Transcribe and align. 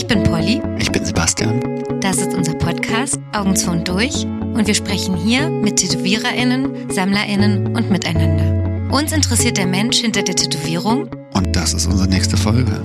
Ich 0.00 0.06
bin 0.06 0.22
Polly. 0.22 0.62
Ich 0.78 0.90
bin 0.90 1.04
Sebastian. 1.04 1.60
Das 2.00 2.16
ist 2.16 2.32
unser 2.32 2.54
Podcast 2.54 3.18
Augen 3.34 3.54
zu 3.54 3.70
und 3.70 3.86
durch 3.86 4.24
und 4.24 4.66
wir 4.66 4.72
sprechen 4.72 5.14
hier 5.14 5.50
mit 5.50 5.76
TätowiererInnen, 5.76 6.90
SammlerInnen 6.90 7.76
und 7.76 7.90
miteinander. 7.90 8.90
Uns 8.90 9.12
interessiert 9.12 9.58
der 9.58 9.66
Mensch 9.66 9.98
hinter 9.98 10.22
der 10.22 10.36
Tätowierung 10.36 11.10
Und 11.34 11.54
das 11.54 11.74
ist 11.74 11.84
unsere 11.84 12.08
nächste 12.08 12.38
Folge. 12.38 12.80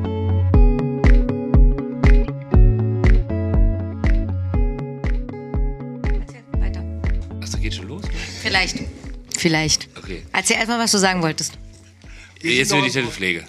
Weiter. 6.60 6.84
Achso, 7.42 7.58
geht 7.60 7.76
schon 7.76 7.88
los? 7.88 8.04
Vielleicht. 8.42 8.82
Vielleicht. 9.38 9.88
Okay. 9.98 10.24
Erzähl 10.34 10.58
erstmal, 10.58 10.80
was 10.80 10.92
du 10.92 10.98
sagen 10.98 11.22
wolltest. 11.22 11.54
Jetzt 12.42 12.74
wird 12.74 12.86
die 12.86 12.92
Tattoo-Pflege. 12.92 13.46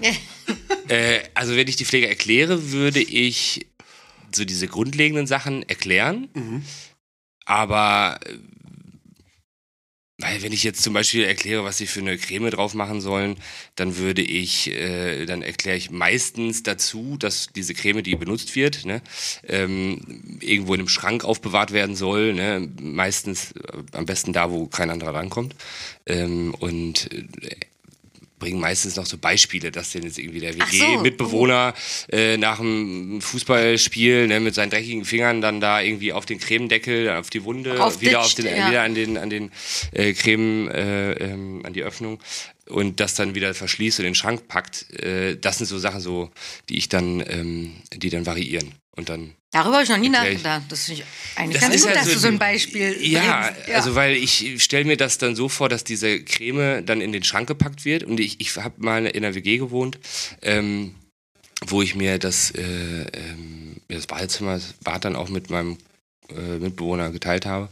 Äh, 0.88 1.20
also 1.34 1.56
wenn 1.56 1.68
ich 1.68 1.76
die 1.76 1.84
Pflege 1.84 2.08
erkläre, 2.08 2.72
würde 2.72 3.00
ich 3.00 3.66
so 4.34 4.44
diese 4.44 4.68
grundlegenden 4.68 5.26
Sachen 5.26 5.68
erklären. 5.68 6.28
Aber 7.44 8.18
äh, 8.24 8.38
weil 10.18 10.42
wenn 10.42 10.52
ich 10.52 10.64
jetzt 10.64 10.82
zum 10.82 10.94
Beispiel 10.94 11.24
erkläre, 11.24 11.62
was 11.64 11.76
sie 11.76 11.86
für 11.86 12.00
eine 12.00 12.16
Creme 12.16 12.50
drauf 12.50 12.72
machen 12.72 13.02
sollen, 13.02 13.36
dann 13.74 13.98
würde 13.98 14.22
ich, 14.22 14.70
äh, 14.70 15.26
dann 15.26 15.42
erkläre 15.42 15.76
ich 15.76 15.90
meistens 15.90 16.62
dazu, 16.62 17.18
dass 17.18 17.48
diese 17.54 17.74
Creme, 17.74 18.02
die 18.02 18.16
benutzt 18.16 18.56
wird, 18.56 18.86
ne, 18.86 19.02
ähm, 19.46 20.38
irgendwo 20.40 20.72
in 20.72 20.80
einem 20.80 20.88
Schrank 20.88 21.22
aufbewahrt 21.24 21.72
werden 21.72 21.96
soll. 21.96 22.32
Ne, 22.32 22.66
meistens 22.80 23.52
äh, 23.52 23.82
am 23.92 24.06
besten 24.06 24.32
da, 24.32 24.50
wo 24.50 24.66
kein 24.68 24.88
anderer 24.88 25.14
rankommt. 25.14 25.54
Ähm, 26.06 26.54
und 26.54 27.12
äh, 27.12 27.26
bringen 28.38 28.60
meistens 28.60 28.96
noch 28.96 29.06
so 29.06 29.18
Beispiele, 29.18 29.70
dass 29.70 29.92
denn 29.92 30.02
jetzt 30.02 30.18
irgendwie 30.18 30.40
der 30.40 30.54
Ach 30.58 30.70
so. 30.70 30.78
WG-Mitbewohner 30.78 31.74
äh, 32.10 32.36
nach 32.36 32.58
dem 32.58 33.20
Fußballspiel 33.20 34.28
ne, 34.28 34.40
mit 34.40 34.54
seinen 34.54 34.70
dreckigen 34.70 35.04
Fingern 35.04 35.40
dann 35.40 35.60
da 35.60 35.80
irgendwie 35.80 36.12
auf 36.12 36.26
den 36.26 36.38
Cremendeckel, 36.38 37.10
auf 37.10 37.30
die 37.30 37.44
Wunde, 37.44 37.82
Aufditscht, 37.82 38.02
wieder 38.02 38.20
auf 38.20 38.34
den, 38.34 38.46
ja. 38.46 38.68
wieder 38.68 38.82
an 38.82 38.94
den 38.94 39.18
an 39.18 39.30
den 39.30 39.50
äh, 39.92 40.12
Creme, 40.12 40.68
äh, 40.68 41.12
ähm, 41.12 41.62
an 41.64 41.72
die 41.72 41.82
Öffnung 41.82 42.20
und 42.68 43.00
das 43.00 43.14
dann 43.14 43.34
wieder 43.34 43.54
verschließt 43.54 44.00
und 44.00 44.06
in 44.06 44.10
den 44.12 44.16
Schrank 44.16 44.48
packt. 44.48 44.90
Äh, 45.00 45.36
das 45.36 45.58
sind 45.58 45.66
so 45.66 45.78
Sachen 45.78 46.00
so, 46.00 46.30
die 46.68 46.76
ich 46.76 46.88
dann, 46.88 47.24
ähm, 47.26 47.76
die 47.94 48.10
dann 48.10 48.26
variieren 48.26 48.74
und 48.96 49.08
dann 49.08 49.32
Darüber 49.52 49.74
habe 49.76 49.84
ich 49.84 49.88
noch 49.90 49.96
nie 49.96 50.08
nachgedacht. 50.10 50.62
Das 50.68 50.84
finde 50.84 51.02
ich 51.02 51.06
eigentlich 51.38 51.54
das 51.54 51.62
ganz 51.62 51.74
ist 51.76 51.82
gut, 51.86 51.94
ja 51.94 52.00
dass 52.00 52.12
du 52.12 52.18
so 52.18 52.28
ein 52.28 52.38
Beispiel 52.38 52.96
Ja, 53.00 53.50
bringst. 53.52 53.70
also 53.74 53.94
weil 53.94 54.16
ich 54.16 54.62
stelle 54.62 54.84
mir 54.84 54.96
das 54.98 55.16
dann 55.18 55.34
so 55.36 55.48
vor, 55.48 55.68
dass 55.68 55.84
diese 55.84 56.22
Creme 56.22 56.84
dann 56.84 57.00
in 57.00 57.12
den 57.12 57.22
Schrank 57.24 57.48
gepackt 57.48 57.84
wird 57.84 58.02
und 58.04 58.20
ich, 58.20 58.40
ich 58.40 58.54
habe 58.56 58.74
mal 58.78 59.06
in 59.06 59.24
einer 59.24 59.34
WG 59.34 59.56
gewohnt, 59.58 59.98
ähm, 60.42 60.94
wo 61.66 61.80
ich 61.80 61.94
mir 61.94 62.18
das, 62.18 62.50
äh, 62.50 62.60
ähm, 62.62 63.76
das 63.88 64.06
Badezimmer, 64.06 64.54
das 64.54 64.74
Bad 64.84 65.06
dann 65.06 65.16
auch 65.16 65.30
mit 65.30 65.48
meinem 65.48 65.78
äh, 66.28 66.58
Mitbewohner 66.58 67.10
geteilt 67.10 67.46
habe. 67.46 67.68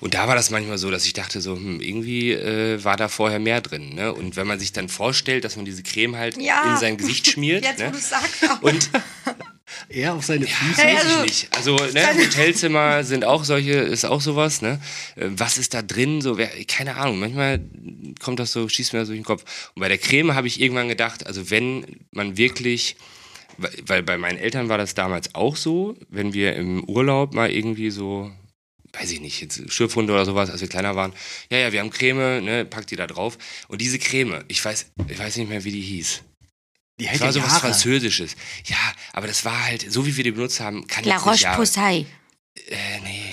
Und 0.00 0.14
da 0.14 0.26
war 0.26 0.34
das 0.34 0.50
manchmal 0.50 0.78
so, 0.78 0.90
dass 0.90 1.04
ich 1.06 1.12
dachte 1.12 1.40
so, 1.40 1.54
hm, 1.54 1.80
irgendwie 1.80 2.32
äh, 2.32 2.82
war 2.82 2.96
da 2.96 3.06
vorher 3.08 3.38
mehr 3.38 3.60
drin. 3.60 3.94
Ne? 3.94 4.12
Und 4.12 4.34
wenn 4.34 4.46
man 4.46 4.58
sich 4.58 4.72
dann 4.72 4.88
vorstellt, 4.88 5.44
dass 5.44 5.54
man 5.56 5.66
diese 5.66 5.82
Creme 5.84 6.16
halt 6.16 6.36
Ja. 6.40 6.72
in 6.72 6.78
sein 6.78 6.96
Gesicht 6.96 7.26
schmiert. 7.30 7.64
Jetzt, 7.64 7.78
wo 7.80 7.84
ne? 7.84 7.90
du 7.92 7.98
es 7.98 8.08
sagst. 8.08 8.34
Und 8.62 8.90
Er 9.88 10.14
auf 10.14 10.24
seine 10.24 10.46
Füße. 10.46 10.78
Weiß 10.82 11.04
also- 11.04 11.16
ich 11.18 11.22
nicht. 11.24 11.56
Also 11.56 11.76
ne, 11.76 12.06
Hotelzimmer 12.16 13.04
sind 13.04 13.24
auch 13.24 13.44
solche, 13.44 13.72
ist 13.72 14.04
auch 14.04 14.20
sowas. 14.20 14.62
Ne? 14.62 14.80
Äh, 15.16 15.26
Was 15.30 15.58
ist 15.58 15.74
da 15.74 15.82
drin? 15.82 16.20
So, 16.20 16.38
wer, 16.38 16.48
keine 16.66 16.96
Ahnung. 16.96 17.18
Manchmal 17.20 17.60
kommt 18.20 18.38
das 18.38 18.52
so, 18.52 18.68
schießt 18.68 18.92
mir 18.92 19.00
das 19.00 19.08
durch 19.08 19.18
den 19.18 19.24
Kopf. 19.24 19.44
Und 19.74 19.80
bei 19.80 19.88
der 19.88 19.98
Creme 19.98 20.34
habe 20.34 20.46
ich 20.46 20.60
irgendwann 20.60 20.88
gedacht, 20.88 21.26
also 21.26 21.50
wenn 21.50 21.84
man 22.12 22.36
wirklich, 22.36 22.96
weil- 23.56 23.72
weil 23.86 24.02
bei 24.02 24.18
meinen 24.18 24.38
Eltern 24.38 24.68
war 24.68 24.78
das 24.78 24.94
damals 24.94 25.34
auch 25.34 25.56
so, 25.56 25.96
wenn 26.08 26.32
wir 26.32 26.54
im 26.56 26.84
Urlaub 26.84 27.34
mal 27.34 27.50
irgendwie 27.50 27.90
so 27.90 28.30
weiß 28.94 29.12
ich 29.12 29.20
nicht, 29.20 29.40
jetzt 29.42 29.70
Schürfhunde 29.70 30.12
oder 30.14 30.24
sowas, 30.24 30.48
als 30.50 30.62
wir 30.62 30.68
kleiner 30.68 30.96
waren. 30.96 31.12
Ja, 31.50 31.58
ja, 31.58 31.72
wir 31.72 31.80
haben 31.80 31.90
Creme, 31.90 32.42
ne, 32.42 32.64
packt 32.64 32.90
die 32.90 32.96
da 32.96 33.06
drauf. 33.06 33.36
Und 33.68 33.80
diese 33.82 33.98
Creme, 33.98 34.42
ich 34.48 34.64
weiß, 34.64 34.86
ich 35.08 35.18
weiß 35.18 35.36
nicht 35.36 35.50
mehr, 35.50 35.62
wie 35.64 35.72
die 35.72 35.82
hieß. 35.82 36.22
Die 36.98 37.04
Das 37.04 37.12
hält 37.12 37.20
war 37.20 37.26
ja 37.28 37.32
so 37.32 37.42
was. 37.42 37.58
Französisches. 37.58 38.34
Ja, 38.66 38.76
aber 39.12 39.26
das 39.26 39.44
war 39.44 39.64
halt, 39.66 39.90
so 39.90 40.04
wie 40.06 40.16
wir 40.16 40.24
die 40.24 40.32
benutzt 40.32 40.60
haben, 40.60 40.86
kann 40.86 41.04
La 41.04 41.16
jetzt 41.16 41.26
nicht 41.26 41.40
Jahre- 41.42 41.56
Roche-Posay. 41.58 42.06
äh, 42.68 43.00
nee. 43.04 43.24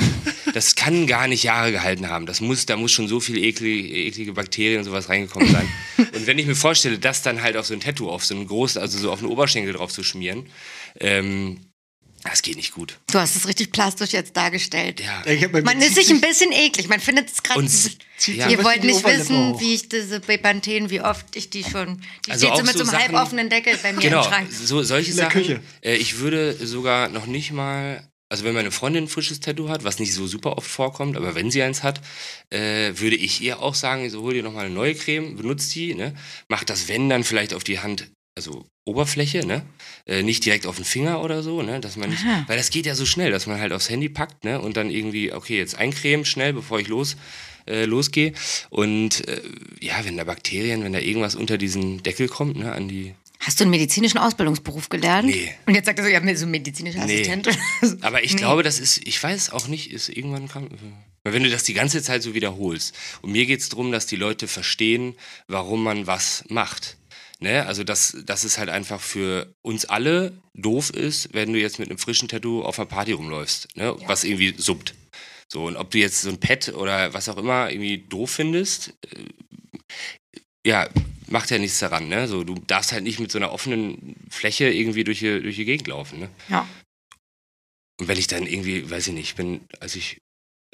Das 0.54 0.76
kann 0.76 1.06
gar 1.08 1.28
nicht 1.28 1.44
Jahre 1.44 1.72
gehalten 1.72 2.10
haben. 2.10 2.26
Das 2.26 2.42
muss, 2.42 2.66
da 2.66 2.78
muss 2.78 2.92
schon 2.92 3.08
so 3.08 3.20
viel 3.20 3.38
eklige, 3.44 3.88
eklige 3.94 4.34
Bakterien 4.34 4.80
und 4.80 4.86
sowas 4.86 5.10
reingekommen 5.10 5.52
sein. 5.52 5.68
und 5.98 6.28
wenn 6.28 6.40
ich 6.40 6.46
mir 6.46 6.56
vorstelle, 6.56 6.98
das 7.00 7.22
dann 7.24 7.42
halt 7.42 7.58
auf 7.58 7.66
so 7.66 7.74
ein 7.74 7.80
Tattoo, 7.80 8.10
auf 8.10 8.24
so 8.26 8.36
ein 8.36 8.48
großes, 8.48 8.78
also 8.78 8.98
so 8.98 9.12
auf 9.12 9.20
einen 9.20 9.28
Oberschenkel 9.28 9.74
drauf 9.74 9.92
zu 9.92 10.04
schmieren, 10.04 10.48
ähm, 11.00 11.60
das 12.30 12.42
geht 12.42 12.58
nicht 12.58 12.74
gut. 12.74 12.98
Du 13.12 13.20
hast 13.20 13.36
es 13.36 13.48
richtig 13.48 13.72
plastisch 13.72 14.12
jetzt 14.12 14.36
dargestellt. 14.36 15.00
Ja. 15.00 15.24
Ich 15.32 15.44
hab 15.44 15.52
Man 15.64 15.82
ist 15.82 15.96
sich 15.96 16.10
ein 16.10 16.22
bisschen 16.22 16.52
eklig. 16.52 16.88
Man 16.90 17.00
findet 17.00 17.30
es 17.32 17.44
gerade. 17.44 17.66
Ja. 18.28 18.50
Ihr 18.50 18.64
wollt 18.64 18.84
nicht 18.84 18.98
Oberlippe 19.00 19.20
wissen, 19.22 19.54
hoch. 19.54 19.60
wie 19.62 19.74
ich 19.76 19.90
diese 19.90 20.20
Bepanthen, 20.22 20.90
wie 20.90 21.02
oft 21.02 21.36
ich 21.36 21.50
die 21.50 21.64
schon. 21.64 22.02
Die 22.26 22.32
Also 22.32 22.48
steht 22.48 22.58
so 22.58 22.64
mit 22.64 22.74
so 22.74 22.84
so 22.86 22.92
einem 22.92 22.92
Sachen- 23.02 23.16
halboffenen 23.16 23.50
Deckel 23.50 23.78
bei 23.84 23.94
mir 23.94 24.02
Genau, 24.02 24.24
im 24.24 24.30
Schrank. 24.30 24.48
so, 24.52 24.82
solche 24.84 25.12
In 25.12 25.18
der 25.18 25.26
Sachen. 25.26 25.42
Küche. 25.42 25.62
Äh, 25.82 25.96
ich 25.98 26.20
würde 26.20 26.54
sogar 26.66 27.10
noch 27.10 27.26
nicht 27.26 27.52
mal, 27.52 28.08
also 28.30 28.44
wenn 28.46 28.54
meine 28.56 28.72
Freundin 28.72 29.04
ein 29.04 29.08
frisches 29.10 29.40
Tattoo 29.42 29.70
hat, 29.70 29.84
was 29.84 30.00
nicht 30.00 30.14
so 30.14 30.26
super 30.28 30.58
oft 30.58 30.70
vorkommt, 30.70 31.18
aber 31.18 31.36
wenn 31.36 31.52
sie 31.52 31.62
eins 31.62 31.84
hat, 31.84 32.02
äh, 32.52 32.94
würde 32.96 33.18
ich 33.18 33.42
ihr 33.42 33.60
auch 33.62 33.76
sagen, 33.76 34.10
so 34.10 34.22
hol 34.22 34.34
dir 34.34 34.44
nochmal 34.44 34.66
eine 34.66 34.74
neue 34.74 34.96
Creme, 34.96 35.36
benutzt 35.36 35.76
die, 35.76 35.94
ne? 35.94 36.16
Mach 36.48 36.64
das, 36.64 36.88
wenn, 36.88 37.10
dann 37.10 37.24
vielleicht 37.24 37.54
auf 37.54 37.64
die 37.66 37.80
Hand, 37.80 38.10
also 38.36 38.66
Oberfläche, 38.86 39.46
ne? 39.46 39.66
Äh, 40.06 40.22
nicht 40.24 40.46
direkt 40.46 40.68
auf 40.68 40.76
den 40.76 40.86
Finger 40.86 41.24
oder 41.24 41.42
so, 41.42 41.62
ne? 41.62 41.80
Dass 41.80 41.96
man 41.96 42.10
nicht, 42.10 42.24
Aha. 42.24 42.44
weil 42.48 42.58
das 42.58 42.70
geht 42.70 42.86
ja 42.86 42.94
so 42.96 43.06
schnell, 43.06 43.32
dass 43.32 43.48
man 43.48 43.60
halt 43.60 43.72
aufs 43.72 43.90
Handy 43.90 44.10
packt, 44.10 44.44
ne? 44.44 44.60
Und 44.62 44.78
dann 44.78 44.90
irgendwie, 44.90 45.32
okay, 45.32 45.58
jetzt 45.58 45.76
eincremen 45.78 46.26
schnell, 46.26 46.54
bevor 46.54 46.80
ich 46.80 46.88
los 46.88 47.16
äh, 47.68 47.86
losgehe. 47.86 48.34
Und 48.70 49.28
äh, 49.28 49.42
ja, 49.80 50.04
wenn 50.04 50.18
da 50.18 50.24
Bakterien, 50.24 50.84
wenn 50.84 50.94
da 50.94 51.00
irgendwas 51.00 51.36
unter 51.36 51.58
diesen 51.58 52.04
Deckel 52.04 52.28
kommt, 52.28 52.58
ne, 52.58 52.72
an 52.72 52.88
die 52.88 53.16
Hast 53.40 53.60
du 53.60 53.64
einen 53.64 53.72
medizinischen 53.72 54.18
Ausbildungsberuf 54.18 54.90
gelernt? 54.90 55.28
Nee. 55.28 55.52
Und 55.66 55.76
jetzt 55.76 55.86
sagt 55.86 56.00
er 56.00 56.06
so, 56.06 56.10
ja, 56.12 56.36
so 56.36 56.48
medizinischer 56.48 57.06
Nee. 57.06 57.16
Assistent. 57.22 57.48
oder 57.48 57.58
so. 57.82 57.96
Aber 58.02 58.24
ich 58.24 58.34
Nee. 58.34 58.40
glaube, 58.40 58.64
das 58.64 58.80
ist, 58.80 59.06
ich 59.06 59.22
weiß 59.22 59.52
auch 59.52 59.68
nicht, 59.68 59.92
ist 59.92 60.10
irgendwann 60.10 60.48
kam. 60.48 60.70
Weil 61.24 61.34
wenn 61.34 61.44
du 61.44 61.50
das 61.50 61.64
die 61.64 61.74
ganze 61.74 62.02
Zeit 62.02 62.24
so 62.24 62.34
wiederholst. 62.34 62.96
Und 63.22 63.32
mir 63.32 63.46
geht 63.46 63.60
es 63.60 63.70
darum, 63.70 63.92
dass 63.92 64.06
die 64.06 64.16
Leute 64.16 64.48
verstehen, 64.48 65.16
warum 65.48 65.84
man 65.84 66.08
was 66.08 66.44
macht. 66.50 66.98
Ne? 67.40 67.66
Also, 67.66 67.84
dass, 67.84 68.18
dass 68.26 68.44
es 68.44 68.58
halt 68.58 68.70
einfach 68.70 69.02
für 69.02 69.54
uns 69.62 69.86
alle 69.86 70.42
doof 70.54 70.90
ist, 70.90 71.34
wenn 71.34 71.52
du 71.52 71.60
jetzt 71.60 71.80
mit 71.80 71.90
einem 71.90 71.98
frischen 71.98 72.28
Tattoo 72.28 72.64
auf 72.64 72.80
einer 72.80 72.88
Party 72.88 73.12
rumläufst, 73.12 73.76
ne? 73.76 73.96
was 74.08 74.24
irgendwie 74.24 74.54
suppt. 74.58 74.96
So, 75.52 75.66
und 75.66 75.76
ob 75.76 75.92
du 75.92 76.00
jetzt 76.00 76.22
so 76.22 76.30
ein 76.30 76.40
Pet 76.40 76.70
oder 76.70 77.14
was 77.14 77.30
auch 77.30 77.38
immer 77.38 77.70
irgendwie 77.70 78.00
doof 78.00 78.32
findest, 78.32 78.94
äh, 79.12 80.40
ja, 80.66 80.90
macht 81.28 81.52
ja 81.52 81.60
nichts 81.60 81.80
daran, 81.80 82.08
ne? 82.08 82.28
So, 82.28 82.44
du 82.44 82.56
darfst 82.56 82.92
halt 82.92 83.04
nicht 83.04 83.20
mit 83.20 83.32
so 83.32 83.38
einer 83.38 83.52
offenen 83.52 84.16
Fläche 84.30 84.70
irgendwie 84.70 85.04
durch 85.04 85.20
die, 85.20 85.42
durch 85.42 85.56
die 85.56 85.66
Gegend 85.66 85.88
laufen, 85.88 86.20
ne? 86.20 86.30
Ja. 86.50 86.68
Und 88.00 88.08
wenn 88.08 88.18
ich 88.18 88.28
dann 88.28 88.48
irgendwie, 88.48 88.90
weiß 88.90 89.08
ich 89.08 89.14
nicht, 89.14 89.30
ich 89.30 89.36
bin, 89.36 89.62
als 89.80 89.96
ich 89.96 90.18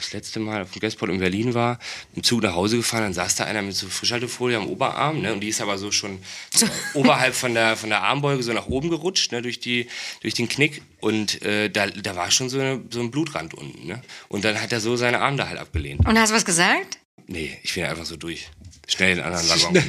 das 0.01 0.13
letzte 0.13 0.39
Mal 0.39 0.61
auf 0.63 0.71
dem 0.71 0.79
Guestport 0.79 1.11
in 1.11 1.19
Berlin 1.19 1.53
war, 1.53 1.79
im 2.15 2.23
Zug 2.23 2.41
nach 2.43 2.53
Hause 2.53 2.77
gefahren, 2.77 3.03
dann 3.03 3.13
saß 3.13 3.35
da 3.35 3.45
einer 3.45 3.61
mit 3.61 3.75
so 3.75 3.87
Frischhaltefolie 3.87 4.57
am 4.57 4.67
Oberarm, 4.67 5.21
ne? 5.21 5.33
Und 5.33 5.39
die 5.41 5.49
ist 5.49 5.61
aber 5.61 5.77
so 5.77 5.91
schon 5.91 6.19
oberhalb 6.93 7.33
von 7.35 7.53
der, 7.53 7.75
von 7.77 7.89
der 7.89 8.03
Armbeuge 8.03 8.43
so 8.43 8.53
nach 8.53 8.67
oben 8.67 8.89
gerutscht, 8.89 9.31
ne? 9.31 9.41
Durch 9.41 9.59
die, 9.59 9.87
durch 10.21 10.33
den 10.33 10.47
Knick. 10.49 10.81
Und 10.99 11.41
äh, 11.41 11.69
da, 11.69 11.87
da 11.87 12.15
war 12.15 12.29
schon 12.31 12.49
so, 12.49 12.59
eine, 12.59 12.81
so 12.89 12.99
ein 12.99 13.11
Blutrand 13.11 13.53
unten, 13.53 13.87
ne? 13.87 14.01
Und 14.27 14.43
dann 14.45 14.61
hat 14.61 14.71
er 14.71 14.79
so 14.81 14.95
seine 14.95 15.19
Arme 15.19 15.37
da 15.37 15.47
halt 15.47 15.59
abgelehnt. 15.59 16.05
Und 16.07 16.17
hast 16.19 16.31
du 16.31 16.35
was 16.35 16.45
gesagt? 16.45 16.97
Nee, 17.27 17.57
ich 17.63 17.73
bin 17.73 17.85
einfach 17.85 18.05
so 18.05 18.17
durch. 18.17 18.47
Schnell 18.87 19.11
in 19.11 19.17
den 19.17 19.25
anderen 19.25 19.47
Waggon. 19.49 19.83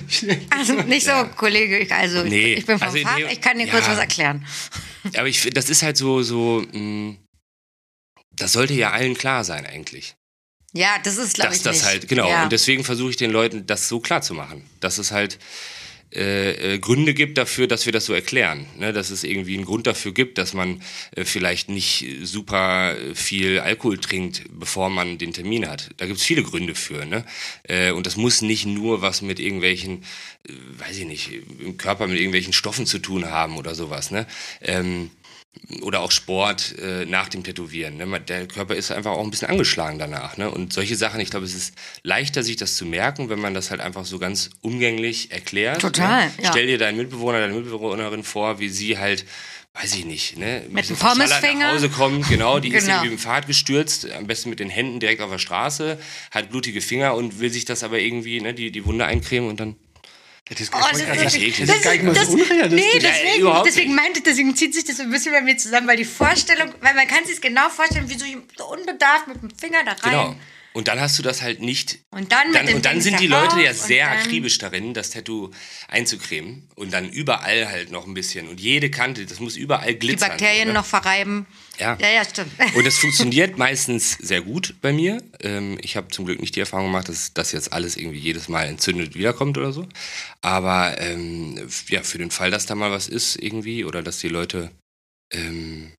Also 0.51 0.75
nicht 0.83 1.05
so, 1.05 1.13
Kollege, 1.37 1.79
ich, 1.79 1.91
also 1.93 2.23
Nee, 2.23 2.55
ich 2.55 2.67
bin 2.67 2.79
vom 2.79 2.87
also 2.87 2.99
Fach, 2.99 3.17
dem- 3.17 3.29
ich 3.29 3.41
kann 3.41 3.59
dir 3.59 3.67
ja. 3.67 3.73
kurz 3.73 3.89
was 3.89 3.99
erklären. 3.99 4.47
Aber 5.17 5.27
ich 5.27 5.51
das 5.53 5.69
ist 5.71 5.83
halt 5.83 5.97
so, 5.97 6.23
so, 6.23 6.65
mh, 6.73 7.17
das 8.43 8.53
sollte 8.53 8.75
ja 8.75 8.91
allen 8.91 9.15
klar 9.15 9.45
sein 9.45 9.67
eigentlich. 9.67 10.17
Ja, 10.73 10.97
das 11.05 11.19
ist, 11.19 11.35
glaube 11.35 11.51
dass 11.51 11.59
ich, 11.59 11.63
das 11.63 11.77
nicht. 11.77 11.85
halt, 11.85 12.09
genau. 12.09 12.29
Ja. 12.29 12.45
Und 12.45 12.53
deswegen 12.53 12.83
versuche 12.83 13.11
ich 13.11 13.17
den 13.17 13.31
Leuten, 13.31 13.67
das 13.67 13.89
so 13.89 14.01
klar 14.01 14.23
zu 14.23 14.35
machen. 14.35 14.65
Dass 14.81 14.99
es 14.99 15.13
halt 15.13 15.39
äh, 16.15 16.75
äh, 16.75 16.79
Gründe 16.79 17.15
gibt 17.15 17.39
dafür, 17.39 17.67
dass 17.67 17.87
wir 17.87 17.93
das 17.93 18.05
so 18.05 18.13
erklären. 18.13 18.67
Ne? 18.79 18.93
Dass 18.93 19.11
es 19.11 19.25
irgendwie 19.25 19.55
einen 19.55 19.65
Grund 19.65 19.87
dafür 19.87 20.13
gibt, 20.13 20.39
dass 20.39 20.53
man 20.53 20.83
äh, 21.15 21.25
vielleicht 21.25 21.69
nicht 21.69 22.07
super 22.23 22.97
viel 23.15 23.61
Alkohol 23.61 23.99
trinkt, 23.99 24.45
bevor 24.51 24.91
man 24.91 25.19
den 25.19 25.33
Termin 25.33 25.69
hat. 25.69 25.91
Da 25.97 26.07
gibt 26.07 26.19
es 26.19 26.25
viele 26.25 26.43
Gründe 26.43 26.75
für. 26.75 27.07
Ne? 27.07 27.25
Äh, 27.65 27.93
und 27.93 28.07
das 28.07 28.17
muss 28.17 28.43
nicht 28.43 28.67
nur 28.67 29.01
was 29.01 29.23
mit 29.23 29.41
irgendwelchen, 29.41 30.05
äh, 30.47 30.53
weiß 30.79 30.99
ich 30.99 31.07
nicht, 31.07 31.31
im 31.61 31.79
Körper 31.79 32.07
mit 32.07 32.19
irgendwelchen 32.19 32.53
Stoffen 32.53 32.87
zu 32.87 32.99
tun 32.99 33.31
haben 33.31 33.57
oder 33.57 33.75
sowas. 33.75 34.11
Ne? 34.11 34.27
Ähm, 34.61 35.11
oder 35.83 36.01
auch 36.01 36.11
Sport 36.11 36.77
äh, 36.79 37.05
nach 37.07 37.29
dem 37.29 37.45
Tätowieren. 37.45 37.97
Ne? 37.97 38.21
Der 38.21 38.47
Körper 38.47 38.75
ist 38.75 38.91
einfach 38.91 39.13
auch 39.13 39.23
ein 39.23 39.31
bisschen 39.31 39.49
angeschlagen 39.49 39.99
danach. 39.99 40.37
Ne? 40.37 40.51
Und 40.51 40.73
solche 40.73 40.97
Sachen, 40.97 41.21
ich 41.21 41.31
glaube, 41.31 41.47
es 41.47 41.55
ist 41.55 41.75
leichter, 42.03 42.43
sich 42.43 42.57
das 42.57 42.77
zu 42.77 42.85
merken, 42.87 43.29
wenn 43.29 43.39
man 43.39 43.55
das 43.55 43.71
halt 43.71 43.81
einfach 43.81 44.05
so 44.05 44.19
ganz 44.19 44.51
umgänglich 44.61 45.31
erklärt. 45.31 45.81
Total, 45.81 46.27
ne? 46.27 46.33
ja. 46.43 46.51
Stell 46.51 46.67
dir 46.67 46.79
deinen 46.79 46.97
Mitbewohner, 46.97 47.41
deine 47.41 47.55
Mitbewohnerin 47.55 48.25
vor, 48.25 48.59
wie 48.61 48.69
sie 48.69 48.99
halt 48.99 49.25
weiß 49.75 49.95
ich 49.95 50.05
nicht, 50.05 50.37
ne? 50.37 50.65
Mit 50.69 50.85
verschallert 50.85 51.17
Pommesfinger. 51.31 51.67
nach 51.69 51.73
Hause 51.75 51.89
kommt, 51.89 52.29
genau, 52.29 52.59
die 52.59 52.69
ist 52.75 52.85
Genau. 52.85 52.97
irgendwie 52.99 53.13
im 53.15 53.19
Fahrrad 53.19 53.47
gestürzt, 53.47 54.11
am 54.13 54.27
besten 54.27 54.51
mit 54.51 54.61
den 54.61 54.69
Händen 54.69 55.01
direkt 55.01 55.23
auf 55.23 55.31
der 55.31 55.39
Straße, 55.39 55.99
hat 56.31 56.51
blutige 56.51 56.83
Finger 56.83 57.15
und 57.15 57.41
will 57.41 57.51
sich 57.51 57.65
das 57.65 57.83
aber 57.83 57.99
irgendwie, 57.99 58.41
ne, 58.43 58.53
die, 58.53 58.71
die 58.71 58.85
Wunde 58.85 59.07
eincremen 59.07 59.49
und 59.49 59.61
dann. 59.61 59.77
Das 60.53 60.61
ist 60.61 60.73
Oh, 60.75 60.79
das, 60.79 60.99
das 61.07 61.35
ist. 61.35 61.61
Das 61.61 61.77
ist 61.77 61.83
gar 61.85 61.93
nicht 61.93 62.03
mal 62.05 62.15
so 62.15 62.21
das- 62.21 62.29
unrealistisch. 62.29 62.93
Nee, 62.95 62.99
Ja, 63.03 63.11
deswegen, 63.11 63.41
überhaupt 63.41 63.67
deswegen 63.67 63.95
meinte, 63.95 64.21
deswegen 64.21 64.55
zieht 64.57 64.75
sich 64.75 64.85
das 64.85 64.97
so 64.99 65.03
ein 65.03 65.11
bisschen 65.11 65.33
bei 65.33 65.41
mir 65.41 65.57
zusammen, 65.57 65.87
weil 65.89 65.97
die 65.97 66.05
Vorstellung, 66.05 66.73
weil 66.81 66.95
man 66.95 67.07
kann 67.07 67.25
sich 67.25 67.41
genau 67.41 67.69
vorstellen, 67.69 68.09
wie 68.09 68.19
so, 68.19 68.25
so 68.57 68.67
unbedarft 68.71 69.29
mit 69.29 69.41
dem 69.43 69.51
Finger 69.51 69.83
da 69.85 69.93
rein. 69.93 70.11
Genau. 70.11 70.37
Und 70.75 70.89
dann 70.89 71.01
hast 71.01 71.19
du 71.19 71.23
das 71.23 71.43
halt 71.43 71.61
nicht. 71.61 71.99
Und 72.11 72.33
dann 72.33 72.53
dann, 72.53 72.69
und 72.73 72.85
dann 72.85 73.01
sind 73.01 73.21
die 73.21 73.27
Leute 73.27 73.61
ja 73.61 73.75
sehr 73.75 74.11
akribisch 74.11 74.57
darin, 74.59 74.95
das 74.95 75.11
Tattoo 75.11 75.51
einzucremen. 75.89 76.69
Und 76.77 76.93
dann 76.93 77.11
überall 77.11 77.69
halt 77.69 77.91
noch 77.91 78.07
ein 78.07 78.15
bisschen. 78.15 78.49
Und 78.49 78.59
jede 78.59 78.91
Kante, 78.91 79.27
das 79.27 79.39
muss 79.39 79.57
überall 79.57 79.93
Die 79.93 79.99
glitzern. 79.99 80.31
Bakterien 80.31 80.69
so, 80.69 80.69
ne? 80.69 80.73
noch 80.75 80.87
verreiben. 80.87 81.47
Ja. 81.79 81.99
Ja, 82.01 82.09
ja, 82.09 82.25
stimmt. 82.25 82.53
Und 82.75 82.87
es 82.87 82.99
funktioniert 82.99 83.59
meistens 83.59 84.13
sehr 84.13 84.41
gut 84.41 84.75
bei 84.81 84.93
mir. 84.93 85.23
Ähm, 85.41 85.79
ich 85.83 85.97
habe 85.97 86.09
zum 86.09 86.25
Glück 86.25 86.41
nicht 86.41 86.57
die 86.57 86.61
Erfahrung 86.61 86.87
gemacht, 86.87 87.09
dass 87.09 87.35
das 87.35 87.53
jetzt 87.53 87.73
alles 87.73 87.97
irgendwie 87.97 88.19
jedes 88.19 88.49
Mal 88.49 88.65
entzündet 88.65 89.15
wiederkommt 89.15 89.59
oder 89.59 89.73
so. 89.73 89.87
Aber 90.41 90.99
ähm, 91.01 91.69
ja, 91.89 92.03
für 92.03 92.19
den 92.19 92.31
Fall, 92.31 92.51
dass 92.51 92.67
da 92.67 92.75
mal 92.75 92.91
was 92.91 93.09
ist 93.09 93.37
irgendwie 93.37 93.85
oder 93.85 94.03
dass 94.03 94.19
die 94.19 94.29
Leute 94.29 94.71
ähm, 95.33 95.93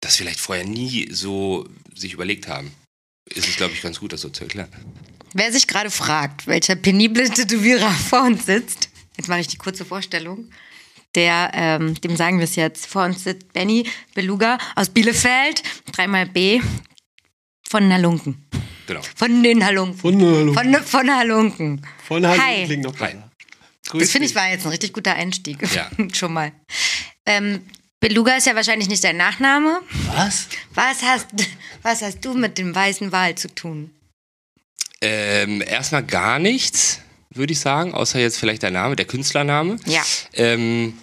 das 0.00 0.16
vielleicht 0.16 0.40
vorher 0.40 0.64
nie 0.64 1.08
so 1.10 1.68
sich 1.94 2.12
überlegt 2.12 2.48
haben, 2.48 2.72
ist 3.26 3.48
es, 3.48 3.56
glaube 3.56 3.72
ich, 3.72 3.82
ganz 3.82 4.00
gut, 4.00 4.12
das 4.12 4.20
so 4.20 4.28
zu 4.28 4.44
erklären. 4.44 4.68
Wer 5.32 5.52
sich 5.52 5.66
gerade 5.66 5.90
fragt, 5.90 6.46
welcher 6.46 6.76
penible 6.76 7.28
Tätowierer 7.28 7.90
vor 8.08 8.22
uns 8.22 8.46
sitzt, 8.46 8.88
jetzt 9.16 9.28
mache 9.28 9.40
ich 9.40 9.48
die 9.48 9.56
kurze 9.56 9.84
Vorstellung. 9.84 10.50
Der, 11.14 11.50
ähm, 11.54 12.00
dem 12.00 12.16
sagen 12.16 12.38
wir 12.38 12.44
es 12.44 12.56
jetzt, 12.56 12.86
vor 12.86 13.04
uns 13.04 13.22
sitzt 13.22 13.52
Benny 13.52 13.88
Beluga 14.14 14.58
aus 14.74 14.90
Bielefeld, 14.90 15.62
dreimal 15.92 16.26
B, 16.26 16.60
von 17.68 17.92
Halunken. 17.92 18.44
Genau. 18.86 19.00
Von 19.14 19.42
den 19.42 19.64
Halunken. 19.64 19.98
Von 19.98 20.20
Halunken. 20.20 20.54
Von, 20.54 20.74
von 20.84 21.16
Halunken. 21.16 21.86
Von 22.06 22.26
Hi. 22.26 22.64
klingt 22.66 22.84
noch 22.84 22.98
Hi. 23.00 23.14
besser. 23.14 23.30
Das 23.98 24.10
finde 24.10 24.28
ich 24.28 24.34
war 24.34 24.48
jetzt 24.50 24.64
ein 24.64 24.70
richtig 24.70 24.92
guter 24.92 25.14
Einstieg. 25.14 25.58
Ja. 25.74 25.90
Schon 26.12 26.32
mal. 26.32 26.52
Ähm, 27.26 27.62
Beluga 28.06 28.36
ist 28.36 28.46
ja 28.46 28.54
wahrscheinlich 28.54 28.90
nicht 28.90 29.02
dein 29.02 29.16
Nachname. 29.16 29.80
Was? 30.08 30.48
Was 30.74 31.02
hast, 31.02 31.28
was 31.80 32.02
hast 32.02 32.22
du 32.22 32.34
mit 32.34 32.58
dem 32.58 32.74
weißen 32.74 33.12
Wal 33.12 33.34
zu 33.34 33.48
tun? 33.48 33.94
Ähm, 35.00 35.62
erstmal 35.62 36.04
gar 36.04 36.38
nichts, 36.38 37.00
würde 37.30 37.54
ich 37.54 37.60
sagen, 37.60 37.94
außer 37.94 38.20
jetzt 38.20 38.36
vielleicht 38.36 38.62
der 38.62 38.72
Name, 38.72 38.94
der 38.94 39.06
Künstlername. 39.06 39.78
Ja. 39.86 40.02
Ähm, 40.34 40.98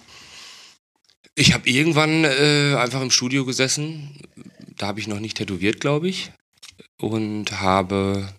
ich 1.34 1.54
habe 1.54 1.68
irgendwann 1.68 2.22
äh, 2.22 2.76
einfach 2.78 3.02
im 3.02 3.10
Studio 3.10 3.44
gesessen. 3.44 4.16
Da 4.76 4.86
habe 4.86 5.00
ich 5.00 5.08
noch 5.08 5.18
nicht 5.18 5.36
tätowiert, 5.36 5.80
glaube 5.80 6.08
ich. 6.08 6.30
Und 6.98 7.60
habe 7.60 8.32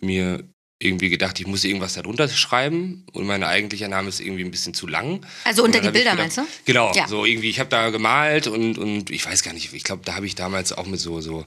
mir 0.00 0.48
irgendwie 0.84 1.08
gedacht, 1.08 1.40
ich 1.40 1.46
muss 1.46 1.64
irgendwas 1.64 1.94
darunter 1.94 2.28
schreiben. 2.28 3.04
Und 3.12 3.26
mein 3.26 3.42
eigentlicher 3.42 3.88
Name 3.88 4.08
ist 4.08 4.20
irgendwie 4.20 4.44
ein 4.44 4.50
bisschen 4.50 4.74
zu 4.74 4.86
lang. 4.86 5.24
Also 5.44 5.64
unter 5.64 5.80
die 5.80 5.90
Bilder, 5.90 6.10
gedacht- 6.12 6.18
meinst 6.18 6.38
du? 6.38 6.42
Genau, 6.64 6.92
Ja. 6.94 7.08
so 7.08 7.24
irgendwie, 7.24 7.48
ich 7.50 7.58
habe 7.60 7.70
da 7.70 7.90
gemalt 7.90 8.46
und, 8.46 8.78
und 8.78 9.10
ich 9.10 9.24
weiß 9.24 9.42
gar 9.42 9.52
nicht, 9.54 9.72
ich 9.72 9.84
glaube, 9.84 10.02
da 10.04 10.14
habe 10.14 10.26
ich 10.26 10.34
damals 10.34 10.72
auch 10.72 10.86
mit 10.86 11.00
so, 11.00 11.20
so, 11.20 11.44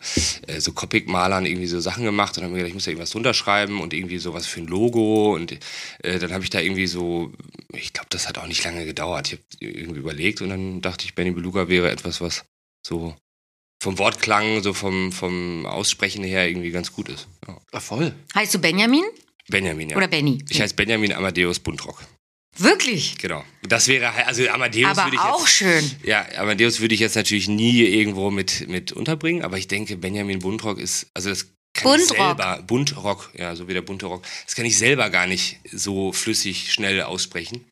äh, 0.48 0.60
so 0.60 0.72
Copic-Malern 0.74 1.46
irgendwie 1.46 1.68
so 1.68 1.80
Sachen 1.80 2.04
gemacht 2.04 2.38
und 2.38 2.44
habe 2.44 2.52
mir 2.54 2.58
gedacht, 2.60 2.70
ich 2.70 2.74
muss 2.76 2.86
da 2.86 2.92
irgendwas 2.92 3.12
drunter 3.12 3.34
schreiben 3.34 3.80
und 3.82 3.94
irgendwie 3.94 4.18
sowas 4.18 4.48
für 4.48 4.60
ein 4.62 4.68
Logo 4.68 5.34
und 5.36 5.52
äh, 6.04 6.20
dann 6.20 6.34
habe 6.34 6.44
ich 6.44 6.50
da 6.50 6.60
irgendwie 6.60 6.88
so, 6.88 7.32
ich 7.74 7.94
glaube, 7.94 8.08
das 8.10 8.28
hat 8.28 8.38
auch 8.38 8.48
nicht 8.48 8.64
lange 8.64 8.86
gedauert. 8.86 9.28
Ich 9.28 9.34
habe 9.34 9.44
irgendwie 9.60 10.00
überlegt 10.00 10.42
und 10.42 10.50
dann 10.50 10.82
dachte 10.82 11.06
ich, 11.06 11.14
Benny 11.16 11.32
Beluga 11.32 11.68
wäre 11.68 11.92
etwas, 11.92 12.22
was 12.22 12.44
so 12.86 13.16
vom 13.80 14.00
Wortklang, 14.00 14.64
so 14.64 14.74
vom, 14.74 15.12
vom 15.12 15.66
Aussprechen 15.68 16.24
her 16.24 16.48
irgendwie 16.48 16.72
ganz 16.72 16.92
gut 16.94 17.10
ist. 17.10 17.28
Ja. 17.48 17.58
Ah, 17.72 17.80
voll. 17.80 18.12
Heißt 18.34 18.54
du 18.56 18.60
Benjamin 18.60 19.04
Benjamin, 19.50 19.90
ja. 19.90 19.98
oder 19.98 20.08
Benny? 20.08 20.44
ich 20.50 20.62
heiße 20.62 20.76
Benjamin 20.76 21.14
Amadeus 21.14 21.60
Buntrock. 21.60 22.04
Wirklich? 22.60 23.18
Genau. 23.20 23.44
Das 23.68 23.88
wäre 23.88 24.14
halt, 24.16 24.28
also 24.28 24.48
Amadeus 24.50 24.90
Aber 24.98 25.06
würde 25.06 25.16
ich 25.16 25.22
auch 25.22 25.42
jetzt, 25.42 25.52
schön. 25.52 25.92
Ja, 26.04 26.26
Amadeus 26.38 26.80
würde 26.80 26.96
ich 26.96 27.00
jetzt 27.00 27.16
natürlich 27.16 27.48
nie 27.48 27.82
irgendwo 27.84 28.32
mit, 28.32 28.68
mit 28.68 28.92
unterbringen, 28.92 29.44
aber 29.44 29.58
ich 29.58 29.68
denke, 29.68 29.96
Benjamin 29.96 30.40
Buntrock 30.40 30.80
ist, 30.80 31.08
also 31.14 31.30
das 31.30 31.44
kann 31.74 32.00
ich 32.00 32.08
Buntrock. 32.08 32.18
selber, 32.18 32.64
Buntrock, 32.66 33.32
ja, 33.38 33.56
so 33.56 33.68
wie 33.68 33.74
der 33.74 33.84
bunte 33.84 34.08
Rock, 34.08 34.24
das 34.46 34.56
kann 34.56 34.66
ich 34.66 34.78
selber 34.78 35.10
gar 35.12 35.28
nicht 35.28 35.60
so 35.72 36.12
flüssig 36.12 36.74
schnell 36.74 37.02
aussprechen. 37.04 37.66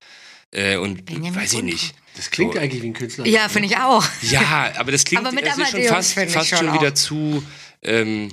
Äh, 0.51 0.77
und 0.77 1.05
Benjamin 1.05 1.35
weiß 1.35 1.53
ich 1.53 1.59
Buntrock. 1.59 1.73
nicht. 1.73 1.95
Das 2.15 2.29
klingt 2.29 2.53
So. 2.53 2.59
eigentlich 2.59 2.83
wie 2.83 2.87
ein 2.87 2.93
Künstler. 2.93 3.25
Ja, 3.25 3.49
finde 3.49 3.67
ich 3.69 3.77
auch. 3.77 4.05
Ja, 4.21 4.71
aber 4.77 4.91
das 4.91 5.03
klingt 5.03 5.25
Aber 5.25 5.33
mit 5.33 5.45
ist 5.45 5.53
schon 5.55 5.63
Amadeus 5.63 5.89
fast, 5.89 6.17
ich 6.17 6.29
fast 6.31 6.49
schon 6.49 6.59
schon, 6.59 6.73
wieder 6.73 6.93
zu 6.93 7.43
ähm, 7.81 8.29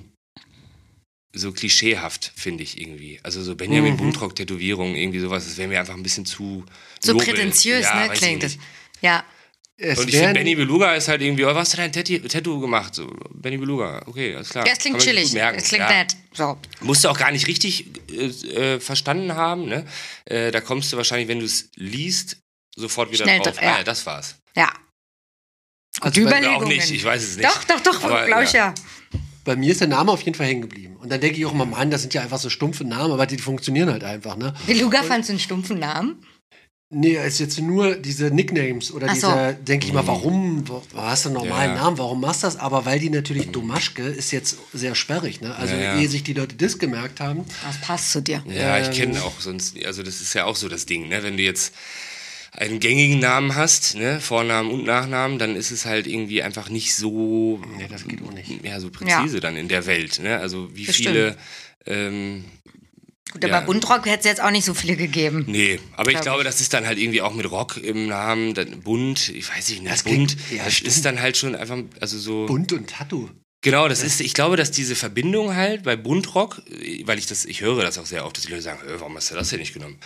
so 1.35 1.53
klischeehaft, 1.53 2.33
finde 2.37 2.63
ich 2.63 2.81
irgendwie. 2.81 3.19
Also 3.23 3.43
so 3.43 3.57
Benjamin 3.57 3.95
Mhm. 3.95 3.99
Buntrock 3.99 4.37
Tätowierung, 4.37 4.95
irgendwie 4.95 5.21
sowas, 5.21 5.45
das 5.47 5.57
wäre 5.57 5.69
mir 5.69 5.81
einfach 5.81 5.95
ein 5.95 6.03
bisschen 6.03 6.27
zu 6.27 6.65
So 7.01 7.13
nobel. 7.13 7.27
prätentiös, 7.27 7.85
ja, 7.85 8.07
ne? 8.07 8.13
Klingt 8.13 8.43
es. 8.45 8.53
nicht. 8.57 8.65
Ja. 9.01 9.25
Es 9.79 9.99
Und 9.99 10.09
ich 10.11 10.17
finde, 10.17 10.35
Benny 10.35 10.55
Beluga 10.55 10.95
ist 10.95 11.09
halt 11.09 11.23
irgendwie, 11.23 11.45
oh, 11.45 11.49
was 11.49 11.57
hast 11.57 11.73
du 11.73 11.77
dein 11.79 11.93
Tattoo 11.93 12.61
gemacht? 12.61 12.95
So, 12.95 13.07
Benny 13.33 13.57
Beluga, 13.57 14.03
okay, 14.07 14.37
alles 14.37 14.51
klar. 14.51 14.65
Ja, 14.67 14.73
es 14.75 14.79
klingt 14.79 14.99
chillig. 15.01 15.35
Es 15.35 15.69
klingt 15.69 15.83
ja. 15.85 15.91
nett. 15.91 16.15
So. 16.35 16.59
Musst 16.83 17.03
du 17.03 17.09
auch 17.09 17.19
gar 17.19 17.33
nicht 17.33 17.47
richtig 17.49 17.87
äh, 18.11 18.75
äh, 18.75 18.81
verstanden 18.81 19.35
haben, 19.35 19.65
ne? 19.65 19.87
Äh, 20.27 20.51
da 20.53 20.61
kommst 20.61 20.93
du 20.93 20.99
wahrscheinlich, 20.99 21.27
wenn 21.29 21.41
du 21.41 21.47
es 21.47 21.71
liest, 21.75 22.37
sofort 22.77 23.11
wieder 23.11 23.25
Schnell 23.25 23.41
drauf. 23.41 23.57
ja. 23.61 23.75
Ah, 23.75 23.79
ja, 23.79 23.85
das 23.85 24.05
war's. 24.07 24.37
Ja. 24.55 24.71
Also 26.01 26.21
Oder 26.21 26.31
auch 26.31 26.37
Überlegungen. 26.39 26.69
nicht, 26.69 26.91
ich 26.91 27.05
weiß 27.05 27.23
es 27.23 27.37
nicht. 27.37 27.49
Doch, 27.49 27.65
doch, 27.65 27.81
doch, 27.81 28.01
glaube 28.27 28.45
ich 28.45 28.53
ja. 28.53 28.75
Bei 29.45 29.57
mir 29.57 29.73
ist 29.73 29.81
der 29.81 29.89
Name 29.89 30.13
auf 30.13 30.23
jeden 30.23 30.37
Fall 30.37 30.47
hängen 30.47 30.63
geblieben. 30.63 30.97
Und 30.97 31.11
dann 31.11 31.21
denke 31.21 31.39
ich 31.39 31.47
auch 31.47 31.53
immer, 31.53 31.67
Mann, 31.67 31.91
das 31.91 32.03
sind 32.03 32.15
ja 32.15 32.23
einfach 32.23 32.39
so 32.39 32.49
stumpfe 32.51 32.85
Namen, 32.85 33.13
aber 33.13 33.27
die 33.27 33.39
funktionieren 33.39 33.91
halt 33.91 34.05
einfach, 34.05 34.37
ne? 34.37 34.55
Beluga 34.67 35.03
fandst 35.03 35.29
du 35.29 35.33
einen 35.33 35.41
stumpfen 35.41 35.79
Namen? 35.79 36.25
Nee, 36.95 37.17
es 37.17 37.35
ist 37.35 37.39
jetzt 37.41 37.61
nur 37.61 37.95
diese 37.95 38.27
Nicknames 38.31 38.93
oder 38.93 39.07
Ach 39.09 39.17
so. 39.17 39.27
diese, 39.29 39.55
denke 39.67 39.87
ich 39.87 39.95
mal, 39.95 40.07
warum, 40.07 40.69
wo- 40.69 40.83
du 40.93 40.99
hast 40.99 41.25
einen 41.25 41.37
normalen 41.37 41.71
Ja. 41.75 41.83
Namen, 41.85 41.97
warum 41.97 42.21
machst 42.21 42.43
du 42.43 42.47
das? 42.49 42.59
Aber 42.59 42.85
weil 42.85 42.99
die 43.01 43.09
natürlich 43.09 43.51
Domaschke 43.51 44.03
ist 44.03 44.31
jetzt 44.31 44.59
sehr 44.75 44.95
sperrig, 44.95 45.41
ne? 45.41 45.55
Also 45.57 45.75
Ja, 45.75 45.81
ja. 45.81 45.99
ehe 46.01 46.09
sich 46.09 46.23
die 46.23 46.35
Leute 46.35 46.55
das 46.55 46.79
gemerkt 46.79 47.19
haben, 47.19 47.45
Das 47.67 47.81
passt 47.81 48.13
zu 48.13 48.21
dir. 48.21 48.45
Ja, 48.47 48.79
ich 48.79 48.89
Ähm. 48.89 48.93
kenne 48.95 49.23
auch 49.23 49.41
sonst, 49.41 49.75
also 49.87 50.03
das 50.03 50.21
ist 50.21 50.35
ja 50.35 50.45
auch 50.45 50.55
so 50.57 50.69
das 50.69 50.85
Ding, 50.85 51.09
ne? 51.09 51.23
Wenn 51.23 51.39
du 51.39 51.43
jetzt 51.43 51.73
einen 52.53 52.81
gängigen 52.81 53.19
Namen 53.19 53.55
hast, 53.55 53.95
ne, 53.97 54.21
Vornamen 54.21 54.71
und 54.71 54.85
Nachnamen, 54.85 55.39
dann 55.39 55.57
ist 55.57 55.71
es 55.71 55.87
halt 55.87 56.07
irgendwie 56.07 56.43
einfach 56.43 56.69
nicht 56.69 56.95
so, 56.95 57.61
nee, 57.79 57.89
das 57.89 58.07
geht 58.07 58.23
auch 58.23 58.33
nicht. 58.33 58.63
ja, 58.65 58.79
so 58.79 58.91
präzise 58.91 59.41
dann 59.41 59.57
in 59.57 59.69
der 59.69 59.87
Welt, 59.87 60.19
ne? 60.21 60.39
Also 60.39 60.69
wie 60.77 60.85
Das 60.85 60.97
viele, 60.97 61.37
ähm, 61.87 62.45
Gut, 63.33 63.45
aber 63.47 63.55
Ja. 63.55 63.61
Buntrock 63.61 64.05
hätte 64.05 64.19
es 64.19 64.25
jetzt 64.27 64.43
auch 64.43 64.51
nicht 64.51 64.67
so 64.67 64.75
viele 64.75 64.95
gegeben. 64.97 65.47
nee, 65.49 65.81
aber 65.97 66.09
ich 66.11 66.17
Glaub 66.17 66.23
glaube, 66.25 66.41
ich. 66.43 66.45
das 66.47 66.61
ist 66.61 66.75
dann 66.75 66.87
halt 66.87 66.99
irgendwie 66.99 67.23
auch 67.23 67.33
mit 67.33 67.51
Rock 67.51 67.79
im 67.79 68.07
Namen, 68.07 68.53
dann 68.53 68.83
bunt, 68.83 69.31
ich 69.31 69.49
weiß 69.49 69.71
nicht, 69.71 69.87
Das 69.87 70.03
bunt, 70.03 70.37
klingt- 70.37 70.37
ja, 70.55 70.65
das 70.67 70.75
stimmt. 70.75 70.89
ist 70.89 71.05
dann 71.07 71.19
halt 71.23 71.39
schon 71.39 71.55
einfach, 71.57 71.79
also 72.01 72.19
so. 72.19 72.45
Bunt 72.45 72.71
und 72.75 72.91
Tattoo. 72.91 73.31
Genau, 73.63 73.89
das 73.89 74.03
ist, 74.03 74.21
ich 74.21 74.35
glaube, 74.35 74.57
dass 74.57 74.71
diese 74.73 74.95
Verbindung 74.97 75.55
halt 75.55 75.85
bei 75.85 75.97
Buntrock, 75.97 76.61
weil 77.05 77.19
ich 77.19 77.25
das, 77.27 77.47
ich 77.47 77.63
höre 77.63 77.81
das 77.83 77.97
auch 77.97 78.05
sehr 78.07 78.27
oft, 78.27 78.37
dass 78.37 78.45
die 78.45 78.51
Leute 78.51 78.63
sagen, 78.65 78.81
"Hä, 78.85 78.95
warum 78.99 79.17
hast 79.17 79.31
du 79.31 79.35
das 79.37 79.49
denn 79.51 79.61
nicht 79.61 79.73
genommen? 79.73 79.99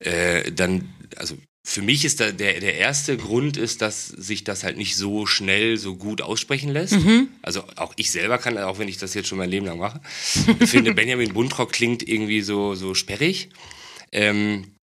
Äh, 0.00 0.50
dann, 0.52 0.92
also 1.16 1.36
für 1.66 1.80
mich 1.80 2.04
ist 2.04 2.20
da 2.20 2.30
der, 2.30 2.60
der 2.60 2.76
erste 2.76 3.16
Grund 3.16 3.56
ist, 3.56 3.80
dass 3.80 4.08
sich 4.08 4.44
das 4.44 4.64
halt 4.64 4.76
nicht 4.76 4.96
so 4.96 5.24
schnell 5.24 5.78
so 5.78 5.96
gut 5.96 6.20
aussprechen 6.20 6.70
lässt. 6.70 6.92
Also 7.40 7.64
auch 7.76 7.94
ich 7.96 8.10
selber 8.10 8.36
kann, 8.36 8.58
auch 8.58 8.78
wenn 8.78 8.88
ich 8.88 8.98
das 8.98 9.14
jetzt 9.14 9.28
schon 9.28 9.38
mein 9.38 9.50
Leben 9.50 9.64
lang 9.64 9.78
mache, 9.78 10.00
finde 10.66 10.94
Benjamin 10.94 11.32
Buntrock 11.32 11.72
klingt 11.72 12.06
irgendwie 12.06 12.42
so, 12.42 12.74
so 12.74 12.94
sperrig. 12.94 13.48
Ähm, 14.12 14.74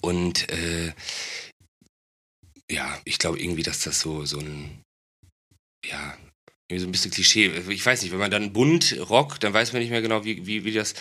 und 0.00 0.50
äh, 0.50 0.94
ja, 2.70 2.98
ich 3.04 3.18
glaube 3.18 3.38
irgendwie, 3.38 3.62
dass 3.62 3.80
das 3.80 4.00
so, 4.00 4.24
so 4.24 4.38
ein, 4.38 4.80
ja, 5.84 6.16
irgendwie 6.70 6.82
so 6.82 6.88
ein 6.88 6.92
bisschen 6.92 7.10
Klischee. 7.10 7.50
Ich 7.68 7.84
weiß 7.84 8.02
nicht, 8.02 8.12
wenn 8.12 8.18
man 8.20 8.30
dann 8.30 8.52
bunt 8.52 8.96
rockt, 9.10 9.42
dann 9.42 9.52
weiß 9.52 9.72
man 9.72 9.82
nicht 9.82 9.90
mehr 9.90 10.02
genau, 10.02 10.24
wie, 10.24 10.46
wie, 10.46 10.64
wie 10.64 10.72
das 10.72 10.94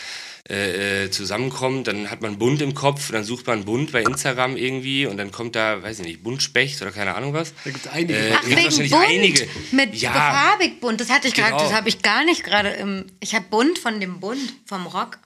äh, 0.50 1.04
äh, 1.06 1.12
zusammenkommt. 1.12 1.88
Dann 1.88 2.10
hat 2.10 2.22
man 2.22 2.40
bunt 2.40 2.62
im 2.62 2.74
Kopf, 2.74 3.12
dann 3.12 3.24
sucht 3.24 3.46
man 3.46 3.66
bunt 3.66 3.92
bei 3.92 4.02
Instagram 4.02 4.58
irgendwie 4.58 5.06
und 5.06 5.18
dann 5.18 5.32
kommt 5.32 5.56
da, 5.56 5.84
weiß 5.84 6.00
ich 6.00 6.06
nicht, 6.06 6.24
Buntspecht 6.24 6.82
oder 6.82 6.92
keine 6.92 7.14
Ahnung 7.14 7.34
was. 7.34 7.54
Da 7.64 7.70
gibt 7.70 7.86
es 7.86 7.92
einige. 7.92 8.18
Äh, 8.18 8.34
Ach, 8.36 8.46
wegen 8.46 8.64
wahrscheinlich 8.64 8.92
bunt. 8.92 9.06
einige. 9.08 9.48
Mit 9.72 9.96
Ja. 9.96 10.12
farbig 10.14 10.82
bunt. 10.82 11.00
Das 11.00 11.10
hatte 11.10 11.28
ich 11.28 11.36
gerade, 11.36 11.52
Genau. 11.52 11.64
das 11.64 11.74
habe 11.74 11.88
ich 11.88 12.02
gar 12.02 12.26
nicht 12.26 12.44
gerade 12.44 12.70
im. 12.70 13.06
Ich 13.20 13.36
habe 13.36 13.46
bunt 13.50 13.78
von 13.78 14.00
dem 14.00 14.20
Bund, 14.20 14.40
vom 14.66 14.88
Rock. 14.88 15.20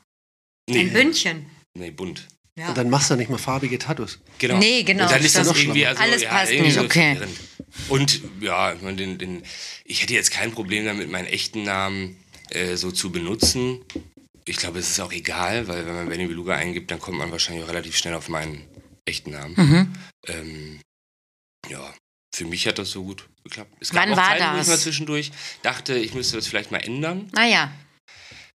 Ein 0.70 0.92
Bündchen. 0.92 1.46
Nee, 1.74 1.92
bunt. 1.92 2.28
Ja. 2.58 2.68
Und 2.70 2.78
dann 2.78 2.90
machst 2.90 3.10
du 3.10 3.16
nicht 3.16 3.30
mal 3.32 3.38
farbige 3.40 3.80
Tattoos. 3.80 4.20
Genau. 4.38 4.58
Nee, 4.58 4.84
genau, 4.84 5.06
Und 5.06 5.12
dann 5.12 5.24
ist 5.24 5.36
das 5.36 5.48
stimmt. 5.48 5.64
irgendwie, 5.64 5.88
also, 5.88 6.02
Alles 6.04 6.22
ja, 6.22 6.30
passt 6.30 6.52
irgendwie 6.52 6.68
nicht, 6.68 6.76
so 6.78 6.84
okay. 6.84 7.16
verwirrend. 7.16 7.40
Und 7.90 8.22
ja, 8.40 8.74
ich, 8.74 8.82
meine, 8.82 8.98
den, 8.98 9.18
den, 9.18 9.44
ich 9.86 10.02
hätte 10.02 10.14
jetzt 10.14 10.32
kein 10.32 10.52
Problem 10.52 10.86
damit, 10.86 11.10
meinen 11.10 11.28
echten 11.28 11.64
Namen 11.64 12.18
äh, 12.50 12.76
so 12.76 12.92
zu 12.92 13.12
benutzen. 13.12 13.82
Ich 14.46 14.58
glaube, 14.58 14.80
es 14.80 14.90
ist 14.90 15.00
auch 15.00 15.12
egal, 15.12 15.68
weil 15.68 15.86
wenn 15.86 15.96
man 15.96 16.10
Benny 16.10 16.28
Beluga 16.28 16.56
eingibt, 16.56 16.92
dann 16.92 17.00
kommt 17.00 17.18
man 17.18 17.32
wahrscheinlich 17.32 17.64
auch 17.64 17.70
relativ 17.70 17.98
schnell 17.98 18.14
auf 18.14 18.30
meinen 18.30 18.62
echten 19.06 19.32
Namen. 19.32 19.56
Mhm. 19.56 19.94
Ähm, 20.28 20.80
ja, 21.70 21.94
für 22.34 22.46
mich 22.46 22.68
hat 22.68 22.78
das 22.78 22.92
so 22.92 23.04
gut 23.04 23.28
geklappt. 23.44 23.72
Es 23.80 23.94
Wann 23.94 24.12
auch 24.12 24.18
war 24.18 24.30
Zeiten, 24.30 24.46
wo 24.46 24.52
ich 24.52 24.58
das? 24.60 24.68
mal 24.68 24.78
zwischendurch 24.78 25.32
dachte, 25.62 25.96
ich 25.96 26.14
müsste 26.14 26.36
das 26.36 26.48
vielleicht 26.48 26.72
mal 26.72 26.80
ändern. 26.80 27.30
Naja. 27.34 27.72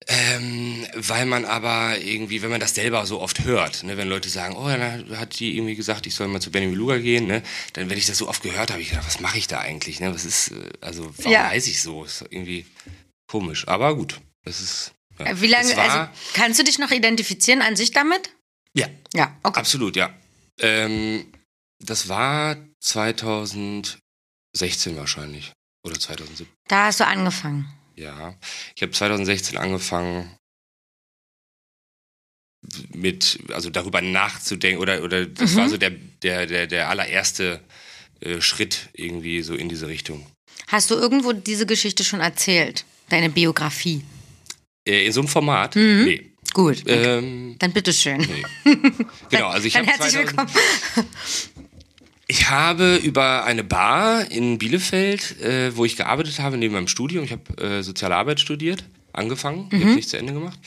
Ähm, 0.06 0.86
weil 0.94 1.24
man 1.24 1.46
aber 1.46 1.98
irgendwie, 1.98 2.42
wenn 2.42 2.50
man 2.50 2.60
das 2.60 2.74
selber 2.74 3.06
so 3.06 3.20
oft 3.22 3.44
hört, 3.44 3.84
ne, 3.84 3.96
wenn 3.96 4.06
Leute 4.08 4.28
sagen, 4.28 4.54
oh, 4.54 4.68
dann 4.68 5.18
hat 5.18 5.38
die 5.38 5.56
irgendwie 5.56 5.76
gesagt, 5.76 6.06
ich 6.06 6.14
soll 6.14 6.28
mal 6.28 6.40
zu 6.40 6.50
Benny 6.50 6.66
Beluga 6.66 6.98
gehen, 6.98 7.26
ne, 7.26 7.42
dann, 7.72 7.88
wenn 7.88 7.96
ich 7.96 8.04
das 8.06 8.18
so 8.18 8.28
oft 8.28 8.42
gehört 8.42 8.70
habe, 8.70 8.82
ich 8.82 8.90
gedacht, 8.90 9.06
was 9.06 9.20
mache 9.20 9.38
ich 9.38 9.46
da 9.46 9.60
eigentlich, 9.60 10.00
ne, 10.00 10.12
was 10.14 10.26
ist, 10.26 10.48
äh, 10.50 10.68
also, 10.82 11.10
warum 11.16 11.32
Ja. 11.32 11.48
heiße 11.48 11.70
ich 11.70 11.80
so? 11.80 12.04
Ist 12.04 12.22
irgendwie 12.28 12.66
komisch, 13.26 13.66
aber 13.66 13.96
gut, 13.96 14.20
das 14.44 14.60
ist, 14.60 14.92
ja. 15.18 15.40
Wie 15.40 15.46
lange, 15.46 15.74
war, 15.76 15.90
also 15.90 16.10
kannst 16.34 16.58
du 16.58 16.64
dich 16.64 16.78
noch 16.78 16.90
identifizieren 16.90 17.62
an 17.62 17.76
sich 17.76 17.92
damit? 17.92 18.30
ja, 18.74 18.88
Ja, 19.14 19.34
okay. 19.42 19.58
absolut, 19.58 19.96
ja. 19.96 20.12
Ähm, 20.60 21.32
das 21.78 22.08
war 22.08 22.56
2016 22.80 24.96
wahrscheinlich, 24.96 25.52
oder 25.86 25.98
2017. 25.98 26.46
Da 26.68 26.86
hast 26.86 27.00
du 27.00 27.06
angefangen. 27.06 27.68
Ja, 27.96 28.34
ich 28.74 28.82
habe 28.82 28.92
2016 28.92 29.56
angefangen 29.56 30.30
mit, 32.94 33.38
also 33.52 33.70
darüber 33.70 34.00
nachzudenken 34.00 34.80
oder 34.80 35.02
oder 35.02 35.26
das 35.26 35.52
Mhm. 35.52 35.56
war 35.56 35.68
so 35.68 35.76
der 35.76 35.90
der 35.90 36.46
der 36.46 36.66
der 36.66 36.88
allererste 36.88 37.60
äh, 38.20 38.40
Schritt 38.40 38.88
irgendwie 38.94 39.42
so 39.42 39.54
in 39.54 39.68
diese 39.68 39.86
Richtung. 39.86 40.26
Hast 40.68 40.90
du 40.90 40.94
irgendwo 40.94 41.32
diese 41.32 41.66
Geschichte 41.66 42.04
schon 42.04 42.20
erzählt? 42.20 42.84
Deine 43.10 43.28
Biografie? 43.28 44.02
Äh, 44.88 45.04
in 45.06 45.12
so 45.12 45.20
einem 45.20 45.28
Format? 45.28 45.76
Mhm. 45.76 46.04
Nee. 46.04 46.30
Gut. 46.54 46.84
Ähm, 46.86 47.56
Dann 47.58 47.72
bitteschön. 47.72 48.18
nee. 48.64 48.76
genau, 49.28 49.48
also 49.48 49.66
ich 49.66 49.72
Dann 49.74 49.86
habe 49.86 49.98
herzlich 49.98 50.26
willkommen. 50.26 50.50
Ich 52.26 52.48
habe 52.48 52.96
über 52.96 53.44
eine 53.44 53.64
Bar 53.64 54.30
in 54.30 54.58
Bielefeld, 54.58 55.40
äh, 55.40 55.76
wo 55.76 55.84
ich 55.84 55.96
gearbeitet 55.96 56.38
habe, 56.38 56.56
neben 56.56 56.74
meinem 56.74 56.88
Studium, 56.88 57.24
ich 57.24 57.32
habe 57.32 57.62
äh, 57.62 57.82
Soziale 57.82 58.16
Arbeit 58.16 58.40
studiert, 58.40 58.84
angefangen, 59.12 59.68
ich 59.72 59.80
habe 59.80 59.94
nicht 59.94 60.08
zu 60.08 60.16
Ende 60.16 60.32
gemacht. 60.32 60.58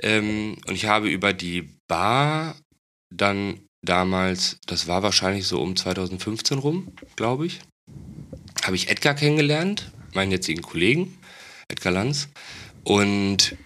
Ähm, 0.00 0.56
und 0.66 0.74
ich 0.74 0.86
habe 0.86 1.08
über 1.08 1.32
die 1.32 1.68
Bar 1.86 2.56
dann 3.14 3.60
damals, 3.82 4.58
das 4.66 4.88
war 4.88 5.02
wahrscheinlich 5.02 5.46
so 5.46 5.60
um 5.60 5.76
2015 5.76 6.58
rum, 6.58 6.92
glaube 7.16 7.46
ich, 7.46 7.60
habe 8.64 8.76
ich 8.76 8.88
Edgar 8.88 9.14
kennengelernt, 9.14 9.90
meinen 10.14 10.30
jetzigen 10.30 10.62
Kollegen, 10.62 11.18
Edgar 11.68 11.92
Lanz. 11.92 12.28
Und 12.84 13.56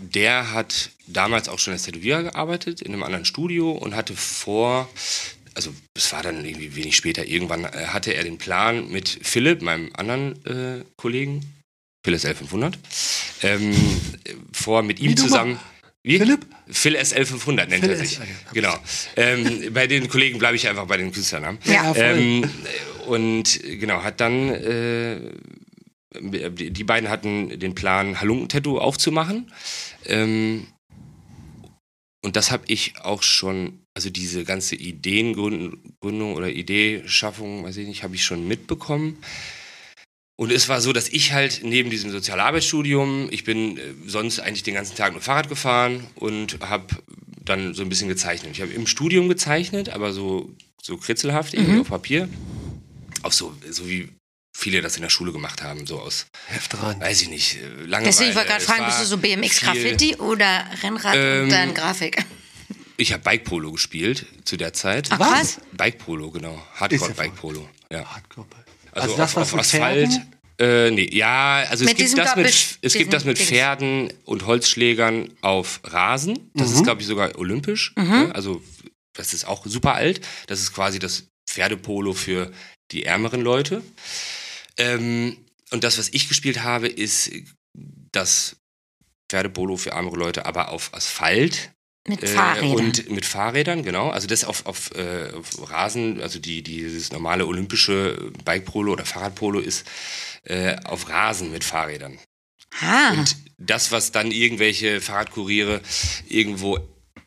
der 0.00 0.52
hat 0.52 0.90
damals 1.06 1.48
auch 1.48 1.58
schon 1.58 1.72
als 1.72 1.84
Tätowierer 1.84 2.24
gearbeitet, 2.24 2.82
in 2.82 2.92
einem 2.92 3.02
anderen 3.02 3.24
Studio 3.24 3.72
und 3.72 3.94
hatte 3.96 4.14
vor, 4.14 4.88
also 5.58 5.74
es 5.96 6.12
war 6.12 6.22
dann 6.22 6.44
irgendwie 6.44 6.76
wenig 6.76 6.94
später, 6.94 7.26
irgendwann 7.26 7.64
äh, 7.64 7.86
hatte 7.88 8.14
er 8.14 8.22
den 8.22 8.38
Plan 8.38 8.88
mit 8.92 9.18
Philipp, 9.22 9.60
meinem 9.60 9.90
anderen 9.92 10.44
äh, 10.46 10.84
Kollegen, 10.96 11.40
Phil 12.06 12.16
SL 12.16 12.36
500, 12.36 12.78
ähm, 13.42 13.72
äh, 13.72 14.34
vor 14.52 14.84
mit 14.84 15.00
ihm 15.00 15.10
Wie 15.10 15.14
zusammen. 15.16 15.58
Wie? 16.04 16.18
Philipp? 16.18 16.46
Phil 16.68 16.96
SL 17.04 17.26
500 17.26 17.68
nennt 17.68 17.82
Phil 17.82 17.90
er 17.90 17.96
sich. 17.96 18.12
SL, 18.12 18.20
ja. 18.22 18.52
Genau. 18.52 18.74
Ähm, 19.16 19.72
bei 19.74 19.88
den 19.88 20.08
Kollegen 20.08 20.38
bleibe 20.38 20.54
ich 20.54 20.68
einfach 20.68 20.86
bei 20.86 20.96
den 20.96 21.10
Künstlernamen. 21.10 21.58
Ja. 21.64 21.92
voll. 21.92 22.04
Ähm, 22.04 22.50
und 23.08 23.60
genau, 23.64 24.04
hat 24.04 24.20
dann, 24.20 24.50
äh, 24.50 25.18
die 26.20 26.70
die 26.70 26.84
beiden 26.84 27.10
hatten 27.10 27.58
den 27.58 27.74
Plan, 27.74 28.20
Halunken-Tattoo 28.20 28.78
aufzumachen. 28.78 29.52
Ähm, 30.06 30.68
und 32.24 32.36
das 32.36 32.52
habe 32.52 32.62
ich 32.68 33.00
auch 33.00 33.24
schon, 33.24 33.82
also 33.98 34.10
diese 34.10 34.44
ganze 34.44 34.76
Ideengründung 34.76 36.36
oder 36.36 36.48
Ideeschaffung, 36.50 37.64
weiß 37.64 37.78
ich 37.78 37.88
nicht, 37.88 38.04
habe 38.04 38.14
ich 38.14 38.24
schon 38.24 38.46
mitbekommen. 38.46 39.18
Und 40.36 40.52
es 40.52 40.68
war 40.68 40.80
so, 40.80 40.92
dass 40.92 41.08
ich 41.08 41.32
halt 41.32 41.62
neben 41.64 41.90
diesem 41.90 42.12
Sozialarbeitsstudium, 42.12 43.26
ich 43.32 43.42
bin 43.42 43.76
äh, 43.76 43.80
sonst 44.06 44.38
eigentlich 44.38 44.62
den 44.62 44.74
ganzen 44.74 44.94
Tag 44.94 45.14
nur 45.14 45.20
Fahrrad 45.20 45.48
gefahren 45.48 46.06
und 46.14 46.60
habe 46.60 46.94
dann 47.44 47.74
so 47.74 47.82
ein 47.82 47.88
bisschen 47.88 48.06
gezeichnet. 48.06 48.52
Ich 48.52 48.60
habe 48.60 48.72
im 48.72 48.86
Studium 48.86 49.28
gezeichnet, 49.28 49.88
aber 49.88 50.12
so, 50.12 50.54
so 50.80 50.96
kritzelhaft 50.96 51.54
irgendwie 51.54 51.80
auf 51.80 51.88
Papier. 51.88 52.28
Auch 53.22 53.32
so, 53.32 53.52
so 53.68 53.88
wie 53.88 54.10
viele 54.56 54.80
das 54.80 54.94
in 54.94 55.02
der 55.02 55.10
Schule 55.10 55.32
gemacht 55.32 55.64
haben, 55.64 55.88
so 55.88 55.98
aus, 55.98 56.26
Heft 56.46 56.72
dran. 56.74 57.00
weiß 57.00 57.22
ich 57.22 57.30
nicht, 57.30 57.56
äh, 57.56 57.66
Langeweile. 57.86 58.04
Deswegen, 58.04 58.30
ich 58.30 58.36
wollte 58.36 58.48
gerade 58.50 58.60
Es 58.62 58.66
fragen, 58.68 58.84
bist 58.86 59.00
du 59.00 59.06
so 59.06 59.18
BMX 59.18 59.58
viel- 59.58 59.66
Graffiti 59.66 60.14
oder 60.18 60.66
Rennrad 60.84 61.16
Ähm, 61.16 61.42
und 61.44 61.50
dann 61.50 61.74
Grafik? 61.74 62.24
Ich 63.00 63.12
habe 63.12 63.22
Bike 63.22 63.44
Polo 63.44 63.72
gespielt 63.72 64.26
zu 64.44 64.56
der 64.56 64.72
Zeit. 64.72 65.08
Ach 65.12 65.20
was? 65.20 65.60
Bike 65.72 65.98
Polo, 65.98 66.30
genau. 66.32 66.60
Hardcore 66.74 67.14
Bike 67.14 67.36
Polo. 67.36 67.68
Ja. 67.92 68.04
Hardcore. 68.04 68.46
Also, 68.92 69.14
Also 69.14 69.16
das, 69.16 69.30
auf, 69.36 69.42
was 69.42 69.54
auf 69.54 69.60
Asphalt. 69.60 70.08
Pferden? 70.10 70.34
Äh, 70.60 70.90
nee, 70.90 71.08
ja, 71.16 71.58
also 71.70 71.84
es 71.84 71.90
Mit 71.90 71.98
gibt, 71.98 72.00
diesem 72.00 72.16
das 72.24 72.34
mit, 72.34 72.78
es 72.82 72.92
gibt 72.94 73.12
das 73.12 73.24
mit 73.24 73.38
Pferden 73.38 74.12
und 74.24 74.44
Holzschlägern 74.46 75.30
auf 75.40 75.80
Rasen. 75.84 76.50
Das 76.54 76.70
Mhm. 76.70 76.74
ist, 76.74 76.82
glaube 76.82 77.00
ich, 77.00 77.06
sogar 77.06 77.38
olympisch. 77.38 77.94
Ne? 77.96 78.32
Also 78.34 78.60
das 79.14 79.32
ist 79.32 79.46
auch 79.46 79.64
super 79.66 79.94
alt. 79.94 80.20
Das 80.48 80.58
ist 80.58 80.72
quasi 80.74 80.98
das 80.98 81.28
Pferdepolo 81.48 82.12
für 82.12 82.50
die 82.90 83.04
ärmeren 83.04 83.40
Leute. 83.40 83.82
Ähm, 84.76 85.36
und 85.70 85.84
das, 85.84 85.98
was 85.98 86.08
ich 86.08 86.28
gespielt 86.28 86.62
habe, 86.64 86.88
ist 86.88 87.30
das 88.10 88.56
Pferdepolo 89.30 89.76
für 89.76 89.90
ärmere 89.90 90.16
Leute, 90.16 90.44
aber 90.46 90.70
auf 90.70 90.92
Asphalt. 90.92 91.70
Mit 92.08 92.22
Äh, 92.22 92.26
Fahrrädern. 92.26 92.70
und 92.86 93.10
mit 93.10 93.24
Fahrrädern, 93.26 93.82
genau. 93.82 94.08
Also 94.10 94.26
das 94.26 94.44
auf, 94.44 94.66
auf, 94.66 94.90
äh, 94.96 95.30
auf 95.32 95.70
Rasen, 95.70 96.20
also 96.20 96.38
die, 96.38 96.62
dieses 96.62 97.12
normale 97.12 97.46
olympische 97.46 98.30
Bike-Polo 98.44 98.92
oder 98.92 99.04
Fahrradpolo 99.04 99.60
ist 99.60 99.86
äh, 100.44 100.76
auf 100.84 101.08
Rasen 101.08 101.52
mit 101.52 101.64
Fahrrädern. 101.64 102.18
ah, 102.80 103.12
Und 103.12 103.36
das, 103.58 103.92
was 103.92 104.12
dann 104.12 104.30
irgendwelche 104.30 105.00
Fahrradkuriere 105.00 105.80
irgendwo 106.28 106.78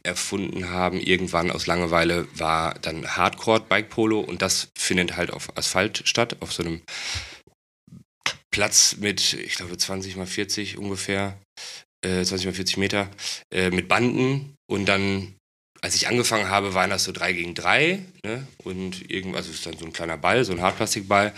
erfunden 0.03 0.69
haben, 0.69 0.99
irgendwann 0.99 1.51
aus 1.51 1.67
Langeweile, 1.67 2.27
war 2.33 2.73
dann 2.79 3.05
Hardcore-Bike-Polo 3.07 4.19
und 4.19 4.41
das 4.41 4.69
findet 4.75 5.15
halt 5.15 5.29
auf 5.31 5.55
Asphalt 5.57 6.01
statt, 6.05 6.37
auf 6.39 6.51
so 6.51 6.63
einem 6.63 6.81
Platz 8.49 8.97
mit, 8.99 9.33
ich 9.33 9.55
glaube, 9.55 9.77
20 9.77 10.15
mal 10.15 10.25
40 10.25 10.77
ungefähr, 10.77 11.37
äh, 12.03 12.23
20 12.23 12.45
mal 12.47 12.53
40 12.53 12.77
Meter, 12.77 13.09
äh, 13.53 13.69
mit 13.69 13.87
Banden 13.87 14.55
und 14.71 14.85
dann, 14.85 15.35
als 15.81 15.95
ich 15.95 16.07
angefangen 16.07 16.47
habe, 16.49 16.73
waren 16.73 16.89
das 16.89 17.03
so 17.03 17.11
drei 17.11 17.33
gegen 17.33 17.53
drei 17.55 18.03
ne? 18.23 18.47
und 18.63 19.09
irgendwas 19.11 19.47
ist 19.47 19.65
dann 19.65 19.77
so 19.77 19.85
ein 19.85 19.93
kleiner 19.93 20.17
Ball, 20.17 20.45
so 20.45 20.53
ein 20.53 20.61
Hartplastikball, 20.61 21.33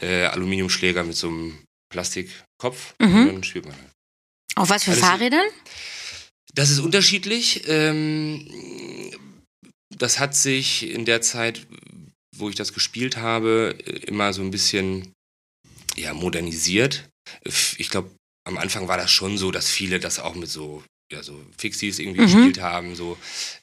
äh, 0.00 0.24
Aluminiumschläger 0.26 1.02
mit 1.04 1.16
so 1.16 1.28
einem 1.28 1.58
Plastikkopf 1.92 2.94
Mhm. 3.00 3.14
und 3.14 3.26
dann 3.34 3.44
spielt 3.44 3.66
man 3.66 3.74
halt. 3.76 3.90
auf 4.56 4.68
was 4.70 4.84
für 4.84 4.92
alles- 4.92 5.02
Fahrrädern? 5.02 5.46
Das 6.54 6.70
ist 6.70 6.78
unterschiedlich. 6.78 7.64
Ähm, 7.68 8.48
das 9.94 10.18
hat 10.18 10.34
sich 10.34 10.88
in 10.88 11.04
der 11.04 11.20
Zeit, 11.22 11.66
wo 12.36 12.48
ich 12.48 12.54
das 12.56 12.72
gespielt 12.72 13.16
habe, 13.16 13.76
immer 14.06 14.32
so 14.32 14.42
ein 14.42 14.50
bisschen 14.50 15.12
ja, 15.96 16.14
modernisiert. 16.14 17.08
Ich 17.78 17.90
glaube, 17.90 18.10
am 18.46 18.58
Anfang 18.58 18.88
war 18.88 18.96
das 18.96 19.10
schon 19.10 19.36
so, 19.38 19.50
dass 19.50 19.68
viele 19.70 19.98
das 20.00 20.18
auch 20.18 20.34
mit 20.34 20.48
so, 20.48 20.82
ja, 21.12 21.22
so 21.22 21.40
Fixies 21.56 21.98
irgendwie 22.00 22.20
Mhm. 22.22 22.24
gespielt 22.26 22.60
haben. 22.60 22.96
So, 22.96 23.16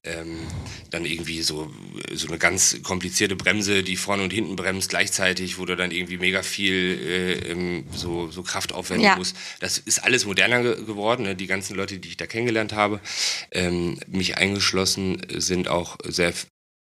ähm, 0.03 0.47
dann 0.91 1.05
irgendwie 1.05 1.41
so, 1.41 1.71
so 2.13 2.27
eine 2.27 2.37
ganz 2.37 2.81
komplizierte 2.83 3.35
Bremse, 3.35 3.83
die 3.83 3.97
vorne 3.97 4.23
und 4.23 4.31
hinten 4.31 4.55
bremst 4.55 4.89
gleichzeitig, 4.89 5.57
wo 5.57 5.65
du 5.65 5.75
dann 5.75 5.91
irgendwie 5.91 6.17
mega 6.17 6.41
viel 6.43 6.73
äh, 6.73 7.33
ähm, 7.51 7.85
so, 7.93 8.31
so 8.31 8.43
Kraft 8.43 8.71
aufwenden 8.73 9.05
Ja. 9.07 9.15
musst. 9.17 9.35
Das 9.59 9.77
ist 9.77 9.99
alles 9.99 10.25
moderner 10.25 10.61
ge 10.61 10.85
geworden. 10.85 11.23
Ne? 11.23 11.35
Die 11.35 11.47
ganzen 11.47 11.75
Leute, 11.75 11.99
die 11.99 12.09
ich 12.09 12.17
da 12.17 12.27
kennengelernt 12.27 12.73
habe, 12.73 13.01
ähm, 13.51 13.99
mich 14.07 14.37
eingeschlossen, 14.37 15.21
sind 15.35 15.67
auch 15.67 15.97
sehr 16.05 16.33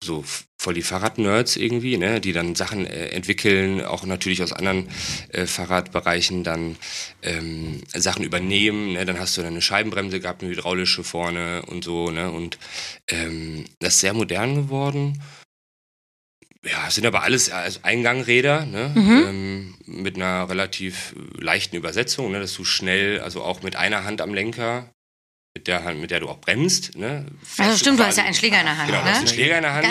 so 0.03 0.25
voll 0.59 0.75
die 0.75 0.83
Fahrradnerds 0.83 1.57
irgendwie, 1.57 1.99
ne, 1.99 2.21
die 2.21 2.33
dann 2.33 2.55
Sachen 2.55 2.87
äh, 2.87 3.09
entwickeln, 3.09 3.83
auch 3.85 4.05
natürlich 4.05 4.43
aus 4.43 4.53
anderen 4.53 4.89
äh, 5.29 5.47
Fahrradbereichen 5.47 6.43
dann 6.43 6.77
ähm, 7.23 7.83
Sachen 7.95 8.25
übernehmen, 8.25 8.95
ne, 8.95 9.05
dann 9.05 9.19
hast 9.21 9.37
du 9.37 9.43
dann 9.43 9.53
eine 9.53 9.63
Scheibenbremse 9.63 10.21
gehabt, 10.21 10.43
eine 10.43 10.53
hydraulische 10.53 11.05
vorne 11.05 11.63
und 11.67 11.85
so, 11.85 12.11
ne, 12.11 12.31
und 12.31 12.59
ähm, 13.09 13.67
das 13.79 13.95
ist 13.95 14.01
sehr 14.01 14.15
modern 14.15 14.55
geworden. 14.55 15.21
Ja, 16.63 16.91
sind 16.91 17.07
aber 17.07 17.23
alles 17.23 17.51
also 17.51 17.81
Eingangräder, 17.83 18.67
ne, 18.67 18.93
Mhm. 18.95 19.25
ähm, 19.27 19.75
mit 19.87 20.17
einer 20.17 20.49
relativ 20.49 21.15
leichten 21.39 21.77
Übersetzung, 21.77 22.31
ne, 22.33 22.41
dass 22.41 22.55
du 22.55 22.65
schnell, 22.65 23.21
also 23.21 23.43
auch 23.43 23.63
mit 23.63 23.77
einer 23.77 24.05
Hand 24.05 24.21
am 24.23 24.33
Lenker 24.35 24.91
mit 25.55 25.67
der 25.67 25.83
Hand, 25.83 26.01
mit 26.01 26.13
der 26.13 26.21
du 26.21 26.29
auch 26.29 26.39
bremst. 26.39 26.97
Ne? 26.97 27.27
Also 27.59 27.77
stimmt, 27.77 27.99
du 27.99 28.07
hast 28.07 28.19
ja 28.19 28.25
einen 28.25 28.35
Schläger 28.35 28.61
in 28.61 28.67
der 28.67 28.79
Hand. 28.79 28.87
Genau, 28.87 29.01
du 29.01 29.05
ne? 29.07 29.11
hast 29.11 29.19
einen 29.19 29.29
Schläger 29.29 29.57
in 29.57 29.63
der 29.63 29.75
Hand. 29.75 29.85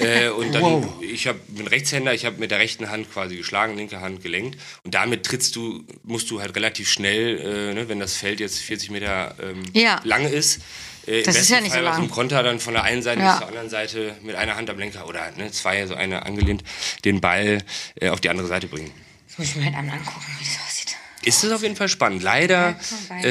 Geil. 0.00 0.24
Äh, 0.24 0.28
und 0.30 0.52
dann, 0.52 0.62
Wow. 0.62 0.88
ich 1.00 1.28
hab, 1.28 1.36
bin 1.46 1.68
Rechtshänder, 1.68 2.12
ich 2.12 2.24
habe 2.24 2.38
mit 2.38 2.50
der 2.50 2.58
rechten 2.58 2.90
Hand 2.90 3.12
quasi 3.12 3.36
geschlagen, 3.36 3.76
linke 3.76 4.00
Hand 4.00 4.20
gelenkt. 4.24 4.58
Und 4.82 4.94
damit 4.94 5.24
trittst 5.24 5.54
du, 5.54 5.84
musst 6.02 6.28
du 6.30 6.40
halt 6.40 6.56
relativ 6.56 6.90
schnell, 6.90 7.38
äh, 7.38 7.74
ne, 7.74 7.88
wenn 7.88 8.00
das 8.00 8.16
Feld 8.16 8.40
jetzt 8.40 8.58
40 8.58 8.90
Meter 8.90 9.36
ähm, 9.40 9.62
Ja. 9.74 10.00
lang 10.02 10.26
ist, 10.26 10.60
äh, 11.06 11.20
im 11.20 11.24
Das 11.24 11.36
ist 11.36 11.40
besten 11.42 11.52
ja 11.54 11.60
nicht 11.60 11.68
so 11.70 11.74
Fall 11.76 11.84
bei 11.84 11.90
lang. 11.90 11.98
einem 12.00 12.10
Konter 12.10 12.42
dann 12.42 12.58
von 12.58 12.74
der 12.74 12.82
einen 12.82 13.02
Seite 13.04 13.20
Ja. 13.20 13.30
bis 13.30 13.38
zur 13.38 13.48
anderen 13.48 13.70
Seite 13.70 14.16
mit 14.22 14.34
einer 14.34 14.56
Hand 14.56 14.68
am 14.70 14.78
Lenker 14.78 15.06
oder 15.06 15.30
ne, 15.36 15.52
zwei, 15.52 15.86
so 15.86 15.94
eine 15.94 16.26
angelehnt, 16.26 16.64
den 17.04 17.20
Ball 17.20 17.62
äh, 18.00 18.08
auf 18.08 18.20
die 18.20 18.28
andere 18.28 18.48
Seite 18.48 18.66
bringen. 18.66 18.90
Das 19.28 19.38
muss 19.38 19.48
ich 19.50 19.54
mir 19.56 19.66
halt 19.66 19.76
einmal 19.76 19.98
angucken, 19.98 20.26
wie 20.40 20.44
das 20.44 20.58
aussieht. 20.66 20.96
Ist 21.22 21.44
es 21.44 21.52
auf 21.52 21.62
jeden 21.62 21.76
Fall 21.76 21.88
spannend. 21.88 22.24
Leider 22.24 22.76
Ja, 23.22 23.30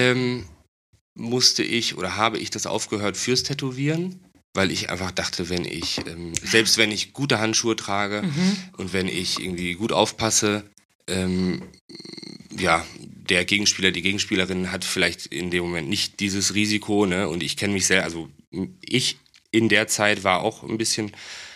musste 1.15 1.63
ich 1.63 1.97
oder 1.97 2.15
habe 2.15 2.37
ich 2.37 2.49
das 2.49 2.65
aufgehört 2.67 3.17
fürs 3.17 3.43
Tätowieren, 3.43 4.19
weil 4.53 4.71
ich 4.71 4.89
einfach 4.89 5.11
dachte, 5.11 5.49
wenn 5.49 5.65
ich, 5.65 5.99
ähm, 6.07 6.33
selbst 6.41 6.77
wenn 6.77 6.91
ich 6.91 7.13
gute 7.13 7.39
Handschuhe 7.39 7.75
trage 7.75 8.21
Mhm. 8.23 8.57
und 8.77 8.93
wenn 8.93 9.07
ich 9.07 9.39
irgendwie 9.39 9.73
gut 9.73 9.91
aufpasse, 9.91 10.63
ähm, 11.07 11.61
ja, 12.57 12.85
der 12.99 13.45
Gegenspieler, 13.45 13.91
die 13.91 14.01
Gegenspielerin 14.01 14.71
hat 14.71 14.85
vielleicht 14.85 15.25
in 15.27 15.51
dem 15.51 15.63
Moment 15.63 15.89
nicht 15.89 16.19
dieses 16.19 16.53
Risiko, 16.53 17.05
ne? 17.05 17.27
Und 17.27 17.43
ich 17.43 17.57
kenne 17.57 17.73
mich 17.73 17.85
sehr, 17.87 18.03
also 18.03 18.29
ich 18.81 19.17
in 19.51 19.67
der 19.69 19.87
Zeit 19.87 20.23
war 20.23 20.41
auch 20.41 20.63
ein 20.63 20.77
bisschen 20.77 21.11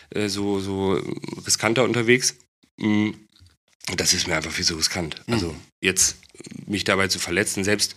äh, 0.09 0.27
so, 0.27 0.59
so 0.59 1.01
riskanter 1.45 1.83
unterwegs. 1.83 2.35
Mm. 2.77 3.11
Und 3.89 3.99
das 3.99 4.13
ist 4.13 4.27
mir 4.27 4.35
einfach 4.35 4.51
viel 4.51 4.65
zu 4.65 4.75
riskant. 4.75 5.15
Also 5.27 5.55
jetzt 5.81 6.17
mich 6.67 6.83
dabei 6.83 7.07
zu 7.07 7.19
verletzen, 7.19 7.63
selbst 7.63 7.95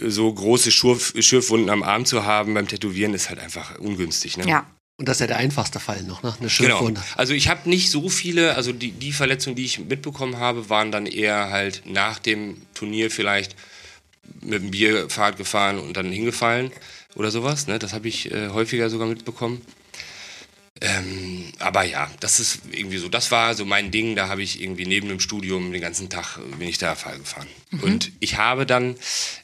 so 0.00 0.32
große 0.32 0.70
Schurf 0.70 1.14
Schürfwunden 1.18 1.70
am 1.70 1.82
Arm 1.82 2.04
zu 2.04 2.24
haben 2.24 2.54
beim 2.54 2.68
Tätowieren, 2.68 3.14
ist 3.14 3.28
halt 3.28 3.38
einfach 3.38 3.78
ungünstig. 3.78 4.36
Ne? 4.36 4.46
Ja. 4.48 4.66
Und 5.00 5.08
das 5.08 5.18
ist 5.18 5.20
ja 5.20 5.26
der 5.28 5.36
einfachste 5.36 5.78
Fall 5.78 6.02
noch, 6.02 6.24
ne? 6.24 6.30
Eine 6.30 6.48
Genau. 6.48 6.48
Schürfwunde. 6.48 7.00
Also 7.16 7.32
ich 7.32 7.48
habe 7.48 7.68
nicht 7.68 7.88
so 7.90 8.08
viele, 8.08 8.56
also 8.56 8.72
die, 8.72 8.90
die 8.90 9.12
Verletzungen, 9.12 9.54
die 9.54 9.64
ich 9.64 9.78
mitbekommen 9.78 10.38
habe, 10.38 10.68
waren 10.70 10.90
dann 10.90 11.06
eher 11.06 11.50
halt 11.50 11.82
nach 11.84 12.18
dem 12.18 12.60
Turnier 12.74 13.08
vielleicht 13.10 13.54
mit 14.40 14.60
dem 14.60 14.70
Bierfahrt 14.72 15.36
gefahren 15.36 15.78
und 15.78 15.96
dann 15.96 16.10
hingefallen 16.10 16.72
oder 17.14 17.30
sowas. 17.30 17.68
Ne? 17.68 17.78
Das 17.78 17.92
habe 17.92 18.08
ich 18.08 18.32
äh, 18.32 18.48
häufiger 18.48 18.90
sogar 18.90 19.06
mitbekommen. 19.06 19.62
Ähm, 20.80 21.44
aber 21.58 21.84
ja, 21.84 22.10
das 22.20 22.38
ist 22.38 22.60
irgendwie 22.70 22.98
so, 22.98 23.08
das 23.08 23.30
war 23.30 23.54
so 23.54 23.64
mein 23.64 23.90
Ding, 23.90 24.14
da 24.14 24.28
habe 24.28 24.42
ich 24.42 24.62
irgendwie 24.62 24.86
neben 24.86 25.08
dem 25.08 25.18
Studium 25.20 25.72
den 25.72 25.80
ganzen 25.80 26.08
Tag 26.08 26.38
äh, 26.38 26.56
bin 26.56 26.68
ich 26.68 26.78
da 26.78 26.94
Fall 26.94 27.18
gefahren. 27.18 27.48
Und 27.82 28.12
ich 28.20 28.38
habe 28.38 28.64
dann 28.64 28.96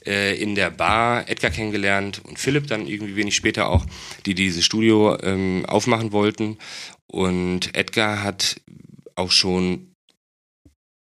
äh, 0.06 0.40
in 0.40 0.54
der 0.54 0.70
Bar 0.70 1.28
Edgar 1.28 1.50
kennengelernt 1.50 2.22
und 2.24 2.38
Philipp 2.38 2.68
dann 2.68 2.86
irgendwie 2.86 3.16
wenig 3.16 3.34
später 3.34 3.68
auch, 3.68 3.84
die 4.26 4.34
dieses 4.34 4.64
Studio 4.64 5.18
ähm, 5.22 5.66
aufmachen 5.66 6.12
wollten. 6.12 6.58
Und 7.06 7.74
Edgar 7.74 8.22
hat 8.22 8.60
auch 9.16 9.30
schon 9.30 9.94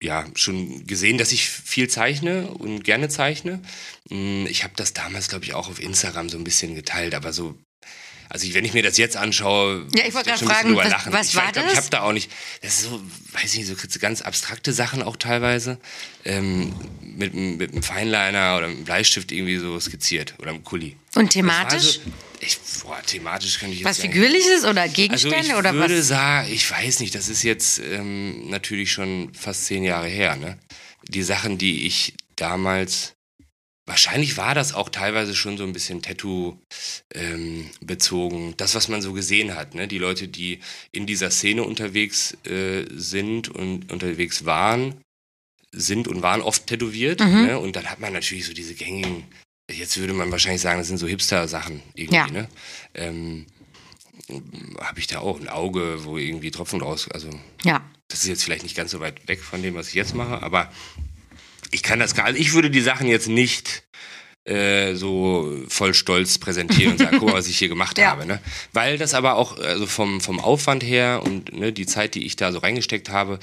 ja, 0.01 0.25
schon 0.35 0.85
gesehen, 0.85 1.17
dass 1.17 1.31
ich 1.31 1.49
viel 1.49 1.89
zeichne 1.89 2.49
und 2.51 2.83
gerne 2.83 3.09
zeichne. 3.09 3.61
Mm, 4.09 4.45
Ich 4.45 4.63
habe 4.63 4.73
das 4.75 4.93
damals, 4.93 5.27
glaube 5.27 5.45
ich, 5.45 5.53
auch 5.53 5.69
auf 5.69 5.81
Instagram 5.81 6.29
so 6.29 6.37
ein 6.37 6.43
bisschen 6.43 6.75
geteilt, 6.75 7.15
aber 7.15 7.33
so, 7.33 7.57
also 8.29 8.45
ich, 8.45 8.53
wenn 8.53 8.65
ich 8.65 8.73
mir 8.73 8.83
das 8.83 8.97
jetzt 8.97 9.15
anschaue, 9.17 9.85
Ja, 9.95 10.05
ich 10.05 10.13
wollte 10.13 10.29
gerade 10.31 10.45
fragen, 10.45 10.75
was- 10.75 11.11
was 11.11 11.29
ich, 11.29 11.35
war 11.35 11.45
ich 11.47 11.51
glaub, 11.53 11.63
das? 11.65 11.71
Ich 11.73 11.77
habe 11.77 11.89
da 11.89 12.01
auch 12.01 12.11
nicht, 12.11 12.31
das 12.61 12.79
ist 12.79 12.83
so, 12.89 13.01
weiß 13.33 13.53
ich 13.55 13.67
nicht, 13.67 13.67
so 13.93 13.99
ganz 13.99 14.21
abstrakte 14.21 14.73
Sachen 14.73 15.01
auch 15.01 15.15
teilweise, 15.15 15.79
ähm, 16.25 16.73
mit, 17.01 17.33
einem- 17.33 17.57
mit 17.57 17.71
einem 17.71 17.83
Feinliner 17.83 18.57
oder 18.57 18.67
einem 18.67 18.83
Bleistift 18.83 19.31
irgendwie 19.31 19.57
so 19.57 19.79
skizziert 19.79 20.35
oder 20.39 20.49
einem 20.51 20.63
Kuli. 20.63 20.97
Und 21.15 21.29
thematisch? 21.31 21.99
Ich, 22.39 22.59
boah, 22.83 23.01
thematisch 23.03 23.57
könnte 23.59 23.73
ich 23.73 23.79
jetzt 23.79 23.89
was 23.89 23.97
sagen. 23.97 24.11
Figürliches 24.13 24.63
oder 24.65 24.83
Also 24.83 24.93
Gegenstände 24.93 25.47
ich 25.47 25.53
oder 25.55 25.73
würde 25.73 25.97
was? 25.99 26.07
sagen, 26.07 26.47
ich 26.51 26.69
weiß 26.69 26.99
nicht, 26.99 27.15
das 27.15 27.29
ist 27.29 27.41
jetzt 27.43 27.79
ähm, 27.79 28.49
natürlich 28.49 28.91
schon 28.91 29.33
fast 29.33 29.65
zehn 29.65 29.83
Jahre 29.83 30.07
her. 30.07 30.35
Ne? 30.35 30.59
Die 31.07 31.23
Sachen, 31.23 31.57
die 31.57 31.87
ich 31.87 32.13
damals, 32.35 33.13
wahrscheinlich 33.87 34.37
war 34.37 34.53
das 34.53 34.73
auch 34.73 34.89
teilweise 34.89 35.33
schon 35.33 35.57
so 35.57 35.63
ein 35.63 35.73
bisschen 35.73 36.01
Tattoo 36.01 36.59
ähm, 37.15 37.69
bezogen. 37.81 38.53
Das, 38.57 38.75
was 38.75 38.89
man 38.89 39.01
so 39.01 39.13
gesehen 39.13 39.55
hat, 39.55 39.73
ne? 39.73 39.87
die 39.87 39.97
Leute, 39.97 40.27
die 40.27 40.59
in 40.91 41.07
dieser 41.07 41.31
Szene 41.31 41.63
unterwegs 41.63 42.37
äh, 42.45 42.85
sind 42.93 43.47
und 43.49 43.91
unterwegs 43.91 44.45
waren, 44.45 45.01
sind 45.71 46.07
und 46.07 46.21
waren 46.21 46.41
oft 46.41 46.67
tätowiert. 46.67 47.21
Mhm. 47.21 47.45
Ne? 47.45 47.59
Und 47.59 47.75
dann 47.75 47.89
hat 47.89 47.99
man 47.99 48.13
natürlich 48.13 48.45
so 48.45 48.53
diese 48.53 48.75
gängigen, 48.75 49.23
jetzt 49.71 49.97
würde 49.97 50.13
man 50.13 50.31
wahrscheinlich 50.31 50.61
sagen, 50.61 50.79
das 50.79 50.87
sind 50.87 50.97
so 50.97 51.07
Hipster-Sachen 51.07 51.81
irgendwie. 51.95 52.15
Ja. 52.15 52.27
Ne? 52.27 52.49
Ähm, 52.93 53.45
habe 54.81 54.99
ich 54.99 55.07
da 55.07 55.19
auch 55.19 55.39
ein 55.39 55.47
Auge, 55.47 56.03
wo 56.03 56.17
irgendwie 56.17 56.51
Tropfen 56.51 56.81
raus. 56.81 57.07
Also, 57.09 57.29
Ja. 57.63 57.89
das 58.09 58.19
ist 58.23 58.27
jetzt 58.27 58.43
vielleicht 58.43 58.63
nicht 58.63 58.75
ganz 58.75 58.91
so 58.91 58.99
weit 58.99 59.25
weg 59.29 59.41
von 59.41 59.61
dem, 59.61 59.75
was 59.75 59.87
ich 59.87 59.93
jetzt 59.93 60.13
mache, 60.13 60.43
aber 60.43 60.71
ich 61.71 61.83
kann 61.83 61.99
das 61.99 62.15
gar 62.15 62.25
Also, 62.25 62.39
ich 62.39 62.53
würde 62.53 62.69
die 62.69 62.81
Sachen 62.81 63.07
jetzt 63.07 63.27
nicht 63.27 63.83
äh, 64.45 64.95
so 64.95 65.53
voll 65.67 65.93
stolz 65.93 66.37
präsentieren 66.37 66.93
und 66.93 66.99
sagen, 66.99 67.17
guck 67.19 67.29
mal, 67.29 67.35
was 67.35 67.47
ich 67.47 67.57
hier 67.57 67.67
gemacht 67.67 67.97
Ja. 67.99 68.11
habe. 68.11 68.25
Ne? 68.25 68.39
Weil 68.73 68.97
das 68.97 69.13
aber 69.13 69.35
auch 69.35 69.57
also 69.59 69.85
vom, 69.87 70.21
vom 70.21 70.39
Aufwand 70.39 70.83
her 70.83 71.21
und 71.23 71.51
ne, 71.57 71.73
die 71.73 71.85
Zeit, 71.85 72.15
die 72.15 72.25
ich 72.25 72.35
da 72.37 72.51
so 72.51 72.59
reingesteckt 72.59 73.09
habe, 73.09 73.39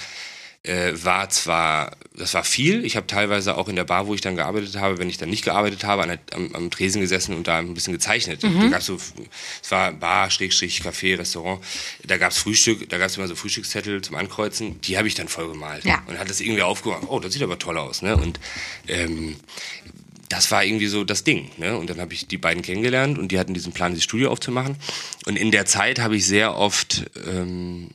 äh, 0.64 0.92
war 1.05 1.29
zwar, 1.29 1.96
das 2.16 2.33
war 2.33 2.42
viel. 2.42 2.85
Ich 2.85 2.96
habe 2.96 3.07
teilweise 3.07 3.57
auch 3.57 3.68
in 3.68 3.77
der 3.77 3.85
Bar, 3.85 4.07
wo 4.07 4.14
ich 4.14 4.22
dann 4.22 4.35
gearbeitet 4.35 4.77
habe, 4.77 4.98
wenn 4.98 5.11
ich 5.11 5.18
dann 5.18 5.29
nicht 5.29 5.44
gearbeitet 5.44 5.85
habe, 5.85 6.03
an 6.03 6.18
am, 6.33 6.55
am 6.55 6.70
Tresen 6.70 7.03
gesessen 7.03 7.37
und 7.37 7.46
da 7.46 7.59
ein 7.59 7.74
bisschen 7.74 7.92
gezeichnet. 7.92 8.42
Da 8.42 8.68
gab's 8.68 8.87
so, 8.87 8.96
es 8.96 9.70
war 9.70 9.92
Bar, 9.92 10.31
Schrägstrich, 10.31 10.81
Café, 10.81 11.18
Restaurant. 11.18 11.62
Da 12.07 12.16
gab's 12.16 12.38
Frühstück, 12.38 12.88
da 12.88 12.96
gab's 12.96 13.16
immer 13.16 13.29
so 13.29 13.35
Frühstückszettel 13.35 14.00
zum 14.00 14.16
Ankreuzen. 14.16 14.81
Die 14.81 14.96
habe 14.96 15.07
ich 15.07 15.14
dann 15.14 15.29
voll 15.29 15.48
gemalt. 15.48 15.85
Ja. 15.85 16.03
Und 16.07 16.18
hat 16.18 16.31
das 16.31 16.40
irgendwie 16.40 16.62
aufgemacht. 16.62 17.05
Oh, 17.09 17.20
das 17.20 17.35
sieht 17.35 17.42
aber 17.42 17.59
toll 17.59 17.77
aus. 17.77 18.00
Ne? 18.00 18.16
Und 18.16 18.40
ähm, 18.88 19.37
das 20.31 20.50
war 20.50 20.64
irgendwie 20.64 20.87
so 20.87 21.05
das 21.05 21.24
Ding. 21.24 21.50
Ne? 21.59 21.77
Und 21.77 21.90
dann 21.90 22.00
habe 22.00 22.14
ich 22.14 22.27
die 22.27 22.38
beiden 22.38 22.62
kennengelernt 22.62 23.18
und 23.18 23.33
die 23.33 23.38
hatten 23.38 23.53
diesen 23.53 23.74
Plan, 23.74 23.92
dieses 23.92 24.05
Studio 24.05 24.31
aufzumachen. 24.31 24.77
Und 25.27 25.37
in 25.37 25.50
der 25.50 25.66
Zeit 25.66 25.98
habe 25.98 26.16
ich 26.16 26.27
sehr 26.27 26.57
oft 26.57 27.05
ähm, 27.27 27.90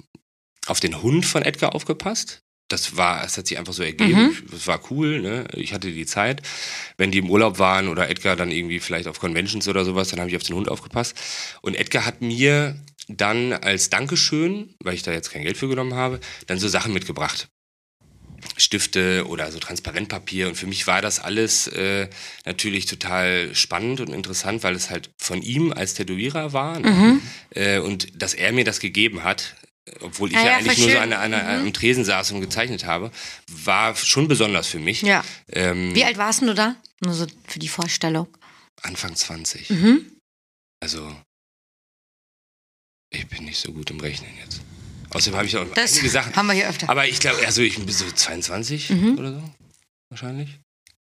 auf 0.68 0.80
den 0.80 1.02
Hund 1.02 1.26
von 1.26 1.42
Edgar 1.42 1.74
aufgepasst. 1.74 2.44
Das 2.70 2.96
war, 2.96 3.24
es 3.26 3.38
hat 3.38 3.48
sich 3.48 3.58
einfach 3.58 3.74
so 3.74 3.84
ergeben. 3.84 4.38
Das 4.52 4.68
war 4.68 4.80
cool, 4.92 5.20
ne? 5.20 5.46
Ich 5.54 5.74
hatte 5.74 5.92
die 5.92 6.06
Zeit. 6.06 6.42
Wenn 6.98 7.12
die 7.12 7.18
im 7.18 7.30
Urlaub 7.30 7.60
waren 7.60 7.88
oder 7.88 8.10
Edgar 8.10 8.36
dann 8.36 8.52
irgendwie 8.52 8.80
vielleicht 8.80 9.08
auf 9.08 9.20
Conventions 9.20 9.68
oder 9.68 9.84
sowas, 9.84 10.10
dann 10.10 10.20
habe 10.20 10.30
ich 10.30 10.38
auf 10.38 10.44
den 10.44 10.56
Hund 10.56 10.70
aufgepasst. 10.70 11.16
Und 11.62 11.76
Edgar 11.76 12.06
hat 12.06 12.22
mir 12.22 12.76
dann 13.08 13.54
als 13.54 13.90
Dankeschön, 13.90 14.76
weil 14.84 14.94
ich 14.94 15.04
da 15.04 15.12
jetzt 15.12 15.32
kein 15.32 15.44
Geld 15.44 15.58
für 15.58 15.68
genommen 15.68 15.96
habe, 15.96 16.20
dann 16.48 16.60
so 16.60 16.68
Sachen 16.68 16.94
mitgebracht. 16.94 17.50
Stifte 18.56 19.26
oder 19.28 19.52
so 19.52 19.60
Transparentpapier. 19.60 20.48
Und 20.48 20.56
für 20.56 20.68
mich 20.68 20.88
war 20.88 21.02
das 21.02 21.20
alles 21.20 21.68
äh, 21.68 22.08
natürlich 22.46 22.86
total 22.86 23.54
spannend 23.54 24.00
und 24.00 24.10
interessant, 24.10 24.64
weil 24.64 24.76
es 24.76 24.90
halt 24.90 25.10
von 25.18 25.42
ihm 25.42 25.74
als 25.74 25.94
Tätowierer 25.96 26.54
war. 26.54 26.80
Ne? 26.80 26.90
Mhm. 26.90 27.22
Äh, 27.50 27.80
und 27.80 28.22
dass 28.22 28.34
er 28.34 28.52
mir 28.52 28.64
das 28.64 28.80
gegeben 28.80 29.24
hat, 29.24 29.56
obwohl 30.02 30.30
ich 30.32 30.38
Ah 30.38 30.42
ja, 30.42 30.48
ja, 30.52 30.58
eigentlich 30.58 30.78
nur 30.78 30.88
so 30.90 30.94
schön. 30.94 31.14
an, 31.14 31.34
an, 31.34 31.34
am 31.34 31.74
Tresen 31.74 32.04
saß 32.06 32.32
und 32.32 32.42
gezeichnet 32.42 32.86
habe, 32.86 33.12
war 33.48 33.96
schon 33.96 34.28
besonders 34.28 34.68
für 34.68 34.80
mich. 34.80 35.02
Ja. 35.02 35.24
Ähm, 35.52 35.94
Wie 35.96 36.04
alt 36.06 36.18
warst 36.18 36.42
du 36.42 36.54
da? 36.54 36.76
Nur 37.02 37.14
so 37.14 37.28
für 37.48 37.60
die 37.60 37.68
Vorstellung. 37.70 38.28
Anfang 38.82 39.16
20. 39.16 39.70
Mhm. 39.70 40.06
Also, 40.82 41.16
ich 43.12 43.28
bin 43.28 43.46
nicht 43.46 43.60
so 43.60 43.72
gut 43.74 43.90
im 43.92 44.00
Rechnen 44.00 44.30
jetzt. 44.44 44.62
Außerdem 45.12 45.38
habe 45.38 45.48
ich 45.48 45.58
auch 45.58 45.66
Das 45.74 45.94
einige 45.94 46.10
Sachen. 46.10 46.36
haben 46.36 46.48
wir 46.48 46.54
hier 46.54 46.70
öfter. 46.70 46.90
Aber 46.90 47.08
ich 47.08 47.20
glaube, 47.20 47.44
also 47.46 47.62
ich 47.62 47.76
bin 47.76 47.90
so 47.90 48.06
22 48.10 48.92
Mhm. 48.92 49.18
oder 49.18 49.34
so. 49.34 49.44
Wahrscheinlich. 50.12 50.60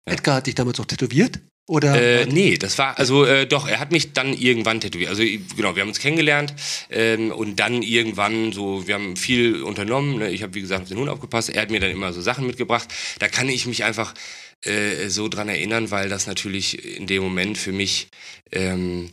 Ja. 0.07 0.13
Edgar 0.13 0.35
hat 0.35 0.47
dich 0.47 0.55
damals 0.55 0.79
auch 0.79 0.85
tätowiert? 0.85 1.39
Oder? 1.69 2.21
Äh, 2.21 2.25
nee, 2.27 2.57
das 2.57 2.77
war, 2.77 2.97
also 2.97 3.25
äh, 3.25 3.45
doch, 3.45 3.67
er 3.67 3.81
hat 3.81 3.91
mich 3.91 4.13
dann 4.13 4.33
irgendwann 4.33 4.79
tätowiert. 4.79 5.09
Also 5.09 5.23
genau, 5.23 5.75
wir 5.75 5.81
haben 5.81 5.89
uns 5.89 5.99
kennengelernt 5.99 6.53
ähm, 6.89 7.29
und 7.33 7.57
dann 7.57 7.81
irgendwann 7.81 8.53
so, 8.53 8.87
wir 8.87 8.95
haben 8.95 9.17
viel 9.17 9.61
unternommen. 9.61 10.17
Ne? 10.17 10.29
Ich 10.29 10.43
habe, 10.43 10.53
wie 10.55 10.61
gesagt, 10.61 10.83
auf 10.83 10.87
den 10.87 10.97
Hund 10.97 11.09
aufgepasst. 11.09 11.49
Er 11.49 11.61
hat 11.61 11.69
mir 11.69 11.81
dann 11.81 11.91
immer 11.91 12.13
so 12.13 12.21
Sachen 12.21 12.47
mitgebracht. 12.47 12.87
Da 13.19 13.27
kann 13.27 13.49
ich 13.49 13.65
mich 13.67 13.83
einfach 13.83 14.13
äh, 14.63 15.09
so 15.09 15.27
dran 15.27 15.49
erinnern, 15.49 15.91
weil 15.91 16.07
das 16.07 16.25
natürlich 16.25 16.97
in 16.97 17.05
dem 17.05 17.21
Moment 17.21 17.57
für 17.57 17.73
mich, 17.73 18.07
ähm, 18.53 19.11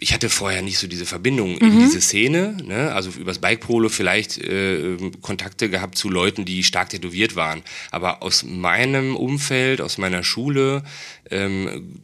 ich 0.00 0.12
hatte 0.12 0.28
vorher 0.28 0.62
nicht 0.62 0.78
so 0.78 0.86
diese 0.86 1.06
Verbindung 1.06 1.58
in 1.58 1.74
Mhm. 1.74 1.80
diese 1.80 2.00
Szene, 2.00 2.56
ne? 2.64 2.92
also 2.92 3.10
übers 3.10 3.38
Bike 3.38 3.60
Polo 3.60 3.88
vielleicht 3.88 4.38
äh, 4.38 4.96
Kontakte 5.20 5.68
gehabt 5.68 5.98
zu 5.98 6.08
Leuten, 6.08 6.44
die 6.44 6.62
stark 6.62 6.90
tätowiert 6.90 7.36
waren. 7.36 7.62
Aber 7.90 8.22
aus 8.22 8.44
meinem 8.44 9.16
Umfeld, 9.16 9.80
aus 9.80 9.98
meiner 9.98 10.22
Schule, 10.22 10.84
ähm, 11.30 12.00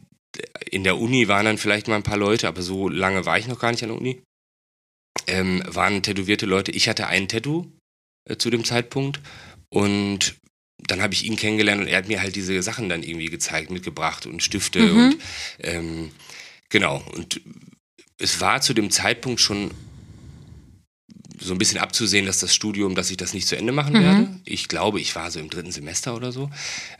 in 0.69 0.83
der 0.83 0.97
Uni 0.97 1.27
waren 1.27 1.45
dann 1.45 1.57
vielleicht 1.57 1.87
mal 1.87 1.95
ein 1.95 2.03
paar 2.03 2.17
Leute, 2.17 2.47
aber 2.47 2.61
so 2.61 2.89
lange 2.89 3.25
war 3.25 3.37
ich 3.39 3.47
noch 3.47 3.59
gar 3.59 3.71
nicht 3.71 3.83
an 3.83 3.89
der 3.89 3.97
Uni, 3.97 4.21
ähm, 5.27 5.63
waren 5.65 6.03
tätowierte 6.03 6.45
Leute. 6.45 6.71
Ich 6.71 6.89
hatte 6.89 7.07
ein 7.07 7.27
Tattoo 7.27 7.67
äh, 8.29 8.35
zu 8.35 8.49
dem 8.49 8.65
Zeitpunkt 8.65 9.21
und 9.69 10.35
dann 10.87 11.01
habe 11.01 11.13
ich 11.13 11.25
ihn 11.25 11.37
kennengelernt 11.37 11.81
und 11.81 11.87
er 11.87 11.97
hat 11.97 12.07
mir 12.07 12.21
halt 12.21 12.35
diese 12.35 12.61
Sachen 12.61 12.89
dann 12.89 13.01
irgendwie 13.01 13.29
gezeigt, 13.29 13.71
mitgebracht 13.71 14.25
und 14.25 14.43
Stifte 14.43 14.79
mhm. 14.79 14.97
und 14.97 15.17
ähm, 15.59 16.11
genau. 16.75 17.01
Und 17.13 17.39
es 18.17 18.41
war 18.41 18.59
zu 18.59 18.73
dem 18.73 18.91
Zeitpunkt 18.91 19.39
schon 19.39 19.71
so 21.39 21.53
ein 21.53 21.57
bisschen 21.57 21.79
abzusehen, 21.79 22.25
dass 22.25 22.39
das 22.39 22.53
Studium, 22.53 22.95
dass 22.95 23.11
ich 23.11 23.15
das 23.15 23.33
nicht 23.33 23.47
zu 23.47 23.55
Ende 23.55 23.71
machen 23.71 23.93
mhm. 23.93 24.03
werde. 24.03 24.41
Ich 24.43 24.67
glaube, 24.67 24.99
ich 24.99 25.15
war 25.15 25.31
so 25.31 25.39
im 25.39 25.49
dritten 25.49 25.71
Semester 25.71 26.15
oder 26.15 26.33
so, 26.33 26.49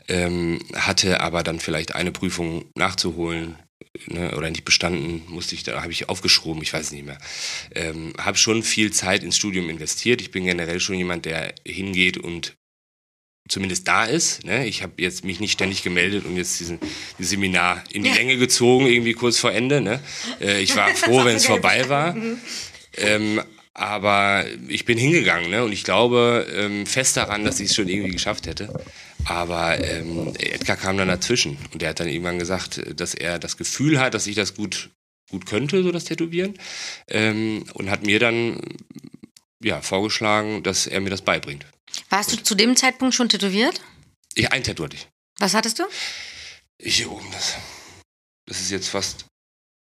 ähm, 0.08 0.60
hatte 0.74 1.20
aber 1.20 1.42
dann 1.42 1.60
vielleicht 1.60 1.94
eine 1.94 2.10
Prüfung 2.10 2.64
nachzuholen 2.74 3.56
ne, 4.06 4.34
oder 4.34 4.48
nicht 4.48 4.64
bestanden, 4.64 5.22
musste 5.28 5.54
ich, 5.54 5.62
da 5.62 5.82
habe 5.82 5.92
ich 5.92 6.08
aufgeschoben, 6.08 6.62
ich 6.62 6.72
weiß 6.72 6.86
es 6.86 6.92
nicht 6.92 7.04
mehr. 7.04 7.18
Ähm, 7.74 8.14
habe 8.18 8.38
schon 8.38 8.62
viel 8.62 8.94
Zeit 8.94 9.22
ins 9.22 9.36
Studium 9.36 9.68
investiert. 9.68 10.22
Ich 10.22 10.30
bin 10.30 10.44
generell 10.46 10.80
schon 10.80 10.96
jemand, 10.96 11.26
der 11.26 11.54
hingeht 11.66 12.16
und 12.16 12.56
zumindest 13.48 13.86
da 13.88 14.04
ist. 14.04 14.44
Ne? 14.44 14.66
Ich 14.66 14.82
habe 14.82 14.94
jetzt 14.98 15.24
mich 15.24 15.40
nicht 15.40 15.52
ständig 15.52 15.82
gemeldet 15.82 16.24
und 16.24 16.36
jetzt 16.36 16.58
diesen, 16.60 16.78
dieses 17.18 17.30
Seminar 17.30 17.84
in 17.90 18.02
die. 18.02 18.10
Länge 18.10 18.36
gezogen, 18.36 18.86
irgendwie 18.86 19.12
kurz 19.12 19.38
vor 19.38 19.52
Ende. 19.52 19.80
Ne? 19.80 20.00
Äh, 20.40 20.62
ich 20.62 20.74
war 20.76 20.88
froh, 20.94 21.24
wenn 21.24 21.36
es 21.36 21.46
vorbei 21.46 21.88
war. 21.88 22.14
Mhm. 22.14 22.38
Ähm, 22.96 23.42
aber 23.74 24.46
ich 24.68 24.86
bin 24.86 24.96
hingegangen 24.96 25.50
ne? 25.50 25.62
und 25.62 25.72
ich 25.72 25.84
glaube 25.84 26.46
ähm, 26.56 26.86
fest 26.86 27.16
daran, 27.18 27.44
dass 27.44 27.60
ich 27.60 27.70
es 27.70 27.76
schon 27.76 27.88
irgendwie 27.88 28.12
geschafft 28.12 28.46
hätte. 28.46 28.72
Aber 29.26 29.78
ähm, 29.84 30.32
Edgar 30.38 30.76
kam 30.76 30.96
dann 30.96 31.08
dazwischen 31.08 31.58
und 31.72 31.82
der 31.82 31.90
hat 31.90 32.00
dann 32.00 32.08
irgendwann 32.08 32.38
gesagt, 32.38 32.80
dass 32.98 33.12
er 33.12 33.38
das 33.38 33.56
Gefühl 33.58 34.00
hat, 34.00 34.14
dass 34.14 34.26
ich 34.26 34.34
das 34.34 34.54
gut, 34.54 34.90
gut 35.30 35.44
könnte, 35.44 35.82
so 35.82 35.92
das 35.92 36.04
Tätowieren. 36.04 36.54
Ähm, 37.08 37.64
und 37.74 37.90
hat 37.90 38.06
mir 38.06 38.18
dann 38.18 38.60
ja, 39.66 39.80
vorgeschlagen, 39.82 40.62
dass 40.62 40.86
er 40.86 41.00
mir 41.00 41.10
das 41.10 41.22
beibringt. 41.22 41.66
Warst 42.08 42.32
du 42.32 42.36
zu 42.36 42.54
dem 42.54 42.76
Zeitpunkt 42.76 43.14
schon 43.14 43.28
tätowiert? 43.28 43.80
Ich, 44.34 44.50
ein 44.52 44.62
Tattoo 44.62 44.84
hatte 44.84 44.96
ich. 44.96 45.08
Was 45.38 45.54
hattest 45.54 45.78
du? 45.78 45.84
Ich 46.78 46.96
hier 46.96 47.10
oben, 47.10 47.26
das, 47.32 47.54
das 48.46 48.60
ist 48.60 48.70
jetzt 48.70 48.88
fast 48.88 49.26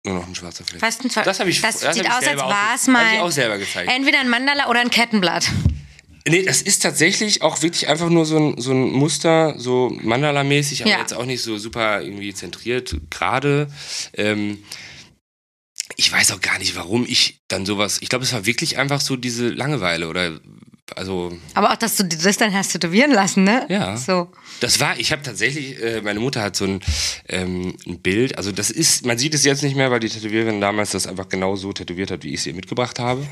nur 0.06 0.14
noch 0.14 0.26
ein 0.26 0.34
schwarzer 0.34 0.64
Fleck. 0.64 0.80
Fast 0.80 1.02
ein 1.04 1.10
das 1.24 1.40
habe 1.40 1.50
ich 1.50 1.60
Das 1.60 1.80
das 1.80 1.94
sieht 1.96 2.08
hab 2.08 2.18
aus, 2.22 2.28
als 2.28 2.40
war 2.40 2.74
es 2.74 2.86
mal. 2.86 3.14
ich 3.14 3.20
auch 3.20 3.30
selber 3.30 3.58
gezeigt. 3.58 3.90
Entweder 3.90 4.20
ein 4.20 4.28
Mandala 4.28 4.68
oder 4.68 4.80
ein 4.80 4.90
Kettenblatt. 4.90 5.50
Nee, 6.26 6.42
das 6.42 6.62
ist 6.62 6.82
tatsächlich 6.82 7.42
auch 7.42 7.60
wirklich 7.60 7.88
einfach 7.88 8.08
nur 8.08 8.24
so 8.24 8.38
ein, 8.38 8.60
so 8.60 8.70
ein 8.72 8.92
Muster, 8.92 9.54
so 9.58 9.90
Mandala-mäßig, 10.02 10.80
aber 10.82 10.90
Ja. 10.90 10.98
jetzt 11.00 11.12
auch 11.12 11.26
nicht 11.26 11.42
so 11.42 11.58
super 11.58 12.00
irgendwie 12.00 12.32
zentriert, 12.32 12.96
gerade. 13.10 13.70
Ähm, 14.14 14.64
ich 15.96 16.10
weiß 16.10 16.32
auch 16.32 16.40
gar 16.40 16.58
nicht, 16.58 16.76
warum 16.76 17.04
ich 17.06 17.40
dann 17.48 17.66
sowas. 17.66 17.98
Ich 18.00 18.08
glaube, 18.08 18.24
es 18.24 18.32
war 18.32 18.46
wirklich 18.46 18.78
einfach 18.78 19.00
so 19.00 19.16
diese 19.16 19.48
Langeweile 19.48 20.08
oder 20.08 20.40
also 20.96 21.36
Aber 21.54 21.72
auch, 21.72 21.76
dass 21.76 21.96
du 21.96 22.04
das 22.04 22.36
dann 22.36 22.52
hast 22.52 22.72
tätowieren 22.72 23.10
lassen, 23.10 23.44
ne? 23.44 23.66
Ja. 23.70 23.96
So. 23.96 24.30
Das 24.60 24.80
war, 24.80 24.98
ich 24.98 25.12
habe 25.12 25.22
tatsächlich, 25.22 25.82
äh, 25.82 26.02
meine 26.02 26.20
Mutter 26.20 26.42
hat 26.42 26.56
so 26.56 26.66
ein, 26.66 26.80
ähm, 27.28 27.74
ein 27.86 28.00
Bild, 28.00 28.36
also 28.36 28.52
das 28.52 28.70
ist, 28.70 29.06
man 29.06 29.16
sieht 29.16 29.34
es 29.34 29.44
jetzt 29.44 29.62
nicht 29.62 29.76
mehr, 29.76 29.90
weil 29.90 30.00
die 30.00 30.10
Tätowiererin 30.10 30.60
damals 30.60 30.90
das 30.90 31.06
einfach 31.06 31.28
genau 31.30 31.56
so 31.56 31.72
tätowiert 31.72 32.10
hat, 32.10 32.22
wie 32.22 32.34
ich 32.34 32.40
es 32.40 32.46
ihr 32.46 32.54
mitgebracht 32.54 32.98
habe 32.98 33.26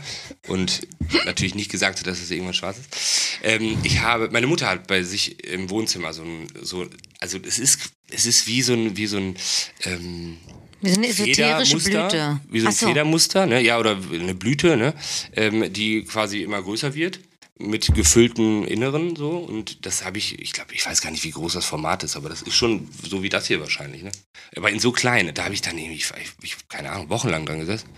und 0.49 0.89
natürlich 1.27 1.55
nicht 1.55 1.71
gesagt 1.71 2.01
hat, 2.01 2.07
dass 2.07 2.21
es 2.21 2.31
irgendwann 2.31 2.55
schwarz 2.55 2.79
ist. 2.79 3.39
Ähm, 3.43 3.79
ich 3.83 4.01
habe, 4.01 4.31
meine 4.33 4.47
Mutter 4.47 4.69
hat 4.69 4.87
bei 4.87 5.03
sich 5.03 5.45
im 5.45 5.69
Wohnzimmer 5.69 6.15
so 6.15 6.23
ein, 6.23 6.47
so, 6.63 6.87
also 7.21 7.39
es 7.47 7.59
ist, 7.59 7.81
es 8.11 8.25
ist 8.25 8.47
wie 8.47 8.63
so 8.63 8.73
ein, 8.73 8.97
wie 8.97 9.07
so 9.07 9.19
ein, 9.19 9.37
ähm, 9.85 10.39
Wir 10.83 10.91
sind 10.93 11.05
eine 11.05 11.09
esoterische 11.09 11.79
Blüte. 11.79 12.41
wie 12.51 12.61
so 12.61 12.67
ein 12.67 12.73
so. 12.73 12.87
Federmuster, 12.89 13.47
ne? 13.47 13.61
ja, 13.63 13.79
oder 13.79 13.97
eine 14.13 14.35
Blüte, 14.35 14.77
ne? 14.77 14.95
ähm, 15.35 15.73
die 15.73 16.05
quasi 16.05 16.43
immer 16.43 16.61
größer 16.61 16.95
wird 16.95 17.21
mit 17.59 17.95
gefülltem 17.95 18.65
Inneren 18.67 19.15
so 19.15 19.31
und 19.37 19.87
das 19.87 20.05
habe 20.05 20.19
ich, 20.19 20.39
ich 20.41 20.53
glaube, 20.53 20.75
ich 20.75 20.85
weiß 20.85 21.01
gar 21.01 21.11
nicht, 21.11 21.23
wie 21.23 21.31
groß 21.31 21.53
das 21.53 21.65
Format 21.65 22.03
ist, 22.03 22.17
aber 22.17 22.29
das 22.29 22.43
ist 22.43 22.55
schon 22.55 22.89
so 23.09 23.23
wie 23.23 23.29
das 23.29 23.47
hier 23.47 23.61
wahrscheinlich, 23.61 24.03
ne? 24.03 24.11
Aber 24.57 24.71
in 24.71 24.81
so 24.81 24.91
klein, 24.91 25.31
da 25.33 25.45
habe 25.45 25.55
ich 25.55 25.63
dann 25.63 25.79
irgendwie, 25.79 25.97
ich, 25.99 26.11
ich, 26.43 26.57
keine 26.69 26.91
Ahnung, 26.91 27.09
wochenlang 27.09 27.47
dran 27.47 27.61
gesessen. 27.61 27.89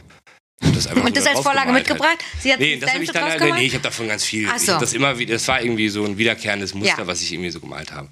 Und 0.63 0.77
das, 0.77 0.87
einfach 0.87 1.05
Und 1.05 1.17
das 1.17 1.25
so 1.25 1.31
als 1.31 1.41
Vorlage 1.41 1.73
mitgebracht? 1.73 2.19
Sie 2.41 2.53
hat 2.53 2.61
Nee, 2.61 2.77
das 2.77 2.93
habe 2.93 3.03
ich 3.05 3.11
dann, 3.11 3.31
draus 3.31 3.41
nee, 3.41 3.53
nee, 3.53 3.67
ich 3.67 3.73
habe 3.75 3.83
davon 3.83 4.07
ganz 4.09 4.25
viel. 4.25 4.49
So. 4.59 4.79
das 4.79 4.93
immer, 4.93 5.19
wie- 5.19 5.27
das 5.27 5.49
war 5.49 5.61
irgendwie 5.63 5.89
so 5.89 6.05
ein 6.05 6.17
wiederkehrendes 6.19 6.75
Muster, 6.75 6.99
Ja. 6.99 7.07
was 7.07 7.23
ich 7.23 7.33
irgendwie 7.33 7.51
so 7.51 7.61
gemalt 7.61 7.93
habe. 7.93 8.09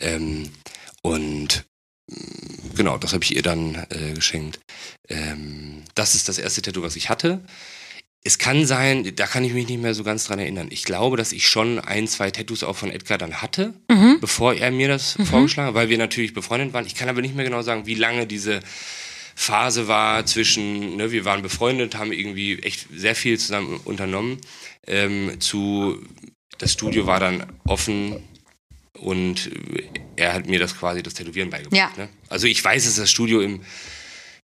Ähm, 0.00 0.50
und 1.02 1.64
genau, 2.74 2.98
das 2.98 3.12
habe 3.12 3.24
ich 3.24 3.34
ihr 3.36 3.42
dann 3.42 3.74
äh, 3.90 4.14
geschenkt. 4.14 4.60
Ähm, 5.08 5.82
das 5.94 6.14
ist 6.14 6.28
das 6.28 6.38
erste 6.38 6.62
Tattoo, 6.62 6.82
was 6.82 6.96
ich 6.96 7.08
hatte. 7.10 7.40
Es 8.24 8.38
kann 8.38 8.66
sein, 8.66 9.12
da 9.14 9.26
kann 9.26 9.44
ich 9.44 9.52
mich 9.54 9.68
nicht 9.68 9.80
mehr 9.80 9.94
so 9.94 10.02
ganz 10.02 10.24
dran 10.24 10.38
erinnern. 10.40 10.68
Ich 10.70 10.82
glaube, 10.84 11.16
dass 11.16 11.32
ich 11.32 11.48
schon 11.48 11.78
ein, 11.78 12.08
zwei 12.08 12.30
Tattoos 12.30 12.64
auch 12.64 12.76
von 12.76 12.90
Edgar 12.90 13.16
dann 13.16 13.40
hatte, 13.40 13.74
Mhm. 13.90 14.18
bevor 14.20 14.54
er 14.54 14.70
mir 14.70 14.88
das 14.88 15.16
vorgeschlagen 15.30 15.68
hat, 15.68 15.74
weil 15.74 15.88
wir 15.88 15.98
natürlich 15.98 16.34
befreundet 16.34 16.72
waren. 16.72 16.84
Ich 16.86 16.94
kann 16.94 17.08
aber 17.08 17.20
nicht 17.22 17.36
mehr 17.36 17.44
genau 17.44 17.62
sagen, 17.62 17.86
wie 17.86 17.94
lange 17.94 18.26
diese 18.26 18.60
Phase 19.36 19.86
war 19.86 20.26
zwischen, 20.26 20.96
ne, 20.96 21.12
wir 21.12 21.24
waren 21.24 21.42
befreundet, 21.42 21.94
haben 21.94 22.12
irgendwie 22.12 22.58
echt 22.58 22.88
sehr 22.92 23.14
viel 23.14 23.38
zusammen 23.38 23.78
unternommen, 23.84 24.38
ähm, 24.86 25.40
zu, 25.40 26.02
das 26.58 26.72
Studio 26.72 27.06
war 27.06 27.20
dann 27.20 27.46
offen 27.64 28.16
und 29.00 29.50
er 30.16 30.32
hat 30.32 30.46
mir 30.46 30.58
das 30.58 30.76
quasi 30.76 31.02
das 31.02 31.14
Tätowieren 31.14 31.50
beigebracht. 31.50 31.76
Ja. 31.76 31.92
Ne? 31.96 32.08
Also 32.28 32.46
ich 32.46 32.62
weiß, 32.62 32.84
dass 32.84 32.96
das 32.96 33.10
Studio 33.10 33.40
im, 33.40 33.62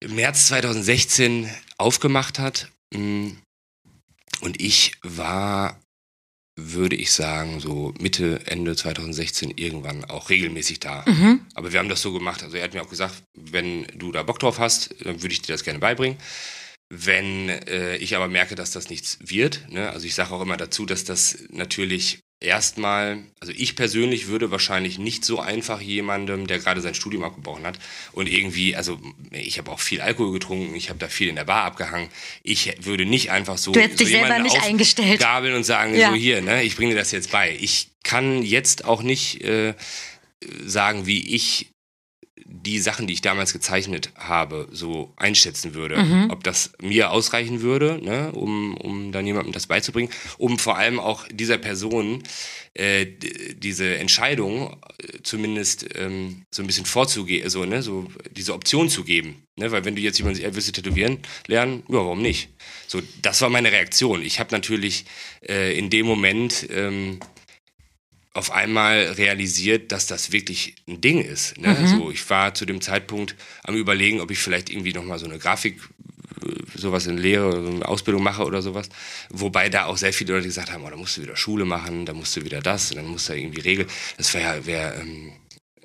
im 0.01 0.15
März 0.15 0.49
2016 0.49 1.49
aufgemacht 1.79 2.39
hat 2.39 2.71
mm, 2.95 3.31
und 4.41 4.61
ich 4.61 4.93
war, 5.03 5.81
würde 6.59 6.97
ich 6.97 7.13
sagen, 7.13 7.61
so 7.61 7.95
Mitte, 8.01 8.41
Ende 8.47 8.77
2016 8.77 9.53
irgendwann 9.57 10.05
auch 10.05 10.31
regelmäßig 10.31 10.81
da. 10.81 11.05
Mhm. 11.07 11.47
Aber 11.55 11.73
wir 11.73 11.79
haben 11.79 11.89
das 11.89 12.03
so 12.03 12.13
gemacht. 12.13 12.43
Also 12.43 12.57
er 12.57 12.65
hat 12.65 12.75
mir 12.75 12.83
auch 12.83 12.91
gesagt, 12.91 13.23
wenn 13.35 13.87
du 13.95 14.13
da 14.13 14.23
Bock 14.23 14.41
drauf 14.41 14.59
hast, 14.59 14.95
dann 15.05 15.23
würde 15.23 15.33
ich 15.33 15.43
dir 15.43 15.53
das 15.53 15.65
gerne 15.65 15.79
beibringen. 15.79 16.19
Wenn 16.95 17.49
äh, 17.49 17.97
ich 17.97 18.17
aber 18.17 18.29
merke, 18.29 18.55
dass 18.55 18.73
das 18.73 18.91
nichts 18.91 19.19
wird, 19.21 19.71
ne? 19.71 19.91
also 19.91 20.07
ich 20.07 20.15
sage 20.15 20.33
auch 20.33 20.43
immer 20.43 20.59
dazu, 20.59 20.85
dass 20.85 21.05
das 21.05 21.39
natürlich 21.49 22.21
erstmal, 22.43 23.19
also 23.41 23.53
ich 23.57 23.77
persönlich 23.77 24.27
würde 24.29 24.51
wahrscheinlich 24.51 24.99
nicht 24.99 25.25
so 25.25 25.41
einfach 25.41 25.81
jemandem, 25.81 26.47
der 26.47 26.59
gerade 26.59 26.81
sein 26.81 26.95
Studium 26.95 27.25
abgebrochen 27.25 27.65
hat 27.65 27.79
und 28.13 28.29
irgendwie, 28.29 28.77
also 28.77 29.01
ich 29.31 29.59
habe 29.59 29.71
auch 29.71 29.81
viel 29.81 30.01
Alkohol 30.01 30.33
getrunken, 30.33 30.75
ich 30.75 30.89
habe 30.91 30.99
da 30.99 31.09
viel 31.09 31.29
in 31.29 31.37
der 31.37 31.45
Bar 31.45 31.65
abgehangen, 31.65 32.09
ich 32.43 32.73
würde 32.85 33.05
nicht 33.07 33.31
einfach 33.31 33.59
so, 33.59 33.73
Du 33.73 33.81
hättest 33.81 33.99
so 33.99 34.05
dich 34.05 34.13
selber 34.13 34.27
jemanden 34.29 34.53
nicht 34.55 34.63
eingestellt. 34.63 35.21
gabeln 35.21 35.55
und 35.55 35.65
sagen, 35.65 35.95
Ja. 35.95 36.11
so 36.11 36.15
hier, 36.15 36.43
ne, 36.43 36.63
ich 36.63 36.77
bringe 36.77 36.93
dir 36.93 36.99
das 36.99 37.13
jetzt 37.13 37.31
bei. 37.31 37.57
Ich 37.61 37.89
kann 38.03 38.43
jetzt 38.43 38.85
auch 38.85 39.03
nicht 39.03 39.43
äh, 39.43 39.75
sagen, 40.67 41.07
wie 41.07 41.35
ich 41.35 41.72
die 42.53 42.79
Sachen, 42.79 43.07
die 43.07 43.15
ich 43.15 43.23
damals 43.23 43.53
gezeichnet 43.53 44.11
habe, 44.17 44.69
so 44.71 45.13
einschätzen 45.17 45.75
würde. 45.75 45.97
Mhm. 46.03 46.31
Ob 46.31 46.45
das 46.45 46.73
mir 46.81 47.11
ausreichen 47.11 47.63
würde, 47.63 47.99
ne, 48.03 48.33
um, 48.33 48.77
um 48.77 49.11
dann 49.11 49.27
jemandem 49.27 49.53
das 49.53 49.67
beizubringen, 49.67 50.11
um 50.39 50.59
vor 50.59 50.77
allem 50.77 51.01
auch 51.01 51.27
dieser 51.29 51.59
Person 51.59 52.23
äh, 52.75 53.07
diese 53.57 53.97
Entscheidung 53.97 54.77
äh, 54.99 55.19
zumindest 55.23 55.87
ähm, 55.95 56.45
so 56.51 56.63
ein 56.63 56.67
bisschen 56.67 56.87
vorzugehen, 56.87 57.49
so, 57.49 57.65
ne, 57.65 57.83
so 57.83 58.07
diese 58.31 58.55
Option 58.55 58.89
zu 58.89 59.05
geben. 59.05 59.43
Ne? 59.57 59.71
Weil 59.73 59.85
wenn 59.85 59.97
du 59.97 60.03
jetzt 60.03 60.19
jemanden 60.19 60.41
er 60.41 60.55
willst 60.55 60.69
du 60.69 60.73
tätowieren 60.73 61.19
lernen, 61.47 61.83
ja, 61.89 61.97
warum 61.97 62.23
nicht? 62.23 62.49
So, 62.87 63.01
das 63.23 63.41
war 63.41 63.49
meine 63.49 63.73
Reaktion. 63.73 64.23
Ich 64.23 64.41
habe 64.41 64.53
natürlich 64.53 65.07
äh, 65.47 65.77
in 65.77 65.91
dem 65.91 66.07
Moment 66.07 66.67
ähm, 66.71 67.21
auf 68.35 68.51
einmal 68.51 69.13
realisiert, 69.19 69.93
dass 69.93 70.07
das 70.07 70.33
wirklich 70.33 70.77
ein 70.89 71.01
Ding 71.01 71.21
ist. 71.23 71.59
Ne? 71.59 71.69
Mhm. 71.79 71.87
So, 71.87 72.11
ich 72.11 72.29
war 72.31 72.55
zu 72.55 72.65
dem 72.65 72.81
Zeitpunkt 72.81 73.35
am 73.63 73.75
überlegen, 73.77 74.21
ob 74.21 74.31
ich 74.31 74.39
vielleicht 74.39 74.71
irgendwie 74.71 74.93
nochmal 74.95 75.19
so 75.19 75.27
eine 75.27 75.39
Grafik, 75.39 75.79
äh, 76.43 76.79
sowas 76.79 77.07
in 77.07 77.19
Lehre 77.19 77.49
oder 77.49 77.63
so 77.63 77.69
eine 77.71 77.87
Ausbildung 77.87 78.23
mache 78.23 78.45
oder 78.45 78.63
sowas. 78.63 78.89
Wobei 79.29 79.69
da 79.69 79.85
auch 79.85 79.99
sehr 79.99 80.15
viele 80.15 80.33
Leute 80.35 80.47
gesagt 80.47 80.73
haben, 80.73 80.83
oh, 80.85 80.89
da 80.91 80.97
musst 80.97 81.19
du 81.19 81.23
wieder 81.23 81.37
Schule 81.37 81.67
machen, 81.67 82.07
da 82.07 82.15
musst 82.15 82.35
du 82.37 82.43
wieder 82.45 82.61
das, 82.63 82.89
dann 82.91 83.07
musst 83.07 83.29
du 83.29 83.35
irgendwie 83.35 83.61
Regel. 83.61 83.87
Das 84.17 84.33
wäre 84.33 84.57
ja 84.57 84.67
wär, 84.67 84.97
ähm, 85.01 85.33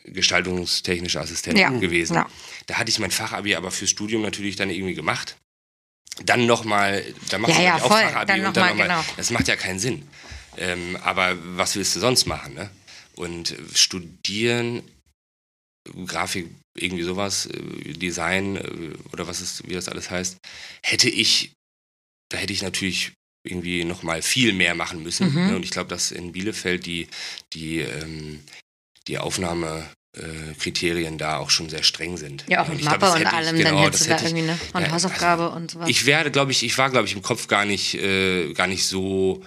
gestaltungstechnischer 0.06 1.22
Assistent 1.22 1.60
Ja, 1.60 1.70
gewesen. 1.70 2.16
ja. 2.16 2.28
Da 2.68 2.76
hatte 2.76 2.90
ich 2.90 3.00
mein 3.00 3.12
Fachabi 3.12 3.56
aber 3.56 3.72
fürs 3.72 3.90
Studium 3.90 4.22
natürlich 4.22 4.56
dann 4.56 4.70
irgendwie 4.70 4.94
gemacht. 4.94 5.36
Dann 6.26 6.46
nochmal, 6.46 7.04
da 7.30 7.38
machst 7.38 7.56
Ja, 7.56 7.60
du 7.62 7.66
ja, 7.68 7.76
auch 7.76 7.92
voll. 7.92 8.02
Fachabi 8.02 8.26
Dann 8.28 8.40
und 8.40 8.46
noch 8.46 8.54
dann 8.54 8.64
mal, 8.64 8.70
nochmal. 8.70 8.88
genau. 9.04 9.14
Das 9.18 9.32
macht 9.32 9.48
ja 9.48 9.56
keinen 9.56 9.80
Sinn. 9.80 10.08
Ähm, 10.58 10.98
aber 11.04 11.36
was 11.58 11.76
willst 11.76 11.96
du 11.96 12.00
sonst 12.00 12.26
machen, 12.26 12.54
ne? 12.54 12.70
Und 13.15 13.56
studieren, 13.74 14.84
Grafik, 16.06 16.50
irgendwie 16.76 17.04
sowas, 17.04 17.46
äh, 17.48 17.93
Design 17.93 18.58
äh, 18.58 18.93
oder 19.13 19.28
was 19.28 19.41
ist, 19.41 19.67
wie 19.67 19.74
das 19.74 19.88
alles 19.88 20.10
heißt, 20.12 20.38
hätte 20.84 21.10
ich, 21.10 21.54
da 22.30 22.38
hätte 22.38 22.54
ich 22.54 22.62
natürlich 22.62 23.13
irgendwie 23.48 23.86
nochmal 23.86 24.22
viel 24.22 24.52
mehr 24.54 24.76
machen 24.76 25.02
müssen. 25.02 25.30
Mhm. 25.34 25.48
Ne? 25.48 25.56
Und 25.56 25.63
ich 25.63 25.72
glaube, 25.72 25.89
dass 25.89 26.12
in 26.12 26.34
Bielefeld 26.34 26.86
die, 26.86 27.08
die, 27.54 27.80
ähm, 27.80 28.43
die 29.08 29.17
Aufnahmekriterien 29.17 30.52
äh, 30.52 30.54
Kriterien 30.60 31.17
da 31.17 31.38
auch 31.38 31.50
schon 31.50 31.70
sehr 31.70 31.84
streng 31.84 32.17
sind. 32.17 32.43
Ja, 32.50 32.62
auch 32.63 32.67
Und 32.67 32.74
mit 32.74 32.82
glaub, 32.82 33.00
Mappe 33.00 33.06
das 33.06 33.15
und 33.15 33.22
ich- 33.22 33.28
allem, 33.28 33.56
genau, 33.58 33.70
dann 33.72 33.80
hättest 33.84 34.06
du 34.06 34.10
da 34.10 34.22
irgendwie 34.22 34.43
eine 34.43 34.60
und 34.74 34.82
ja, 34.82 34.91
Hausaufgabe 34.91 35.50
und 35.52 35.72
so 35.72 35.80
was. 35.80 35.89
ich 35.89 36.06
werde, 36.06 36.32
glaube 36.32 36.52
ich, 36.52 36.63
ich 36.63 36.78
war, 36.78 36.89
glaube 36.89 37.08
ich, 37.08 37.13
im 37.13 37.22
Kopf 37.22 37.48
gar 37.48 37.63
nicht, 37.65 37.93
äh, 37.96 38.52
gar 38.54 38.67
nicht 38.67 38.86
so 38.86 39.41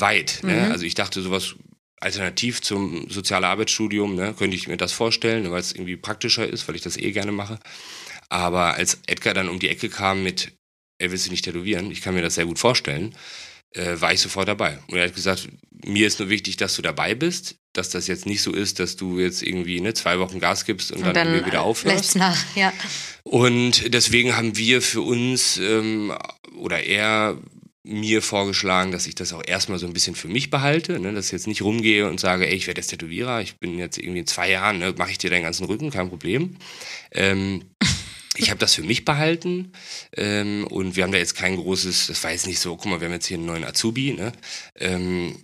weit. 0.00 0.40
Ne? 0.42 0.66
Mhm. 0.66 0.72
Also 0.72 0.84
ich 0.84 0.94
dachte, 0.94 1.22
sowas 1.22 1.54
alternativ 2.00 2.62
zum 2.62 3.10
Sozialarbeitsstudium, 3.10 4.14
ne, 4.14 4.34
könnte 4.34 4.56
ich 4.56 4.68
mir 4.68 4.76
das 4.76 4.92
vorstellen, 4.92 5.50
weil 5.50 5.60
es 5.60 5.72
irgendwie 5.72 5.96
praktischer 5.96 6.46
ist, 6.46 6.68
weil 6.68 6.76
ich 6.76 6.82
das 6.82 6.96
eh 6.96 7.10
gerne 7.12 7.32
mache. 7.32 7.58
Aber 8.28 8.74
als 8.74 8.98
Edgar 9.06 9.34
dann 9.34 9.48
um 9.48 9.58
die 9.58 9.68
Ecke 9.68 9.88
kam 9.88 10.22
mit, 10.22 10.52
er 10.98 11.10
will 11.10 11.18
sich 11.18 11.30
nicht 11.30 11.44
tätowieren, 11.44 11.90
ich 11.90 12.02
kann 12.02 12.14
mir 12.14 12.22
das 12.22 12.36
sehr 12.36 12.46
gut 12.46 12.58
vorstellen, 12.58 13.14
äh, 13.72 14.00
war 14.00 14.12
ich 14.12 14.20
sofort 14.20 14.48
dabei. 14.48 14.78
Und 14.88 14.96
er 14.98 15.06
hat 15.06 15.14
gesagt, 15.14 15.48
mir 15.84 16.06
ist 16.06 16.18
nur 16.18 16.28
wichtig, 16.28 16.56
dass 16.56 16.74
du 16.76 16.82
dabei 16.82 17.14
bist, 17.14 17.56
dass 17.72 17.90
das 17.90 18.06
jetzt 18.06 18.26
nicht 18.26 18.42
so 18.42 18.52
ist, 18.52 18.80
dass 18.80 18.96
du 18.96 19.18
jetzt 19.18 19.42
irgendwie 19.42 19.80
ne, 19.80 19.94
zwei 19.94 20.18
Wochen 20.18 20.40
Gas 20.40 20.64
gibst 20.64 20.92
und, 20.92 20.98
und 20.98 21.16
dann, 21.16 21.32
dann 21.32 21.46
wieder 21.46 21.62
aufhörst. 21.62 22.16
nach, 22.16 22.38
ja. 22.56 22.72
Und 23.24 23.92
deswegen 23.92 24.36
haben 24.36 24.56
wir 24.56 24.82
für 24.82 25.02
uns 25.02 25.58
ähm, 25.58 26.12
oder 26.56 26.82
er 26.82 27.38
mir 27.88 28.22
vorgeschlagen, 28.22 28.92
dass 28.92 29.06
ich 29.06 29.14
das 29.14 29.32
auch 29.32 29.42
erstmal 29.44 29.78
so 29.78 29.86
ein 29.86 29.92
bisschen 29.92 30.14
für 30.14 30.28
mich 30.28 30.50
behalte, 30.50 31.00
ne, 31.00 31.12
dass 31.12 31.26
ich 31.26 31.32
jetzt 31.32 31.46
nicht 31.46 31.62
rumgehe 31.62 32.08
und 32.08 32.20
sage, 32.20 32.46
ey, 32.46 32.54
ich 32.54 32.66
werde 32.66 32.80
jetzt 32.80 32.88
Tätowierer, 32.88 33.40
ich 33.40 33.58
bin 33.58 33.78
jetzt 33.78 33.98
irgendwie 33.98 34.20
in 34.20 34.26
zwei 34.26 34.50
Jahren, 34.50 34.78
ne, 34.78 34.94
mache 34.98 35.10
ich 35.10 35.18
dir 35.18 35.30
deinen 35.30 35.42
ganzen 35.42 35.64
Rücken, 35.64 35.90
kein 35.90 36.10
Problem. 36.10 36.56
Ähm, 37.12 37.64
ich 38.36 38.50
habe 38.50 38.60
das 38.60 38.74
für 38.74 38.82
mich 38.82 39.04
behalten 39.04 39.72
ähm, 40.16 40.66
und 40.68 40.96
wir 40.96 41.04
haben 41.04 41.12
da 41.12 41.18
jetzt 41.18 41.34
kein 41.34 41.56
großes, 41.56 42.08
das 42.08 42.22
war 42.22 42.30
jetzt 42.30 42.46
nicht 42.46 42.60
so, 42.60 42.76
guck 42.76 42.86
mal, 42.86 43.00
wir 43.00 43.06
haben 43.06 43.14
jetzt 43.14 43.26
hier 43.26 43.38
einen 43.38 43.46
neuen 43.46 43.64
Azubi, 43.64 44.12
ne? 44.12 44.32
Ähm, 44.76 45.42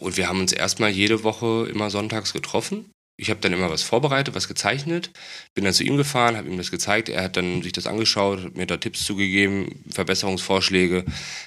und 0.00 0.18
wir 0.18 0.28
haben 0.28 0.40
uns 0.40 0.52
erstmal 0.52 0.90
jede 0.90 1.24
Woche 1.24 1.66
immer 1.70 1.88
sonntags 1.88 2.34
getroffen 2.34 2.91
ich 3.16 3.30
habe 3.30 3.40
dann 3.40 3.52
immer 3.52 3.70
was 3.70 3.82
vorbereitet, 3.82 4.34
was 4.34 4.48
gezeichnet, 4.48 5.10
bin 5.54 5.64
dann 5.64 5.74
zu 5.74 5.84
ihm 5.84 5.96
gefahren, 5.96 6.36
habe 6.36 6.48
ihm 6.48 6.56
das 6.56 6.70
gezeigt, 6.70 7.08
er 7.08 7.24
hat 7.24 7.36
dann 7.36 7.62
sich 7.62 7.72
das 7.72 7.86
angeschaut, 7.86 8.42
hat 8.42 8.56
mir 8.56 8.66
da 8.66 8.78
Tipps 8.78 9.04
zugegeben, 9.04 9.84
Verbesserungsvorschläge. 9.90 11.04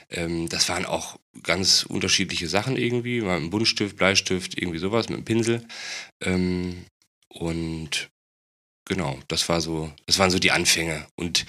Ähm, 0.09 0.47
das 0.49 0.69
waren 0.69 0.85
auch 0.85 1.19
ganz 1.43 1.83
unterschiedliche 1.83 2.47
Sachen 2.47 2.77
irgendwie, 2.77 3.21
mal 3.21 3.37
ein 3.37 3.49
Buntstift, 3.49 3.97
Bleistift, 3.97 4.57
irgendwie 4.57 4.77
sowas 4.77 5.09
mit 5.09 5.17
einem 5.17 5.25
Pinsel. 5.25 5.67
Ähm, 6.21 6.85
und 7.29 8.09
genau, 8.85 9.19
das 9.27 9.49
war 9.49 9.59
so, 9.59 9.91
das 10.05 10.19
waren 10.19 10.31
so 10.31 10.39
die 10.39 10.51
Anfänge. 10.51 11.05
Und 11.15 11.45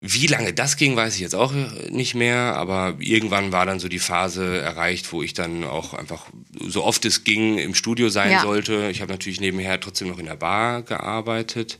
wie 0.00 0.26
lange 0.26 0.52
das 0.52 0.76
ging, 0.76 0.94
weiß 0.94 1.14
ich 1.14 1.20
jetzt 1.20 1.34
auch 1.34 1.52
nicht 1.52 2.14
mehr, 2.14 2.54
aber 2.56 2.96
irgendwann 2.98 3.52
war 3.52 3.64
dann 3.64 3.80
so 3.80 3.88
die 3.88 3.98
Phase 3.98 4.60
erreicht, 4.60 5.10
wo 5.12 5.22
ich 5.22 5.32
dann 5.32 5.64
auch 5.64 5.94
einfach 5.94 6.26
so 6.60 6.84
oft 6.84 7.04
es 7.06 7.24
ging 7.24 7.58
im 7.58 7.74
Studio 7.74 8.10
sein 8.10 8.30
ja. 8.30 8.42
sollte. 8.42 8.90
Ich 8.90 9.00
habe 9.00 9.12
natürlich 9.12 9.40
nebenher 9.40 9.80
trotzdem 9.80 10.08
noch 10.08 10.18
in 10.18 10.26
der 10.26 10.36
Bar 10.36 10.82
gearbeitet. 10.82 11.78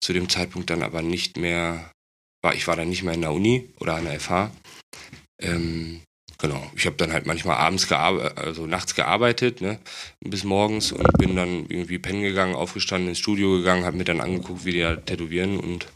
Zu 0.00 0.12
dem 0.12 0.28
Zeitpunkt 0.28 0.70
dann 0.70 0.84
aber 0.84 1.02
nicht 1.02 1.36
mehr, 1.36 1.90
war, 2.42 2.54
ich 2.54 2.68
war 2.68 2.76
dann 2.76 2.88
nicht 2.88 3.02
mehr 3.02 3.14
in 3.14 3.22
der 3.22 3.32
Uni 3.32 3.68
oder 3.80 3.96
an 3.96 4.04
der 4.04 4.20
FH. 4.20 4.52
Ähm, 5.42 6.00
genau, 6.38 6.70
ich 6.76 6.86
habe 6.86 6.96
dann 6.96 7.12
halt 7.12 7.26
manchmal 7.26 7.56
abends 7.56 7.88
gearbeitet, 7.88 8.38
also 8.38 8.66
nachts 8.66 8.94
gearbeitet, 8.94 9.60
ne, 9.60 9.80
bis 10.20 10.44
morgens 10.44 10.92
und 10.92 11.18
bin 11.18 11.34
dann 11.34 11.66
irgendwie 11.68 11.98
pennen 11.98 12.22
gegangen, 12.22 12.54
aufgestanden, 12.54 13.08
ins 13.08 13.18
Studio 13.18 13.56
gegangen, 13.56 13.84
habe 13.84 13.96
mir 13.96 14.04
dann 14.04 14.20
angeguckt, 14.20 14.64
wie 14.64 14.72
die 14.72 14.80
da 14.80 14.94
tätowieren 14.94 15.58
und 15.58 15.88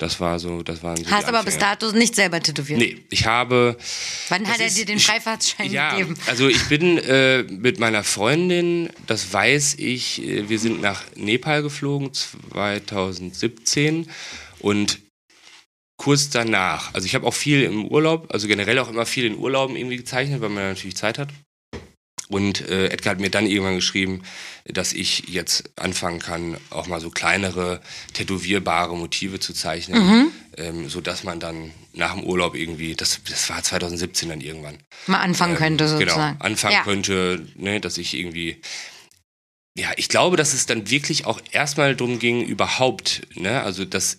das 0.00 0.18
war 0.18 0.38
so, 0.38 0.62
das 0.62 0.82
waren 0.82 0.96
so 0.96 1.10
Hast 1.10 1.26
aber 1.26 1.42
bis 1.42 1.58
dato 1.58 1.92
nicht 1.92 2.14
selber 2.14 2.40
tätowiert? 2.40 2.78
Nee, 2.78 2.98
ich 3.10 3.26
habe. 3.26 3.76
Wann 4.28 4.48
hat 4.48 4.58
er 4.58 4.66
ist, 4.66 4.78
dir 4.78 4.86
den 4.86 4.98
Freifahrtschein 4.98 5.70
ja, 5.70 5.90
gegeben? 5.90 6.16
Also 6.26 6.48
ich 6.48 6.68
bin 6.68 6.98
äh, 6.98 7.42
mit 7.42 7.78
meiner 7.78 8.02
Freundin, 8.02 8.88
das 9.06 9.32
weiß 9.32 9.74
ich, 9.78 10.22
äh, 10.22 10.48
wir 10.48 10.58
sind 10.58 10.80
nach 10.80 11.02
Nepal 11.16 11.62
geflogen 11.62 12.12
2017 12.12 14.10
und 14.60 15.00
kurz 15.98 16.30
danach, 16.30 16.94
also 16.94 17.04
ich 17.04 17.14
habe 17.14 17.26
auch 17.26 17.34
viel 17.34 17.62
im 17.62 17.84
Urlaub, 17.84 18.32
also 18.32 18.48
generell 18.48 18.78
auch 18.78 18.88
immer 18.88 19.04
viel 19.04 19.26
in 19.26 19.36
Urlauben 19.36 19.76
irgendwie 19.76 19.98
gezeichnet, 19.98 20.40
weil 20.40 20.48
man 20.48 20.64
natürlich 20.64 20.96
Zeit 20.96 21.18
hat. 21.18 21.28
Und 22.30 22.66
äh, 22.68 22.86
Edgar 22.88 23.12
hat 23.12 23.20
mir 23.20 23.30
dann 23.30 23.46
irgendwann 23.46 23.74
geschrieben, 23.74 24.22
dass 24.64 24.92
ich 24.92 25.28
jetzt 25.28 25.70
anfangen 25.76 26.20
kann, 26.20 26.56
auch 26.70 26.86
mal 26.86 27.00
so 27.00 27.10
kleinere, 27.10 27.80
tätowierbare 28.14 28.96
Motive 28.96 29.40
zu 29.40 29.52
zeichnen, 29.52 30.06
mhm. 30.06 30.32
ähm, 30.56 30.88
sodass 30.88 31.24
man 31.24 31.40
dann 31.40 31.72
nach 31.92 32.14
dem 32.14 32.22
Urlaub 32.22 32.54
irgendwie, 32.54 32.94
das, 32.94 33.20
das 33.28 33.50
war 33.50 33.62
2017 33.62 34.28
dann 34.28 34.40
irgendwann. 34.40 34.78
Mal 35.08 35.18
anfangen 35.18 35.54
ähm, 35.54 35.58
könnte 35.58 35.84
genau, 35.84 35.98
sozusagen. 35.98 36.38
Genau, 36.38 36.44
anfangen 36.44 36.74
ja. 36.74 36.82
könnte, 36.84 37.46
ne, 37.56 37.80
dass 37.80 37.98
ich 37.98 38.14
irgendwie 38.14 38.60
ja, 39.78 39.92
ich 39.96 40.08
glaube, 40.08 40.36
dass 40.36 40.52
es 40.52 40.66
dann 40.66 40.90
wirklich 40.90 41.26
auch 41.26 41.40
erstmal 41.52 41.94
darum 41.94 42.18
ging, 42.18 42.44
überhaupt, 42.44 43.22
ne, 43.34 43.62
also 43.62 43.84
das 43.84 44.18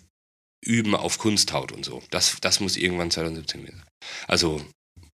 Üben 0.64 0.94
auf 0.94 1.18
Kunsthaut 1.18 1.72
und 1.72 1.84
so. 1.84 2.02
Das, 2.10 2.36
das 2.40 2.60
muss 2.60 2.76
irgendwann 2.76 3.10
2017 3.10 3.64
werden. 3.64 3.82
Also 4.26 4.64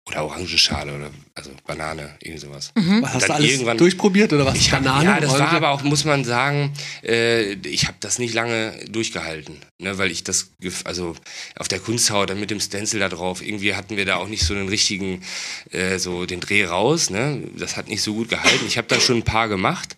oder 0.09 0.25
Orangenschale 0.25 0.95
oder 0.95 1.11
also 1.35 1.51
Banane, 1.65 2.17
irgendwie 2.21 2.41
sowas. 2.41 2.73
Mhm. 2.75 3.07
Hast 3.07 3.29
du 3.29 3.35
alles 3.35 3.77
durchprobiert 3.77 4.33
oder 4.33 4.45
was? 4.45 4.57
Ich 4.57 4.73
hab, 4.73 4.83
Banane, 4.83 5.05
ja, 5.05 5.21
das 5.21 5.31
Orange? 5.31 5.45
war 5.45 5.53
aber 5.53 5.71
auch, 5.71 5.83
muss 5.85 6.05
man 6.05 6.25
sagen, 6.25 6.73
äh, 7.05 7.53
ich 7.53 7.87
habe 7.87 7.97
das 8.01 8.19
nicht 8.19 8.35
lange 8.35 8.75
durchgehalten, 8.89 9.59
ne, 9.79 9.99
weil 9.99 10.11
ich 10.11 10.25
das, 10.25 10.53
also 10.85 11.15
auf 11.57 11.69
der 11.69 11.79
Kunsthaut 11.79 12.31
dann 12.31 12.41
mit 12.41 12.51
dem 12.51 12.61
Stencil 12.61 12.99
da 12.99 13.09
drauf, 13.09 13.43
irgendwie 13.43 13.75
hatten 13.75 13.97
wir 13.97 14.05
da 14.05 14.17
auch 14.17 14.29
nicht 14.29 14.45
so 14.45 14.55
einen 14.55 14.69
richtigen, 14.69 15.23
äh, 15.71 15.99
so 15.99 16.27
den 16.27 16.41
Dreh 16.41 16.65
raus, 16.65 17.11
ne, 17.11 17.41
das 17.57 17.77
hat 17.77 17.89
nicht 17.89 18.03
so 18.03 18.15
gut 18.15 18.29
gehalten. 18.29 18.67
Ich 18.67 18.79
habe 18.79 18.89
da 18.89 19.01
schon 19.01 19.19
ein 19.19 19.25
paar 19.25 19.49
gemacht, 19.49 19.97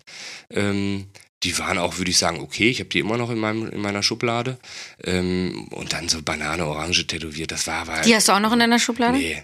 ähm, 0.51 1.07
die 1.43 1.57
waren 1.59 1.77
auch, 1.77 1.97
würde 1.97 2.11
ich 2.11 2.17
sagen, 2.17 2.39
okay. 2.39 2.69
Ich 2.69 2.79
habe 2.79 2.89
die 2.89 2.99
immer 2.99 3.17
noch 3.17 3.29
in, 3.29 3.37
meinem, 3.37 3.69
in 3.69 3.81
meiner 3.81 4.01
Schublade. 4.01 4.57
Ähm, 5.03 5.67
und 5.71 5.93
dann 5.93 6.09
so 6.09 6.21
Banane, 6.21 6.65
Orange 6.65 7.05
tätowiert. 7.05 7.51
Das 7.51 7.67
war 7.67 7.81
aber. 7.81 8.01
Die 8.01 8.15
hast 8.15 8.27
du 8.27 8.31
auch 8.31 8.39
noch 8.39 8.53
in 8.53 8.59
deiner 8.59 8.79
Schublade? 8.79 9.17
Nee. 9.17 9.43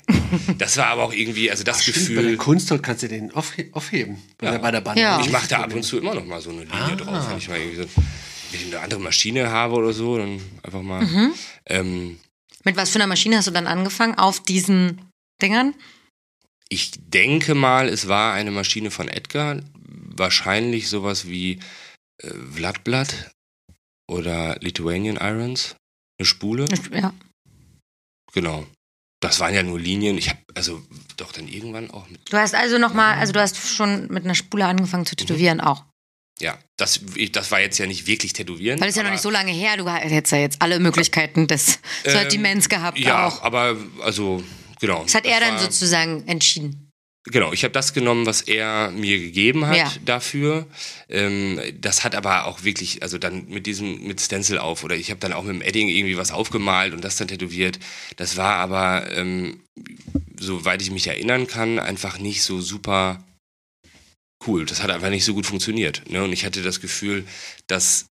Das 0.57 0.77
war 0.77 0.87
aber 0.87 1.03
auch 1.03 1.13
irgendwie, 1.13 1.51
also 1.51 1.63
das 1.63 1.81
Ach, 1.81 1.85
Gefühl. 1.85 2.03
Stimmt, 2.03 2.15
bei 2.17 2.23
der 2.23 2.37
Kunsthaut 2.37 2.83
kannst 2.83 3.03
du 3.03 3.09
den 3.09 3.31
aufheben. 3.33 4.21
Ja. 4.41 4.57
Bei 4.57 4.71
der 4.71 4.81
Banane. 4.81 5.01
Ja. 5.01 5.19
Ich 5.19 5.29
mache 5.29 5.47
da 5.47 5.63
ab 5.63 5.73
und 5.73 5.83
zu 5.83 5.97
immer 5.97 6.15
noch 6.15 6.25
mal 6.25 6.41
so 6.41 6.49
eine 6.49 6.61
Linie 6.61 6.73
ah. 6.73 6.95
drauf. 6.95 7.29
Wenn 7.29 7.37
ich 7.37 7.49
mal 7.49 7.59
irgendwie 7.59 7.83
so 7.83 8.67
eine 8.67 8.79
andere 8.79 8.99
Maschine 9.01 9.49
habe 9.49 9.75
oder 9.75 9.93
so, 9.93 10.17
dann 10.17 10.41
einfach 10.63 10.81
mal. 10.81 11.03
Mhm. 11.03 11.33
Ähm, 11.65 12.19
Mit 12.63 12.77
was 12.77 12.91
für 12.91 12.95
einer 12.95 13.07
Maschine 13.07 13.37
hast 13.37 13.47
du 13.47 13.51
dann 13.51 13.67
angefangen 13.67 14.15
auf 14.17 14.41
diesen 14.41 15.01
Dingern? 15.41 15.73
Ich 16.69 16.91
denke 16.95 17.53
mal, 17.53 17.89
es 17.89 18.07
war 18.07 18.33
eine 18.33 18.51
Maschine 18.51 18.91
von 18.91 19.09
Edgar. 19.09 19.57
Wahrscheinlich 20.17 20.89
sowas 20.89 21.27
wie 21.27 21.59
äh, 22.21 22.29
Vladblatt 22.53 23.31
oder 24.09 24.57
Lithuanian 24.59 25.17
Irons, 25.17 25.75
eine 26.19 26.25
Spule. 26.25 26.65
Ja. 26.91 27.13
Genau. 28.33 28.67
Das 29.21 29.39
waren 29.39 29.53
ja 29.53 29.61
nur 29.61 29.79
Linien. 29.79 30.17
Ich 30.17 30.29
habe 30.29 30.39
also 30.55 30.81
doch 31.15 31.31
dann 31.31 31.47
irgendwann 31.47 31.91
auch 31.91 32.09
mit. 32.09 32.31
Du 32.31 32.37
hast 32.37 32.55
also 32.55 32.77
noch 32.77 32.93
mal, 32.93 33.15
also 33.15 33.33
du 33.33 33.39
hast 33.39 33.57
schon 33.57 34.07
mit 34.07 34.25
einer 34.25 34.35
Spule 34.35 34.65
angefangen 34.65 35.05
zu 35.05 35.15
tätowieren 35.15 35.59
mhm. 35.59 35.63
auch. 35.63 35.85
Ja, 36.39 36.57
das, 36.77 37.01
das 37.31 37.51
war 37.51 37.61
jetzt 37.61 37.77
ja 37.77 37.85
nicht 37.85 38.07
wirklich 38.07 38.33
tätowieren. 38.33 38.81
Weil 38.81 38.89
es 38.89 38.95
ja 38.95 39.03
noch 39.03 39.11
nicht 39.11 39.21
so 39.21 39.29
lange 39.29 39.51
her. 39.51 39.77
Du 39.77 39.87
hättest 39.87 40.31
ja 40.31 40.39
jetzt 40.39 40.61
alle 40.61 40.79
Möglichkeiten 40.79 41.45
des 41.47 41.79
Sortiments 42.03 42.65
ähm, 42.65 42.69
gehabt. 42.69 42.97
Ja, 42.97 43.27
auch. 43.27 43.43
aber 43.43 43.77
also 44.01 44.43
genau. 44.79 45.03
Das 45.03 45.13
hat 45.13 45.25
das 45.25 45.33
er 45.33 45.39
dann 45.39 45.59
sozusagen 45.59 46.27
entschieden. 46.27 46.90
Genau, 47.25 47.53
ich 47.53 47.63
habe 47.63 47.71
das 47.71 47.93
genommen, 47.93 48.25
was 48.25 48.41
er 48.41 48.89
mir 48.89 49.19
gegeben 49.19 49.67
hat 49.67 49.77
ja. 49.77 49.91
dafür. 50.03 50.65
Ähm, 51.07 51.61
das 51.79 52.03
hat 52.03 52.15
aber 52.15 52.47
auch 52.47 52.63
wirklich, 52.63 53.03
also 53.03 53.19
dann 53.19 53.47
mit 53.47 53.67
diesem, 53.67 54.07
mit 54.07 54.19
Stencil 54.19 54.57
auf 54.57 54.83
oder 54.83 54.95
ich 54.95 55.11
habe 55.11 55.19
dann 55.19 55.31
auch 55.33 55.43
mit 55.43 55.53
dem 55.53 55.61
Edding 55.61 55.87
irgendwie 55.87 56.17
was 56.17 56.31
aufgemalt 56.31 56.93
und 56.93 57.03
das 57.03 57.17
dann 57.17 57.27
tätowiert. 57.27 57.79
Das 58.15 58.37
war 58.37 58.55
aber, 58.55 59.11
ähm, 59.11 59.61
soweit 60.39 60.81
ich 60.81 60.89
mich 60.89 61.05
erinnern 61.05 61.45
kann, 61.45 61.77
einfach 61.77 62.17
nicht 62.17 62.41
so 62.41 62.59
super 62.59 63.23
cool. 64.47 64.65
Das 64.65 64.81
hat 64.81 64.89
einfach 64.89 65.11
nicht 65.11 65.25
so 65.25 65.35
gut 65.35 65.45
funktioniert. 65.45 66.09
Ne? 66.09 66.23
Und 66.23 66.33
ich 66.33 66.43
hatte 66.43 66.63
das 66.63 66.81
Gefühl, 66.81 67.27
dass 67.67 68.07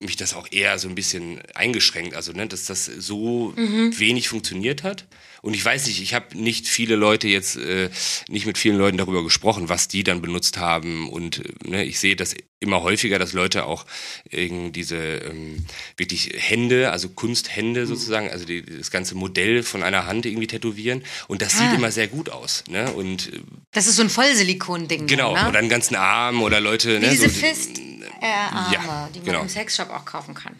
mich 0.00 0.16
das 0.16 0.34
auch 0.34 0.46
eher 0.50 0.78
so 0.78 0.88
ein 0.88 0.94
bisschen 0.94 1.40
eingeschränkt, 1.54 2.14
also 2.14 2.32
ne, 2.32 2.46
dass 2.46 2.66
das 2.66 2.86
so 2.86 3.52
mhm. 3.56 3.98
wenig 3.98 4.28
funktioniert 4.28 4.82
hat. 4.82 5.06
Und 5.42 5.54
ich 5.54 5.64
weiß 5.64 5.88
nicht, 5.88 6.00
ich 6.00 6.14
habe 6.14 6.38
nicht 6.38 6.68
viele 6.68 6.94
Leute 6.94 7.26
jetzt, 7.26 7.56
äh, 7.56 7.90
nicht 8.28 8.46
mit 8.46 8.58
vielen 8.58 8.78
Leuten 8.78 8.96
darüber 8.96 9.24
gesprochen, 9.24 9.68
was 9.68 9.88
die 9.88 10.04
dann 10.04 10.22
benutzt 10.22 10.56
haben. 10.58 11.08
Und 11.08 11.44
äh, 11.44 11.68
ne, 11.68 11.84
ich 11.84 11.98
sehe 11.98 12.14
das 12.14 12.36
immer 12.60 12.82
häufiger, 12.82 13.18
dass 13.18 13.32
Leute 13.32 13.66
auch 13.66 13.84
irgendwie 14.30 14.70
diese 14.70 14.96
ähm, 14.96 15.66
wirklich 15.96 16.32
Hände, 16.36 16.92
also 16.92 17.08
Kunsthände 17.08 17.86
sozusagen, 17.86 18.30
also 18.30 18.44
die, 18.44 18.64
das 18.64 18.92
ganze 18.92 19.16
Modell 19.16 19.64
von 19.64 19.82
einer 19.82 20.06
Hand 20.06 20.26
irgendwie 20.26 20.46
tätowieren. 20.46 21.02
Und 21.26 21.42
das 21.42 21.56
ah. 21.56 21.58
sieht 21.58 21.76
immer 21.76 21.90
sehr 21.90 22.06
gut 22.06 22.30
aus. 22.30 22.62
Ne? 22.68 22.92
Und, 22.92 23.32
äh, 23.32 23.40
das 23.72 23.88
ist 23.88 23.96
so 23.96 24.02
ein 24.02 24.10
Vollsilikon-Ding. 24.10 25.08
Genau, 25.08 25.34
ne? 25.34 25.48
oder 25.48 25.58
einen 25.58 25.68
ganzen 25.68 25.96
Arm 25.96 26.40
oder 26.42 26.60
Leute. 26.60 27.00
Wie 27.00 27.06
ne, 27.06 27.10
diese 27.10 27.28
so, 27.28 27.40
Fist. 27.40 27.80
Äh, 28.20 28.26
Arme, 28.26 28.74
ja, 28.74 29.08
die 29.12 29.18
man 29.18 29.26
genau. 29.26 29.40
im 29.42 29.48
Sexshop 29.48 29.90
auch 29.90 30.04
kaufen 30.04 30.34
kann. 30.34 30.54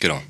Genau. 0.00 0.20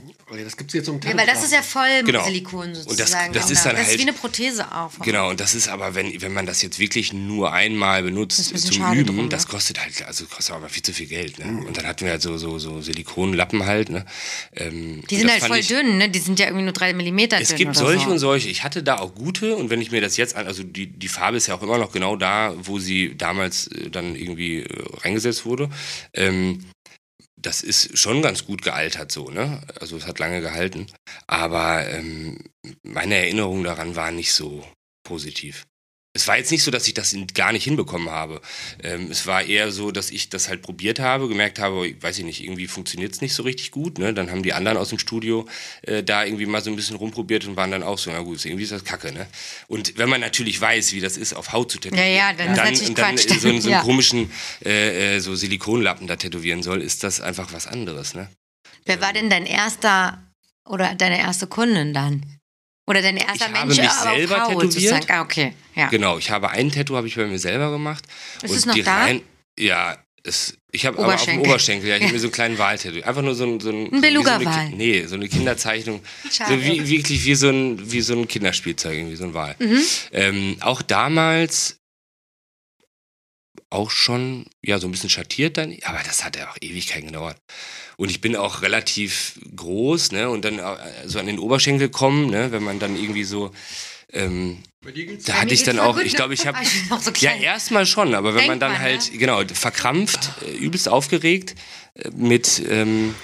Das 0.44 0.56
gibt's 0.56 0.74
jetzt 0.74 0.88
um 0.88 1.00
Ja, 1.02 1.16
weil 1.16 1.26
das 1.26 1.42
ist 1.42 1.52
ja 1.52 1.60
voll 1.60 2.04
Genau. 2.04 2.24
Silikon 2.24 2.68
Und 2.68 2.76
das- 2.76 2.84
sozusagen. 2.84 3.32
das 3.32 3.46
auch 3.46 3.50
ist 3.50 3.64
da. 3.64 3.70
dann 3.70 3.78
das 3.78 3.86
halt- 3.86 3.94
ist 3.96 3.98
wie 3.98 4.08
eine 4.08 4.12
Prothese 4.16 4.70
auch. 4.72 4.92
Genau, 5.00 5.28
und 5.28 5.40
das 5.40 5.56
ist 5.56 5.66
aber, 5.66 5.96
wenn, 5.96 6.22
wenn 6.22 6.32
man 6.32 6.46
das 6.46 6.62
jetzt 6.62 6.78
wirklich 6.78 7.12
nur 7.12 7.52
einmal 7.52 8.04
benutzt 8.04 8.38
Das 8.38 8.52
ist 8.52 8.66
ein 8.66 8.72
zum 8.72 8.82
schade 8.82 9.00
Üben, 9.00 9.16
drum, 9.16 9.28
das 9.28 9.46
ne? 9.46 9.50
kostet 9.50 9.80
halt, 9.82 10.06
also 10.06 10.26
kostet 10.26 10.54
aber 10.54 10.68
viel 10.68 10.84
zu 10.84 10.92
viel 10.92 11.06
Geld. 11.08 11.40
Ne? 11.40 11.66
Und 11.66 11.76
dann 11.76 11.84
hatten 11.84 12.04
wir 12.04 12.12
halt 12.12 12.22
so, 12.22 12.38
so, 12.38 12.60
so 12.60 12.80
Silikonlappen 12.80 13.66
halt. 13.66 13.88
Ne? 13.88 14.06
Ähm, 14.54 15.02
Die 15.10 15.16
sind 15.16 15.24
das 15.26 15.40
halt 15.40 15.48
voll 15.48 15.58
ich- 15.58 15.66
dünn, 15.66 15.98
ne? 15.98 16.08
Die 16.08 16.20
sind 16.20 16.38
ja 16.38 16.46
irgendwie 16.46 16.62
nur 16.64 16.74
drei 16.74 16.92
Millimeter 16.94 17.40
Es 17.40 17.48
dünn. 17.48 17.56
gibt 17.56 17.70
oder 17.76 17.86
solche 17.86 18.04
so. 18.04 18.10
und 18.12 18.18
solche. 18.20 18.48
Ich 18.50 18.62
hatte 18.62 18.84
da 18.84 18.98
auch 19.00 19.12
gute 19.16 19.56
und 19.56 19.68
wenn 19.68 19.82
ich 19.82 19.90
mir 19.90 20.00
das 20.00 20.16
jetzt 20.16 20.36
an, 20.36 20.46
also 20.46 20.62
die, 20.62 20.86
die 20.86 21.08
Farbe 21.08 21.38
ist 21.38 21.48
ja 21.48 21.56
auch 21.56 21.62
immer 21.62 21.78
noch 21.78 21.90
genau 21.90 22.14
da, 22.14 22.54
wo 22.56 22.78
sie 22.78 23.16
damals 23.16 23.66
äh, 23.66 23.90
dann 23.90 24.14
irgendwie 24.14 24.60
äh, 24.60 24.68
reingesetzt 25.02 25.44
wurde. 25.44 25.70
Ähm, 26.14 26.66
das 27.42 27.62
ist 27.62 27.96
schon 27.98 28.22
ganz 28.22 28.44
gut 28.44 28.62
gealtert 28.62 29.10
so, 29.12 29.30
ne? 29.30 29.62
Also 29.80 29.96
es 29.96 30.06
hat 30.06 30.18
lange 30.18 30.40
gehalten. 30.40 30.86
Aber 31.26 31.88
ähm, 31.88 32.38
meine 32.82 33.16
Erinnerung 33.16 33.64
daran 33.64 33.96
war 33.96 34.10
nicht 34.10 34.32
so 34.32 34.64
positiv. 35.04 35.66
Es 36.12 36.26
war 36.26 36.36
jetzt 36.36 36.50
nicht 36.50 36.64
so, 36.64 36.72
dass 36.72 36.88
ich 36.88 36.94
das 36.94 37.14
gar 37.34 37.52
nicht 37.52 37.62
hinbekommen 37.62 38.10
habe. 38.10 38.40
Ähm, 38.82 39.12
es 39.12 39.28
war 39.28 39.44
eher 39.44 39.70
so, 39.70 39.92
dass 39.92 40.10
ich 40.10 40.28
das 40.28 40.48
halt 40.48 40.60
probiert 40.60 40.98
habe, 40.98 41.28
gemerkt 41.28 41.60
habe, 41.60 41.94
weiß 42.02 42.18
ich 42.18 42.24
nicht, 42.24 42.42
irgendwie 42.42 42.66
funktioniert 42.66 43.12
es 43.12 43.20
nicht 43.20 43.32
so 43.32 43.44
richtig 43.44 43.70
gut. 43.70 43.98
Ne? 44.00 44.12
Dann 44.12 44.28
haben 44.28 44.42
die 44.42 44.52
anderen 44.52 44.76
aus 44.76 44.88
dem 44.88 44.98
Studio 44.98 45.46
äh, 45.82 46.02
da 46.02 46.24
irgendwie 46.24 46.46
mal 46.46 46.62
so 46.62 46.70
ein 46.70 46.74
bisschen 46.74 46.96
rumprobiert 46.96 47.44
und 47.46 47.54
waren 47.54 47.70
dann 47.70 47.84
auch 47.84 47.96
so, 47.96 48.10
na 48.10 48.22
gut, 48.22 48.44
irgendwie 48.44 48.64
ist 48.64 48.72
das 48.72 48.82
Kacke. 48.84 49.12
Ne? 49.12 49.28
Und 49.68 49.98
wenn 49.98 50.08
man 50.08 50.20
natürlich 50.20 50.60
weiß, 50.60 50.92
wie 50.94 51.00
das 51.00 51.16
ist, 51.16 51.32
auf 51.32 51.52
Haut 51.52 51.70
zu 51.70 51.78
tätowieren, 51.78 52.04
Ja, 52.08 52.12
ja, 52.12 52.32
dann 52.32 52.54
natürlich 52.56 52.88
und 52.88 52.98
dann 52.98 53.16
so, 53.16 53.28
einen- 53.30 53.40
so 53.40 53.48
einen 53.48 53.60
Ja. 53.70 53.82
komischen 53.82 54.32
äh, 54.64 55.16
äh, 55.16 55.20
so 55.20 55.36
Silikonlappen 55.36 56.08
da 56.08 56.16
tätowieren 56.16 56.64
soll, 56.64 56.82
ist 56.82 57.04
das 57.04 57.20
einfach 57.20 57.52
was 57.52 57.68
anderes. 57.68 58.14
Ne? 58.14 58.28
Wer 58.84 59.00
war 59.00 59.12
denn 59.12 59.30
dein 59.30 59.46
erster 59.46 60.20
oder 60.68 60.92
deine 60.96 61.20
erste 61.20 61.46
Kundin 61.46 61.94
dann? 61.94 62.39
Oder 62.90 63.02
dein 63.02 63.16
erster 63.16 63.34
Ich 63.34 63.42
habe 63.42 63.52
Mensch 63.68 63.78
mich 63.80 63.88
aber 63.90 64.10
auf 64.10 64.16
selber 64.16 64.40
Haut 64.42 64.60
tätowiert. 64.62 65.10
Ah, 65.10 65.22
okay. 65.22 65.52
Ja. 65.76 65.88
Genau, 65.88 66.18
ich 66.18 66.30
habe 66.30 66.50
ein 66.50 66.70
Tattoo 66.70 66.96
habe 66.96 67.06
ich 67.06 67.14
bei 67.16 67.26
mir 67.26 67.38
selber 67.38 67.70
gemacht. 67.70 68.04
Ist 68.42 68.50
und 68.50 68.56
es 68.56 68.66
noch 68.66 68.74
die 68.74 68.82
da? 68.82 68.96
Rein, 69.04 69.22
ja, 69.58 69.96
es, 70.22 70.54
ich 70.70 70.84
habe 70.84 70.98
aber 70.98 71.14
auf 71.14 71.24
dem 71.24 71.38
Oberschenkel. 71.40 71.88
Ja, 71.88 71.96
ich 71.96 72.02
habe 72.02 72.12
mir 72.12 72.18
so 72.18 72.26
einen 72.26 72.32
kleinen 72.32 72.58
Wal 72.58 72.76
tätowiert. 72.78 73.06
Einfach 73.06 73.22
nur 73.22 73.34
so 73.34 73.44
ein, 73.44 73.60
so 73.60 73.70
ein, 73.70 73.84
Ein 73.86 73.90
so 73.90 73.96
so 73.96 74.00
Beluga-Wal. 74.02 74.46
eine 74.48 74.70
Ki- 74.70 74.76
Nee, 74.76 75.06
so 75.06 75.14
eine 75.14 75.28
Kinderzeichnung. 75.28 76.00
Schade. 76.30 76.54
So 76.58 76.64
wie, 76.64 76.86
wirklich 76.88 77.24
wie 77.24 77.34
so 77.34 77.48
ein, 77.48 77.90
wie 77.90 78.00
so 78.02 78.12
ein 78.14 78.28
Kinderspielzeug, 78.28 78.92
irgendwie 78.94 79.16
so 79.16 79.24
ein 79.24 79.32
Wal. 79.34 79.54
Mhm. 79.58 79.78
Ähm, 80.12 80.56
auch 80.60 80.82
damals 80.82 81.79
auch 83.70 83.90
schon, 83.90 84.46
ja, 84.62 84.78
so 84.78 84.88
ein 84.88 84.90
bisschen 84.90 85.10
schattiert 85.10 85.56
dann, 85.56 85.74
aber 85.84 86.00
das 86.04 86.24
hat 86.24 86.36
ja 86.36 86.50
auch 86.50 86.56
Ewigkeiten 86.60 87.06
gedauert. 87.06 87.36
Und 87.96 88.10
ich 88.10 88.20
bin 88.20 88.34
auch 88.34 88.62
relativ 88.62 89.38
groß, 89.54 90.12
ne, 90.12 90.28
und 90.28 90.44
dann 90.44 90.58
äh, 90.58 90.76
so 91.06 91.18
an 91.18 91.26
den 91.26 91.38
Oberschenkel 91.38 91.88
kommen, 91.88 92.30
ne, 92.30 92.50
wenn 92.52 92.62
man 92.62 92.78
dann 92.78 92.96
irgendwie 92.96 93.24
so, 93.24 93.52
ähm, 94.12 94.58
da 95.26 95.34
hatte 95.34 95.54
ich 95.54 95.62
dann 95.62 95.78
auch, 95.78 95.98
ich 95.98 96.14
glaube, 96.14 96.34
ich 96.34 96.46
habe 96.46 96.58
auch 96.90 97.00
so 97.00 97.12
ja 97.18 97.34
erstmal 97.34 97.86
schon, 97.86 98.14
aber 98.14 98.30
wenn 98.30 98.38
Denkt 98.38 98.48
man 98.48 98.60
dann 98.60 98.72
man, 98.72 98.80
halt 98.80 99.12
ne? 99.12 99.18
genau 99.18 99.42
verkrampft, 99.52 100.30
äh, 100.46 100.56
übelst 100.56 100.88
aufgeregt 100.88 101.54
äh, 101.94 102.10
mit 102.10 102.62
ähm, 102.68 103.14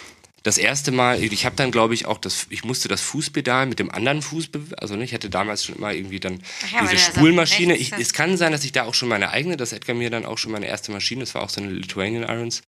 das 0.47 0.59
erste 0.59 0.93
Mal, 0.93 1.23
ich 1.23 1.45
habe 1.45 1.57
dann 1.57 1.73
glaube 1.73 1.95
ich 1.95 2.07
auch 2.07 2.19
das, 2.19 2.47
ich 2.51 2.63
musste 2.63 2.87
das 2.87 3.01
Fußpedal 3.01 3.67
mit 3.67 3.81
dem 3.81 3.91
anderen 3.91 4.23
Fuß, 4.23 4.51
also 4.79 4.95
ne, 4.95 5.03
ich 5.03 5.13
hatte 5.13 5.29
damals 5.29 5.65
schon 5.65 5.75
immer 5.75 5.93
irgendwie 5.93 6.21
dann 6.21 6.41
ja, 6.73 6.83
diese 6.83 6.99
Spulmaschine. 6.99 7.77
Ich, 7.77 7.93
es 7.93 8.13
kann 8.13 8.37
sein, 8.37 8.53
dass 8.53 8.65
ich 8.65 8.71
da 8.71 8.85
auch 8.85 8.95
schon 8.95 9.09
meine 9.09 9.31
eigene, 9.31 9.57
dass 9.57 9.73
Edgar 9.73 9.97
mir 9.97 10.09
dann 10.09 10.25
auch 10.25 10.39
schon 10.39 10.53
meine 10.53 10.67
erste 10.67 10.93
Maschine, 10.93 11.21
das 11.21 11.35
war 11.35 11.43
auch 11.43 11.49
so 11.49 11.61
eine 11.61 11.73
Lithuanian 11.73 12.23
Irons 12.23 12.63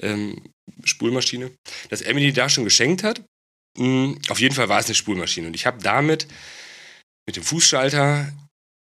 ähm, 0.00 0.42
Spulmaschine, 0.84 1.50
dass 1.90 2.00
er 2.00 2.14
mir 2.14 2.20
die 2.20 2.32
da 2.32 2.48
schon 2.48 2.64
geschenkt 2.64 3.02
hat. 3.02 3.22
Mm, 3.76 4.14
auf 4.30 4.40
jeden 4.40 4.54
Fall 4.54 4.70
war 4.70 4.80
es 4.80 4.86
eine 4.86 4.94
Spulmaschine 4.94 5.48
und 5.48 5.54
ich 5.54 5.66
habe 5.66 5.82
damit 5.82 6.26
mit 7.26 7.36
dem 7.36 7.42
Fußschalter 7.42 8.32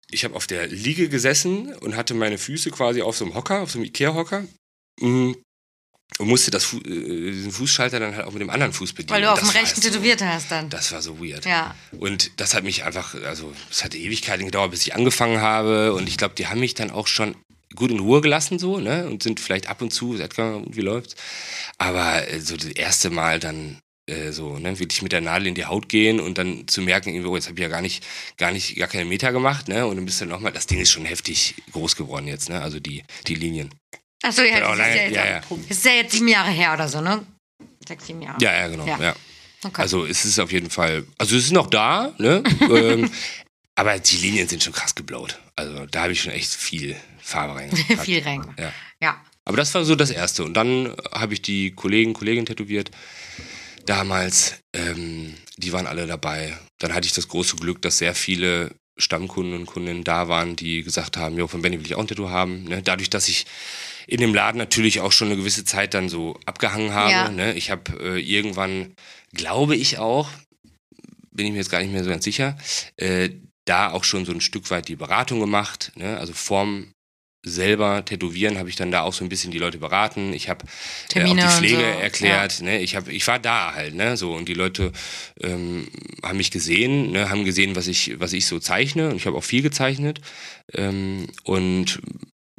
ich 0.09 0.23
habe 0.23 0.35
auf 0.35 0.47
der 0.47 0.67
Liege 0.67 1.09
gesessen 1.09 1.73
und 1.75 1.97
hatte 1.97 2.13
meine 2.13 2.37
Füße 2.37 2.71
quasi 2.71 3.01
auf 3.01 3.17
so 3.17 3.25
einem 3.25 3.33
Hocker, 3.33 3.59
auf 3.59 3.71
so 3.71 3.79
einem 3.79 3.87
Ikea-Hocker. 3.87 4.47
mm, 5.01 5.33
Und 6.19 6.29
musste 6.29 6.49
das 6.49 6.63
Fu 6.63 6.77
äh, 6.77 7.31
diesen 7.31 7.51
Fußschalter 7.51 7.99
dann 7.99 8.15
halt 8.15 8.25
auch 8.25 8.31
mit 8.31 8.41
dem 8.41 8.49
anderen 8.49 8.73
Fuß 8.73 8.93
bedienen. 8.93 9.15
Weil 9.15 9.21
du 9.21 9.31
auf 9.31 9.39
dem 9.39 9.49
rechten 9.49 9.81
so, 9.81 9.89
tätowiert 9.89 10.23
hast 10.23 10.49
dann. 10.49 10.69
Das 10.69 10.91
war 10.91 11.01
so 11.01 11.19
weird. 11.19 11.45
Ja. 11.45 11.75
Und 11.99 12.31
das 12.37 12.55
hat 12.55 12.63
mich 12.63 12.83
einfach, 12.83 13.13
also 13.23 13.53
es 13.69 13.83
hat 13.83 13.93
Ewigkeiten 13.93 14.45
gedauert, 14.45 14.71
bis 14.71 14.81
ich 14.81 14.95
angefangen 14.95 15.41
habe. 15.41 15.93
Und 15.93 16.07
ich 16.07 16.17
glaube, 16.17 16.33
die 16.35 16.47
haben 16.47 16.59
mich 16.59 16.73
dann 16.73 16.89
auch 16.89 17.07
schon 17.07 17.35
gut 17.75 17.91
in 17.91 17.99
Ruhe 17.99 18.21
gelassen 18.21 18.59
so, 18.59 18.79
ne? 18.79 19.07
Und 19.07 19.21
sind 19.21 19.39
vielleicht 19.39 19.69
ab 19.69 19.81
und 19.81 19.93
zu, 19.93 20.19
Edgar, 20.19 20.63
wie 20.67 20.81
läuft's? 20.81 21.15
Aber 21.77 22.27
äh, 22.27 22.39
so 22.39 22.57
das 22.57 22.67
erste 22.67 23.09
Mal 23.09 23.39
dann 23.39 23.77
äh, 24.07 24.31
so, 24.31 24.57
ne, 24.57 24.79
wirklich 24.79 25.01
mit 25.01 25.11
der 25.11 25.21
Nadel 25.21 25.47
in 25.47 25.55
die 25.55 25.65
Haut 25.65 25.89
gehen 25.89 26.19
und 26.19 26.37
dann 26.37 26.67
zu 26.67 26.81
merken, 26.81 27.09
irgendwie, 27.09 27.29
oh, 27.29 27.35
jetzt 27.35 27.47
habe 27.47 27.59
ich 27.59 27.63
ja 27.63 27.67
gar 27.67 27.81
nicht, 27.81 28.05
gar 28.37 28.51
nicht, 28.51 28.75
gar 28.77 28.87
keine 28.87 29.05
Meter 29.05 29.31
gemacht, 29.31 29.67
ne? 29.67 29.85
Und 29.85 29.97
dann 29.97 30.05
bist 30.05 30.21
du 30.21 30.25
nochmal, 30.25 30.51
das 30.53 30.65
Ding 30.65 30.79
ist 30.79 30.91
schon 30.91 31.05
heftig 31.05 31.55
groß 31.73 31.95
geworden 31.95 32.27
jetzt, 32.27 32.49
ne? 32.49 32.61
Also 32.61 32.79
die, 32.79 33.03
die 33.27 33.35
Linien. 33.35 33.69
Achso, 34.23 34.41
ja, 34.41 34.55
Genau, 34.55 34.69
das, 34.69 34.77
lange- 34.79 34.89
ist 34.91 34.95
ja, 34.97 35.03
jetzt, 35.03 35.15
ja, 35.15 35.25
ja. 35.25 35.39
das 35.67 35.77
ist 35.77 35.85
ja 35.85 35.91
jetzt 35.91 36.11
sieben 36.13 36.27
Jahre 36.27 36.49
her 36.51 36.73
oder 36.73 36.87
so, 36.87 37.01
ne? 37.01 37.25
Sechs, 37.87 38.07
sieben 38.07 38.21
Jahre. 38.21 38.37
Ja, 38.41 38.53
ja, 38.53 38.67
genau. 38.67 38.85
Ja. 38.85 38.99
Ja. 38.99 39.15
Okay. 39.63 39.81
Also 39.81 40.05
es 40.05 40.25
ist 40.25 40.39
auf 40.39 40.51
jeden 40.51 40.69
Fall, 40.69 41.05
also 41.17 41.35
es 41.35 41.45
ist 41.45 41.51
noch 41.51 41.67
da, 41.67 42.13
ne? 42.17 42.43
ähm, 42.61 43.09
aber 43.75 43.97
die 43.99 44.17
Linien 44.17 44.47
sind 44.47 44.63
schon 44.63 44.73
krass 44.73 44.95
geblaut. 44.95 45.39
Also 45.55 45.85
da 45.85 46.03
habe 46.03 46.13
ich 46.13 46.21
schon 46.21 46.31
echt 46.33 46.49
viel 46.53 46.95
Farbe 47.19 47.55
reingepackt. 47.55 48.01
Viel 48.05 48.23
rein. 48.23 48.41
Ja. 48.57 48.73
Ja. 49.01 49.21
Aber 49.45 49.57
das 49.57 49.73
war 49.73 49.83
so 49.85 49.95
das 49.95 50.09
Erste. 50.11 50.43
Und 50.43 50.53
dann 50.55 50.95
habe 51.11 51.33
ich 51.33 51.41
die 51.41 51.71
Kollegen, 51.71 52.13
Kolleginnen 52.13 52.45
tätowiert. 52.45 52.91
Damals, 53.85 54.55
ähm, 54.73 55.33
die 55.57 55.71
waren 55.73 55.87
alle 55.87 56.07
dabei. 56.07 56.57
Dann 56.79 56.93
hatte 56.93 57.07
ich 57.07 57.13
das 57.13 57.27
große 57.27 57.55
Glück, 57.55 57.81
dass 57.81 57.97
sehr 57.99 58.13
viele 58.15 58.71
Stammkunden 58.97 59.53
und 59.53 59.65
Kundinnen 59.65 60.03
da 60.03 60.27
waren, 60.27 60.55
die 60.55 60.83
gesagt 60.83 61.17
haben, 61.17 61.37
jo, 61.37 61.47
von 61.47 61.61
Benny 61.61 61.79
will 61.79 61.85
ich 61.85 61.95
auch 61.95 62.01
ein 62.01 62.07
Tattoo 62.07 62.29
haben. 62.29 62.63
Ne? 62.65 62.81
Dadurch, 62.81 63.09
dass 63.09 63.27
ich 63.29 63.45
in 64.07 64.21
dem 64.21 64.33
Laden 64.33 64.57
natürlich 64.57 65.01
auch 65.01 65.11
schon 65.11 65.27
eine 65.27 65.37
gewisse 65.37 65.65
Zeit 65.65 65.93
dann 65.93 66.09
so 66.09 66.39
abgehangen 66.45 66.93
habe. 66.93 67.11
Ja. 67.11 67.29
Ne? 67.29 67.53
Ich 67.53 67.69
habe 67.69 67.91
äh, 68.01 68.19
irgendwann, 68.19 68.95
glaube 69.33 69.75
ich 69.75 69.99
auch, 69.99 70.29
bin 71.31 71.45
ich 71.45 71.51
mir 71.51 71.59
jetzt 71.59 71.69
gar 71.69 71.81
nicht 71.81 71.91
mehr 71.91 72.03
so 72.03 72.09
ganz 72.09 72.23
sicher, 72.23 72.57
äh, 72.95 73.29
da 73.65 73.91
auch 73.91 74.05
schon 74.05 74.25
so 74.25 74.31
ein 74.31 74.41
Stück 74.41 74.71
weit 74.71 74.87
die 74.87 74.95
Beratung 74.95 75.41
gemacht. 75.41 75.91
Ne? 75.95 76.17
Also 76.17 76.31
vorm 76.31 76.93
selber 77.45 78.03
tätowieren 78.03 78.57
habe 78.57 78.69
ich 78.69 78.75
dann 78.75 78.91
da 78.91 79.01
auch 79.01 79.13
so 79.13 79.23
ein 79.23 79.29
bisschen 79.29 79.51
die 79.51 79.59
Leute 79.59 79.77
beraten. 79.77 80.33
Ich 80.33 80.49
habe 80.49 80.65
äh, 81.13 81.25
auch 81.25 81.35
die 81.35 81.41
Pflege 81.41 81.75
so, 81.75 82.01
erklärt. 82.01 82.61
Ne? 82.61 82.79
Ich, 82.81 82.95
hab, 82.95 83.09
ich 83.09 83.27
war 83.27 83.39
da 83.39 83.73
halt, 83.73 83.93
ne? 83.93 84.17
So, 84.17 84.33
und 84.33 84.49
die 84.49 84.53
Leute 84.53 84.91
ähm, 85.41 85.87
haben 86.23 86.37
mich 86.37 86.51
gesehen, 86.51 87.11
ne? 87.11 87.29
haben 87.29 87.45
gesehen, 87.45 87.75
was 87.75 87.87
ich, 87.87 88.19
was 88.19 88.33
ich 88.33 88.45
so 88.45 88.59
zeichne. 88.59 89.09
Und 89.09 89.17
ich 89.17 89.25
habe 89.25 89.37
auch 89.37 89.43
viel 89.43 89.61
gezeichnet. 89.61 90.21
Ähm, 90.73 91.27
und 91.43 91.99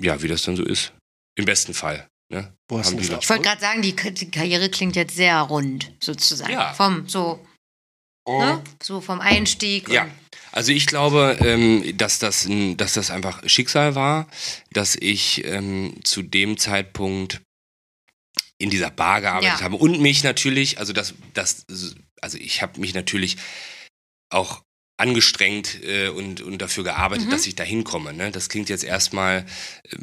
ja, 0.01 0.23
wie 0.23 0.29
das 0.29 0.43
dann 0.43 0.57
so 0.57 0.65
ist. 0.65 0.93
Im 1.39 1.45
besten 1.45 1.73
Fall. 1.73 2.09
Ne? 2.31 2.53
Wo 2.69 2.79
hast 2.79 2.89
Haben 2.89 2.97
du 2.97 3.03
die 3.03 3.07
das 3.09 3.13
Leute- 3.13 3.23
Ich 3.25 3.31
wollte 3.31 3.43
gerade 3.45 3.61
sagen, 3.61 3.81
die, 3.83 3.95
Karriere 3.95 4.69
klingt 4.69 4.97
jetzt 4.97 5.15
sehr 5.17 5.41
rund, 5.41 5.93
sozusagen. 6.03 6.53
Ja. 6.53 6.75
Vom, 6.75 7.09
so, 7.09 7.47
ne? 8.29 8.63
So 8.83 9.01
vom 9.01 9.21
Einstieg. 9.21 9.89
Ja, 9.89 10.05
und- 10.05 10.13
also 10.53 10.73
ich 10.73 10.87
glaube, 10.87 11.39
ähm, 11.41 11.97
dass, 11.97 12.19
das, 12.19 12.47
dass 12.77 12.95
das 12.95 13.11
einfach 13.11 13.49
Schicksal 13.49 13.95
war, 13.95 14.27
dass 14.73 14.97
ich 14.97 15.45
ähm, 15.45 15.95
zu 16.05 16.23
dem 16.23 16.59
Zeitpunkt 16.59 17.41
in 18.59 18.71
dieser 18.71 18.91
Bar 18.91 19.21
gearbeitet 19.21 19.61
Ja. 19.61 19.65
habe 19.65 19.77
und 19.77 20.01
mich 20.01 20.25
natürlich, 20.25 20.79
also 20.79 20.93
das, 20.93 21.15
das, 21.35 21.65
also 22.21 22.37
ich 22.39 22.61
habe 22.63 22.81
mich 22.81 22.93
natürlich 22.95 23.37
auch 24.31 24.63
angestrengt 25.01 25.81
äh, 25.85 26.09
und, 26.09 26.41
und 26.41 26.59
dafür 26.59 26.83
gearbeitet, 26.83 27.27
Mhm. 27.27 27.31
dass 27.31 27.47
ich 27.47 27.55
da 27.55 27.63
hinkomme. 27.63 28.13
Ne? 28.13 28.33
Das 28.33 28.49
klingt 28.49 28.69
jetzt 28.69 28.83
erstmal, 28.85 29.47
äh, 29.85 29.97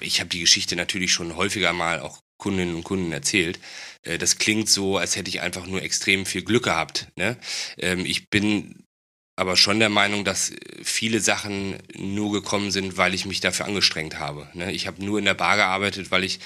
ich 0.00 0.20
habe 0.20 0.30
die 0.30 0.40
Geschichte 0.40 0.76
natürlich 0.76 1.12
schon 1.12 1.36
häufiger 1.36 1.72
mal 1.72 2.00
auch 2.00 2.20
Kundinnen 2.38 2.76
und 2.76 2.84
Kunden 2.84 3.12
erzählt. 3.12 3.58
Äh, 4.02 4.18
das 4.18 4.38
klingt 4.38 4.68
so, 4.68 4.96
als 4.96 5.16
hätte 5.16 5.28
ich 5.28 5.40
einfach 5.40 5.66
nur 5.66 5.82
extrem 5.82 6.26
viel 6.26 6.42
Glück 6.42 6.64
gehabt. 6.64 7.08
Ne? 7.16 7.36
Ähm, 7.78 8.04
ich 8.06 8.30
bin 8.30 8.84
aber 9.36 9.56
schon 9.56 9.78
der 9.78 9.88
Meinung, 9.88 10.24
dass 10.24 10.52
viele 10.82 11.20
Sachen 11.20 11.76
nur 11.96 12.32
gekommen 12.32 12.72
sind, 12.72 12.96
weil 12.96 13.14
ich 13.14 13.24
mich 13.24 13.40
dafür 13.40 13.66
angestrengt 13.66 14.18
habe. 14.18 14.48
Ne? 14.52 14.72
Ich 14.72 14.88
habe 14.88 15.04
nur 15.04 15.20
in 15.20 15.24
der 15.24 15.34
Bar 15.34 15.56
gearbeitet, 15.56 16.10
weil 16.10 16.24
ich 16.24 16.40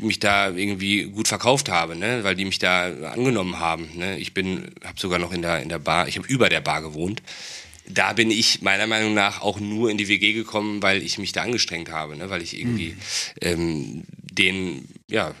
mich 0.00 0.20
da 0.20 0.48
irgendwie 0.48 1.04
gut 1.04 1.28
verkauft 1.28 1.68
habe, 1.68 1.96
ne? 1.96 2.24
weil 2.24 2.34
die 2.34 2.46
mich 2.46 2.58
da 2.58 3.10
angenommen 3.10 3.58
haben. 3.58 3.90
Ne? 3.94 4.18
Ich 4.18 4.32
bin, 4.32 4.70
habe 4.82 4.98
sogar 4.98 5.18
noch 5.18 5.32
in 5.32 5.42
der 5.42 5.60
in 5.60 5.68
der 5.68 5.78
Bar, 5.78 6.08
ich 6.08 6.16
habe 6.16 6.26
über 6.26 6.48
der 6.48 6.62
Bar 6.62 6.80
gewohnt. 6.80 7.22
Da 7.86 8.12
bin 8.14 8.30
ich 8.30 8.62
meiner 8.62 8.86
Meinung 8.86 9.12
nach 9.14 9.42
auch 9.42 9.60
nur 9.60 9.90
in 9.90 9.98
die 9.98 10.08
WG 10.08 10.32
gekommen, 10.32 10.82
weil 10.82 11.02
ich 11.02 11.18
mich 11.18 11.32
da 11.32 11.42
angestrengt 11.42 11.90
habe, 11.90 12.16
ne? 12.16 12.30
weil 12.30 12.42
ich 12.42 12.58
irgendwie 12.58 12.96
ähm, 13.42 14.04
denen 14.08 14.88
ja 15.10 15.34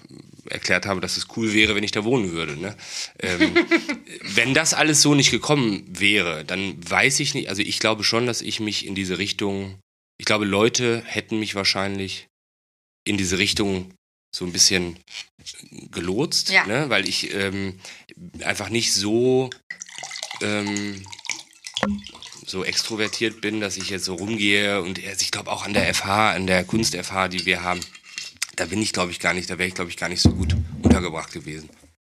erklärt 0.50 0.84
habe, 0.84 1.00
dass 1.00 1.16
es 1.16 1.26
cool 1.36 1.54
wäre, 1.54 1.74
wenn 1.74 1.84
ich 1.84 1.90
da 1.92 2.04
wohnen 2.04 2.32
würde. 2.32 2.56
Ne? 2.60 2.76
Ähm, 3.20 3.54
wenn 4.22 4.52
das 4.52 4.74
alles 4.74 5.00
so 5.00 5.14
nicht 5.14 5.30
gekommen 5.30 5.84
wäre, 5.88 6.44
dann 6.44 6.76
weiß 6.88 7.20
ich 7.20 7.32
nicht, 7.34 7.48
also 7.48 7.62
ich 7.62 7.78
glaube 7.78 8.04
schon, 8.04 8.26
dass 8.26 8.42
ich 8.42 8.60
mich 8.60 8.84
in 8.86 8.94
diese 8.94 9.16
Richtung, 9.18 9.78
ich 10.18 10.26
glaube, 10.26 10.44
Leute 10.44 11.02
hätten 11.06 11.38
mich 11.38 11.54
wahrscheinlich 11.54 12.26
in 13.06 13.16
diese 13.16 13.38
Richtung 13.38 13.90
so 14.36 14.44
ein 14.44 14.52
bisschen 14.52 14.98
gelotst, 15.92 16.50
Ja. 16.50 16.66
ne? 16.66 16.90
weil 16.90 17.08
ich 17.08 17.32
ähm, 17.34 17.78
einfach 18.42 18.68
nicht 18.68 18.92
so, 18.92 19.48
ähm, 20.42 21.02
so 22.46 22.64
extrovertiert 22.64 23.40
bin, 23.40 23.60
dass 23.60 23.76
ich 23.76 23.90
jetzt 23.90 24.04
so 24.04 24.14
rumgehe 24.14 24.82
und 24.82 24.98
also 25.04 25.22
ich 25.22 25.30
glaube 25.30 25.50
auch 25.50 25.64
an 25.64 25.72
der 25.72 25.92
FH, 25.92 26.32
an 26.32 26.46
der 26.46 26.64
Kunst-FH, 26.64 27.28
die 27.28 27.46
wir 27.46 27.62
haben, 27.62 27.80
da 28.56 28.66
bin 28.66 28.80
ich 28.82 28.92
glaube 28.92 29.10
ich 29.12 29.20
gar 29.20 29.34
nicht, 29.34 29.50
da 29.50 29.58
wäre 29.58 29.68
ich 29.68 29.74
glaube 29.74 29.90
ich 29.90 29.96
gar 29.96 30.08
nicht 30.08 30.20
so 30.20 30.30
gut 30.30 30.56
untergebracht 30.82 31.32
gewesen. 31.32 31.68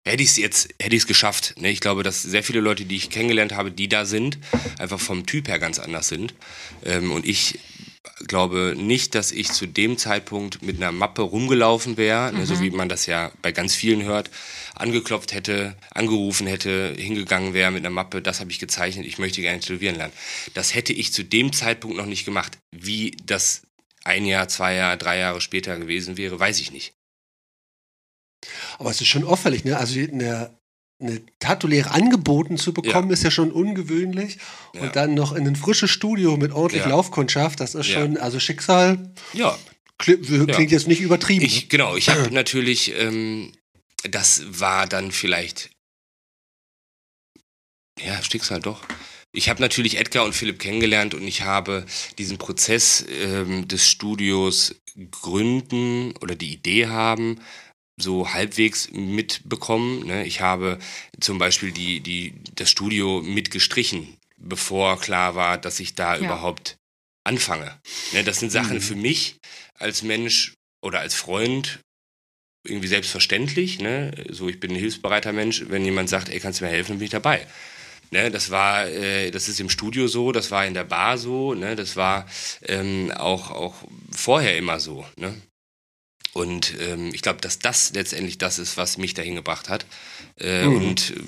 Hätte 0.07 0.21
ich 0.21 0.29
es 0.29 0.37
jetzt, 0.37 0.69
hätte 0.79 0.95
ich 0.95 1.01
es 1.01 1.07
geschafft. 1.07 1.55
Ne? 1.57 1.71
Ich 1.71 1.79
glaube, 1.79 2.03
dass 2.03 2.21
sehr 2.21 2.43
viele 2.43 2.59
Leute, 2.59 2.85
die 2.85 2.95
ich 2.95 3.09
kennengelernt 3.09 3.53
habe, 3.53 3.71
die 3.71 3.87
da 3.87 4.05
sind, 4.05 4.37
einfach 4.77 4.99
vom 4.99 5.25
Typ 5.25 5.47
her 5.47 5.57
ganz 5.57 5.79
anders 5.79 6.09
sind. 6.09 6.35
Ähm, 6.83 7.11
und 7.11 7.25
ich 7.25 7.57
glaube 8.27 8.75
nicht, 8.77 9.15
dass 9.15 9.31
ich 9.31 9.51
zu 9.51 9.65
dem 9.65 9.97
Zeitpunkt 9.97 10.61
mit 10.61 10.77
einer 10.77 10.91
Mappe 10.91 11.21
rumgelaufen 11.21 11.97
wäre, 11.97 12.33
ne, 12.33 12.45
so 12.45 12.59
wie 12.61 12.69
man 12.69 12.89
das 12.89 13.05
ja 13.05 13.31
bei 13.41 13.51
ganz 13.51 13.75
vielen 13.75 14.03
hört, 14.03 14.29
angeklopft 14.75 15.33
hätte, 15.33 15.75
angerufen 15.91 16.47
hätte, 16.47 16.93
hingegangen 16.97 17.53
wäre 17.53 17.71
mit 17.71 17.81
einer 17.81 17.93
Mappe, 17.93 18.21
das 18.21 18.39
habe 18.39 18.51
ich 18.51 18.59
gezeichnet, 18.59 19.05
ich 19.05 19.17
möchte 19.17 19.41
gerne 19.41 19.59
tätowieren 19.59 19.95
lernen. 19.95 20.13
Das 20.53 20.73
hätte 20.73 20.93
ich 20.93 21.13
zu 21.13 21.23
dem 21.23 21.53
Zeitpunkt 21.53 21.97
noch 21.97 22.05
nicht 22.05 22.25
gemacht. 22.25 22.57
Wie 22.71 23.15
das 23.25 23.63
ein 24.03 24.25
Jahr, 24.25 24.47
zwei 24.47 24.75
Jahre, 24.75 24.97
drei 24.97 25.17
Jahre 25.17 25.41
später 25.41 25.77
gewesen 25.77 26.17
wäre, 26.17 26.39
weiß 26.39 26.59
ich 26.59 26.71
nicht. 26.71 26.93
Aber 28.77 28.91
es 28.91 29.01
ist 29.01 29.07
schon 29.07 29.23
auffällig, 29.23 29.65
ne? 29.65 29.77
Also 29.77 29.99
eine, 29.99 30.57
eine 30.99 31.21
Tattoo-Lehre 31.39 31.91
angeboten 31.91 32.57
zu 32.57 32.73
bekommen, 32.73 33.09
Ja. 33.09 33.13
ist 33.13 33.23
ja 33.23 33.31
schon 33.31 33.51
ungewöhnlich. 33.51 34.37
Ja. 34.73 34.81
Und 34.81 34.95
dann 34.95 35.13
noch 35.13 35.33
in 35.33 35.45
ein 35.47 35.55
frisches 35.55 35.91
Studio 35.91 36.37
mit 36.37 36.51
ordentlich 36.53 36.83
Ja. 36.83 36.89
Laufkundschaft, 36.89 37.59
das 37.59 37.75
ist 37.75 37.87
schon, 37.87 38.17
also 38.17 38.39
Schicksal 38.39 39.13
Ja, 39.33 39.57
kli- 39.99 40.17
klingt 40.53 40.71
jetzt 40.71 40.87
nicht 40.87 41.01
übertrieben. 41.01 41.45
Ich, 41.45 41.67
genau, 41.69 41.95
ich 41.97 42.09
habe 42.09 42.31
natürlich, 42.31 42.93
ähm, 42.97 43.51
das 44.09 44.43
war 44.59 44.87
dann 44.87 45.11
vielleicht, 45.11 45.69
ja, 47.99 48.21
Schicksal 48.23 48.59
doch. 48.61 48.83
Ich 49.31 49.49
habe 49.49 49.61
natürlich 49.61 49.97
Edgar 49.97 50.23
und 50.23 50.33
Philipp 50.33 50.59
kennengelernt 50.59 51.13
und 51.13 51.27
ich 51.27 51.41
habe 51.41 51.85
diesen 52.17 52.37
Prozess 52.37 53.05
ähm, 53.09 53.67
des 53.67 53.85
Studios 53.87 54.75
gründen 55.11 56.13
oder 56.21 56.35
die 56.35 56.53
Idee 56.53 56.87
haben, 56.87 57.41
so 57.97 58.33
halbwegs 58.33 58.89
mitbekommen. 58.91 60.05
Ne? 60.05 60.25
Ich 60.25 60.41
habe 60.41 60.79
zum 61.19 61.37
Beispiel 61.37 61.71
die, 61.71 62.01
die, 62.01 62.33
das 62.55 62.69
Studio 62.69 63.21
mitgestrichen, 63.21 64.17
bevor 64.37 64.99
klar 64.99 65.35
war, 65.35 65.57
dass 65.57 65.79
ich 65.79 65.95
da 65.95 66.15
Ja. 66.15 66.21
überhaupt 66.25 66.75
anfange. 67.23 67.79
Ne? 68.13 68.23
Das 68.23 68.39
sind 68.39 68.51
Sachen 68.51 68.77
Mhm. 68.77 68.81
für 68.81 68.95
mich 68.95 69.37
als 69.75 70.03
Mensch 70.03 70.53
oder 70.81 70.99
als 70.99 71.15
Freund 71.15 71.79
irgendwie 72.67 72.87
selbstverständlich. 72.87 73.79
Ne? 73.79 74.11
So, 74.29 74.49
ich 74.49 74.59
bin 74.59 74.71
ein 74.71 74.77
hilfsbereiter 74.77 75.31
Mensch. 75.33 75.63
Wenn 75.67 75.85
jemand 75.85 76.09
sagt, 76.09 76.29
ey, 76.29 76.39
kannst 76.39 76.59
du 76.59 76.65
mir 76.65 76.71
helfen, 76.71 76.89
dann 76.93 76.97
bin 76.99 77.05
ich 77.05 77.11
dabei. 77.11 77.47
Ne, 78.11 78.29
das 78.29 78.51
war, 78.51 78.87
äh, 78.87 79.31
das 79.31 79.49
ist 79.49 79.59
im 79.59 79.69
Studio 79.69 80.07
so, 80.07 80.31
das 80.31 80.51
war 80.51 80.63
in 80.67 80.75
der 80.75 80.83
Bar 80.83 81.17
so, 81.17 81.55
ne, 81.55 81.75
das 81.75 81.95
war 81.95 82.27
ähm, 82.61 83.11
auch, 83.11 83.49
auch 83.49 83.73
vorher 84.11 84.57
immer 84.57 84.79
so. 84.79 85.03
Ne? 85.17 85.33
Und 86.35 86.73
ähm, 86.81 87.11
ich 87.13 87.21
glaube, 87.21 87.39
dass 87.39 87.59
das 87.59 87.93
letztendlich 87.93 88.37
das 88.37 88.59
ist, 88.59 88.75
was 88.75 88.97
mich 88.97 89.13
dahin 89.13 89.35
gebracht 89.35 89.69
hat. 89.69 89.85
Äh, 90.37 90.65
Mhm. 90.65 90.75
Und 90.75 91.11
äh, 91.11 91.21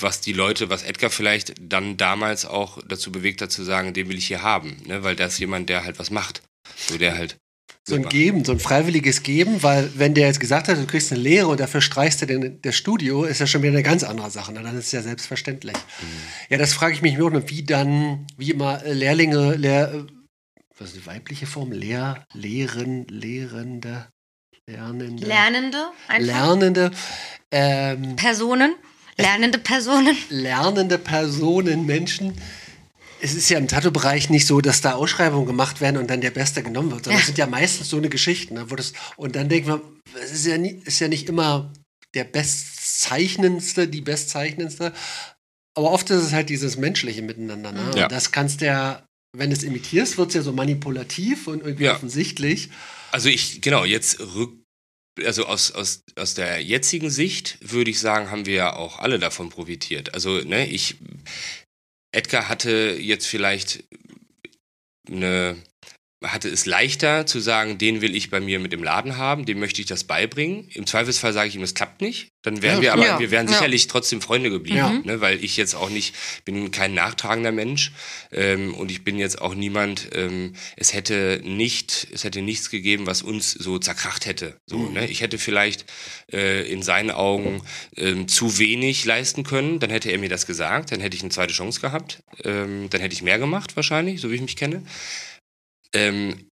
was 0.00 0.22
die 0.22 0.32
Leute, 0.32 0.70
was 0.70 0.84
Edgar 0.84 1.10
vielleicht 1.10 1.52
dann 1.60 1.98
damals 1.98 2.46
auch 2.46 2.78
dazu 2.88 3.12
bewegt 3.12 3.42
hat, 3.42 3.52
zu 3.52 3.62
sagen, 3.62 3.92
den 3.92 4.08
will 4.08 4.16
ich 4.16 4.26
hier 4.26 4.42
haben. 4.42 4.78
Ne? 4.86 5.02
Weil 5.04 5.16
das 5.16 5.34
ist 5.34 5.38
jemand, 5.40 5.68
der 5.68 5.84
halt 5.84 5.98
was 5.98 6.10
macht. 6.10 6.42
So 6.76 6.96
der 6.96 7.18
halt. 7.18 7.36
so 7.86 7.96
ein. 7.96 8.08
Geben, 8.08 8.42
so 8.44 8.52
ein 8.52 8.58
freiwilliges 8.58 9.22
Geben, 9.22 9.62
weil 9.62 9.90
wenn 9.96 10.14
der 10.14 10.28
jetzt 10.28 10.40
gesagt 10.40 10.68
hat, 10.68 10.78
du 10.78 10.86
kriegst 10.86 11.12
eine 11.12 11.20
Lehre 11.20 11.48
und 11.48 11.60
dafür 11.60 11.82
streichst 11.82 12.22
du 12.22 12.26
den, 12.26 12.62
das 12.62 12.74
Studio, 12.74 13.24
ist 13.24 13.40
ja 13.40 13.46
schon 13.46 13.62
wieder 13.62 13.72
eine 13.72 13.82
ganz 13.82 14.02
andere 14.02 14.30
Sache. 14.30 14.52
Ne? 14.52 14.62
Dann 14.62 14.78
ist 14.78 14.86
es 14.86 14.92
ja 14.92 15.02
selbstverständlich. 15.02 15.76
Ja, 16.48 16.56
das 16.56 16.72
frage 16.72 16.94
ich 16.94 17.02
mich 17.02 17.18
nur, 17.18 17.30
noch, 17.30 17.42
wie 17.48 17.64
dann, 17.64 18.26
wie 18.38 18.50
immer 18.52 18.82
äh, 18.82 18.94
Lehrlinge, 18.94 19.56
Lehr, 19.56 19.92
äh, 19.92 20.04
was 20.78 20.94
ist 20.94 20.96
die 20.96 21.06
weibliche 21.06 21.46
Form? 21.46 21.70
Lehr, 21.72 22.24
Lehren, 22.32 23.06
Lehrende, 23.08 24.06
Lernende, 24.72 25.24
Lernende, 25.26 25.86
einfach. 26.08 26.26
Lernende, 26.26 26.90
ähm, 27.50 28.16
Personen, 28.16 28.74
lernende 29.16 29.58
Personen. 29.58 30.14
lernende 30.28 30.98
Personen, 30.98 31.86
Menschen. 31.86 32.34
Es 33.22 33.34
ist 33.34 33.48
ja 33.48 33.56
im 33.58 33.66
Tattoo-Bereich 33.66 34.28
nicht 34.28 34.46
so, 34.46 34.60
dass 34.60 34.82
da 34.82 34.92
Ausschreibungen 34.92 35.46
gemacht 35.46 35.80
werden 35.80 35.96
und 35.96 36.08
dann 36.10 36.20
der 36.20 36.30
Beste 36.32 36.62
genommen 36.62 36.90
wird, 36.90 37.04
sondern 37.04 37.18
Ja. 37.18 37.20
es 37.20 37.26
sind 37.26 37.38
ja 37.38 37.46
meistens 37.46 37.88
so 37.88 37.96
eine 37.96 38.10
Geschichten. 38.10 38.54
Ne, 38.54 38.70
wo 38.70 38.76
das, 38.76 38.92
und 39.16 39.36
dann 39.36 39.48
denkt 39.48 39.66
man, 39.68 39.80
es 40.22 40.32
ist 40.32 40.46
ja, 40.46 40.58
nie, 40.58 40.82
ist 40.84 41.00
ja 41.00 41.08
nicht 41.08 41.28
immer 41.30 41.72
der 42.14 42.24
Bestzeichnendste, 42.24 43.88
die 43.88 44.02
Bestzeichnendste, 44.02 44.92
aber 45.74 45.90
oft 45.92 46.10
ist 46.10 46.22
es 46.24 46.32
halt 46.32 46.50
dieses 46.50 46.76
menschliche 46.76 47.22
Miteinander. 47.22 47.72
Ne? 47.72 47.90
Ja. 47.96 48.02
Und 48.04 48.12
das 48.12 48.32
kannst 48.32 48.60
du 48.60 48.66
ja, 48.66 49.02
wenn 49.34 49.48
du 49.50 49.56
es 49.56 49.62
imitierst, 49.62 50.18
wird 50.18 50.28
es 50.28 50.34
ja 50.34 50.42
so 50.42 50.52
manipulativ 50.52 51.46
und 51.46 51.62
irgendwie 51.62 51.84
Ja. 51.84 51.94
offensichtlich. 51.94 52.68
Also 53.10 53.30
ich, 53.30 53.60
genau, 53.62 53.84
jetzt 53.86 54.20
rück, 54.20 54.52
also 55.24 55.46
aus, 55.46 55.72
aus, 55.72 56.02
aus 56.16 56.34
der 56.34 56.62
jetzigen 56.62 57.10
Sicht 57.10 57.58
würde 57.60 57.90
ich 57.90 58.00
sagen, 58.00 58.30
haben 58.30 58.46
wir 58.46 58.54
ja 58.54 58.76
auch 58.76 58.98
alle 58.98 59.18
davon 59.18 59.50
profitiert. 59.50 60.14
Also, 60.14 60.40
ne, 60.40 60.66
ich, 60.66 60.96
Edgar 62.12 62.48
hatte 62.48 62.96
jetzt 62.98 63.26
vielleicht 63.26 63.84
eine, 65.08 65.56
hatte 66.24 66.48
es 66.48 66.66
leichter 66.66 67.26
zu 67.26 67.38
sagen, 67.38 67.78
den 67.78 68.00
will 68.00 68.16
ich 68.16 68.28
bei 68.30 68.40
mir 68.40 68.58
mit 68.58 68.72
im 68.72 68.82
Laden 68.82 69.16
haben, 69.16 69.44
dem 69.46 69.60
möchte 69.60 69.80
ich 69.80 69.86
das 69.86 70.02
beibringen. 70.04 70.68
Im 70.74 70.84
Zweifelsfall 70.84 71.32
sage 71.32 71.48
ich 71.48 71.54
ihm, 71.54 71.62
es 71.62 71.74
klappt 71.74 72.00
nicht. 72.00 72.32
Dann 72.42 72.60
wären 72.62 72.76
Ja, 72.76 72.82
wir 72.82 72.92
aber, 72.94 73.06
ja, 73.06 73.18
wir 73.20 73.30
wären 73.30 73.46
ja. 73.46 73.52
sicherlich 73.52 73.86
trotzdem 73.86 74.20
Freunde 74.20 74.50
geblieben, 74.50 75.02
ne, 75.04 75.20
weil 75.20 75.42
ich 75.44 75.56
jetzt 75.56 75.74
auch 75.74 75.90
nicht, 75.90 76.14
bin 76.44 76.70
kein 76.70 76.94
nachtragender 76.94 77.52
Mensch 77.52 77.92
ähm, 78.32 78.74
und 78.74 78.90
ich 78.90 79.04
bin 79.04 79.18
jetzt 79.18 79.40
auch 79.40 79.54
niemand, 79.54 80.08
ähm, 80.14 80.54
es 80.76 80.92
hätte 80.92 81.40
nicht, 81.44 82.08
es 82.12 82.24
hätte 82.24 82.42
nichts 82.42 82.70
gegeben, 82.70 83.06
was 83.06 83.22
uns 83.22 83.52
so 83.52 83.78
zerkracht 83.78 84.26
hätte. 84.26 84.56
So, 84.66 84.78
Mhm. 84.78 84.92
ne? 84.94 85.06
Ich 85.08 85.20
hätte 85.20 85.38
vielleicht 85.38 85.84
äh, 86.32 86.68
in 86.70 86.82
seinen 86.82 87.10
Augen 87.10 87.62
ähm, 87.96 88.26
zu 88.28 88.58
wenig 88.58 89.04
leisten 89.04 89.44
können, 89.44 89.78
dann 89.78 89.90
hätte 89.90 90.10
er 90.10 90.18
mir 90.18 90.28
das 90.28 90.46
gesagt, 90.46 90.90
dann 90.92 91.00
hätte 91.00 91.16
ich 91.16 91.22
eine 91.22 91.30
zweite 91.30 91.52
Chance 91.54 91.80
gehabt, 91.80 92.22
ähm, 92.44 92.88
dann 92.90 93.00
hätte 93.00 93.14
ich 93.14 93.22
mehr 93.22 93.38
gemacht 93.38 93.76
wahrscheinlich, 93.76 94.20
so 94.20 94.30
wie 94.30 94.36
ich 94.36 94.40
mich 94.42 94.56
kenne. 94.56 94.82
Ähm, 95.94 96.48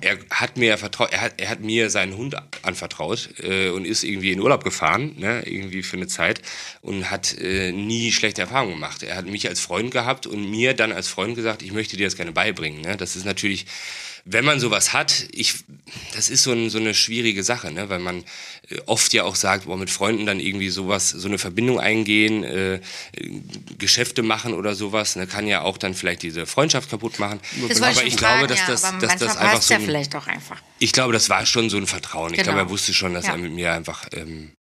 er 0.00 0.18
hat 0.30 0.56
mir 0.56 0.78
vertraut, 0.78 1.12
er 1.12 1.20
hat, 1.20 1.40
er 1.40 1.48
hat 1.48 1.60
mir 1.60 1.90
seinen 1.90 2.16
Hund 2.16 2.36
anvertraut 2.62 3.30
äh, 3.42 3.70
und 3.70 3.84
ist 3.84 4.04
irgendwie 4.04 4.32
in 4.32 4.40
Urlaub 4.40 4.64
gefahren, 4.64 5.14
ne, 5.18 5.42
irgendwie 5.44 5.82
für 5.82 5.96
eine 5.96 6.06
Zeit 6.06 6.40
und 6.80 7.10
hat 7.10 7.36
äh, 7.38 7.72
nie 7.72 8.12
schlechte 8.12 8.42
Erfahrungen 8.42 8.74
gemacht. 8.74 9.02
Er 9.02 9.16
hat 9.16 9.26
mich 9.26 9.48
als 9.48 9.60
Freund 9.60 9.90
gehabt 9.90 10.26
und 10.26 10.50
mir 10.50 10.74
dann 10.74 10.92
als 10.92 11.08
Freund 11.08 11.34
gesagt, 11.34 11.62
ich 11.62 11.72
möchte 11.72 11.96
dir 11.96 12.06
das 12.06 12.16
gerne 12.16 12.32
beibringen. 12.32 12.80
Ne? 12.80 12.96
Das 12.96 13.16
ist 13.16 13.24
natürlich, 13.24 13.66
wenn 14.24 14.44
man 14.44 14.60
sowas 14.60 14.92
hat, 14.92 15.26
ich, 15.32 15.54
das 16.14 16.28
ist 16.28 16.42
so, 16.42 16.52
ein, 16.52 16.70
so 16.70 16.78
eine 16.78 16.94
schwierige 16.94 17.42
Sache, 17.42 17.70
ne? 17.72 17.88
weil 17.88 17.98
man 17.98 18.24
äh, 18.68 18.78
oft 18.86 19.12
ja 19.12 19.24
auch 19.24 19.34
sagt, 19.34 19.64
boah, 19.66 19.76
mit 19.76 19.90
Freunden 19.90 20.26
dann 20.26 20.40
irgendwie 20.40 20.70
sowas, 20.70 21.10
so 21.10 21.26
eine 21.28 21.38
Verbindung 21.38 21.80
eingehen, 21.80 22.44
äh, 22.44 22.74
äh, 22.74 22.80
Geschäfte 23.78 24.22
machen 24.22 24.54
oder 24.54 24.74
sowas, 24.74 25.16
ne? 25.16 25.26
kann 25.26 25.46
ja 25.46 25.62
auch 25.62 25.78
dann 25.78 25.94
vielleicht 25.94 26.22
diese 26.22 26.46
Freundschaft 26.46 26.90
kaputt 26.90 27.18
machen. 27.18 27.40
Das 27.68 27.80
aber 27.80 27.94
schon 27.94 28.06
ich 28.06 28.14
fragen, 28.16 28.46
glaube, 28.46 28.46
dass 28.48 28.60
ja, 28.60 28.66
das, 28.66 28.82
dass 29.00 29.16
das 29.16 29.36
einfach 29.36 29.62
so 29.62 29.74
ja 29.74 29.80
ein, 29.80 29.86
vielleicht 29.86 30.14
auch 30.16 30.26
einfach. 30.26 30.60
ich 30.78 30.92
glaube, 30.92 31.12
das 31.12 31.28
war 31.30 31.44
schon 31.46 31.70
so 31.70 31.76
ein 31.76 31.86
Vertrauen. 31.86 32.32
Ich 32.32 32.38
Genau. 32.40 32.52
glaube, 32.52 32.68
er 32.68 32.70
wusste 32.70 32.92
schon, 32.94 33.14
dass 33.14 33.26
Ja. 33.26 33.32
er 33.32 33.38
mit 33.38 33.52
mir 33.52 33.72
einfach 33.72 34.06
ähm, 34.12 34.52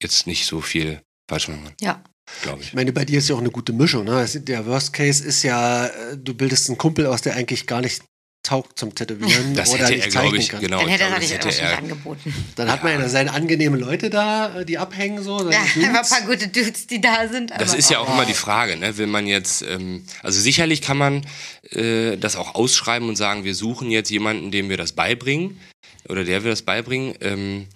jetzt 0.00 0.26
nicht 0.26 0.46
so 0.46 0.60
viel 0.60 1.00
falsch 1.28 1.48
machen 1.48 1.64
kann, 1.64 1.74
Ja. 1.80 2.02
Glaube 2.42 2.60
ich. 2.60 2.68
Ich 2.68 2.74
meine, 2.74 2.92
bei 2.92 3.04
dir 3.04 3.18
ist 3.18 3.28
ja 3.28 3.34
auch 3.34 3.40
eine 3.40 3.50
gute 3.50 3.72
Mischung. 3.72 4.04
Ne? 4.04 4.26
Der 4.34 4.66
Worst 4.66 4.92
Case 4.92 5.24
ist 5.24 5.42
ja, 5.42 5.90
du 6.16 6.34
bildest 6.34 6.68
einen 6.68 6.78
Kumpel 6.78 7.06
aus, 7.06 7.22
der 7.22 7.34
eigentlich 7.36 7.66
gar 7.66 7.80
nicht 7.80 8.02
taugt 8.42 8.78
zum 8.78 8.94
Tätowieren 8.94 9.54
Das 9.54 9.70
oder 9.70 9.84
hätte 9.84 9.92
nicht 9.92 10.04
er, 10.06 10.10
glaube 10.10 10.26
zeichnen 10.26 10.40
ich, 10.40 10.48
kann. 10.48 10.60
genau. 10.60 10.80
Dann 10.80 10.88
hätte 10.88 11.04
er 11.04 11.08
glaube, 11.10 11.24
das 11.24 11.30
hätte 11.32 11.46
nicht 11.48 11.60
er, 11.60 11.78
angeboten. 11.78 12.34
Dann 12.56 12.72
hat 12.72 12.82
man 12.82 12.98
ja 12.98 13.08
seine 13.08 13.32
angenehme 13.32 13.76
Leute 13.76 14.08
da, 14.08 14.60
äh, 14.60 14.64
die 14.64 14.78
abhängen 14.78 15.22
so. 15.22 15.50
Ja, 15.50 15.60
einfach 15.60 16.02
ein 16.02 16.08
paar 16.08 16.26
gute 16.26 16.48
Dudes, 16.48 16.86
die 16.86 17.00
da 17.00 17.28
sind. 17.28 17.52
Das 17.58 17.74
ist 17.74 17.90
ja 17.90 17.98
auch 17.98 18.08
immer 18.12 18.24
die 18.24 18.34
Frage, 18.34 18.76
ne? 18.76 18.96
Will 18.96 19.06
man 19.06 19.26
jetzt, 19.26 19.62
ähm, 19.62 20.04
also 20.22 20.40
sicherlich 20.40 20.80
kann 20.80 20.96
man 20.96 21.26
äh, 21.70 22.16
das 22.16 22.36
auch 22.36 22.54
ausschreiben 22.54 23.08
und 23.08 23.16
sagen, 23.16 23.44
wir 23.44 23.54
suchen 23.54 23.90
jetzt 23.90 24.10
jemanden, 24.10 24.50
dem 24.50 24.70
wir 24.70 24.78
das 24.78 24.92
beibringen 24.92 25.60
oder 26.08 26.24
der 26.24 26.42
wir 26.42 26.50
das 26.50 26.62
beibringen. 26.62 27.14
Ähm, 27.20 27.66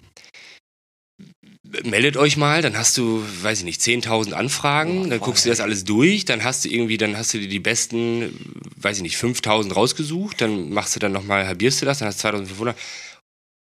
meldet 1.85 2.17
euch 2.17 2.37
mal, 2.37 2.63
dann 2.63 2.77
hast 2.77 2.97
du, 2.97 3.23
weiß 3.43 3.59
ich 3.59 3.65
nicht, 3.65 3.81
10.000 3.81 4.33
Anfragen, 4.33 5.11
dann 5.11 5.21
guckst 5.21 5.45
du 5.45 5.49
das 5.49 5.61
alles 5.61 5.85
durch, 5.85 6.25
dann 6.25 6.45
hast 6.45 6.65
du 6.65 6.69
irgendwie, 6.69 6.97
dann 6.97 7.17
hast 7.17 7.35
du 7.35 7.39
dir 7.39 7.49
die 7.49 7.59
besten, 7.59 8.33
weiß 8.77 8.99
ich 8.99 9.03
nicht, 9.03 9.17
5.000 9.17 9.73
rausgesucht, 9.73 10.41
dann 10.41 10.71
machst 10.71 10.95
du 10.95 11.01
dann 11.01 11.13
nochmal, 11.13 11.47
halbierst 11.47 11.83
du 11.83 11.87
das, 11.87 11.99
dann 11.99 12.09
hast 12.09 12.23
du 12.23 12.29
2.500. 12.29 12.75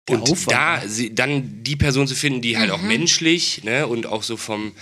Der 0.08 0.16
Und 0.16 0.22
Aufwand, 0.22 0.50
da 0.52 0.80
ne? 0.80 0.88
sie, 0.88 1.14
dann 1.14 1.62
die 1.62 1.76
Person 1.76 2.06
zu 2.08 2.14
finden, 2.14 2.40
die 2.42 2.58
halt 2.58 2.70
auch 2.70 2.80
Mhm. 2.82 2.88
menschlich 2.88 3.62
ne, 3.64 3.86
und 3.86 4.06
auch 4.06 4.22
so 4.22 4.36
vom. 4.36 4.72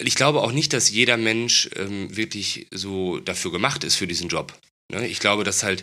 Ich 0.00 0.14
glaube 0.14 0.42
auch 0.42 0.52
nicht, 0.52 0.72
dass 0.72 0.90
jeder 0.90 1.16
Mensch 1.16 1.68
ähm, 1.74 2.14
wirklich 2.16 2.68
so 2.70 3.18
dafür 3.18 3.50
gemacht 3.50 3.82
ist 3.82 3.96
für 3.96 4.06
diesen 4.06 4.28
Job. 4.28 4.52
Ne? 4.92 5.08
Ich 5.08 5.18
glaube, 5.18 5.42
dass 5.42 5.64
halt, 5.64 5.82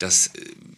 dass 0.00 0.30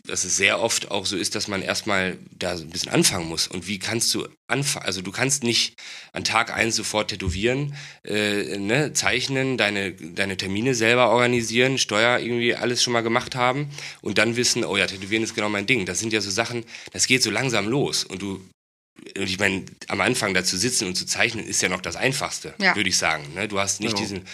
dass 0.04 0.24
es 0.24 0.36
sehr 0.36 0.60
oft 0.60 0.90
auch 0.90 1.06
so 1.06 1.16
ist, 1.16 1.36
dass 1.36 1.46
man 1.46 1.62
erstmal 1.62 2.18
da 2.32 2.56
so 2.56 2.64
ein 2.64 2.70
bisschen 2.70 2.90
anfangen 2.90 3.28
muss. 3.28 3.46
Und 3.46 3.68
wie 3.68 3.78
kannst 3.78 4.12
du 4.14 4.26
anfangen? 4.48 4.84
Also 4.84 5.00
du 5.00 5.12
kannst 5.12 5.44
nicht 5.44 5.76
an 6.12 6.24
Tag 6.24 6.52
eins 6.52 6.74
sofort 6.74 7.10
tätowieren, 7.10 7.76
äh, 8.04 8.58
ne, 8.58 8.92
zeichnen, 8.94 9.56
deine, 9.56 9.92
deine 9.92 10.36
Termine 10.36 10.74
selber 10.74 11.10
organisieren, 11.10 11.78
Steuer 11.78 12.18
irgendwie 12.18 12.56
alles 12.56 12.82
schon 12.82 12.92
mal 12.92 13.02
gemacht 13.02 13.36
haben 13.36 13.70
und 14.00 14.18
dann 14.18 14.34
wissen, 14.34 14.64
oh 14.64 14.76
ja, 14.76 14.88
tätowieren 14.88 15.22
ist 15.22 15.36
genau 15.36 15.48
mein 15.48 15.66
Ding. 15.66 15.86
Das 15.86 16.00
sind 16.00 16.12
ja 16.12 16.20
so 16.20 16.30
Sachen, 16.30 16.64
das 16.92 17.06
geht 17.06 17.22
so 17.22 17.30
langsam 17.30 17.68
los. 17.68 18.02
Und 18.02 18.20
du 18.22 18.44
und 19.16 19.22
ich 19.28 19.38
meine, 19.38 19.64
am 19.88 20.00
Anfang 20.00 20.34
da 20.34 20.44
zu 20.44 20.56
sitzen 20.58 20.86
und 20.88 20.96
zu 20.96 21.06
zeichnen 21.06 21.46
ist 21.46 21.62
ja 21.62 21.68
noch 21.68 21.80
das 21.80 21.96
Einfachste, 21.96 22.54
Ja. 22.58 22.74
würde 22.76 22.88
ich 22.88 22.98
sagen. 22.98 23.24
Ne? 23.34 23.46
Du 23.48 23.58
hast 23.60 23.80
nicht 23.80 23.92
Ja. 23.94 23.98
diesen, 24.00 24.26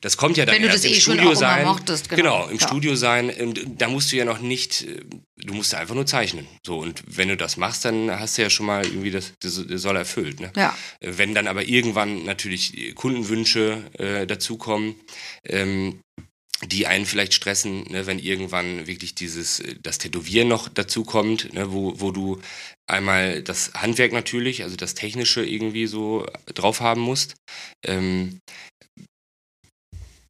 das 0.00 0.16
kommt 0.16 0.36
ja 0.36 0.44
dann 0.44 0.54
Wenn 0.54 0.62
du 0.62 0.68
das 0.68 0.84
im 0.84 0.92
eh 0.92 0.94
schon 0.94 1.14
Studio 1.14 1.22
auch 1.22 1.32
immer 1.32 1.36
sein. 1.40 1.64
mochtest, 1.64 2.08
genau. 2.08 2.22
genau. 2.22 2.48
im 2.48 2.58
Ja. 2.58 2.66
Studio 2.66 2.94
sein. 2.94 3.30
Und 3.30 3.60
da 3.80 3.88
musst 3.88 4.12
du 4.12 4.16
ja 4.16 4.24
noch 4.24 4.40
nicht, 4.40 4.82
äh, 4.82 5.00
du 5.36 5.54
musst 5.54 5.74
einfach 5.74 5.94
nur 5.94 6.06
zeichnen. 6.06 6.46
So 6.64 6.78
und 6.78 7.02
wenn 7.06 7.28
du 7.28 7.36
das 7.36 7.56
machst, 7.56 7.84
dann 7.84 8.10
hast 8.10 8.36
du 8.38 8.42
ja 8.42 8.50
schon 8.50 8.66
mal 8.66 8.84
irgendwie 8.84 9.10
das, 9.10 9.32
das, 9.40 9.62
das 9.66 9.82
soll 9.82 9.96
erfüllt. 9.96 10.40
Ne? 10.40 10.52
Ja. 10.56 10.76
Äh, 11.00 11.12
Wenn 11.16 11.34
dann 11.34 11.46
aber 11.46 11.64
irgendwann 11.64 12.24
natürlich 12.24 12.94
Kundenwünsche 12.94 13.82
äh, 13.98 14.26
dazukommen, 14.26 14.96
ähm, 15.44 16.00
die 16.64 16.86
einen 16.86 17.04
vielleicht 17.04 17.34
stressen, 17.34 17.82
ne, 17.90 18.06
wenn 18.06 18.18
irgendwann 18.18 18.86
wirklich 18.86 19.14
dieses, 19.14 19.60
äh, 19.60 19.74
das 19.82 19.98
Tätowieren 19.98 20.48
noch 20.48 20.68
dazu 20.68 21.04
kommt, 21.04 21.52
ne, 21.52 21.70
wo, 21.72 22.00
wo 22.00 22.12
du 22.12 22.40
einmal 22.86 23.42
das 23.42 23.72
Handwerk 23.74 24.12
natürlich, 24.12 24.62
also 24.62 24.76
das 24.76 24.94
Technische 24.94 25.44
irgendwie 25.44 25.86
so 25.86 26.26
drauf 26.54 26.80
haben 26.80 27.02
musst. 27.02 27.34
Ähm, 27.84 28.38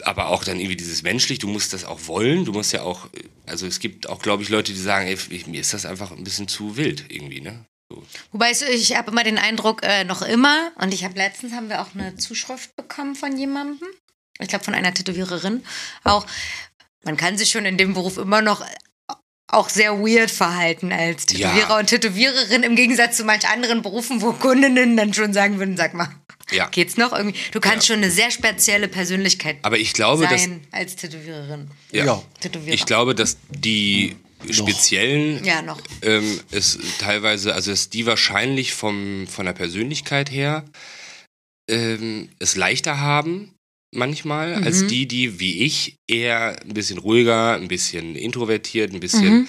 aber 0.07 0.28
auch 0.28 0.44
dann 0.44 0.61
irgendwie 0.61 0.76
dieses 0.76 1.02
menschlich, 1.02 1.40
du 1.40 1.48
musst 1.48 1.72
das 1.72 1.84
auch 1.84 2.07
wollen, 2.07 2.44
du 2.44 2.52
musst 2.52 2.72
ja 2.72 2.82
auch, 2.82 3.09
also 3.44 3.66
es 3.66 3.80
gibt 3.80 4.09
auch, 4.09 4.22
glaube 4.22 4.44
ich, 4.44 4.48
Leute, 4.48 4.72
die 4.72 4.78
sagen, 4.78 5.09
ey, 5.09 5.44
mir 5.48 5.61
ist 5.61 5.74
das 5.74 5.84
einfach 5.84 6.12
ein 6.12 6.22
bisschen 6.22 6.46
zu 6.46 6.76
wild 6.76 7.07
irgendwie, 7.09 7.40
ne? 7.40 7.64
So. 7.90 8.04
Wobei 8.30 8.52
ich 8.52 8.96
habe 8.96 9.11
immer 9.11 9.24
den 9.24 9.38
Eindruck, 9.38 9.82
äh, 9.82 10.04
noch 10.04 10.22
immer, 10.22 10.70
und 10.76 10.94
ich 10.94 11.04
habe 11.04 11.16
letztens 11.16 11.52
haben 11.52 11.68
wir 11.68 11.82
auch 11.82 11.94
eine 11.94 12.16
Zuschrift 12.16 12.76
bekommen 12.76 13.16
von 13.16 13.36
jemandem, 13.36 13.88
ich 14.38 14.46
glaube 14.46 14.64
von 14.64 14.74
einer 14.74 14.94
Tätowiererin, 14.94 15.64
auch, 16.04 16.24
man 17.04 17.16
kann 17.16 17.36
sich 17.36 17.50
schon 17.50 17.64
in 17.64 17.76
dem 17.76 17.94
Beruf 17.94 18.16
immer 18.16 18.42
noch 18.42 18.64
auch 19.49 19.68
sehr 19.68 19.99
weird 20.01 20.30
verhalten 20.30 20.92
als 20.92 21.26
Tätowierer 21.26 21.68
Ja. 21.70 21.78
und 21.78 21.86
Tätowiererin 21.86 22.62
im 22.62 22.74
Gegensatz 22.76 23.16
zu 23.16 23.24
manch 23.24 23.49
anderen 23.49 23.82
Berufen, 23.82 24.20
wo 24.20 24.32
Kundinnen 24.32 24.97
dann 24.97 25.14
schon 25.14 25.32
sagen 25.32 25.59
würden, 25.59 25.76
sag 25.76 25.94
mal, 25.94 26.09
Ja. 26.51 26.66
geht's 26.68 26.97
noch 26.97 27.12
irgendwie? 27.12 27.38
Du 27.53 27.61
kannst 27.61 27.86
schon 27.86 27.97
eine 27.97 28.11
sehr 28.11 28.30
spezielle 28.30 28.88
Persönlichkeit 28.88 29.59
Aber 29.62 29.78
ich 29.78 29.92
glaube, 29.92 30.26
dass, 30.26 30.42
sein 30.42 30.66
als 30.72 30.97
Tätowiererin. 30.97 31.70
Ja. 31.92 32.22
Tätowierer. 32.40 32.74
ich 32.74 32.86
glaube, 32.86 33.14
dass 33.14 33.36
die 33.51 34.16
speziellen 34.51 35.44
ja, 35.44 35.62
noch. 35.62 35.80
ähm, 36.03 36.40
es 36.51 36.78
teilweise, 36.99 37.55
also 37.55 37.70
dass 37.70 37.88
die 37.88 38.05
wahrscheinlich 38.07 38.74
vom, 38.74 39.26
von 39.28 39.47
der 39.47 39.53
Persönlichkeit 39.55 40.30
her 40.30 40.64
ähm, 41.68 42.28
es 42.38 42.57
leichter 42.57 43.01
haben 43.01 43.53
manchmal 43.93 44.55
als 44.55 44.82
Mhm. 44.82 44.89
die, 44.89 45.07
die 45.09 45.41
wie 45.41 45.64
ich 45.64 45.99
eher 46.07 46.61
ein 46.62 46.74
bisschen 46.74 46.99
ruhiger, 46.99 47.55
ein 47.55 47.68
bisschen 47.68 48.14
introvertiert, 48.16 48.93
ein 48.93 49.01
bisschen 49.01 49.34
Mhm. 49.41 49.49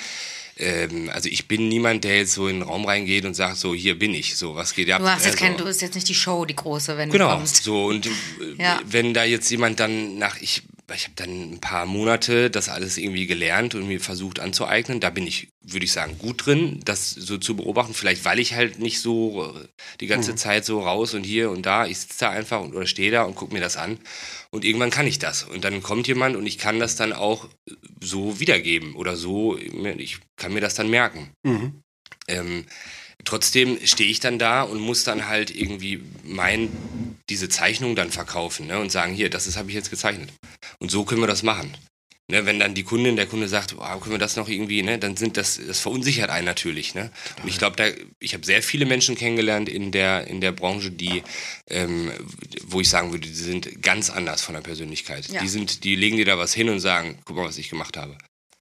ähm, 0.57 1.09
also 1.13 1.29
ich 1.29 1.47
bin 1.47 1.67
niemand, 1.69 2.03
der 2.03 2.17
jetzt 2.17 2.33
so 2.33 2.47
in 2.47 2.57
den 2.59 2.63
Raum 2.63 2.85
reingeht 2.85 3.25
und 3.25 3.33
sagt 3.35 3.57
so, 3.57 3.73
hier 3.75 3.97
bin 3.97 4.13
ich, 4.13 4.35
so 4.37 4.55
was 4.55 4.73
geht 4.73 4.89
ab. 4.91 5.01
Du 5.01 5.07
hast 5.09 5.25
jetzt 5.25 5.35
Also- 5.35 5.45
kein, 5.45 5.57
du 5.57 5.65
bist 5.65 5.81
jetzt 5.81 5.95
nicht 5.95 6.07
die 6.09 6.15
Show, 6.15 6.45
die 6.45 6.55
große, 6.55 6.97
wenn 6.97 7.09
du 7.09 7.13
Genau, 7.13 7.35
kommst. 7.35 7.63
so 7.63 7.85
und 7.85 8.05
äh, 8.07 8.09
Ja. 8.57 8.79
wenn 8.85 9.13
da 9.13 9.23
jetzt 9.23 9.49
jemand 9.51 9.79
dann 9.79 10.17
nach 10.17 10.39
ich 10.41 10.63
ich 10.95 11.03
habe 11.03 11.15
dann 11.15 11.53
ein 11.53 11.59
paar 11.59 11.85
Monate 11.85 12.49
das 12.49 12.69
alles 12.69 12.97
irgendwie 12.97 13.27
gelernt 13.27 13.75
und 13.75 13.87
mir 13.87 13.99
versucht 13.99 14.39
anzueignen, 14.39 14.99
da 14.99 15.09
bin 15.09 15.27
ich 15.27 15.49
würde 15.61 15.83
ich 15.83 15.91
sagen 15.91 16.17
gut 16.17 16.45
drin, 16.45 16.79
das 16.85 17.11
so 17.11 17.37
zu 17.37 17.57
beobachten, 17.57 17.93
vielleicht 17.93 18.23
weil 18.23 18.39
ich 18.39 18.53
halt 18.53 18.79
nicht 18.79 19.01
so 19.01 19.53
äh, 19.53 19.67
die 19.99 20.07
ganze 20.07 20.31
Mhm. 20.31 20.37
Zeit 20.37 20.65
so 20.65 20.81
raus 20.81 21.13
und 21.13 21.23
hier 21.23 21.51
und 21.51 21.65
da, 21.65 21.85
ich 21.85 21.97
sitze 21.99 22.19
da 22.21 22.29
einfach 22.29 22.61
und, 22.61 22.73
oder 22.73 22.87
stehe 22.87 23.11
da 23.11 23.23
und 23.23 23.35
gucke 23.35 23.53
mir 23.53 23.59
das 23.59 23.75
an 23.75 23.99
und 24.49 24.63
irgendwann 24.63 24.89
kann 24.89 25.07
ich 25.07 25.19
das 25.19 25.43
und 25.43 25.65
dann 25.65 25.83
kommt 25.83 26.07
jemand 26.07 26.37
und 26.37 26.45
ich 26.45 26.57
kann 26.57 26.79
das 26.79 26.95
dann 26.95 27.11
auch 27.11 27.49
so 28.01 28.39
wiedergeben 28.39 28.95
oder 28.95 29.17
so 29.17 29.57
ich 29.57 30.19
kann 30.37 30.53
mir 30.53 30.61
das 30.61 30.75
dann 30.75 30.89
merken. 30.89 31.31
Mhm. 31.43 31.81
Ähm, 32.29 32.65
trotzdem 33.25 33.77
stehe 33.85 34.09
ich 34.09 34.21
dann 34.21 34.39
da 34.39 34.61
und 34.61 34.79
muss 34.79 35.03
dann 35.03 35.27
halt 35.27 35.53
irgendwie 35.53 36.01
mein, 36.23 36.69
diese 37.29 37.49
Zeichnung 37.49 37.95
dann 37.95 38.11
verkaufen 38.11 38.67
ne, 38.67 38.79
und 38.79 38.91
sagen, 38.91 39.13
hier, 39.13 39.29
das 39.29 39.55
habe 39.57 39.69
ich 39.69 39.75
jetzt 39.75 39.89
gezeichnet. 39.89 40.29
Und 40.79 40.91
so 40.91 41.05
können 41.05 41.21
wir 41.21 41.27
das 41.27 41.43
machen. 41.43 41.75
Ne, 42.29 42.45
wenn 42.45 42.59
dann 42.59 42.75
die 42.75 42.83
Kundin, 42.83 43.15
der 43.15 43.25
Kunde 43.25 43.47
sagt, 43.47 43.75
oh, 43.77 43.99
können 43.99 44.15
wir 44.15 44.17
das 44.17 44.35
noch 44.35 44.49
irgendwie, 44.49 44.83
ne, 44.83 44.99
dann 44.99 45.15
sind 45.15 45.37
das, 45.37 45.61
das 45.65 45.79
verunsichert 45.79 46.29
einen 46.29 46.45
natürlich. 46.45 46.93
Ne? 46.93 47.09
Und 47.41 47.47
ich 47.47 47.57
glaube, 47.57 47.77
da, 47.77 47.85
ich 48.19 48.33
habe 48.33 48.45
sehr 48.45 48.61
viele 48.61 48.85
Menschen 48.85 49.15
kennengelernt 49.15 49.69
in 49.69 49.93
der, 49.93 50.27
in 50.27 50.41
der 50.41 50.51
Branche, 50.51 50.91
die, 50.91 51.23
ähm, 51.69 52.11
wo 52.65 52.81
ich 52.81 52.89
sagen 52.89 53.13
würde, 53.13 53.25
die 53.25 53.33
sind 53.33 53.81
ganz 53.81 54.09
anders 54.09 54.41
von 54.41 54.55
der 54.55 54.61
Persönlichkeit. 54.61 55.29
Ja. 55.29 55.39
Die 55.39 55.47
sind, 55.47 55.85
die 55.85 55.95
legen 55.95 56.17
dir 56.17 56.25
da 56.25 56.37
was 56.37 56.53
hin 56.53 56.67
und 56.67 56.81
sagen, 56.81 57.17
guck 57.23 57.37
mal, 57.37 57.45
was 57.45 57.57
ich 57.57 57.69
gemacht 57.69 57.95
habe. 57.95 58.17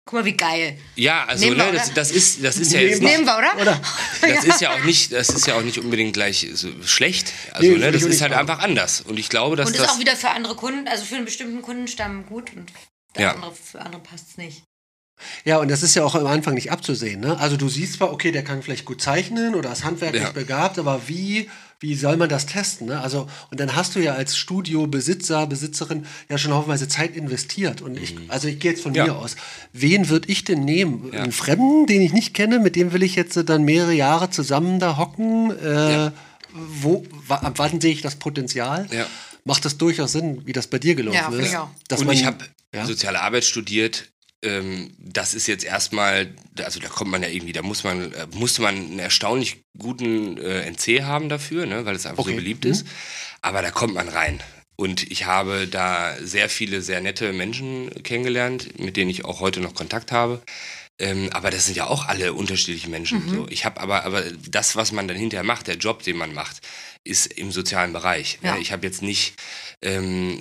Guck 0.08 0.20
mal, 0.20 0.24
wie 0.24 0.36
geil. 0.36 0.78
Ja, 0.94 1.24
also 1.24 1.44
Nehmen 1.44 1.56
wir, 1.56 1.64
ne, 1.66 1.72
das, 1.72 1.92
das 1.92 2.10
ist, 2.12 2.44
das 2.44 2.58
ist 2.58 2.72
ja 2.72 2.80
jetzt 2.80 3.02
Nehmen 3.02 3.24
wir, 3.26 3.36
oder? 3.38 3.60
Oder? 3.60 3.80
das 4.20 4.44
ist 4.44 4.60
ja 4.60 4.70
auch 4.72 4.84
nicht, 4.84 5.10
das 5.12 5.30
ist 5.30 5.48
ja 5.48 5.56
auch 5.56 5.62
nicht 5.62 5.78
unbedingt 5.78 6.12
gleich 6.12 6.46
so 6.54 6.68
schlecht. 6.84 7.32
Also, 7.52 7.68
Nee, 7.72 7.78
ne, 7.78 7.90
das 7.90 8.02
ist 8.02 8.08
nicht 8.10 8.22
halt 8.22 8.32
sagen. 8.32 8.48
einfach 8.48 8.62
anders. 8.62 9.00
Und 9.00 9.18
ich 9.18 9.28
glaube, 9.28 9.56
dass 9.56 9.66
Und 9.66 9.74
ist 9.74 9.82
das. 9.82 9.90
auch 9.90 9.98
wieder 9.98 10.14
für 10.14 10.30
andere 10.30 10.54
Kunden, 10.54 10.86
also 10.86 11.04
für 11.04 11.16
einen 11.16 11.24
bestimmten 11.24 11.60
Kundenstamm 11.60 12.24
gut 12.26 12.52
und 12.54 12.70
für 13.16 13.20
Ja. 13.22 13.32
andere, 13.32 13.52
für 13.52 13.80
andere 13.80 14.00
passt 14.00 14.28
es 14.30 14.36
nicht. 14.36 14.62
Ja, 15.44 15.58
und 15.58 15.68
das 15.72 15.82
ist 15.82 15.96
ja 15.96 16.04
auch 16.04 16.14
am 16.14 16.26
Anfang 16.26 16.54
nicht 16.54 16.70
abzusehen. 16.70 17.20
Ne? 17.20 17.36
Also 17.40 17.56
du 17.56 17.68
siehst 17.68 17.94
zwar, 17.94 18.12
okay, 18.12 18.30
der 18.30 18.44
kann 18.44 18.62
vielleicht 18.62 18.84
gut 18.84 19.02
zeichnen 19.02 19.56
oder 19.56 19.72
ist 19.72 19.82
handwerklich 19.82 20.22
Ja. 20.22 20.30
begabt, 20.30 20.78
aber 20.78 21.08
wie, 21.08 21.50
wie 21.80 21.94
soll 21.94 22.16
man 22.16 22.28
das 22.28 22.46
testen? 22.46 22.86
Ne? 22.88 23.00
Also, 23.00 23.28
und 23.50 23.60
dann 23.60 23.76
hast 23.76 23.94
du 23.94 24.00
ja 24.00 24.14
als 24.14 24.36
Studiobesitzer, 24.36 25.46
Besitzerin 25.46 26.06
ja 26.28 26.38
schon 26.38 26.52
haufenweise 26.54 26.88
Zeit 26.88 27.16
investiert. 27.16 27.82
Und 27.82 27.98
ich, 27.98 28.14
also 28.28 28.48
ich 28.48 28.58
gehe 28.58 28.70
jetzt 28.72 28.82
von 28.82 28.92
Mhm. 28.92 28.96
Ja. 28.96 29.04
mir 29.06 29.16
aus. 29.16 29.36
Wen 29.72 30.08
würde 30.08 30.28
ich 30.30 30.44
denn 30.44 30.64
nehmen? 30.64 31.10
Ja. 31.12 31.22
Einen 31.22 31.32
Fremden, 31.32 31.86
den 31.86 32.00
ich 32.02 32.12
nicht 32.12 32.34
kenne, 32.34 32.58
mit 32.58 32.76
dem 32.76 32.92
will 32.92 33.02
ich 33.02 33.14
jetzt 33.14 33.36
äh, 33.36 33.44
dann 33.44 33.64
mehrere 33.64 33.92
Jahre 33.92 34.30
zusammen 34.30 34.80
da 34.80 34.96
hocken? 34.96 35.50
Äh, 35.58 35.92
Ja. 35.92 36.12
wo, 36.54 37.04
wann 37.28 37.80
sehe 37.80 37.92
ich 37.92 38.00
das 38.02 38.16
Potenzial? 38.16 38.86
Ja. 38.90 39.06
Macht 39.44 39.64
das 39.64 39.76
durchaus 39.78 40.12
Sinn, 40.12 40.42
wie 40.46 40.52
das 40.52 40.66
bei 40.66 40.78
dir 40.78 40.94
gelaufen 40.94 41.16
Ja, 41.16 41.38
ist? 41.38 41.48
ich 41.50 41.56
auch. 41.56 41.68
Dass 41.88 42.00
und 42.00 42.06
man, 42.06 42.16
ich 42.16 42.24
habe 42.24 42.38
ja? 42.74 42.84
soziale 42.86 43.20
Arbeit 43.20 43.44
studiert. 43.44 44.08
Ähm, 44.46 44.94
das 44.98 45.34
ist 45.34 45.46
jetzt 45.46 45.64
erstmal, 45.64 46.32
also 46.62 46.80
da 46.80 46.88
kommt 46.88 47.10
man 47.10 47.22
ja 47.22 47.28
irgendwie, 47.28 47.52
da 47.52 47.62
muss 47.62 47.84
man, 47.84 48.12
äh, 48.12 48.26
musste 48.34 48.62
man 48.62 48.74
einen 48.76 48.98
erstaunlich 48.98 49.64
guten 49.78 50.38
äh, 50.38 50.62
NC 50.70 51.02
haben 51.02 51.28
dafür, 51.28 51.66
ne, 51.66 51.84
weil 51.84 51.96
es 51.96 52.06
einfach 52.06 52.22
Okay. 52.24 52.30
so 52.30 52.36
beliebt 52.36 52.64
Mhm. 52.64 52.70
ist. 52.70 52.86
Aber 53.42 53.62
da 53.62 53.70
kommt 53.70 53.94
man 53.94 54.08
rein. 54.08 54.42
Und 54.76 55.10
ich 55.10 55.24
habe 55.24 55.66
da 55.66 56.14
sehr 56.20 56.48
viele 56.48 56.82
sehr 56.82 57.00
nette 57.00 57.32
Menschen 57.32 57.90
kennengelernt, 58.02 58.78
mit 58.78 58.96
denen 58.96 59.10
ich 59.10 59.24
auch 59.24 59.40
heute 59.40 59.60
noch 59.60 59.74
Kontakt 59.74 60.12
habe. 60.12 60.42
Ähm, 60.98 61.28
aber 61.32 61.50
das 61.50 61.66
sind 61.66 61.76
ja 61.76 61.86
auch 61.88 62.06
alle 62.06 62.32
unterschiedliche 62.32 62.88
Menschen. 62.88 63.24
Mhm. 63.26 63.30
So. 63.34 63.46
Ich 63.50 63.64
habe 63.64 63.80
aber, 63.80 64.04
aber 64.04 64.22
das, 64.48 64.76
was 64.76 64.92
man 64.92 65.08
dann 65.08 65.16
hinterher 65.16 65.44
macht, 65.44 65.66
der 65.66 65.76
Job, 65.76 66.02
den 66.02 66.16
man 66.16 66.32
macht, 66.34 66.58
ist 67.04 67.26
im 67.26 67.52
sozialen 67.52 67.92
Bereich. 67.92 68.38
Ja. 68.42 68.56
Ich 68.58 68.72
habe 68.72 68.86
jetzt 68.86 69.02
nicht 69.02 69.34
ähm, 69.82 70.40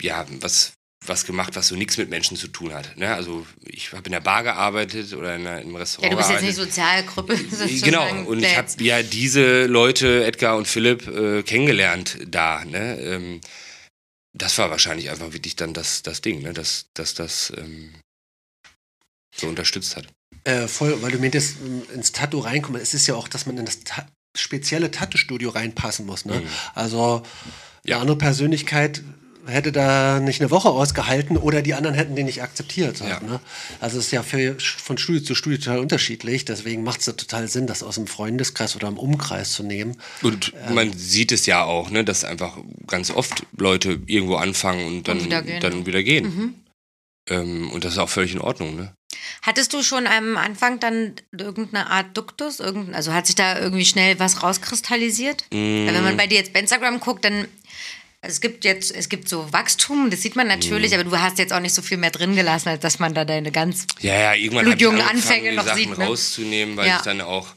ja, 0.00 0.26
was, 0.40 0.72
was 1.06 1.24
gemacht, 1.24 1.54
was 1.56 1.68
so 1.68 1.76
nichts 1.76 1.96
mit 1.96 2.10
Menschen 2.10 2.36
zu 2.36 2.48
tun 2.48 2.74
hat. 2.74 2.96
Ne? 2.96 3.14
Also 3.14 3.46
ich 3.64 3.92
habe 3.92 4.06
in 4.06 4.12
der 4.12 4.20
Bar 4.20 4.42
gearbeitet 4.42 5.12
oder 5.14 5.36
in 5.36 5.46
einer, 5.46 5.62
im 5.62 5.72
Ja, 5.72 5.78
Restaurant 5.78 6.12
du 6.12 6.16
bist 6.16 6.30
jetzt 6.30 6.42
nicht. 6.42 6.56
Sozialgruppe. 6.56 7.34
Genau, 7.82 8.02
sozusagen, 8.02 8.26
und 8.26 8.42
ich 8.42 8.56
habe 8.56 8.68
ja 8.80 9.02
diese 9.02 9.66
Leute, 9.66 10.24
Edgar 10.24 10.56
und 10.56 10.66
Philipp, 10.68 11.06
äh, 11.06 11.42
kennengelernt 11.44 12.18
da. 12.26 12.64
Ne? 12.64 12.98
Ähm, 13.00 13.40
das 14.34 14.58
war 14.58 14.70
wahrscheinlich 14.70 15.08
einfach 15.10 15.32
wirklich 15.32 15.56
dann 15.56 15.72
das, 15.72 16.02
das 16.02 16.20
Ding, 16.20 16.42
ne? 16.42 16.52
dass, 16.52 16.86
dass 16.94 17.14
das 17.14 17.52
ähm, 17.56 17.94
so 19.34 19.46
unterstützt 19.46 19.96
hat. 19.96 20.06
Äh, 20.44 20.66
voll, 20.68 21.00
weil 21.02 21.12
du 21.12 21.18
meintest, 21.18 21.56
m, 21.60 21.82
ins 21.94 22.12
Tattoo 22.12 22.40
reinkommen. 22.40 22.80
Es 22.80 22.92
ist 22.94 23.06
ja 23.06 23.14
auch, 23.14 23.28
dass 23.28 23.46
man 23.46 23.56
in 23.56 23.66
das 23.66 23.80
Ta 23.84 24.06
spezielle 24.36 24.90
Tattoo-Studio 24.90 25.50
reinpassen 25.50 26.06
muss. 26.06 26.24
Ne? 26.24 26.40
Mhm. 26.40 26.46
Also 26.74 27.22
eine 27.22 27.22
Ja. 27.84 28.00
andere 28.00 28.18
Persönlichkeit 28.18 29.02
hätte 29.48 29.72
da 29.72 30.20
nicht 30.20 30.40
eine 30.40 30.50
Woche 30.50 30.68
ausgehalten 30.68 31.36
oder 31.36 31.62
die 31.62 31.74
anderen 31.74 31.96
hätten 31.96 32.14
den 32.14 32.26
nicht 32.26 32.42
akzeptiert. 32.42 33.00
Halt, 33.00 33.10
Ja. 33.10 33.20
ne? 33.20 33.40
Also 33.80 33.98
es 33.98 34.06
ist 34.06 34.10
ja 34.12 34.22
für, 34.22 34.56
von 34.58 34.98
Studio 34.98 35.22
zu 35.22 35.34
Studio 35.34 35.58
total 35.58 35.78
unterschiedlich. 35.80 36.44
Deswegen 36.44 36.84
macht 36.84 37.00
es 37.00 37.06
ja 37.06 37.12
total 37.14 37.48
Sinn, 37.48 37.66
das 37.66 37.82
aus 37.82 37.96
dem 37.96 38.06
Freundeskreis 38.06 38.76
oder 38.76 38.88
im 38.88 38.98
Umkreis 38.98 39.52
zu 39.52 39.62
nehmen. 39.62 39.96
Und 40.22 40.52
man 40.70 40.92
sieht 40.92 41.32
es 41.32 41.46
ja 41.46 41.64
auch, 41.64 41.90
ne, 41.90 42.04
dass 42.04 42.24
einfach 42.24 42.58
ganz 42.86 43.10
oft 43.10 43.44
Leute 43.56 44.00
irgendwo 44.06 44.36
anfangen 44.36 44.86
und 44.86 45.08
dann 45.08 45.24
wieder 45.24 45.42
gehen, 45.42 45.60
dann 45.60 45.86
wieder 45.86 46.02
gehen. 46.02 46.24
Mhm. 46.24 46.54
Ähm, 47.28 47.70
und 47.70 47.84
das 47.84 47.94
ist 47.94 47.98
auch 47.98 48.08
völlig 48.08 48.32
in 48.32 48.40
Ordnung. 48.40 48.76
Ne? 48.76 48.92
Hattest 49.42 49.72
du 49.72 49.82
schon 49.82 50.06
am 50.06 50.36
Anfang 50.36 50.80
dann 50.80 51.14
irgendeine 51.32 51.90
Art 51.90 52.16
Duktus? 52.16 52.60
Irgendein, 52.60 52.94
also 52.94 53.12
hat 53.12 53.26
sich 53.26 53.34
da 53.34 53.58
irgendwie 53.58 53.84
schnell 53.84 54.18
was 54.18 54.42
rauskristallisiert? 54.42 55.44
Mm. 55.52 55.86
Weil 55.86 55.94
wenn 55.94 56.04
man 56.04 56.16
bei 56.16 56.26
dir 56.26 56.38
jetzt 56.38 56.52
bei 56.52 56.60
Instagram 56.60 57.00
guckt, 57.00 57.24
dann 57.24 57.46
es 58.20 58.40
gibt 58.40 58.64
jetzt, 58.64 58.94
es 58.94 59.08
gibt 59.08 59.28
so 59.28 59.52
Wachstum, 59.52 60.10
das 60.10 60.22
sieht 60.22 60.34
man 60.34 60.48
natürlich, 60.48 60.92
mhm. 60.92 61.00
aber 61.00 61.04
du 61.04 61.20
hast 61.20 61.38
jetzt 61.38 61.52
auch 61.52 61.60
nicht 61.60 61.74
so 61.74 61.82
viel 61.82 61.98
mehr 61.98 62.10
drin 62.10 62.34
gelassen, 62.34 62.70
als 62.70 62.80
dass 62.80 62.98
man 62.98 63.14
da 63.14 63.24
deine 63.24 63.52
ganz 63.52 63.86
ja, 64.00 64.34
ja, 64.34 64.60
blutjungen 64.60 65.00
Anfänge 65.00 65.52
noch 65.52 65.64
Sachen 65.64 65.78
sieht. 65.78 65.98
Ne? 65.98 66.04
rauszunehmen, 66.04 66.76
weil 66.76 66.88
ja. 66.88 66.96
ich 66.96 67.02
dann 67.02 67.20
auch, 67.20 67.48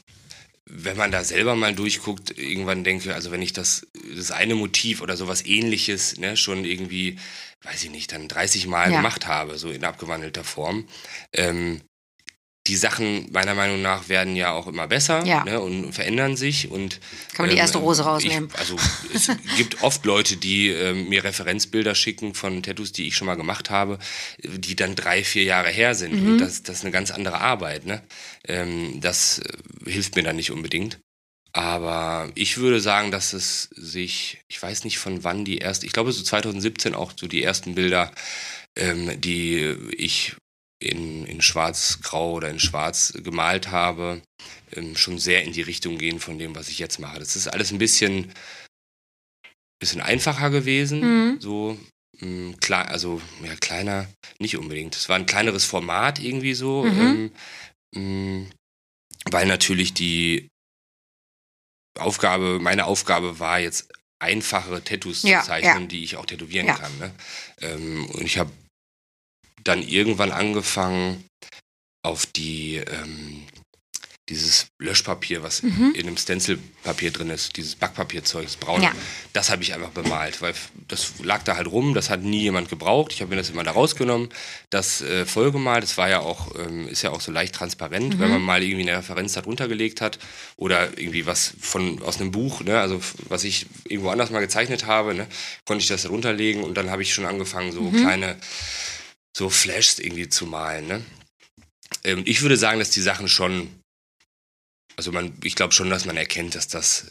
wenn 0.66 0.96
man 0.96 1.10
da 1.10 1.24
selber 1.24 1.56
mal 1.56 1.74
durchguckt, 1.74 2.38
irgendwann 2.38 2.84
denke, 2.84 3.14
also 3.14 3.32
wenn 3.32 3.42
ich 3.42 3.52
das, 3.52 3.88
das 4.16 4.30
eine 4.30 4.54
Motiv 4.54 5.02
oder 5.02 5.16
sowas 5.16 5.44
ähnliches, 5.44 6.18
ne, 6.18 6.36
schon 6.36 6.64
irgendwie, 6.64 7.18
weiß 7.62 7.82
ich 7.82 7.90
nicht, 7.90 8.12
dann 8.12 8.28
30 8.28 8.68
Mal 8.68 8.90
ja. 8.90 8.96
gemacht 8.98 9.26
habe, 9.26 9.58
so 9.58 9.68
in 9.68 9.84
abgewandelter 9.84 10.44
Form, 10.44 10.86
ähm, 11.32 11.80
die 12.68 12.76
Sachen 12.76 13.28
meiner 13.32 13.54
Meinung 13.54 13.82
nach 13.82 14.08
werden 14.08 14.36
ja 14.36 14.52
auch 14.52 14.68
immer 14.68 14.86
besser 14.86 15.24
ja. 15.26 15.42
ne, 15.44 15.60
und 15.60 15.92
verändern 15.92 16.36
sich. 16.36 16.70
Und, 16.70 17.00
Kann 17.34 17.46
man 17.46 17.50
die 17.50 17.58
erste 17.58 17.78
ähm, 17.78 17.84
Rose 17.84 18.04
rausnehmen? 18.04 18.50
Ich, 18.52 18.58
also 18.58 18.76
es 19.12 19.30
gibt 19.56 19.82
oft 19.82 20.04
Leute, 20.04 20.36
die 20.36 20.68
ähm, 20.68 21.08
mir 21.08 21.24
Referenzbilder 21.24 21.96
schicken 21.96 22.34
von 22.34 22.62
Tattoos, 22.62 22.92
die 22.92 23.08
ich 23.08 23.16
schon 23.16 23.26
mal 23.26 23.34
gemacht 23.34 23.70
habe, 23.70 23.98
die 24.38 24.76
dann 24.76 24.94
drei, 24.94 25.24
vier 25.24 25.42
Jahre 25.42 25.70
her 25.70 25.96
sind. 25.96 26.22
Mhm. 26.22 26.32
Und 26.32 26.38
das, 26.38 26.62
das 26.62 26.78
ist 26.78 26.84
eine 26.84 26.92
ganz 26.92 27.10
andere 27.10 27.40
Arbeit. 27.40 27.84
Ne? 27.84 28.00
Ähm, 28.46 29.00
das 29.00 29.40
äh, 29.40 29.90
hilft 29.90 30.14
mir 30.14 30.22
dann 30.22 30.36
nicht 30.36 30.52
unbedingt. 30.52 31.00
Aber 31.52 32.30
ich 32.34 32.58
würde 32.58 32.80
sagen, 32.80 33.10
dass 33.10 33.32
es 33.32 33.68
sich, 33.74 34.40
ich 34.48 34.62
weiß 34.62 34.84
nicht 34.84 34.98
von 34.98 35.24
wann 35.24 35.44
die 35.44 35.58
erste, 35.58 35.84
ich 35.84 35.92
glaube 35.92 36.12
so 36.12 36.22
2017 36.22 36.94
auch 36.94 37.12
so 37.14 37.26
die 37.26 37.42
ersten 37.42 37.74
Bilder, 37.74 38.12
ähm, 38.76 39.20
die 39.20 39.76
ich 39.96 40.36
in, 40.82 41.24
in 41.26 41.40
schwarz-grau 41.40 42.32
oder 42.32 42.50
in 42.50 42.58
schwarz 42.58 43.12
gemalt 43.22 43.68
habe, 43.70 44.22
ähm, 44.72 44.96
schon 44.96 45.18
sehr 45.18 45.44
in 45.44 45.52
die 45.52 45.62
Richtung 45.62 45.98
gehen 45.98 46.20
von 46.20 46.38
dem, 46.38 46.54
was 46.54 46.68
ich 46.68 46.78
jetzt 46.78 46.98
mache. 46.98 47.18
Das 47.18 47.36
ist 47.36 47.48
alles 47.48 47.72
ein 47.72 47.78
bisschen, 47.78 48.32
bisschen 49.80 50.00
einfacher 50.00 50.50
gewesen, 50.50 51.00
mhm. 51.00 51.40
so 51.40 51.78
ähm, 52.20 52.56
klar, 52.60 52.88
also 52.88 53.20
ja, 53.44 53.54
kleiner, 53.56 54.08
nicht 54.38 54.56
unbedingt. 54.56 54.96
Es 54.96 55.08
war 55.08 55.16
ein 55.16 55.26
kleineres 55.26 55.64
Format 55.64 56.18
irgendwie 56.18 56.54
so, 56.54 56.84
mhm. 56.84 57.30
ähm, 57.94 58.50
weil 59.30 59.46
natürlich 59.46 59.94
die 59.94 60.48
Aufgabe, 61.98 62.58
meine 62.60 62.86
Aufgabe 62.86 63.38
war 63.38 63.58
jetzt 63.58 63.92
einfachere 64.18 64.82
Tattoos 64.82 65.22
ja, 65.22 65.40
zu 65.40 65.48
zeichnen, 65.48 65.82
ja. 65.82 65.88
die 65.88 66.04
ich 66.04 66.16
auch 66.16 66.26
tätowieren 66.26 66.66
ja. 66.66 66.76
kann. 66.76 66.98
Ne? 66.98 67.14
Ähm, 67.60 68.06
und 68.06 68.22
ich 68.22 68.38
habe 68.38 68.50
dann 69.64 69.82
irgendwann 69.82 70.32
angefangen, 70.32 71.24
auf 72.04 72.26
die 72.26 72.76
ähm, 72.76 73.46
dieses 74.28 74.68
Löschpapier, 74.78 75.42
was 75.42 75.62
mhm. 75.62 75.94
in 75.94 76.06
dem 76.06 76.16
Stencilpapier 76.16 77.10
drin 77.10 77.28
ist, 77.28 77.56
dieses 77.56 77.74
Backpapierzeug, 77.74 78.44
das 78.44 78.56
braune, 78.56 78.84
ja. 78.84 78.92
das 79.32 79.50
habe 79.50 79.62
ich 79.62 79.74
einfach 79.74 79.90
bemalt, 79.90 80.40
weil 80.40 80.54
das 80.86 81.14
lag 81.22 81.42
da 81.42 81.56
halt 81.56 81.66
rum, 81.66 81.92
das 81.92 82.08
hat 82.08 82.22
nie 82.22 82.40
jemand 82.40 82.68
gebraucht. 82.68 83.12
Ich 83.12 83.20
habe 83.20 83.30
mir 83.30 83.36
das 83.36 83.50
immer 83.50 83.64
da 83.64 83.72
rausgenommen, 83.72 84.28
das 84.70 85.02
äh, 85.02 85.26
vollgemalt. 85.26 85.82
Das 85.82 85.98
war 85.98 86.08
ja 86.08 86.20
auch, 86.20 86.54
ähm, 86.56 86.88
ist 86.88 87.02
ja 87.02 87.10
auch 87.10 87.20
so 87.20 87.32
leicht 87.32 87.54
transparent, 87.54 88.14
mhm. 88.14 88.18
wenn 88.20 88.30
man 88.30 88.42
mal 88.42 88.62
irgendwie 88.62 88.88
eine 88.88 88.98
Referenz 88.98 89.32
darunter 89.32 89.66
gelegt 89.66 90.00
hat 90.00 90.18
oder 90.56 90.96
irgendwie 90.96 91.26
was 91.26 91.54
von 91.60 92.00
aus 92.02 92.20
einem 92.20 92.30
Buch, 92.30 92.62
ne, 92.62 92.80
also 92.80 93.00
was 93.28 93.42
ich 93.42 93.66
irgendwo 93.88 94.10
anders 94.10 94.30
mal 94.30 94.40
gezeichnet 94.40 94.86
habe, 94.86 95.14
ne, 95.14 95.26
konnte 95.66 95.82
ich 95.82 95.88
das 95.88 96.02
darunter 96.02 96.32
legen 96.32 96.62
und 96.62 96.74
dann 96.76 96.90
habe 96.90 97.02
ich 97.02 97.12
schon 97.12 97.26
angefangen, 97.26 97.72
so 97.72 97.82
mhm. 97.82 98.00
kleine 98.00 98.36
so 99.36 99.50
Flashs 99.50 99.98
irgendwie 99.98 100.28
zu 100.28 100.46
malen. 100.46 100.86
Ne? 100.86 101.04
Ähm, 102.04 102.22
ich 102.26 102.42
würde 102.42 102.56
sagen, 102.56 102.78
dass 102.78 102.90
die 102.90 103.02
Sachen 103.02 103.28
schon, 103.28 103.80
also 104.96 105.12
man, 105.12 105.36
ich 105.42 105.54
glaube 105.54 105.72
schon, 105.72 105.90
dass 105.90 106.04
man 106.04 106.16
erkennt, 106.16 106.54
dass 106.54 106.68
das 106.68 107.10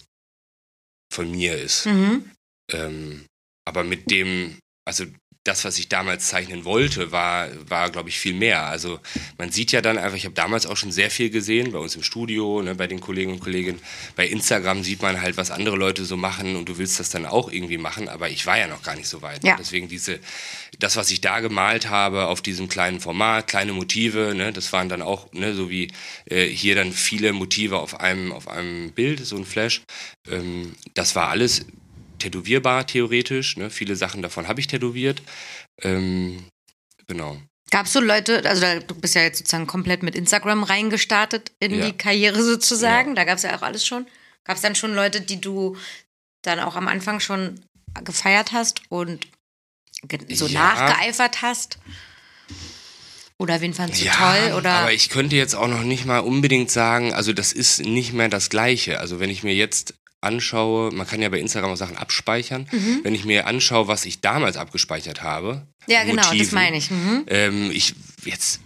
von 1.12 1.30
mir 1.30 1.58
ist. 1.58 1.86
Mhm. 1.86 2.32
Ähm, 2.72 3.26
aber 3.68 3.84
mit 3.84 4.10
dem, 4.10 4.60
also 4.86 5.06
das, 5.44 5.66
was 5.66 5.80
ich 5.80 5.90
damals 5.90 6.28
zeichnen 6.28 6.66
wollte, 6.66 7.12
war, 7.12 7.50
war 7.68 7.90
glaube 7.90 8.10
ich, 8.10 8.20
viel 8.20 8.34
mehr. 8.34 8.68
Also 8.68 9.00
man 9.40 9.52
sieht 9.52 9.72
ja 9.72 9.82
dann 9.82 9.98
einfach, 9.98 10.16
ich 10.16 10.26
habe 10.26 10.36
damals 10.36 10.68
auch 10.68 10.78
schon 10.78 10.92
sehr 10.92 11.10
viel 11.10 11.32
gesehen, 11.32 11.72
bei 11.72 11.80
uns 11.80 11.96
im 11.96 12.04
Studio, 12.04 12.62
ne, 12.62 12.76
bei 12.76 12.86
den 12.86 13.00
Kollegen 13.00 13.32
und 13.34 13.40
Kolleginnen. 13.40 13.82
Bei 14.16 14.28
Instagram 14.28 14.84
sieht 14.84 15.02
man 15.02 15.20
halt, 15.20 15.38
was 15.38 15.50
andere 15.50 15.78
Leute 15.78 16.06
so 16.06 16.16
machen 16.16 16.56
und 16.56 16.70
du 16.70 16.78
willst 16.78 17.00
das 17.00 17.10
dann 17.10 17.26
auch 17.26 17.52
irgendwie 17.52 17.80
machen, 17.80 18.08
aber 18.08 18.30
ich 18.30 18.46
war 18.46 18.60
ja 18.60 18.68
noch 18.68 18.84
gar 18.84 18.96
nicht 18.96 19.08
so 19.08 19.24
weit. 19.24 19.44
Ja. 19.44 19.56
Deswegen 19.58 19.88
diese, 19.88 20.20
das, 20.78 20.96
was 20.96 21.10
ich 21.10 21.22
da 21.22 21.40
gemalt 21.40 21.90
habe 21.90 22.28
auf 22.28 22.42
diesem 22.42 22.70
kleinen 22.70 23.00
Format, 23.00 23.48
kleine 23.48 23.74
Motive, 23.74 24.36
ne, 24.36 24.54
das 24.54 24.72
waren 24.74 24.90
dann 24.90 25.02
auch, 25.02 25.34
ne, 25.34 25.56
so 25.56 25.72
wie 25.72 25.92
äh, 26.26 26.46
hier 26.46 26.76
dann 26.76 26.92
viele 26.92 27.34
Motive 27.34 27.80
auf 27.80 28.00
einem, 28.00 28.32
auf 28.32 28.48
einem 28.48 28.92
Bild, 28.92 29.26
so 29.26 29.38
ein 29.38 29.46
Flash. 29.46 29.82
Ähm, 30.30 30.76
das 30.94 31.16
war 31.16 31.30
alles 31.30 31.66
tätowierbar 32.22 32.88
theoretisch. 32.88 33.58
Ne? 33.58 33.70
Viele 33.70 33.96
Sachen 33.96 34.22
davon 34.22 34.48
habe 34.48 34.60
ich 34.60 34.68
tätowiert. 34.68 35.22
Ähm, 35.82 36.46
genau. 37.08 37.38
Gab 37.72 37.86
es 37.86 37.94
so 37.94 38.02
Leute, 38.02 38.48
also 38.50 38.66
du 38.86 38.96
bist 38.96 39.16
ja 39.16 39.22
jetzt 39.22 39.40
sozusagen 39.40 39.68
komplett 39.68 40.04
mit 40.04 40.16
Instagram 40.16 40.64
reingestartet 40.64 41.52
in 41.60 41.80
ja. 41.80 41.86
die 41.86 41.94
Karriere 41.94 42.44
sozusagen, 42.44 43.10
ja. 43.10 43.16
da 43.16 43.24
gab 43.24 43.38
es 43.38 43.44
ja 43.44 43.58
auch 43.58 43.62
alles 43.62 43.86
schon. 43.86 44.06
Gab 44.44 44.58
es 44.58 44.62
dann 44.62 44.76
schon 44.76 44.94
Leute, 44.94 45.22
die 45.22 45.40
du 45.40 45.78
dann 46.42 46.60
auch 46.60 46.76
am 46.76 46.88
Anfang 46.88 47.20
schon 47.20 47.62
gefeiert 48.04 48.52
hast 48.52 48.82
und 48.90 49.28
so 50.30 50.48
ja. 50.48 50.60
nachgeeifert 50.60 51.42
hast? 51.42 51.78
Oder 53.38 53.60
wen 53.62 53.74
fandst 53.74 54.02
du 54.02 54.06
ja, 54.06 54.14
toll? 54.14 54.58
Oder? 54.58 54.72
Aber 54.72 54.94
ich 54.94 55.10
könnte 55.10 55.36
jetzt 55.36 55.56
auch 55.56 55.68
noch 55.68 55.84
nicht 55.84 56.06
mal 56.06 56.20
unbedingt 56.20 56.70
sagen, 56.70 57.14
also 57.14 57.34
das 57.34 57.54
ist 57.54 57.80
nicht 57.80 58.14
mehr 58.14 58.30
das 58.30 58.50
Gleiche. 58.50 59.00
Also 59.00 59.20
wenn 59.20 59.32
ich 59.32 59.44
mir 59.44 59.56
jetzt 59.56 59.96
anschaue, 60.22 60.92
man 60.92 61.08
kann 61.08 61.22
ja 61.22 61.30
bei 61.30 61.40
Instagram 61.40 61.72
auch 61.72 61.78
Sachen 61.78 61.98
abspeichern, 61.98 62.68
mhm. 62.72 63.00
wenn 63.04 63.16
ich 63.16 63.26
mir 63.26 63.48
anschaue, 63.48 63.88
was 63.88 64.06
ich 64.06 64.22
damals 64.22 64.56
abgespeichert 64.56 65.24
habe. 65.24 65.68
Ja, 65.88 66.04
genau, 66.04 66.24
Motiven, 66.24 66.46
das 66.46 66.52
meine 66.52 66.78
ich. 66.78 66.92
Mhm. 66.92 67.26
Ähm, 67.28 67.72
ich 67.72 67.96
jetzt 68.24 68.62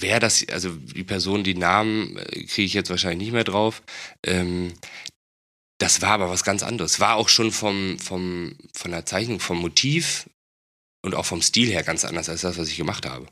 wer 0.00 0.20
das, 0.20 0.46
also 0.48 0.70
die 0.70 1.04
Person, 1.04 1.44
die 1.44 1.54
Namen 1.54 2.16
äh, 2.16 2.44
kriege 2.44 2.66
ich 2.66 2.74
jetzt 2.74 2.90
wahrscheinlich 2.90 3.26
nicht 3.26 3.32
mehr 3.32 3.44
drauf. 3.44 3.82
Ähm, 4.24 4.72
das 5.78 6.02
war 6.02 6.10
aber 6.10 6.30
was 6.30 6.44
ganz 6.44 6.62
anderes. 6.62 7.00
War 7.00 7.16
auch 7.16 7.28
schon 7.28 7.52
vom, 7.52 7.98
vom, 7.98 8.56
von 8.74 8.90
der 8.90 9.06
Zeichnung, 9.06 9.40
vom 9.40 9.58
Motiv 9.58 10.28
und 11.02 11.14
auch 11.14 11.26
vom 11.26 11.42
Stil 11.42 11.70
her 11.70 11.82
ganz 11.82 12.04
anders 12.04 12.28
als 12.28 12.40
das, 12.40 12.58
was 12.58 12.68
ich 12.68 12.76
gemacht 12.76 13.06
habe. 13.06 13.26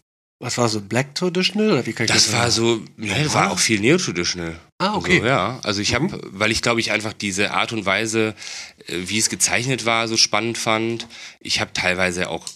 Was 0.44 0.58
war 0.58 0.68
so 0.68 0.82
Black 0.82 1.14
Traditional 1.14 1.70
oder 1.70 1.86
wie 1.86 1.94
kann 1.94 2.04
ich 2.04 2.12
das? 2.12 2.26
Das 2.26 2.34
war 2.34 2.50
so, 2.50 2.84
ne, 2.98 3.32
war 3.32 3.50
auch 3.50 3.58
viel 3.58 3.80
Neo 3.80 3.96
Traditional. 3.96 4.60
Ah, 4.76 4.94
okay. 4.94 5.14
Also, 5.14 5.26
ja, 5.26 5.60
also 5.62 5.80
ich 5.80 5.94
habe, 5.94 6.04
mhm. 6.04 6.20
weil 6.32 6.50
ich 6.50 6.60
glaube 6.60 6.80
ich 6.80 6.92
einfach 6.92 7.14
diese 7.14 7.52
Art 7.52 7.72
und 7.72 7.86
Weise, 7.86 8.34
äh, 8.86 8.98
wie 9.06 9.16
es 9.16 9.30
gezeichnet 9.30 9.86
war, 9.86 10.06
so 10.06 10.18
spannend 10.18 10.58
fand. 10.58 11.08
Ich 11.40 11.60
habe 11.60 11.72
teilweise 11.72 12.28
auch 12.28 12.46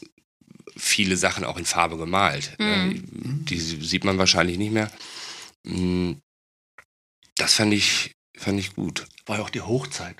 viele 0.76 1.16
Sachen 1.16 1.44
auch 1.44 1.56
in 1.56 1.64
Farbe 1.64 1.96
gemalt. 1.96 2.56
Mhm. 2.58 3.46
Die 3.48 3.58
sieht 3.58 4.04
man 4.04 4.18
wahrscheinlich 4.18 4.58
nicht 4.58 4.72
mehr. 4.72 4.90
Mm, 5.64 6.12
das 7.36 7.54
fand 7.54 7.72
ich, 7.72 8.12
fand 8.36 8.60
ich 8.60 8.74
gut. 8.74 9.06
War 9.24 9.38
ja 9.38 9.42
auch 9.44 9.50
die 9.50 9.62
Hochzeit. 9.62 10.16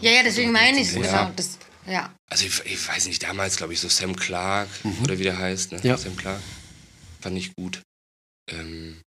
Ja, 0.00 0.10
ja, 0.10 0.22
deswegen 0.24 0.50
meine 0.50 0.80
ich 0.80 0.88
es. 0.88 0.94
Ja. 0.94 1.30
Genau, 1.30 1.32
ja. 1.86 2.12
Also 2.28 2.44
ich, 2.44 2.60
ich, 2.64 2.88
weiß 2.88 3.06
nicht, 3.06 3.22
damals 3.22 3.56
glaube 3.56 3.72
ich 3.72 3.78
so 3.78 3.88
Sam 3.88 4.16
Clark 4.16 4.68
mhm. 4.82 5.04
oder 5.04 5.16
wie 5.16 5.22
der 5.22 5.38
heißt, 5.38 5.70
ne? 5.70 5.80
Ja. 5.84 5.96
Sam 5.96 6.16
Clark 6.16 6.40
fand 7.24 7.38
ich 7.38 7.54
gut. 7.56 7.82
Ähm, 8.52 9.00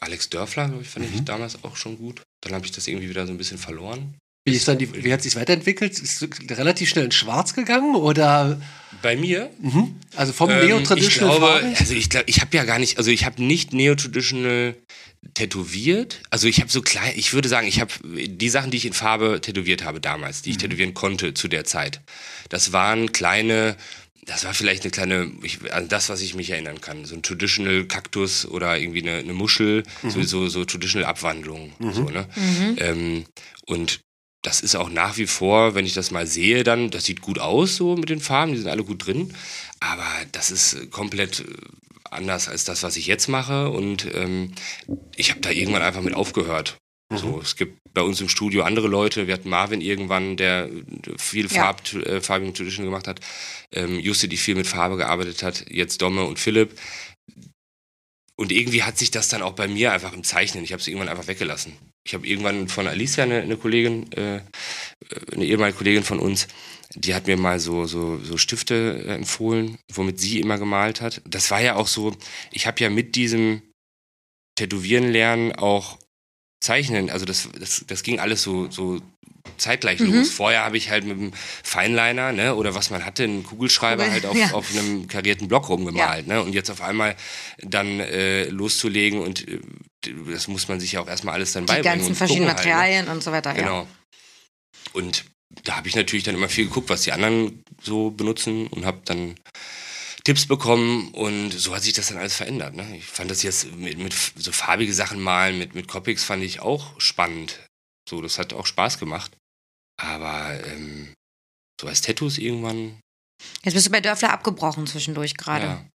Alex 0.00 0.28
Dörfler, 0.28 0.68
glaube 0.68 0.82
ich, 0.82 0.88
fand 0.88 1.10
mhm. 1.10 1.14
ich 1.14 1.24
damals 1.24 1.64
auch 1.64 1.76
schon 1.76 1.96
gut. 1.96 2.22
Dann 2.42 2.52
habe 2.52 2.66
ich 2.66 2.72
das 2.72 2.86
irgendwie 2.86 3.08
wieder 3.08 3.26
so 3.26 3.32
ein 3.32 3.38
bisschen 3.38 3.56
verloren. 3.56 4.14
Wie, 4.46 4.54
ist 4.54 4.68
dann 4.68 4.78
die, 4.78 5.04
wie 5.04 5.12
hat 5.12 5.22
sich 5.22 5.34
weiterentwickelt? 5.34 5.98
Ist 5.98 6.22
es 6.22 6.28
relativ 6.50 6.90
schnell 6.90 7.06
in 7.06 7.12
Schwarz 7.12 7.54
gegangen 7.54 7.96
oder? 7.96 8.60
Bei 9.02 9.16
mir? 9.16 9.50
Mhm. 9.58 9.96
Also 10.14 10.32
vom 10.34 10.50
ähm, 10.50 10.66
Neo-Traditional. 10.66 11.32
Ich 11.32 11.38
glaube, 11.40 11.76
also 11.78 11.94
ich 11.94 12.10
glaube, 12.10 12.26
ich 12.28 12.40
habe 12.42 12.56
ja 12.56 12.64
gar 12.64 12.78
nicht, 12.78 12.98
also 12.98 13.10
ich 13.10 13.24
habe 13.24 13.42
nicht 13.42 13.72
Neo-Traditional 13.72 14.76
tätowiert. 15.34 16.20
Also 16.30 16.46
ich 16.46 16.60
habe 16.60 16.70
so 16.70 16.82
klein, 16.82 17.14
ich 17.16 17.32
würde 17.32 17.48
sagen, 17.48 17.66
ich 17.66 17.80
habe 17.80 17.92
die 18.04 18.48
Sachen, 18.50 18.70
die 18.70 18.76
ich 18.76 18.86
in 18.86 18.92
Farbe 18.92 19.40
tätowiert 19.40 19.82
habe 19.82 20.00
damals, 20.00 20.42
die 20.42 20.50
ich 20.50 20.56
mhm. 20.56 20.60
tätowieren 20.60 20.94
konnte 20.94 21.32
zu 21.32 21.48
der 21.48 21.64
Zeit. 21.64 22.02
Das 22.50 22.72
waren 22.72 23.12
kleine 23.12 23.76
das 24.26 24.44
war 24.44 24.54
vielleicht 24.54 24.82
eine 24.82 24.90
kleine, 24.90 25.30
ich, 25.42 25.72
an 25.72 25.88
das, 25.88 26.08
was 26.08 26.20
ich 26.20 26.34
mich 26.34 26.50
erinnern 26.50 26.80
kann. 26.80 27.04
So 27.04 27.14
ein 27.14 27.22
Traditional 27.22 27.84
Kaktus 27.84 28.44
oder 28.44 28.76
irgendwie 28.76 29.02
eine, 29.02 29.18
eine 29.18 29.32
Muschel, 29.32 29.84
mhm. 30.02 30.10
so, 30.10 30.22
so, 30.22 30.48
so 30.48 30.64
Traditional 30.64 31.08
Abwandlung. 31.08 31.72
Mhm. 31.78 31.92
So, 31.92 32.02
ne? 32.10 32.28
Mhm. 32.34 32.76
Ähm, 32.78 33.24
und 33.66 34.00
das 34.42 34.60
ist 34.60 34.74
auch 34.74 34.90
nach 34.90 35.16
wie 35.16 35.26
vor, 35.26 35.74
wenn 35.74 35.86
ich 35.86 35.94
das 35.94 36.10
mal 36.10 36.26
sehe, 36.26 36.64
dann, 36.64 36.90
das 36.90 37.04
sieht 37.04 37.20
gut 37.20 37.38
aus, 37.38 37.76
so 37.76 37.96
mit 37.96 38.10
den 38.10 38.20
Farben, 38.20 38.52
die 38.52 38.58
sind 38.58 38.68
alle 38.68 38.84
gut 38.84 39.06
drin. 39.06 39.32
Aber 39.80 40.06
das 40.32 40.50
ist 40.50 40.90
komplett 40.90 41.44
anders 42.10 42.48
als 42.48 42.64
das, 42.64 42.82
was 42.82 42.96
ich 42.96 43.06
jetzt 43.06 43.28
mache. 43.28 43.70
Und 43.70 44.06
ähm, 44.14 44.52
ich 45.14 45.30
habe 45.30 45.40
da 45.40 45.50
irgendwann 45.50 45.82
einfach 45.82 46.02
mit 46.02 46.14
aufgehört. 46.14 46.78
Mhm. 47.10 47.18
So, 47.18 47.40
es 47.40 47.56
gibt 47.56 47.78
bei 47.94 48.02
uns 48.02 48.20
im 48.20 48.28
Studio 48.28 48.62
andere 48.62 48.88
Leute. 48.88 49.26
Wir 49.26 49.34
hatten 49.34 49.48
Marvin 49.48 49.80
irgendwann, 49.80 50.36
der 50.36 50.68
viel 51.18 51.48
Farb, 51.48 51.82
ja. 51.92 52.00
äh, 52.00 52.20
Farbigen 52.20 52.54
Tradition 52.54 52.84
gemacht 52.84 53.06
hat. 53.06 53.20
Ähm, 53.72 53.98
Juste, 53.98 54.28
die 54.28 54.36
viel 54.36 54.54
mit 54.54 54.66
Farbe 54.66 54.96
gearbeitet 54.96 55.42
hat. 55.42 55.66
Jetzt 55.70 56.02
Domme 56.02 56.24
und 56.24 56.38
Philipp. 56.38 56.78
Und 58.38 58.52
irgendwie 58.52 58.82
hat 58.82 58.98
sich 58.98 59.10
das 59.10 59.28
dann 59.28 59.40
auch 59.40 59.54
bei 59.54 59.66
mir 59.66 59.92
einfach 59.92 60.12
im 60.12 60.22
Zeichnen. 60.22 60.62
Ich 60.62 60.72
habe 60.72 60.80
es 60.80 60.88
irgendwann 60.88 61.08
einfach 61.08 61.26
weggelassen. 61.26 61.72
Ich 62.04 62.12
habe 62.12 62.26
irgendwann 62.26 62.68
von 62.68 62.86
Alicia, 62.86 63.24
eine, 63.24 63.40
eine 63.40 63.56
Kollegin, 63.56 64.12
äh, 64.12 64.40
eine 65.32 65.44
ehemalige 65.44 65.78
Kollegin 65.78 66.04
von 66.04 66.18
uns, 66.18 66.46
die 66.94 67.14
hat 67.14 67.26
mir 67.26 67.36
mal 67.36 67.58
so, 67.58 67.86
so, 67.86 68.18
so 68.18 68.36
Stifte 68.36 69.04
äh, 69.06 69.14
empfohlen, 69.14 69.78
womit 69.92 70.20
sie 70.20 70.40
immer 70.40 70.58
gemalt 70.58 71.00
hat. 71.00 71.22
Das 71.24 71.50
war 71.50 71.60
ja 71.60 71.76
auch 71.76 71.88
so, 71.88 72.14
ich 72.52 72.66
habe 72.66 72.80
ja 72.80 72.90
mit 72.90 73.16
diesem 73.16 73.62
Tätowieren 74.56 75.10
lernen 75.10 75.52
auch 75.52 75.98
Zeichnen, 76.60 77.10
also 77.10 77.24
das, 77.24 77.48
das, 77.58 77.84
das 77.86 78.02
ging 78.02 78.18
alles 78.18 78.42
so, 78.42 78.70
so 78.70 79.00
zeitgleich 79.56 80.00
mhm. 80.00 80.12
los. 80.12 80.30
Vorher 80.30 80.64
habe 80.64 80.76
ich 80.76 80.90
halt 80.90 81.04
mit 81.04 81.18
einem 81.18 81.32
Feinliner, 81.62 82.32
ne, 82.32 82.54
oder 82.54 82.74
was 82.74 82.90
man 82.90 83.04
hatte, 83.04 83.24
einen 83.24 83.44
Kugelschreiber 83.44 84.04
Kugel, 84.04 84.12
halt 84.12 84.26
auf, 84.26 84.36
ja. 84.36 84.52
auf 84.52 84.70
einem 84.70 85.06
karierten 85.06 85.48
Block 85.48 85.68
rumgemalt, 85.68 86.26
ja. 86.26 86.34
ne, 86.34 86.42
und 86.42 86.54
jetzt 86.54 86.70
auf 86.70 86.80
einmal 86.80 87.16
dann 87.58 88.00
äh, 88.00 88.44
loszulegen 88.48 89.20
und 89.20 89.46
äh, 89.48 89.60
das 90.30 90.48
muss 90.48 90.68
man 90.68 90.78
sich 90.80 90.92
ja 90.92 91.00
auch 91.00 91.08
erstmal 91.08 91.34
alles 91.34 91.52
dann 91.52 91.66
Die 91.66 91.72
beibringen. 91.72 91.98
Die 91.98 91.98
ganzen 91.98 92.14
verschiedenen 92.14 92.48
Materialien 92.48 92.98
halt, 92.98 93.08
ne? 93.08 93.14
und 93.14 93.22
so 93.22 93.32
weiter, 93.32 93.54
Genau. 93.54 93.82
Ja. 93.82 93.86
Und 94.92 95.24
da 95.64 95.76
habe 95.76 95.88
ich 95.88 95.96
natürlich 95.96 96.24
dann 96.24 96.34
immer 96.34 96.48
viel 96.48 96.66
geguckt, 96.66 96.88
was 96.88 97.02
die 97.02 97.12
anderen 97.12 97.64
so 97.82 98.10
benutzen 98.10 98.66
und 98.68 98.84
habe 98.84 99.00
dann 99.04 99.34
Tipps 100.26 100.46
bekommen 100.46 101.12
und 101.12 101.52
so 101.52 101.72
hat 101.72 101.84
sich 101.84 101.92
das 101.92 102.08
dann 102.08 102.18
alles 102.18 102.34
verändert. 102.34 102.74
Ne? 102.74 102.96
Ich 102.96 103.04
fand 103.04 103.30
das 103.30 103.44
jetzt 103.44 103.72
mit, 103.76 103.96
mit 103.96 104.12
so 104.34 104.50
farbige 104.50 104.92
Sachen 104.92 105.20
malen, 105.20 105.56
mit, 105.56 105.76
mit 105.76 105.86
Copics 105.86 106.24
fand 106.24 106.42
ich 106.42 106.58
auch 106.58 107.00
spannend. 107.00 107.60
So, 108.10 108.20
das 108.20 108.36
hat 108.36 108.52
auch 108.52 108.66
Spaß 108.66 108.98
gemacht. 108.98 109.30
Aber 110.02 110.58
ähm, 110.66 111.14
so 111.80 111.86
als 111.86 112.00
Tattoos 112.00 112.38
irgendwann. 112.38 112.98
Jetzt 113.62 113.74
bist 113.74 113.86
du 113.86 113.92
bei 113.92 114.00
Dörfler 114.00 114.32
abgebrochen 114.32 114.88
zwischendurch 114.88 115.36
gerade. 115.36 115.64
Ja. 115.64 115.86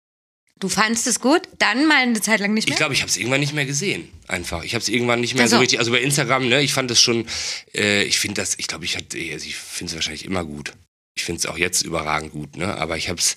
Du 0.62 0.70
fandest 0.70 1.08
es 1.08 1.20
gut, 1.20 1.42
dann 1.58 1.86
mal 1.86 1.98
eine 1.98 2.22
Zeit 2.22 2.40
lang 2.40 2.54
nicht 2.54 2.70
mehr? 2.70 2.76
Ich 2.76 2.78
glaube, 2.78 2.94
ich 2.94 3.02
habe 3.02 3.10
es 3.10 3.18
irgendwann 3.18 3.42
nicht 3.42 3.54
mehr 3.54 3.66
gesehen. 3.66 4.14
Einfach. 4.30 4.64
Ich 4.64 4.76
habe 4.76 4.82
es 4.82 4.88
irgendwann 4.88 5.20
nicht 5.20 5.34
mehr 5.34 5.44
also. 5.44 5.58
so 5.58 5.60
richtig. 5.60 5.80
Also 5.80 5.92
bei 5.92 6.00
Instagram, 6.00 6.48
ne, 6.48 6.62
ich 6.62 6.74
fand 6.74 6.90
das 6.90 7.02
schon, 7.02 7.28
äh, 7.74 8.04
ich 8.04 8.18
finde 8.18 8.40
das, 8.40 8.58
ich 8.58 8.68
glaube, 8.68 8.86
ich, 8.86 8.96
also 8.96 9.46
ich 9.46 9.58
finde 9.58 9.92
es 9.92 9.96
wahrscheinlich 9.96 10.24
immer 10.24 10.46
gut 10.46 10.72
ich 11.16 11.24
finde 11.24 11.40
es 11.40 11.46
auch 11.46 11.58
jetzt 11.58 11.82
überragend 11.82 12.32
gut, 12.32 12.56
ne? 12.58 12.78
aber 12.78 12.98
ich 12.98 13.10
habe 13.10 13.20
es 13.20 13.36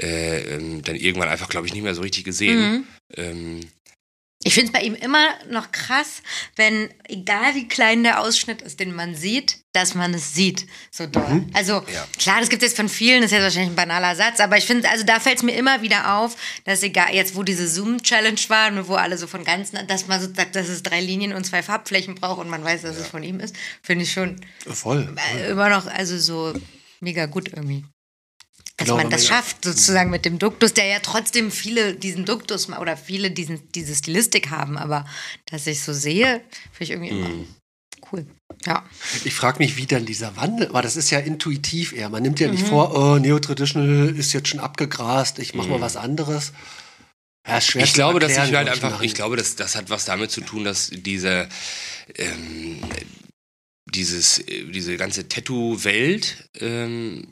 äh, 0.00 0.56
ähm, 0.56 0.82
dann 0.82 0.96
irgendwann 0.96 1.28
einfach, 1.28 1.48
glaube 1.48 1.66
ich, 1.66 1.72
nicht 1.72 1.82
mehr 1.82 1.94
so 1.94 2.02
richtig 2.02 2.24
gesehen. 2.24 2.58
Mhm. 2.58 2.84
Ähm, 3.16 3.60
ich 4.46 4.52
finde 4.52 4.66
es 4.66 4.72
bei 4.72 4.82
ihm 4.82 4.94
immer 4.94 5.26
noch 5.50 5.72
krass, 5.72 6.22
wenn, 6.56 6.90
egal 7.04 7.54
wie 7.54 7.66
klein 7.66 8.02
der 8.02 8.20
Ausschnitt 8.20 8.60
ist, 8.60 8.78
den 8.78 8.94
man 8.94 9.14
sieht, 9.14 9.60
dass 9.72 9.94
man 9.94 10.12
es 10.12 10.34
sieht. 10.34 10.66
So 10.90 11.06
doll. 11.06 11.26
Mhm. 11.26 11.50
Also, 11.54 11.82
ja. 11.92 12.06
klar, 12.18 12.40
das 12.40 12.50
gibt 12.50 12.62
es 12.62 12.68
jetzt 12.68 12.76
von 12.76 12.90
vielen, 12.90 13.22
das 13.22 13.32
ist 13.32 13.36
jetzt 13.38 13.42
wahrscheinlich 13.42 13.70
ein 13.70 13.76
banaler 13.76 14.14
Satz, 14.14 14.40
aber 14.40 14.58
ich 14.58 14.66
finde, 14.66 14.90
also 14.90 15.02
da 15.02 15.18
fällt 15.18 15.38
es 15.38 15.42
mir 15.42 15.56
immer 15.56 15.80
wieder 15.80 16.18
auf, 16.18 16.36
dass 16.64 16.82
egal, 16.82 17.14
jetzt 17.14 17.36
wo 17.36 17.42
diese 17.42 17.66
Zoom-Challenge 17.66 18.40
war, 18.48 18.86
wo 18.86 18.96
alle 18.96 19.16
so 19.16 19.26
von 19.26 19.44
ganzen, 19.44 19.78
dass 19.86 20.08
man 20.08 20.20
so 20.20 20.28
sagt, 20.34 20.54
dass 20.56 20.68
es 20.68 20.82
drei 20.82 21.00
Linien 21.00 21.32
und 21.32 21.44
zwei 21.44 21.62
Farbflächen 21.62 22.14
braucht 22.14 22.40
und 22.40 22.50
man 22.50 22.62
weiß, 22.62 22.82
dass 22.82 22.96
ja. 22.96 23.02
es 23.02 23.08
von 23.08 23.22
ihm 23.22 23.40
ist, 23.40 23.56
finde 23.82 24.04
ich 24.04 24.12
schon 24.12 24.36
voll, 24.66 25.06
voll. 25.06 25.40
immer 25.48 25.70
noch, 25.70 25.86
also 25.86 26.18
so 26.18 26.52
mega 27.04 27.26
gut 27.26 27.48
irgendwie. 27.48 27.84
Dass 28.76 28.86
genau, 28.86 28.96
man 28.96 29.10
das 29.10 29.26
schafft, 29.26 29.64
sozusagen 29.64 30.10
mit 30.10 30.24
dem 30.24 30.40
Duktus, 30.40 30.74
der 30.74 30.86
ja 30.86 30.98
trotzdem 31.00 31.52
viele 31.52 31.94
diesen 31.94 32.24
Duktus 32.24 32.68
oder 32.68 32.96
viele 32.96 33.30
diesen, 33.30 33.70
diese 33.72 33.94
Stilistik 33.94 34.50
haben, 34.50 34.76
aber 34.76 35.06
dass 35.46 35.68
ich 35.68 35.82
so 35.82 35.92
sehe, 35.92 36.40
finde 36.72 36.84
ich 36.84 36.90
irgendwie 36.90 37.10
immer 37.10 37.28
mm. 37.28 37.46
cool. 38.10 38.26
Ja. 38.66 38.84
Ich 39.24 39.34
frage 39.34 39.58
mich, 39.58 39.76
wie 39.76 39.86
dann 39.86 40.06
dieser 40.06 40.36
Wandel 40.36 40.72
war. 40.72 40.82
Das 40.82 40.96
ist 40.96 41.10
ja 41.10 41.20
intuitiv 41.20 41.92
eher. 41.92 42.08
Man 42.08 42.22
nimmt 42.24 42.40
ja 42.40 42.50
nicht 42.50 42.64
mhm. 42.64 42.68
vor, 42.68 42.96
oh, 42.96 43.18
Neo-Traditional 43.18 44.08
ist 44.16 44.32
jetzt 44.32 44.48
schon 44.48 44.60
abgegrast, 44.60 45.38
ich 45.38 45.54
mache 45.54 45.66
mhm. 45.66 45.74
mal 45.74 45.80
was 45.80 45.96
anderes. 45.96 46.52
Ja, 47.46 47.60
schwer 47.60 47.84
ich 47.84 47.92
glaube, 47.92 48.20
erklären, 48.20 48.38
dass 48.38 48.48
ich 48.48 48.56
halt 48.56 48.68
einfach, 48.68 49.02
ich 49.02 49.14
glaube, 49.14 49.36
dass 49.36 49.54
das 49.54 49.76
hat 49.76 49.90
was 49.90 50.06
damit 50.06 50.30
zu 50.30 50.40
tun, 50.40 50.64
dass 50.64 50.90
diese 50.90 51.48
ähm, 52.16 52.80
dieses, 53.94 54.38
äh, 54.38 54.64
diese 54.64 54.96
ganze 54.96 55.28
Tattoo-Welt 55.28 56.48
ähm, 56.60 57.26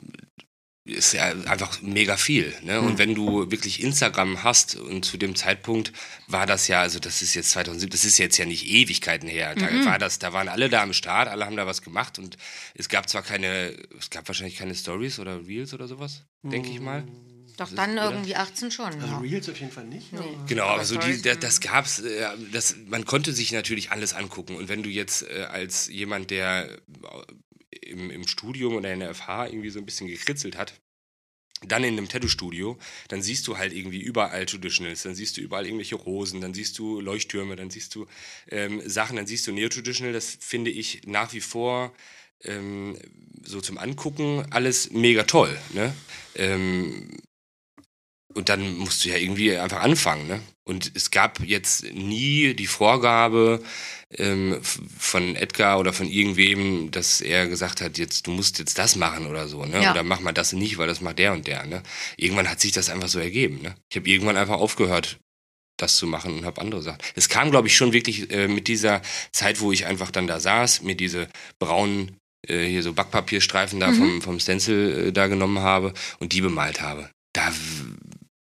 ist 0.85 1.13
ja 1.13 1.31
einfach 1.45 1.81
mega 1.81 2.17
viel. 2.17 2.53
Ne? 2.61 2.81
Und 2.81 2.93
mhm. 2.93 2.97
wenn 2.97 3.15
du 3.15 3.49
wirklich 3.51 3.81
Instagram 3.81 4.43
hast 4.43 4.75
und 4.75 5.05
zu 5.05 5.17
dem 5.17 5.35
Zeitpunkt 5.35 5.93
war 6.27 6.45
das 6.45 6.67
ja, 6.67 6.81
also 6.81 6.99
das 6.99 7.21
ist 7.21 7.35
jetzt 7.35 7.51
2007, 7.51 7.89
das 7.89 8.03
ist 8.03 8.17
jetzt 8.17 8.37
ja 8.37 8.45
nicht 8.45 8.67
Ewigkeiten 8.67 9.29
her. 9.29 9.55
Da 9.55 9.69
mhm. 9.69 9.85
war 9.85 9.97
das, 9.97 10.19
da 10.19 10.33
waren 10.33 10.49
alle 10.49 10.69
da 10.69 10.83
am 10.83 10.91
Start, 10.91 11.29
alle 11.29 11.45
haben 11.45 11.55
da 11.55 11.65
was 11.65 11.81
gemacht 11.81 12.19
und 12.19 12.37
es 12.75 12.89
gab 12.89 13.07
zwar 13.07 13.23
keine, 13.23 13.77
es 13.97 14.09
gab 14.09 14.27
wahrscheinlich 14.27 14.57
keine 14.57 14.75
Stories 14.75 15.19
oder 15.19 15.47
Reels 15.47 15.73
oder 15.73 15.87
sowas, 15.87 16.25
denke 16.41 16.69
ich 16.69 16.81
mal. 16.81 17.05
Doch 17.57 17.67
das 17.67 17.75
dann 17.75 17.97
ist, 17.97 18.03
irgendwie 18.03 18.35
18 18.35 18.71
schon. 18.71 18.85
Also 18.85 19.05
ja. 19.05 19.17
Reels 19.19 19.49
auf 19.49 19.59
jeden 19.59 19.71
Fall 19.71 19.85
nicht. 19.85 20.11
Nee. 20.13 20.37
Genau, 20.47 20.65
aber 20.65 20.85
so 20.85 20.97
die, 20.97 21.21
das, 21.21 21.39
das 21.39 21.61
gab's, 21.61 21.99
äh, 21.99 22.27
das, 22.51 22.75
man 22.87 23.05
konnte 23.05 23.33
sich 23.33 23.51
natürlich 23.51 23.91
alles 23.91 24.13
angucken. 24.13 24.55
Und 24.55 24.69
wenn 24.69 24.83
du 24.83 24.89
jetzt 24.89 25.23
äh, 25.23 25.47
als 25.49 25.87
jemand, 25.87 26.31
der 26.31 26.69
äh, 27.71 27.89
im, 27.89 28.09
im 28.09 28.27
Studium 28.27 28.75
oder 28.75 28.91
in 28.91 29.01
der 29.01 29.13
FH 29.13 29.47
irgendwie 29.47 29.69
so 29.69 29.79
ein 29.79 29.85
bisschen 29.85 30.07
gekritzelt 30.07 30.57
hat, 30.57 30.73
dann 31.67 31.83
in 31.83 31.97
einem 31.97 32.09
Tattoo-Studio, 32.09 32.77
dann 33.07 33.21
siehst 33.21 33.47
du 33.47 33.57
halt 33.57 33.73
irgendwie 33.73 34.01
überall 34.01 34.45
Traditionals, 34.45 35.03
dann 35.03 35.15
siehst 35.15 35.37
du 35.37 35.41
überall 35.41 35.65
irgendwelche 35.65 35.95
Rosen, 35.95 36.41
dann 36.41 36.53
siehst 36.53 36.77
du 36.77 36.99
Leuchttürme, 36.99 37.55
dann 37.55 37.69
siehst 37.69 37.95
du 37.95 38.07
ähm, 38.49 38.81
Sachen, 38.85 39.15
dann 39.15 39.27
siehst 39.27 39.47
du 39.47 39.51
Neo-Traditional. 39.51 40.13
Das 40.13 40.37
finde 40.39 40.71
ich 40.71 41.01
nach 41.05 41.33
wie 41.33 41.41
vor 41.41 41.93
ähm, 42.43 42.97
so 43.43 43.61
zum 43.61 43.77
Angucken 43.77 44.45
alles 44.49 44.91
mega 44.91 45.23
toll. 45.23 45.57
Ne? 45.73 45.93
Ähm, 46.35 47.17
und 48.33 48.49
dann 48.49 48.77
musst 48.77 49.03
du 49.03 49.09
ja 49.09 49.17
irgendwie 49.17 49.55
einfach 49.57 49.81
anfangen. 49.81 50.27
Ne? 50.27 50.41
Und 50.65 50.91
es 50.95 51.11
gab 51.11 51.39
jetzt 51.41 51.83
nie 51.93 52.53
die 52.53 52.67
Vorgabe 52.67 53.61
ähm, 54.17 54.59
von 54.97 55.35
Edgar 55.35 55.79
oder 55.79 55.93
von 55.93 56.07
irgendwem, 56.07 56.91
dass 56.91 57.21
er 57.21 57.47
gesagt 57.47 57.81
hat, 57.81 57.97
jetzt 57.97 58.27
du 58.27 58.31
musst 58.31 58.59
jetzt 58.59 58.77
das 58.77 58.95
machen 58.95 59.27
oder 59.27 59.47
so, 59.47 59.65
ne? 59.65 59.81
Ja. 59.81 59.91
Oder 59.91 60.03
mach 60.03 60.19
mal 60.19 60.31
das 60.31 60.53
nicht, 60.53 60.77
weil 60.77 60.87
das 60.87 61.01
macht 61.01 61.19
der 61.19 61.33
und 61.33 61.47
der. 61.47 61.65
Ne? 61.65 61.83
Irgendwann 62.17 62.49
hat 62.49 62.61
sich 62.61 62.71
das 62.71 62.89
einfach 62.89 63.09
so 63.09 63.19
ergeben. 63.19 63.61
Ne? 63.61 63.75
Ich 63.89 63.97
habe 63.97 64.09
irgendwann 64.09 64.37
einfach 64.37 64.57
aufgehört, 64.57 65.19
das 65.77 65.97
zu 65.97 66.07
machen 66.07 66.37
und 66.37 66.45
habe 66.45 66.61
andere 66.61 66.81
Sachen. 66.81 66.99
Es 67.15 67.29
kam, 67.29 67.51
glaube 67.51 67.67
ich, 67.67 67.75
schon 67.75 67.93
wirklich 67.93 68.31
äh, 68.31 68.47
mit 68.47 68.67
dieser 68.67 69.01
Zeit, 69.31 69.59
wo 69.59 69.71
ich 69.71 69.85
einfach 69.85 70.11
dann 70.11 70.27
da 70.27 70.39
saß, 70.39 70.83
mir 70.83 70.95
diese 70.95 71.27
braunen 71.59 72.17
äh, 72.47 72.65
hier 72.65 72.83
so 72.83 72.93
Backpapierstreifen 72.93 73.79
da 73.79 73.91
mhm. 73.91 73.95
vom, 73.95 74.21
vom 74.21 74.39
Stencil 74.39 75.07
äh, 75.07 75.11
da 75.11 75.27
genommen 75.27 75.59
habe 75.59 75.93
und 76.19 76.33
die 76.33 76.41
bemalt 76.41 76.81
habe. 76.81 77.09
Da 77.33 77.51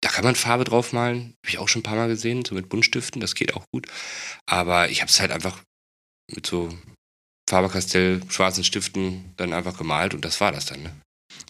da 0.07 0.13
kann 0.13 0.25
man 0.25 0.37
Farbe 0.37 0.63
drauf 0.63 0.93
malen. 0.93 1.35
Habe 1.43 1.49
ich 1.49 1.59
auch 1.59 1.69
schon 1.69 1.81
ein 1.81 1.83
paar 1.83 1.97
Mal 1.97 2.07
gesehen, 2.07 2.45
so 2.45 2.55
mit 2.55 2.69
Buntstiften, 2.69 3.21
das 3.21 3.35
geht 3.35 3.55
auch 3.55 3.65
gut. 3.73 3.89
Aber 4.49 4.89
ich 4.89 5.01
habe 5.01 5.11
es 5.11 5.19
halt 5.19 5.33
einfach 5.33 5.61
mit 6.33 6.47
so 6.47 6.69
Faber-Castell, 7.51 8.21
schwarzen 8.29 8.63
Stiften 8.63 9.35
dann 9.37 9.53
einfach 9.53 9.77
gemalt 9.77 10.15
und 10.15 10.25
das 10.25 10.41
war 10.41 10.53
das 10.53 10.67
dann. 10.67 10.85
Ne? 10.85 10.95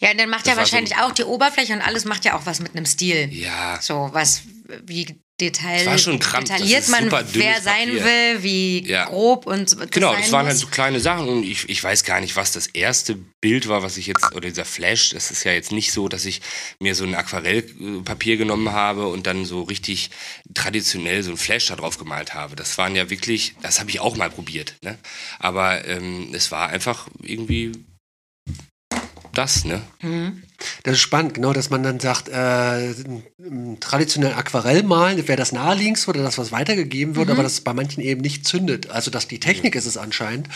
Ja, 0.01 0.11
und 0.11 0.19
dann 0.19 0.31
macht 0.31 0.47
das 0.47 0.55
ja 0.55 0.57
wahrscheinlich 0.57 0.95
so 0.97 1.03
auch 1.03 1.13
die 1.13 1.25
Oberfläche 1.25 1.75
und 1.75 1.83
alles 1.83 2.07
macht 2.07 2.25
ja 2.25 2.35
auch 2.35 2.47
was 2.47 2.61
mit 2.61 2.75
einem 2.75 2.87
Stil. 2.87 3.31
Ja. 3.31 3.79
So, 3.83 4.09
was, 4.13 4.43
wie 4.85 5.21
Detail, 5.41 5.85
war 5.85 5.99
schon 5.99 6.19
krampf. 6.19 6.49
detailliert 6.49 6.89
man, 6.89 7.11
wer 7.11 7.61
sein 7.61 7.89
Papier. 7.89 8.05
will, 8.05 8.43
wie 8.43 8.89
ja. 8.89 9.05
grob 9.05 9.47
und 9.47 9.79
das 9.79 9.91
Genau, 9.91 10.15
das 10.15 10.33
waren 10.33 10.47
halt 10.47 10.57
so 10.57 10.67
kleine 10.67 10.99
Sachen 10.99 11.29
und 11.29 11.43
ich, 11.43 11.69
ich 11.69 11.83
weiß 11.85 12.05
gar 12.05 12.21
nicht, 12.21 12.37
was 12.37 12.53
das 12.53 12.69
erste 12.69 13.17
Bild 13.43 13.69
war, 13.69 13.83
was 13.83 13.99
ich 13.99 14.07
jetzt, 14.07 14.35
oder 14.35 14.49
dieser 14.49 14.65
Flash, 14.65 15.11
das 15.11 15.31
ist 15.31 15.45
ja 15.45 15.53
jetzt 15.53 15.73
nicht 15.73 15.93
so, 15.93 16.09
dass 16.09 16.25
ich 16.25 16.41
mir 16.81 16.95
so 16.95 17.05
ein 17.05 17.15
Aquarellpapier 17.15 18.39
genommen 18.39 18.73
habe 18.73 19.09
und 19.09 19.27
dann 19.27 19.45
so 19.45 19.63
richtig 19.63 20.11
traditionell 20.55 21.23
so 21.23 21.33
ein 21.33 21.37
Flash 21.37 21.67
da 21.67 21.77
drauf 21.77 21.99
gemalt 21.99 22.33
habe. 22.33 22.57
Das 22.57 22.79
waren 22.79 22.97
ja 22.97 23.11
wirklich, 23.11 23.55
das 23.61 23.79
habe 23.79 23.91
ich 23.91 24.01
auch 24.01 24.17
mal 24.17 24.31
probiert, 24.31 24.77
ne? 24.83 24.97
Aber 25.39 25.87
ähm, 25.87 26.31
es 26.33 26.51
war 26.51 26.71
einfach 26.71 27.09
irgendwie 27.21 27.73
das, 29.37 29.65
ne? 29.65 29.83
Mhm. 30.03 30.43
Das 30.83 30.95
ist 30.95 31.01
spannend, 31.01 31.35
genau, 31.35 31.53
dass 31.53 31.71
man 31.71 31.83
dann 31.83 32.01
sagt, 32.01 32.29
äh, 32.29 32.95
traditionell 33.81 34.33
Aquarell 34.33 34.83
malen 34.83 35.29
wäre 35.29 35.37
das 35.37 35.53
naheliegendste 35.53 36.11
oder 36.11 36.23
das, 36.23 36.39
was 36.39 36.53
weitergegeben 36.53 37.17
wird, 37.17 37.27
mhm. 37.27 37.33
aber 37.33 37.43
das 37.43 37.61
bei 37.61 37.75
manchen 37.75 38.03
eben 38.03 38.21
nicht 38.21 38.47
zündet. 38.47 38.91
Also, 38.91 39.11
dass 39.11 39.29
die 39.29 39.41
Technik 39.41 39.75
mhm. 39.75 39.79
ist 39.79 39.87
es 39.87 39.97
anscheinend. 39.97 40.49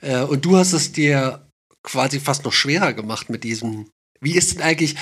Äh, 0.00 0.20
und 0.20 0.44
du 0.44 0.56
hast 0.56 0.72
es 0.72 0.92
dir 0.92 1.46
quasi 1.82 2.20
fast 2.20 2.44
noch 2.44 2.52
schwerer 2.52 2.92
gemacht 2.92 3.30
mit 3.30 3.44
diesem. 3.44 3.88
Wie 4.20 4.36
ist 4.36 4.54
denn 4.54 4.62
eigentlich, 4.62 4.96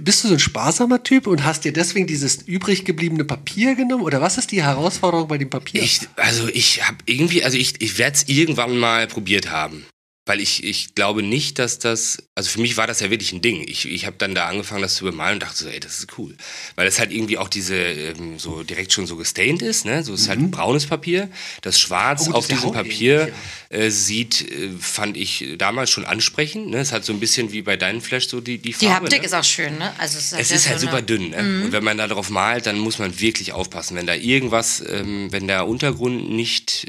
bist 0.00 0.24
du 0.24 0.28
so 0.28 0.34
ein 0.34 0.40
sparsamer 0.40 1.02
Typ 1.02 1.26
und 1.26 1.44
hast 1.44 1.64
dir 1.64 1.72
deswegen 1.72 2.06
dieses 2.06 2.42
übrig 2.42 2.84
gebliebene 2.84 3.24
Papier 3.24 3.74
genommen? 3.74 4.04
Oder 4.04 4.20
was 4.20 4.38
ist 4.38 4.50
die 4.50 4.62
Herausforderung 4.62 5.28
bei 5.28 5.38
dem 5.38 5.50
Papier? 5.50 5.82
Ich, 5.82 6.08
also 6.16 6.48
ich 6.48 6.86
habe 6.86 6.98
irgendwie, 7.06 7.44
also 7.44 7.56
ich, 7.56 7.80
ich 7.80 7.98
werde 7.98 8.16
es 8.16 8.28
irgendwann 8.28 8.76
mal 8.78 9.06
probiert 9.06 9.50
haben 9.50 9.84
weil 10.26 10.40
ich, 10.40 10.62
ich 10.64 10.94
glaube 10.94 11.22
nicht, 11.22 11.58
dass 11.58 11.78
das, 11.78 12.18
also 12.34 12.50
für 12.50 12.60
mich 12.60 12.76
war 12.76 12.86
das 12.86 13.00
ja 13.00 13.10
wirklich 13.10 13.32
ein 13.32 13.40
Ding. 13.40 13.64
Ich, 13.66 13.90
ich 13.90 14.06
habe 14.06 14.16
dann 14.18 14.34
da 14.34 14.46
angefangen, 14.46 14.82
das 14.82 14.94
zu 14.94 15.04
bemalen 15.04 15.34
und 15.34 15.42
dachte 15.42 15.56
so, 15.56 15.68
ey, 15.68 15.80
das 15.80 15.98
ist 15.98 16.18
cool. 16.18 16.36
Weil 16.76 16.86
es 16.86 17.00
halt 17.00 17.10
irgendwie 17.10 17.38
auch 17.38 17.48
diese, 17.48 17.74
ähm, 17.74 18.38
so 18.38 18.62
direkt 18.62 18.92
schon 18.92 19.06
so 19.06 19.16
gestained 19.16 19.62
ist, 19.62 19.86
ne? 19.86 20.04
So 20.04 20.14
ist 20.14 20.28
halt 20.28 20.38
mhm. 20.38 20.44
halt 20.44 20.52
braunes 20.52 20.86
Papier. 20.86 21.30
Das 21.62 21.80
Schwarz 21.80 22.28
oh, 22.28 22.34
auf 22.34 22.46
diesem 22.46 22.70
Papier 22.70 23.32
äh, 23.70 23.90
sieht, 23.90 24.48
äh, 24.50 24.70
fand 24.78 25.16
ich 25.16 25.54
damals 25.56 25.90
schon 25.90 26.04
ansprechend. 26.04 26.68
Ne? 26.68 26.78
Es 26.78 26.92
hat 26.92 27.04
so 27.04 27.12
ein 27.12 27.20
bisschen 27.20 27.50
wie 27.52 27.62
bei 27.62 27.76
deinen 27.76 28.00
Flash 28.00 28.28
so 28.28 28.40
die, 28.40 28.58
die 28.58 28.72
Farbe. 28.72 28.86
Die 28.86 28.92
Haptik 28.92 29.20
ne? 29.20 29.26
ist 29.26 29.34
auch 29.34 29.44
schön, 29.44 29.78
ne? 29.78 29.92
Also 29.98 30.18
es 30.18 30.26
ist, 30.26 30.32
halt, 30.32 30.42
es 30.42 30.50
ist 30.50 30.68
halt 30.68 30.80
super 30.80 31.02
dünn, 31.02 31.30
ne? 31.30 31.42
Mhm. 31.42 31.64
Und 31.64 31.72
wenn 31.72 31.82
man 31.82 31.96
da 31.98 32.06
drauf 32.06 32.30
malt, 32.30 32.66
dann 32.66 32.78
muss 32.78 32.98
man 32.98 33.18
wirklich 33.20 33.52
aufpassen. 33.52 33.96
Wenn 33.96 34.06
da 34.06 34.14
irgendwas, 34.14 34.84
ähm, 34.86 35.32
wenn 35.32 35.48
der 35.48 35.66
Untergrund 35.66 36.30
nicht 36.30 36.86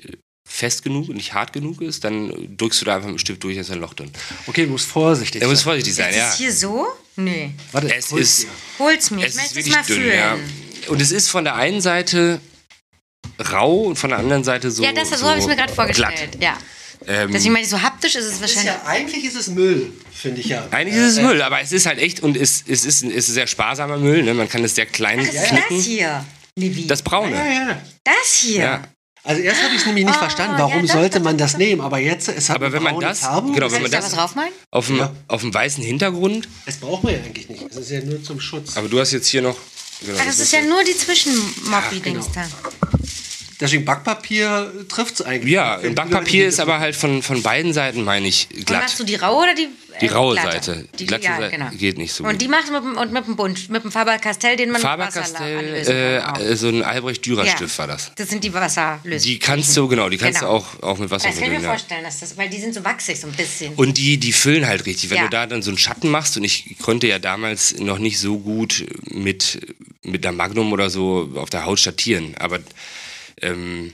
fest 0.54 0.84
genug 0.84 1.10
und 1.10 1.16
nicht 1.16 1.34
hart 1.34 1.54
genug 1.54 1.82
ist, 1.82 2.04
dann 2.04 2.56
drückst 2.58 2.82
du 2.82 2.86
da 2.86 2.96
einfach 2.96 3.08
mit 3.08 3.18
dem 3.18 3.20
Stift 3.20 3.44
durch, 3.44 3.56
dann 3.56 3.62
ist 3.64 3.72
ein 3.72 3.80
Loch 3.80 3.94
drin. 3.94 4.12
Okay, 4.48 4.66
du 4.66 4.72
musst 4.72 4.88
vorsichtig 4.88 5.42
Da 5.42 5.48
muss 5.48 5.60
sein. 5.60 5.64
vorsichtig 5.66 5.96
sein, 5.96 6.10
Ist 6.12 6.16
ja. 6.18 6.30
es 6.30 6.36
hier 6.38 6.54
so? 6.54 6.88
Nee. 7.16 7.52
Warte, 7.72 7.94
Es 7.96 8.12
hol's 8.12 8.22
ist, 8.40 8.44
dir. 8.44 8.48
Hol's 8.80 9.12
mir. 9.12 9.26
es 9.26 9.36
ich 9.36 9.36
ist 9.36 9.36
möchte 9.38 9.50
es 9.50 9.56
wirklich 9.56 9.76
mal 9.76 9.84
dünn, 9.84 9.96
fühlen. 9.98 10.16
ja. 10.18 10.38
Und 10.90 11.02
es 11.02 11.12
ist 11.12 11.30
von 11.30 11.44
der 11.46 11.56
einen 11.56 11.82
Seite 11.82 12.42
rau 13.52 13.82
und 13.84 13.96
von 13.98 14.10
der 14.10 14.20
anderen 14.20 14.44
Seite 14.44 14.72
so. 14.72 14.84
Ja, 14.84 14.92
das, 14.92 15.10
so 15.10 15.28
habe 15.28 15.40
ich 15.40 15.46
mir 15.48 15.56
gerade 15.56 15.74
vorgestellt. 15.74 16.32
Glatt. 16.40 16.44
Ja. 16.44 16.58
Ähm, 17.08 17.32
Deswegen 17.32 17.54
meine 17.54 17.64
ich, 17.64 17.70
so 17.70 17.82
haptisch 17.82 18.14
ist 18.16 18.26
es 18.26 18.34
Ist 18.34 18.42
wahrscheinlich. 18.42 18.66
ja, 18.74 18.82
eigentlich 18.86 19.26
ist 19.26 19.36
es 19.36 19.48
Müll, 19.48 19.92
finde 20.14 20.42
ich 20.42 20.48
ja. 20.48 20.68
Eigentlich 20.70 20.96
ist 20.96 21.14
es 21.18 21.20
Müll, 21.20 21.42
aber 21.42 21.60
es 21.62 21.72
ist 21.72 21.88
halt 21.88 21.98
echt 21.98 22.20
und 22.22 22.38
es, 22.38 22.64
es, 22.68 22.86
ist, 22.86 23.04
es 23.04 23.28
ist 23.28 23.28
sehr 23.34 23.48
sparsamer 23.48 23.98
Müll. 23.98 24.22
Ne? 24.22 24.34
Man 24.36 24.48
kann 24.48 24.64
es 24.64 24.76
sehr 24.76 24.86
klein 24.86 25.20
Was 25.20 25.34
ist 25.34 25.46
knicken. 25.46 25.78
das 25.78 25.86
hier? 25.86 26.26
Levi. 26.56 26.86
Das 26.86 27.02
Braune. 27.02 27.36
Ja, 27.36 27.46
ja. 27.70 27.82
Das 28.04 28.36
hier. 28.36 28.60
Ja. 28.62 28.84
Also 29.24 29.42
erst 29.42 29.62
habe 29.64 29.74
ich 29.76 29.82
es 29.82 29.86
nämlich 29.86 30.06
nicht 30.06 30.16
Oh, 30.16 30.20
verstanden, 30.20 30.54
ja, 30.58 30.64
warum 30.66 30.82
das- 30.82 30.92
sollte 30.94 31.10
das- 31.20 31.24
man 31.24 31.38
das 31.38 31.52
das- 31.52 31.60
nehmen, 31.60 31.82
aber 31.82 32.00
jetzt, 32.00 32.28
es 32.28 32.50
hat 32.50 32.56
Aber 32.56 32.72
wenn 32.74 32.82
man 32.82 33.00
das- 33.00 33.20
Farbe. 33.20 33.52
genau, 33.52 33.68
Kann 33.68 33.76
wenn 33.76 33.82
man 33.84 33.92
da 33.92 34.00
das- 34.02 34.12
draufmalen? 34.14 34.52
Auf 34.72 34.88
dem, 34.88 34.98
Ja. 34.98 35.12
auf 35.28 35.42
dem 35.42 35.54
weißen 35.54 35.84
Hintergrund. 35.84 36.48
Das 36.66 36.78
braucht 36.78 37.04
man 37.04 37.14
ja 37.14 37.20
eigentlich 37.20 37.48
nicht. 37.50 37.64
Es 37.70 37.78
ist 37.78 37.92
ja 37.92 38.02
nur 38.02 38.24
zum 38.24 38.40
Schutz. 38.40 38.76
Aber 38.78 38.88
du 38.90 39.00
hast 39.00 39.12
jetzt 39.12 39.28
hier 39.28 39.42
noch. 39.44 39.58
Genau, 40.04 40.18
Ah, 40.20 40.24
das 40.26 40.40
ist 40.40 40.52
ja 40.52 40.62
nur 40.62 40.84
die 40.84 40.98
Zwischenmobby-Dings 40.98 42.26
genau. 42.34 42.48
da. 42.82 42.98
Deswegen 43.62 43.86
Backpapier 43.86 44.72
trifft 44.90 45.16
es 45.20 45.22
eigentlich. 45.26 45.54
Ja, 45.54 45.78
Wenn 45.78 45.86
im 45.86 45.90
die 45.92 45.96
Backpapier 45.96 46.48
ist 46.48 46.60
aber 46.60 46.80
halt 46.80 46.96
von, 46.96 47.22
von 47.22 47.42
beiden 47.44 47.74
Seiten, 47.74 48.04
meine 48.04 48.28
ich, 48.28 48.48
Und 48.56 48.66
glatt. 48.66 48.82
machst 48.82 49.00
du 49.00 49.04
die 49.04 49.16
raue 49.16 49.44
oder 49.44 49.54
die 49.56 49.68
Die 50.02 50.08
äh, 50.08 50.12
raue 50.12 50.34
glatte? 50.36 50.52
Seite. 50.66 50.88
Die 50.94 50.98
Die 50.98 51.06
glatte 51.06 51.26
ja, 51.26 51.38
Seite 51.38 51.52
genau. 51.52 51.70
geht 51.70 51.98
nicht 51.98 52.12
so 52.12 52.24
gut. 52.24 52.34
Und 52.34 52.42
die 52.42 52.48
machst 52.48 52.70
du 52.70 52.74
mit, 52.74 52.84
dem- 52.84 52.98
und 52.98 53.12
mit 53.14 53.28
dem 53.28 53.36
Bunt, 53.36 53.70
mit 53.70 53.84
dem 53.84 53.92
Faber-Castell, 53.92 54.56
den 54.56 54.72
man 54.72 54.82
mit 54.82 54.90
Wasser 54.90 55.22
Faber-Castell, 55.24 55.58
anlösen 55.58 55.92
äh, 55.96 56.52
äh, 56.52 56.56
so 56.56 56.68
ein 56.70 56.84
Albrecht-Dürer-Stift 56.84 57.74
Ja. 57.74 57.78
war 57.78 57.88
das. 57.88 58.12
Das 58.16 58.30
sind 58.30 58.44
die 58.44 58.52
Wasserlösungen. 58.54 59.20
Die 59.22 59.38
kannst 59.40 59.78
du, 59.78 59.88
genau, 59.88 60.10
die 60.10 60.18
kannst 60.18 60.40
Genau. 60.40 60.52
du 60.54 60.58
auch, 60.58 60.82
auch 60.84 60.98
mit 60.98 61.12
Wasser 61.12 61.30
das 61.30 61.38
kann 61.40 61.52
ich 61.54 61.60
mir 61.60 61.66
vorstellen, 61.66 62.04
dass 62.04 62.20
das, 62.20 62.36
weil 62.38 62.50
die 62.50 62.60
sind 62.60 62.74
so 62.74 62.84
wachsig, 62.84 63.20
so 63.20 63.28
ein 63.28 63.34
bisschen. 63.34 63.74
Und 63.76 63.98
die, 63.98 64.18
die 64.18 64.34
füllen 64.34 64.66
halt 64.66 64.86
richtig. 64.88 65.10
Wenn 65.12 65.18
Ja. 65.18 65.24
du 65.26 65.30
da 65.30 65.46
dann 65.46 65.62
so 65.62 65.70
einen 65.70 65.78
Schatten 65.78 66.10
machst, 66.10 66.36
und 66.38 66.44
ich 66.44 66.78
konnte 66.82 67.08
ja 67.08 67.20
damals 67.20 67.78
noch 67.78 68.00
nicht 68.00 68.18
so 68.20 68.40
gut 68.40 68.86
mit, 69.04 69.76
mit 70.04 70.24
der 70.24 70.32
Magnum 70.32 70.72
oder 70.74 70.90
so 70.90 71.30
auf 71.36 71.50
der 71.52 71.66
Haut 71.66 71.80
schattieren, 71.80 72.34
aber 72.40 72.58
ähm, 73.42 73.94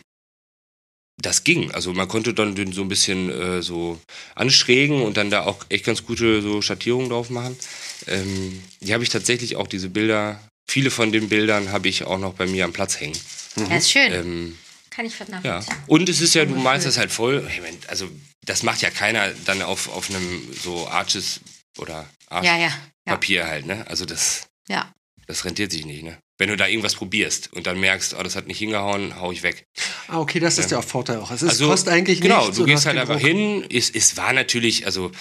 das 1.19 1.43
ging. 1.43 1.71
Also 1.71 1.93
man 1.93 2.07
konnte 2.07 2.33
dann 2.33 2.55
den 2.55 2.71
so 2.71 2.81
ein 2.81 2.89
bisschen 2.89 3.29
äh, 3.29 3.61
so 3.61 3.99
anschrägen 4.35 5.01
und 5.01 5.17
dann 5.17 5.29
da 5.29 5.43
auch 5.45 5.65
echt 5.69 5.85
ganz 5.85 6.05
gute 6.05 6.41
so 6.41 6.61
Schattierungen 6.61 7.09
drauf 7.09 7.29
machen. 7.29 7.57
Ähm, 8.05 8.61
die 8.81 8.93
habe 8.93 9.03
ich 9.03 9.09
tatsächlich 9.09 9.55
auch 9.55 9.67
diese 9.67 9.89
Bilder, 9.89 10.39
viele 10.69 10.91
von 10.91 11.11
den 11.11 11.29
Bildern 11.29 11.71
habe 11.71 11.87
ich 11.89 12.03
auch 12.03 12.19
noch 12.19 12.33
bei 12.33 12.45
mir 12.45 12.65
am 12.65 12.73
Platz 12.73 12.99
hängen. 12.99 13.17
das 13.55 13.85
ist 13.85 13.91
schön. 13.91 14.13
Ähm, 14.13 14.57
kann 14.91 15.05
ich 15.05 15.17
ja. 15.19 15.25
nachvollziehen. 15.29 15.75
Und 15.87 16.09
es 16.09 16.21
ist 16.21 16.33
ja, 16.33 16.45
du 16.45 16.55
malst 16.55 16.87
das 16.87 16.97
halt 16.97 17.11
voll. 17.11 17.47
Also, 17.87 18.09
das 18.45 18.63
macht 18.63 18.81
ja 18.81 18.89
keiner 18.89 19.29
dann 19.45 19.61
auf, 19.61 19.89
auf 19.89 20.09
einem 20.09 20.41
so 20.53 20.87
Arches 20.87 21.39
oder 21.77 22.09
Ja, 22.31 22.41
ja. 22.43 22.57
Ja. 22.57 22.71
Archpapier 23.05 23.45
halt, 23.45 23.67
ne? 23.67 23.85
Also, 23.87 24.05
das, 24.05 24.47
ja. 24.67 24.91
Das 25.27 25.45
rentiert 25.45 25.71
sich 25.71 25.85
nicht, 25.85 26.03
ne? 26.03 26.17
Wenn 26.39 26.49
du 26.49 26.55
da 26.57 26.67
irgendwas 26.67 26.95
probierst 26.95 27.51
und 27.53 27.67
dann 27.67 27.79
merkst, 27.79 28.15
oh, 28.17 28.23
das 28.23 28.35
hat 28.35 28.47
nicht 28.47 28.59
hingehauen, 28.59 29.19
hau 29.19 29.31
ich 29.31 29.43
weg. 29.43 29.65
Ah, 30.07 30.19
okay, 30.19 30.39
das 30.39 30.57
ist 30.57 30.71
der 30.71 30.81
Vorteil 30.81 31.17
auch. 31.17 31.31
Es 31.31 31.41
ist, 31.41 31.49
Also, 31.49 31.67
kostet 31.67 31.93
eigentlich 31.93 32.21
Genau, 32.21 32.41
nichts. 32.41 32.55
du 32.57 32.63
und 32.63 32.69
gehst 32.69 32.85
halt 32.85 32.97
einfach 32.97 33.19
hin. 33.19 33.65
Es, 33.71 33.89
es 33.89 34.17
war 34.17 34.33
natürlich, 34.33 34.85
also, 34.85 35.11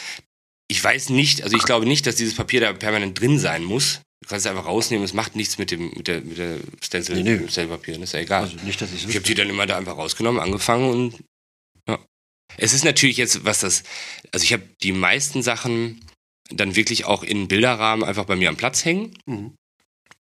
ich 0.68 0.82
weiß 0.82 1.10
nicht, 1.10 1.42
also 1.42 1.56
ich 1.56 1.62
glaube 1.62 1.86
nicht, 1.86 2.06
dass 2.06 2.16
dieses 2.16 2.34
Papier 2.34 2.60
da 2.60 2.72
permanent 2.72 3.18
drin 3.18 3.38
sein 3.38 3.64
muss. 3.64 4.00
Du 4.22 4.28
kannst 4.28 4.46
es 4.46 4.50
einfach 4.50 4.66
rausnehmen, 4.66 5.04
es 5.04 5.12
macht 5.14 5.36
nichts 5.36 5.58
mit 5.58 5.70
dem 5.70 5.90
mit 5.90 6.08
der, 6.08 6.20
mit 6.22 6.38
der 6.38 6.58
Stencil, 6.82 7.16
Nee, 7.16 7.22
nee. 7.22 7.36
Stencilpapier, 7.38 7.94
das 7.94 8.04
ist 8.04 8.12
ja 8.14 8.20
egal. 8.20 8.42
Also 8.44 8.56
nicht, 8.64 8.80
dass 8.80 8.92
ich 8.92 9.06
Ich 9.06 9.14
habe 9.14 9.24
die 9.26 9.34
dann 9.34 9.48
immer 9.48 9.66
da 9.66 9.76
einfach 9.76 9.96
rausgenommen, 9.96 10.40
angefangen 10.40 10.90
und 10.90 11.24
ja. 11.88 11.98
Es 12.56 12.72
ist 12.72 12.84
natürlich 12.84 13.16
jetzt, 13.18 13.44
was 13.44 13.60
das, 13.60 13.82
also 14.32 14.42
ich 14.44 14.52
habe 14.52 14.62
die 14.82 14.92
meisten 14.92 15.42
Sachen 15.42 16.00
dann 16.50 16.76
wirklich 16.76 17.04
auch 17.04 17.22
in 17.22 17.48
Bilderrahmen 17.48 18.04
einfach 18.04 18.24
bei 18.24 18.36
mir 18.36 18.48
am 18.48 18.56
Platz 18.56 18.84
hängen. 18.84 19.16
Mhm. 19.26 19.54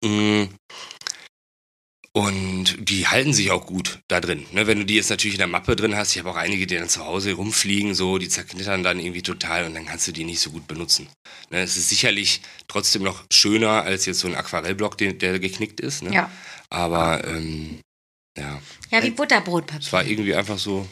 Mm. 0.05 0.48
Und 2.16 2.76
die 2.78 3.09
halten 3.09 3.32
sich 3.32 3.50
auch 3.50 3.66
gut 3.66 3.98
da 4.07 4.20
drin. 4.20 4.46
Ne, 4.52 4.68
wenn 4.68 4.78
du 4.78 4.84
die 4.84 4.94
jetzt 4.94 5.11
natürlich 5.11 5.34
in 5.34 5.38
der 5.40 5.48
Mappe 5.48 5.74
drin 5.74 5.96
hast, 5.96 6.12
ich 6.12 6.20
habe 6.20 6.30
auch 6.30 6.36
einige, 6.36 6.64
die 6.64 6.76
dann 6.76 6.88
zu 6.88 7.05
Hause 7.05 7.32
rumfliegen, 7.32 7.96
so, 7.96 8.18
die 8.18 8.28
zerknittern 8.28 8.84
dann 8.84 9.00
irgendwie 9.00 9.22
total 9.22 9.64
und 9.64 9.74
dann 9.74 9.84
kannst 9.84 10.07
du 10.07 10.12
die 10.12 10.22
nicht 10.22 10.38
so 10.38 10.50
gut 10.52 10.68
benutzen. 10.68 11.09
Ne, 11.50 11.61
es 11.62 11.76
ist 11.76 11.88
sicherlich 11.88 12.40
trotzdem 12.68 13.02
noch 13.02 13.24
schöner 13.32 13.82
als 13.82 14.07
jetzt 14.07 14.20
so 14.20 14.28
ein 14.28 14.36
Aquarellblock, 14.36 14.96
der 14.96 15.40
geknickt 15.40 15.80
ist. 15.80 16.05
Ne? 16.05 16.14
Ja. 16.14 16.30
Aber 16.70 17.26
ähm, 17.26 17.80
ja, 18.38 18.61
Ja, 18.90 19.02
wie 19.02 19.11
Butterbrotpapier. 19.11 19.80
es 19.80 19.92
war 19.92 20.05
irgendwie 20.05 20.36
einfach 20.36 20.59
so. 20.59 20.86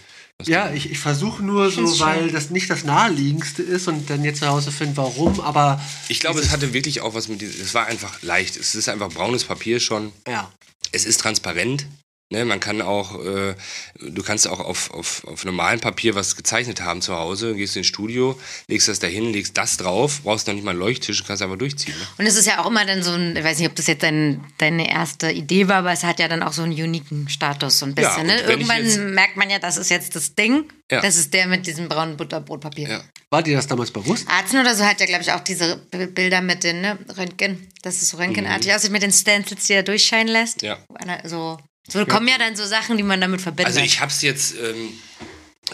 Ja, 0.49 0.73
ich, 0.73 0.91
ich 0.91 0.99
versuche 0.99 1.43
nur 1.43 1.71
so, 1.71 1.87
find's 1.87 2.01
weil 2.01 2.31
das 2.31 2.51
nicht 2.51 2.71
das 2.71 2.85
naheliegendste 2.85 3.63
ist 3.63 3.89
und 3.89 4.09
dann 4.11 4.25
jetzt 4.25 4.41
herauszufinden, 4.41 4.97
warum, 4.97 5.41
aber 5.41 5.81
ich 6.09 6.21
glaube, 6.21 6.41
es 6.41 6.51
hatte 6.51 6.73
wirklich 6.73 7.01
auch 7.01 7.15
was 7.15 7.29
mit 7.29 7.41
diesem. 7.41 7.61
Es 7.63 7.75
war 7.75 7.87
einfach 7.87 8.23
leicht. 8.23 8.57
Es 8.57 8.75
ist 8.75 8.89
einfach 8.89 9.11
braunes 9.11 9.45
Papier 9.45 9.81
schon. 9.81 10.13
ja. 10.27 10.51
Es 10.95 11.07
ist 11.07 11.21
transparent. 11.21 11.87
Ne, 12.33 12.47
man 12.47 12.61
kann 12.61 12.81
auch, 12.81 13.23
äh, 13.25 13.55
du 14.01 14.23
kannst 14.23 14.49
auch 14.49 14.59
auf, 14.59 14.91
auf, 14.93 15.23
auf 15.27 15.45
normalem 15.45 15.81
Papier 15.81 16.15
was 16.15 16.35
gezeichnet 16.35 16.81
haben 16.81 17.03
zu 17.03 17.15
Hause, 17.15 17.55
gehst 17.55 17.77
ins 17.77 17.87
Studio, 17.87 18.41
legst 18.69 18.89
das 18.89 18.99
dahin, 18.99 19.33
legst 19.33 19.59
das 19.59 19.77
drauf, 19.77 20.21
brauchst 20.25 20.47
noch 20.47 20.55
nicht 20.55 20.65
mal 20.65 20.71
einen 20.71 20.81
Leuchttisch 20.81 21.23
kannst 21.25 21.43
einfach 21.43 21.59
durchziehen. 21.59 21.95
Ne? 21.99 22.07
Und 22.19 22.27
es 22.27 22.37
ist 22.37 22.47
ja 22.47 22.63
auch 22.63 22.67
immer 22.71 22.87
dann 22.87 23.03
so 23.03 23.13
ein, 23.13 23.37
ich 23.37 23.45
weiß 23.45 23.59
nicht, 23.59 23.69
ob 23.69 23.77
das 23.77 23.87
jetzt 23.87 24.03
dein, 24.03 24.43
deine 24.59 24.91
erste 24.91 25.31
Idee 25.31 25.69
war, 25.69 25.77
aber 25.77 25.93
es 25.93 26.05
hat 26.05 26.19
ja 26.21 26.27
dann 26.29 26.43
auch 26.43 26.55
so 26.55 26.63
einen 26.63 26.73
uniken 26.73 27.29
Status 27.29 27.79
so 27.81 27.87
ein 27.87 27.95
Ja, 27.99 28.09
bisschen. 28.09 28.21
und 28.23 28.27
ne? 28.29 28.41
Irgendwann 28.41 28.85
jetzt- 28.85 28.99
merkt 28.99 29.37
man 29.37 29.51
ja, 29.51 29.59
das 29.59 29.77
ist 29.77 29.91
jetzt 29.91 30.17
das 30.17 30.35
Ding. 30.35 30.65
Ja. 30.91 31.01
Das 31.03 31.17
ist 31.17 31.33
der 31.35 31.47
mit 31.47 31.67
diesem 31.67 31.89
braunen 31.89 32.17
Butterbrotpapier. 32.17 32.89
Ja. 32.89 33.01
War 33.31 33.43
dir 33.43 33.57
das 33.57 33.67
damals 33.67 33.91
bewusst? 33.91 34.27
Arzen 34.29 34.59
oder 34.61 34.75
so 34.75 34.85
hat 34.85 35.01
ja, 35.01 35.07
glaube 35.07 35.23
ich, 35.23 35.33
auch 35.33 35.41
diese 35.41 35.77
Bilder 35.91 36.41
mit 36.43 36.65
den 36.65 36.81
ne, 36.83 36.99
Röntgen, 37.17 37.69
dass 37.83 38.01
es 38.03 38.11
so 38.11 38.17
röntgenartig 38.19 38.75
aussieht, 38.75 38.91
mit 38.91 39.03
den 39.03 39.13
Stencils, 39.13 39.65
die 39.67 39.73
er 39.75 39.83
durchscheinen 39.83 40.29
lässt. 40.29 40.63
Mhm. 40.63 40.69
Ja. 40.69 40.79
Einer- 40.95 41.27
So, 41.29 41.59
so 41.89 42.07
kommen 42.07 42.29
ja 42.29 42.39
dann 42.39 42.57
so 42.57 42.65
Sachen, 42.67 42.97
die 42.97 43.03
man 43.03 43.21
damit 43.21 43.41
verbindet. 43.41 43.67
Also 43.67 43.81
ich 43.81 44.01
habe 44.01 44.11
es 44.11 44.23
jetzt 44.23 44.55
ähm, 44.57 44.99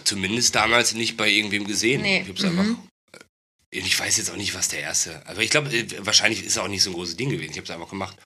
zumindest 0.05 0.55
damals 0.55 0.95
nicht 0.95 1.17
bei 1.17 1.29
irgendwem 1.29 1.67
gesehen. 1.67 2.03
Nee. 2.03 2.23
Ich 2.23 2.29
hab's 2.29 2.45
einfach. 2.45 2.65
äh, 2.65 3.79
Ich 3.79 3.99
weiß 3.99 4.17
jetzt 4.17 4.31
auch 4.31 4.37
nicht, 4.37 4.55
was 4.55 4.69
der 4.69 4.81
erste. 4.81 5.25
Aber 5.27 5.43
ich 5.43 5.51
glaube, 5.51 5.71
äh, 5.71 5.87
wahrscheinlich 6.07 6.41
ist 6.41 6.53
es 6.53 6.59
auch 6.59 6.69
nicht 6.69 6.83
so 6.83 6.91
ein 6.91 6.95
großes 6.95 7.17
Ding 7.17 7.31
gewesen. 7.31 7.51
Ich 7.53 7.57
habe 7.59 7.65
es 7.65 7.71
einfach 7.71 7.91
gemacht. 7.91 8.17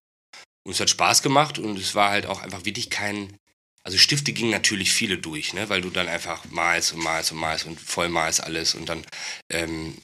Und 0.65 0.73
es 0.73 0.81
hat 0.81 0.91
Spaß 0.91 1.23
gemacht 1.23 1.59
und 1.59 1.77
es 1.79 1.95
war 1.95 2.11
halt 2.11 2.27
auch 2.27 2.41
einfach 2.43 2.65
wirklich 2.65 2.89
kein. 2.91 3.37
Also 3.85 3.99
Stifte 3.99 4.33
gingen 4.33 4.53
natürlich 4.53 4.93
viele 4.93 5.19
durch, 5.19 5.55
ne? 5.55 5.69
weil 5.69 5.81
du 5.81 5.91
dann 5.91 6.07
einfach 6.07 6.45
malst 6.51 6.93
und 6.93 7.01
malst 7.03 7.33
und 7.33 7.39
malst 7.39 7.67
und 7.67 7.81
voll 7.81 8.09
malst 8.09 8.41
alles 8.41 8.77
und 8.77 8.89
dann 8.89 9.05
ähm, 9.51 9.99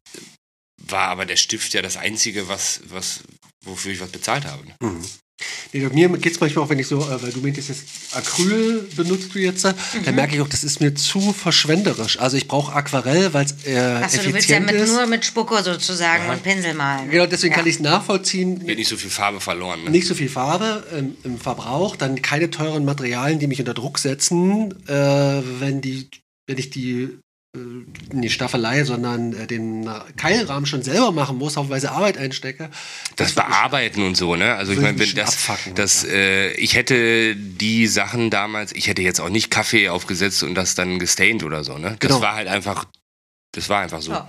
war 0.82 1.06
aber 1.08 1.26
der 1.26 1.36
Stift 1.36 1.74
ja 1.74 1.80
das 1.82 1.96
Einzige, 1.96 2.48
was, 2.48 2.80
was, 2.86 3.20
wofür 3.64 3.92
ich 3.92 4.00
was 4.00 4.10
bezahlt 4.10 4.46
habe. 4.46 4.66
Ne? 4.66 4.74
Mhm. 4.82 5.08
Nee, 5.72 6.08
mir 6.08 6.18
geht 6.18 6.32
es 6.32 6.40
manchmal 6.40 6.64
auch, 6.64 6.68
wenn 6.70 6.78
ich 6.78 6.86
so, 6.86 6.98
äh, 7.00 7.22
weil 7.22 7.30
du 7.30 7.40
meintest 7.40 7.68
jetzt 7.68 7.84
Acryl 8.12 8.88
benutzt 8.96 9.34
du 9.34 9.38
jetzt, 9.38 9.64
Mhm. 9.64 10.04
dann 10.04 10.14
merke 10.14 10.34
ich 10.34 10.40
auch, 10.40 10.48
das 10.48 10.64
ist 10.64 10.80
mir 10.80 10.94
zu 10.94 11.32
verschwenderisch. 11.32 12.18
Also 12.18 12.36
ich 12.36 12.48
brauche 12.48 12.72
Aquarell, 12.74 13.32
weil 13.34 13.44
es 13.46 13.54
äh, 13.66 13.78
Achso, 13.78 14.22
du 14.22 14.32
willst 14.34 14.48
ja 14.48 14.60
mit, 14.60 14.72
ist. 14.74 14.92
nur 14.92 15.06
mit 15.06 15.24
Spucko 15.24 15.60
sozusagen 15.62 16.28
und 16.30 16.42
Pinsel 16.42 16.74
malen. 16.74 17.10
Genau, 17.10 17.26
deswegen 17.26 17.52
Ja. 17.52 17.58
kann 17.58 17.66
ich 17.68 17.76
es 17.76 17.80
nachvollziehen. 17.80 18.66
Wird 18.66 18.78
nicht 18.78 18.88
so 18.88 18.96
viel 18.96 19.10
Farbe 19.10 19.40
verloren. 19.40 19.84
Ne? 19.84 19.90
Nicht 19.90 20.06
so 20.06 20.14
viel 20.14 20.28
Farbe 20.28 20.84
ähm, 20.96 21.16
im 21.24 21.38
Verbrauch, 21.38 21.96
dann 21.96 22.20
keine 22.22 22.50
teuren 22.50 22.84
Materialien, 22.84 23.38
die 23.38 23.46
mich 23.46 23.60
unter 23.60 23.74
Druck 23.74 23.98
setzen, 23.98 24.72
äh, 24.88 25.42
wenn 25.60 25.80
die, 25.80 26.08
wenn 26.46 26.58
ich 26.58 26.70
die 26.70 27.18
nicht 28.12 28.32
Staffelei, 28.32 28.84
sondern 28.84 29.32
äh, 29.32 29.46
den 29.46 29.88
Keilrahmen 30.16 30.66
schon 30.66 30.82
selber 30.82 31.12
machen 31.12 31.38
muss, 31.38 31.56
haufenweise 31.56 31.92
Arbeit 31.92 32.18
einstecke. 32.18 32.70
das 33.16 33.32
Bearbeiten 33.34 34.02
und 34.02 34.16
so, 34.16 34.36
ne? 34.36 34.54
Also 34.54 34.72
ich 34.72 34.80
meine, 34.80 34.98
wenn 34.98 35.14
das, 35.14 35.48
abfucken, 35.48 35.74
das 35.74 36.04
äh, 36.04 36.50
ich 36.52 36.74
hätte 36.74 37.36
die 37.36 37.86
Sachen 37.86 38.30
damals, 38.30 38.72
ich 38.72 38.86
hätte 38.88 39.02
jetzt 39.02 39.20
auch 39.20 39.28
nicht 39.30 39.50
Kaffee 39.50 39.88
aufgesetzt 39.88 40.42
und 40.42 40.54
das 40.54 40.74
dann 40.74 40.98
gestained 40.98 41.42
oder 41.44 41.64
so, 41.64 41.78
ne? 41.78 41.96
Das 42.00 42.08
Genau. 42.08 42.20
war 42.20 42.34
halt 42.34 42.48
einfach, 42.48 42.84
das 43.52 43.68
war 43.68 43.80
einfach 43.80 44.00
so. 44.02 44.12
Ja. 44.12 44.28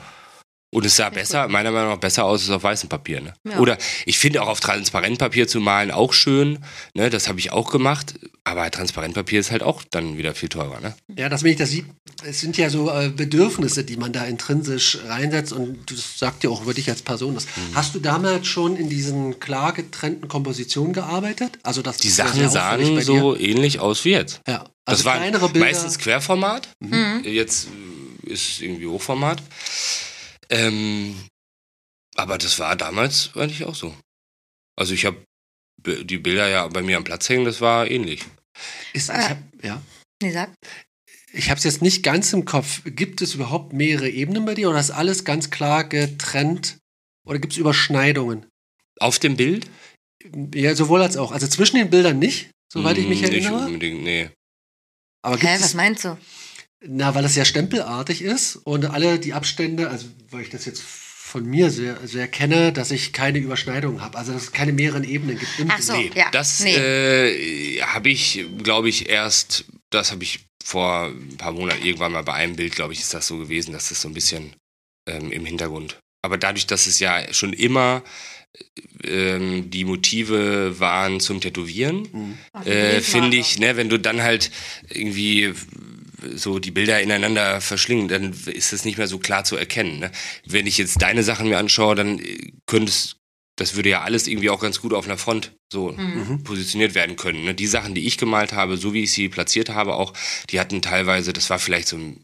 Und 0.71 0.86
es 0.86 0.97
sah 0.97 1.09
besser, 1.09 1.47
meiner 1.47 1.71
Meinung 1.71 1.89
nach 1.89 1.97
besser 1.99 2.25
aus 2.25 2.41
als 2.41 2.51
auf 2.51 2.61
weißem 2.61 2.89
Papier. 2.89 3.21
Ne? 3.21 3.34
Ja. 3.43 3.57
Oder 3.57 3.77
ich 4.05 4.19
finde 4.19 4.43
auch 4.43 4.47
auf 4.47 4.59
Transparentpapier 4.59 5.47
zu 5.47 5.59
malen 5.59 5.89
auch 5.89 6.13
schön. 6.13 6.59
Ne? 6.93 7.09
Das 7.09 7.27
habe 7.27 7.39
ich 7.39 7.51
auch 7.51 7.71
gemacht. 7.71 8.13
Aber 8.43 8.69
Transparentpapier 8.71 9.39
ist 9.39 9.51
halt 9.51 9.63
auch 9.63 9.83
dann 9.83 10.17
wieder 10.17 10.33
viel 10.33 10.49
teurer. 10.49 10.79
Ne? 10.79 10.95
Ja, 11.15 11.29
das, 11.29 11.43
wenn 11.43 11.51
ich 11.51 11.57
das 11.57 11.69
sieht, 11.69 11.85
es 12.23 12.39
sind 12.39 12.57
ja 12.57 12.69
so 12.69 12.89
äh, 12.89 13.09
Bedürfnisse, 13.09 13.83
die 13.83 13.97
man 13.97 14.11
da 14.11 14.25
intrinsisch 14.25 14.97
reinsetzt 15.05 15.53
und 15.53 15.91
das 15.91 16.17
sagt 16.17 16.43
ja 16.43 16.49
auch 16.49 16.63
über 16.63 16.73
dich 16.73 16.89
als 16.89 17.01
Person. 17.01 17.35
Das. 17.35 17.45
Mhm. 17.45 17.75
Hast 17.75 17.95
du 17.95 17.99
damals 17.99 18.47
schon 18.47 18.75
in 18.75 18.89
diesen 18.89 19.39
klar 19.39 19.73
getrennten 19.73 20.27
Kompositionen 20.27 20.93
gearbeitet? 20.93 21.59
Also 21.63 21.81
das 21.81 21.97
Die 21.97 22.09
Sachen 22.09 22.49
sahen 22.49 22.95
bei 22.95 23.01
so 23.01 23.37
ähnlich 23.37 23.79
aus 23.79 24.03
wie 24.05 24.11
jetzt. 24.11 24.41
Ja, 24.47 24.59
also 24.85 25.03
das 25.03 25.05
waren 25.05 25.19
kleinere 25.19 25.49
Bilder. 25.49 25.67
meistens 25.67 25.99
Querformat. 25.99 26.69
Mhm. 26.79 27.21
Jetzt 27.23 27.67
äh, 28.25 28.31
ist 28.33 28.49
es 28.49 28.61
irgendwie 28.61 28.87
Hochformat. 28.87 29.41
Ähm, 30.49 31.15
aber 32.15 32.37
das 32.37 32.59
war 32.59 32.75
damals 32.75 33.29
eigentlich 33.35 33.65
auch 33.65 33.75
so. 33.75 33.93
Also 34.75 34.93
ich 34.93 35.05
habe 35.05 35.17
die 35.86 36.17
Bilder 36.17 36.47
ja 36.47 36.67
bei 36.67 36.82
mir 36.82 36.97
am 36.97 37.03
Platz 37.03 37.27
hängen, 37.30 37.45
das 37.45 37.61
war 37.61 37.89
ähnlich. 37.89 38.25
ist, 38.93 39.09
ich 39.09 39.15
Äh. 39.15 39.30
hab, 39.30 39.38
ja. 39.63 39.82
Nee, 40.21 40.32
sag. 40.32 40.49
ich 41.32 41.49
habe 41.49 41.57
es 41.57 41.63
jetzt 41.63 41.82
nicht 41.82 42.03
ganz 42.03 42.34
im 42.34 42.45
Kopf. 42.45 42.82
Gibt 42.86 43.21
es 43.21 43.34
überhaupt 43.36 43.73
mehrere 43.73 44.09
Ebenen 44.09 44.45
bei 44.45 44.55
dir 44.55 44.69
oder 44.69 44.80
ist 44.80 44.91
alles 44.91 45.23
ganz 45.23 45.49
klar 45.49 45.84
getrennt? 45.88 46.77
Oder 47.25 47.39
gibt 47.39 47.53
es 47.53 47.59
Überschneidungen? 47.59 48.45
Auf 48.99 49.19
dem 49.19 49.38
Bild? 49.38 49.67
Ja, 50.53 50.75
sowohl 50.75 51.01
als 51.01 51.15
auch. 51.15 51.32
Also 51.32 51.47
zwischen 51.47 51.77
den 51.77 51.89
Bildern 51.89 52.19
nicht, 52.19 52.49
soweit 52.71 52.97
ich 52.97 53.07
mich 53.07 53.21
Hm, 53.23 53.30
erinnere. 53.32 53.55
Nicht 53.57 53.67
unbedingt, 53.67 54.03
nee. 54.03 54.30
Aber 55.21 55.38
Hä, 55.38 55.57
was 55.59 55.73
meinst 55.73 56.03
du? 56.05 56.17
na, 56.82 57.13
weil 57.13 57.25
es 57.25 57.36
ja 57.36 57.43
stempelartig 57.45 58.21
ist 58.21 58.55
und 58.55 58.86
alle 58.86 59.19
die 59.19 59.34
Abstände, 59.34 59.89
also 59.89 60.07
weil 60.32 60.43
ich 60.43 60.49
das 60.49 60.63
jetzt 60.65 60.82
von 61.30 61.45
mir 61.45 61.69
sehr, 61.69 61.95
sehr 62.07 62.27
kenne, 62.27 62.73
dass 62.73 62.89
ich 62.89 63.13
keine 63.13 63.38
Überschneidungen 63.38 64.01
habe. 64.01 64.17
Also 64.17 64.34
dass 64.34 64.43
es 64.43 64.51
keine 64.51 64.73
mehreren 64.73 65.03
Ebenen 65.03 65.38
gibt. 65.38 65.59
im 65.59 65.69
Ach 65.69 65.80
so. 65.80 65.95
Nee, 65.95 66.09
Ja, 66.15 66.32
das 66.32 66.61
nee. 66.61 66.75
äh, 66.75 67.82
habe 67.82 68.09
ich, 68.09 68.45
glaube 68.63 68.89
ich, 68.89 69.09
erst, 69.09 69.65
das 69.91 70.11
habe 70.11 70.23
ich 70.23 70.39
vor 70.63 71.05
ein 71.09 71.38
paar 71.38 71.51
Monaten 71.51 71.86
irgendwann 71.86 72.13
mal 72.13 72.23
bei 72.23 72.34
einem 72.34 72.55
Bild, 72.55 72.73
glaube 72.75 72.93
ich, 72.93 73.01
ist 73.01 73.13
das 73.13 73.27
so 73.27 73.38
gewesen, 73.38 73.73
dass 73.73 73.89
das 73.89 74.01
so 74.01 74.07
ein 74.07 74.15
bisschen 74.15 74.55
ähm, 75.07 75.32
im 75.32 75.45
Hintergrund. 75.45 75.99
Aber 76.23 76.39
dadurch, 76.39 76.65
dass 76.65 76.88
es 76.88 76.99
ja 76.99 77.32
schon 77.32 77.53
immer 77.53 78.03
ähm, 79.03 79.69
die 79.69 79.86
Motive 79.86 80.80
waren 80.80 81.19
zum 81.19 81.41
Tätowieren, 81.41 82.39
äh, 82.65 83.01
finde 83.01 83.38
ich, 83.38 83.59
ne, 83.59 83.77
wenn 83.77 83.89
du 83.89 83.99
dann 83.99 84.23
halt 84.23 84.49
irgendwie 84.89 85.53
so 86.36 86.59
die 86.59 86.72
Bilder 86.72 87.01
ineinander 87.01 87.61
verschlingen, 87.61 88.07
dann 88.07 88.34
ist 88.45 88.74
es 88.74 88.86
nicht 88.86 88.97
mehr 88.97 89.07
so 89.07 89.20
klar 89.20 89.43
zu 89.43 89.55
erkennen. 89.55 89.99
Ne? 89.99 90.11
Wenn 90.45 90.67
ich 90.67 90.78
jetzt 90.78 91.01
deine 91.01 91.24
Sachen 91.24 91.49
mir 91.49 91.57
anschaue, 91.57 91.95
dann 91.95 92.20
äh, 92.20 92.51
könntest 92.65 93.20
das 93.59 93.76
würde 93.76 93.89
ja 93.89 94.01
alles 94.01 94.28
irgendwie 94.28 94.49
auch 94.49 94.61
ganz 94.61 94.80
gut 94.80 94.93
auf 94.93 95.05
einer 95.05 95.17
Front 95.17 95.51
so 95.72 95.93
positioniert 96.43 96.95
werden 96.95 97.15
können. 97.17 97.43
Ne? 97.43 97.53
Die 97.53 97.67
Sachen, 97.67 97.93
die 97.93 98.07
ich 98.07 98.17
gemalt 98.17 98.53
habe, 98.53 98.78
so 98.78 98.93
wie 98.93 99.03
ich 99.03 99.11
sie 99.11 99.30
platziert 99.30 99.70
habe, 99.70 99.95
auch, 99.95 100.13
die 100.49 100.59
hatten 100.59 100.82
teilweise, 100.82 101.34
das 101.34 101.49
war 101.49 101.59
vielleicht 101.59 101.89
so, 101.89 101.97
ein, 101.97 102.24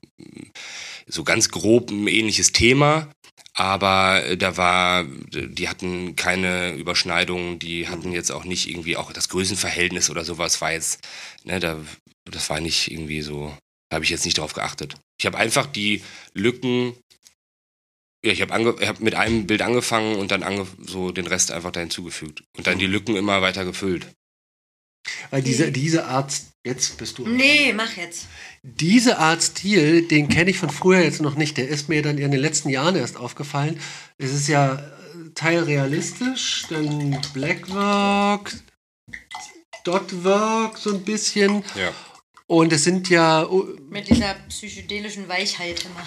so 1.07 1.23
ganz 1.23 1.49
grob 1.49 1.91
ein 1.91 2.07
ähnliches 2.07 2.53
Thema, 2.53 3.09
aber 3.53 4.23
äh, 4.25 4.37
da 4.37 4.57
war, 4.57 5.05
die 5.05 5.69
hatten 5.69 6.15
keine 6.15 6.73
Überschneidung, 6.73 7.59
die 7.59 7.87
hatten 7.87 8.11
jetzt 8.11 8.31
auch 8.31 8.45
nicht 8.45 8.69
irgendwie 8.69 8.97
auch 8.97 9.11
das 9.11 9.29
Größenverhältnis 9.29 10.09
oder 10.09 10.23
sowas 10.23 10.61
war 10.61 10.71
jetzt, 10.71 11.05
ne, 11.43 11.59
da, 11.59 11.79
das 12.25 12.49
war 12.49 12.59
nicht 12.59 12.91
irgendwie 12.91 13.21
so, 13.21 13.55
da 13.95 13.99
habe 13.99 14.03
ich 14.03 14.11
jetzt 14.11 14.25
nicht 14.25 14.39
drauf 14.39 14.51
geachtet. 14.51 14.97
Ich 15.17 15.25
habe 15.25 15.37
einfach 15.37 15.67
die 15.67 16.03
Lücken, 16.33 16.97
ja, 18.25 18.33
ich 18.33 18.41
habe 18.41 18.53
hab 18.85 18.99
mit 18.99 19.15
einem 19.15 19.47
Bild 19.47 19.61
angefangen 19.61 20.17
und 20.17 20.31
dann 20.31 20.43
ange 20.43 20.67
so 20.85 21.11
den 21.11 21.27
Rest 21.27 21.49
einfach 21.53 21.71
da 21.71 21.79
hinzugefügt 21.79 22.43
und 22.57 22.67
dann 22.67 22.77
die 22.77 22.87
Lücken 22.87 23.15
immer 23.15 23.41
weiter 23.41 23.63
gefüllt. 23.63 24.05
Weil 25.29 25.43
diese, 25.43 25.71
diese 25.71 26.07
Art, 26.07 26.33
jetzt 26.65 26.97
bist 26.97 27.19
du. 27.19 27.25
Nee, 27.25 27.71
mach 27.71 27.95
jetzt. 27.95 28.27
Diese 28.63 29.17
Art 29.17 29.41
Stil, 29.41 30.05
den 30.09 30.27
kenne 30.27 30.49
ich 30.49 30.57
von 30.57 30.69
früher 30.69 30.99
jetzt 30.99 31.21
noch 31.21 31.35
nicht. 31.35 31.55
Der 31.55 31.69
ist 31.69 31.87
mir 31.87 32.01
dann 32.01 32.17
in 32.17 32.31
den 32.31 32.41
letzten 32.41 32.67
Jahren 32.67 32.97
erst 32.97 33.15
aufgefallen. 33.15 33.79
Es 34.17 34.33
ist 34.33 34.49
ja 34.49 34.73
äh, 34.73 34.81
teilrealistisch, 35.35 36.65
dann 36.69 37.17
Blackwork, 37.33 38.51
Dotwork 39.85 40.77
so 40.79 40.93
ein 40.93 41.05
bisschen. 41.05 41.63
Ja. 41.75 41.93
Und 42.47 42.71
es 42.73 42.83
sind 42.83 43.09
ja, 43.09 43.45
oh, 43.47 43.65
Mit 43.89 44.09
dieser 44.09 44.35
psychedelischen 44.49 45.27
Weichheit 45.27 45.83
immer. 45.85 46.03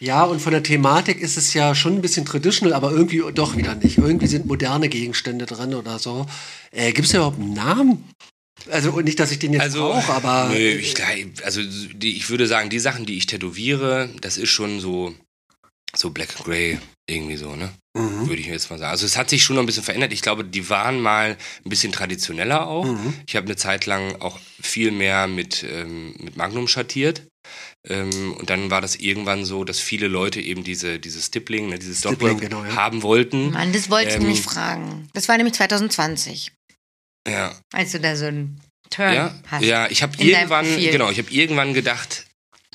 ja, 0.00 0.24
und 0.24 0.40
von 0.40 0.52
der 0.52 0.62
Thematik 0.62 1.20
ist 1.20 1.36
es 1.38 1.54
ja 1.54 1.74
schon 1.74 1.94
ein 1.94 2.02
bisschen 2.02 2.26
traditional, 2.26 2.74
aber 2.74 2.90
irgendwie 2.92 3.22
doch 3.32 3.56
wieder 3.56 3.74
nicht. 3.74 3.98
Irgendwie 3.98 4.26
sind 4.26 4.46
moderne 4.46 4.88
Gegenstände 4.88 5.46
drin 5.46 5.74
oder 5.74 5.98
so. 5.98 6.26
Äh, 6.72 6.92
Gibt 6.92 7.08
es 7.08 7.14
überhaupt 7.14 7.38
einen 7.40 7.54
Namen? 7.54 8.04
Also 8.70 9.00
nicht, 9.00 9.18
dass 9.18 9.32
ich 9.32 9.38
den 9.38 9.54
jetzt 9.54 9.62
Also, 9.62 9.88
brauche, 9.88 10.12
aber 10.12 10.50
nö, 10.52 10.58
ich, 10.58 10.94
also 11.42 11.60
die, 11.94 12.16
ich 12.16 12.28
würde 12.30 12.46
sagen, 12.46 12.68
die 12.70 12.78
Sachen, 12.78 13.06
die 13.06 13.16
ich 13.16 13.26
tätowiere, 13.26 14.10
das 14.20 14.36
ist 14.36 14.50
schon 14.50 14.78
so, 14.78 15.14
so 15.96 16.10
Black 16.10 16.36
and 16.36 16.44
Grey, 16.44 16.78
irgendwie 17.08 17.36
so, 17.36 17.56
ne? 17.56 17.72
Mhm. 17.96 18.28
Würde 18.28 18.40
ich 18.40 18.46
jetzt 18.46 18.70
mal 18.70 18.78
sagen. 18.78 18.90
Also 18.90 19.04
es 19.06 19.16
hat 19.16 19.28
sich 19.28 19.42
schon 19.42 19.56
noch 19.56 19.62
ein 19.62 19.66
bisschen 19.66 19.82
verändert. 19.82 20.12
Ich 20.12 20.22
glaube, 20.22 20.44
die 20.44 20.70
waren 20.70 21.00
mal 21.00 21.36
ein 21.64 21.68
bisschen 21.68 21.92
traditioneller 21.92 22.66
auch. 22.66 22.86
Mhm. 22.86 23.14
Ich 23.26 23.36
habe 23.36 23.46
eine 23.46 23.56
Zeit 23.56 23.86
lang 23.86 24.20
auch 24.20 24.38
viel 24.60 24.90
mehr 24.92 25.26
mit, 25.26 25.64
ähm, 25.68 26.14
mit 26.18 26.36
Magnum 26.36 26.68
schattiert. 26.68 27.22
Ähm, 27.88 28.34
und 28.34 28.48
dann 28.48 28.70
war 28.70 28.80
das 28.80 28.96
irgendwann 28.96 29.44
so, 29.44 29.64
dass 29.64 29.80
viele 29.80 30.06
Leute 30.06 30.40
eben 30.40 30.62
diese, 30.62 31.00
dieses 31.00 31.26
Stippling, 31.26 31.68
ne, 31.68 31.78
dieses 31.78 31.98
Stippling, 31.98 32.38
genau, 32.38 32.64
ja. 32.64 32.76
haben 32.76 33.02
wollten. 33.02 33.50
Mann, 33.50 33.72
das 33.72 33.90
wollte 33.90 34.10
ich 34.10 34.14
Ähm, 34.14 34.22
nämlich 34.22 34.42
fragen. 34.42 35.08
Das 35.12 35.28
war 35.28 35.36
nämlich 35.36 35.54
2020, 35.54 36.52
Ja, 37.28 37.52
als 37.72 37.92
du 37.92 38.00
da 38.00 38.14
so 38.16 38.26
einen 38.26 38.60
Turn 38.90 39.12
ja, 39.14 39.34
hast. 39.48 39.64
ja. 39.64 39.90
Ich 39.90 40.02
habe 40.04 40.16
irgendwann, 40.22 40.66
genau, 40.76 41.10
ich 41.10 41.18
habe 41.18 41.30
irgendwann 41.32 41.74
gedacht, 41.74 42.26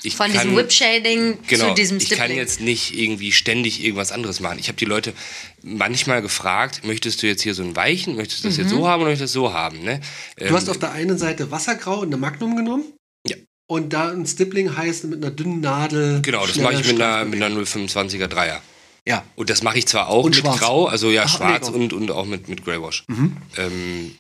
ich 0.04 0.16
Von 0.16 0.28
kann, 0.32 0.34
diesem 0.44 0.56
Whip-Shading 0.56 1.40
Genau, 1.48 1.70
zu 1.70 1.74
diesem 1.74 1.98
ich 1.98 2.10
kann 2.10 2.18
Stippling. 2.18 2.38
jetzt 2.38 2.62
nicht 2.62 2.98
irgendwie 2.98 3.32
ständig 3.32 3.84
irgendwas 3.84 4.12
anderes 4.12 4.40
machen. 4.40 4.60
Ich 4.60 4.68
habe 4.68 4.78
die 4.78 4.86
Leute 4.86 5.14
manchmal 5.64 6.22
gefragt, 6.22 6.82
möchtest 6.86 7.24
du 7.24 7.28
jetzt 7.28 7.42
hier 7.42 7.54
so 7.56 7.64
einen 7.64 7.76
weichen, 7.76 8.16
möchtest 8.16 8.44
du 8.44 8.48
das 8.50 8.58
Mhm. 8.58 8.64
jetzt 8.64 8.70
so 8.72 8.88
haben 8.88 9.02
oder 9.02 9.10
möchtest 9.12 9.34
du 9.36 9.40
das 9.42 9.50
so 9.50 9.54
haben? 9.54 9.84
Ne? 9.84 10.00
Du 10.38 10.52
hast 10.52 10.70
auf 10.70 10.78
der 10.78 10.92
einen 10.92 11.18
Seite 11.18 11.50
Wassergrau 11.52 12.00
und 12.02 12.08
eine 12.08 12.18
Magnum 12.18 12.56
genommen. 12.56 12.84
Ja. 13.28 13.36
Und 13.70 13.92
da 13.94 14.12
ein 14.12 14.26
Stippling 14.26 14.78
heißt 14.78 15.06
mit 15.06 15.24
einer 15.24 15.32
dünnen 15.32 15.62
Nadel. 15.62 16.22
Genau, 16.22 16.46
das 16.46 16.58
mache 16.58 16.76
ich 16.80 16.86
mit 16.88 17.02
einer, 17.02 17.26
mit 17.26 17.42
einer 17.42 17.56
025er 17.60 18.28
Dreier. 18.28 18.62
Ja. 19.08 19.24
Und 19.36 19.50
das 19.50 19.64
mache 19.64 19.78
ich 19.80 19.88
zwar 19.88 20.10
auch 20.10 20.24
Und 20.26 20.36
mit 20.36 20.40
schwarz. 20.42 20.60
Grau, 20.60 20.86
also 20.86 21.10
ja, 21.10 21.24
Ach, 21.26 21.38
schwarz 21.38 21.70
nee, 21.72 21.76
Mhm. 21.78 21.84
und, 21.84 21.94
und 21.94 22.12
auch 22.12 22.26
mit, 22.26 22.50
mit 22.50 22.64
Greywash. 22.64 23.04
Ähm, 23.58 24.16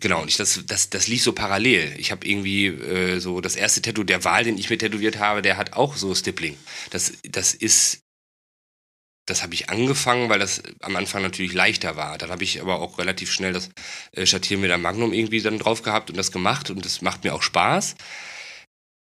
genau, 0.00 0.22
und 0.22 0.28
ich, 0.28 0.36
das, 0.36 0.60
das, 0.66 0.90
das 0.90 1.08
lief 1.08 1.22
so 1.22 1.32
parallel. 1.32 1.94
Ich 1.98 2.10
habe 2.10 2.26
irgendwie 2.26 2.66
äh, 2.66 3.18
so 3.18 3.40
das 3.40 3.56
erste 3.56 3.82
Tattoo 3.82 4.04
der 4.04 4.24
Wahl, 4.24 4.44
den 4.44 4.58
ich 4.58 4.70
mir 4.70 4.78
tätowiert 4.78 5.18
habe, 5.18 5.42
der 5.42 5.56
hat 5.56 5.74
auch 5.74 5.96
so 5.96 6.14
Stippling. 6.14 6.56
Das, 6.90 7.12
das 7.22 7.54
ist, 7.54 8.00
das 9.26 9.42
habe 9.42 9.54
ich 9.54 9.70
angefangen, 9.70 10.28
weil 10.28 10.38
das 10.38 10.62
am 10.80 10.96
Anfang 10.96 11.22
natürlich 11.22 11.52
leichter 11.52 11.96
war. 11.96 12.16
Dann 12.18 12.30
habe 12.30 12.44
ich 12.44 12.60
aber 12.60 12.80
auch 12.80 12.98
relativ 12.98 13.32
schnell 13.32 13.52
das 13.52 13.70
äh, 14.12 14.26
Schattieren 14.26 14.60
mit 14.60 14.70
der 14.70 14.78
Magnum 14.78 15.12
irgendwie 15.12 15.40
dann 15.40 15.58
drauf 15.58 15.82
gehabt 15.82 16.10
und 16.10 16.16
das 16.16 16.32
gemacht 16.32 16.70
und 16.70 16.84
das 16.84 17.02
macht 17.02 17.24
mir 17.24 17.34
auch 17.34 17.42
Spaß. 17.42 17.96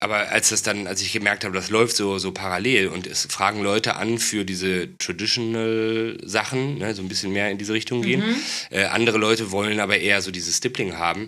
Aber 0.02 0.30
als 0.30 0.50
das 0.50 0.62
dann, 0.62 0.88
als 0.88 1.02
ich 1.02 1.12
gemerkt 1.12 1.44
habe, 1.44 1.54
das 1.54 1.70
läuft 1.70 1.96
so, 1.98 2.20
so 2.20 2.32
parallel 2.32 2.88
und 2.88 3.06
es 3.06 3.28
fragen 3.30 3.62
Leute 3.62 3.98
an 3.98 4.18
für 4.18 4.46
diese 4.46 4.98
traditional 4.98 6.18
Sachen, 6.24 6.78
ne, 6.78 6.94
so 6.96 7.02
ein 7.02 7.10
bisschen 7.10 7.34
mehr 7.34 7.50
in 7.52 7.58
diese 7.58 7.74
Richtung 7.74 8.02
gehen. 8.02 8.24
Äh, 8.70 8.86
andere 8.86 9.18
Leute 9.18 9.52
wollen 9.52 9.80
aber 9.82 9.98
eher 10.00 10.22
so 10.22 10.32
dieses 10.32 10.58
Stippling 10.58 10.98
haben. 10.98 11.26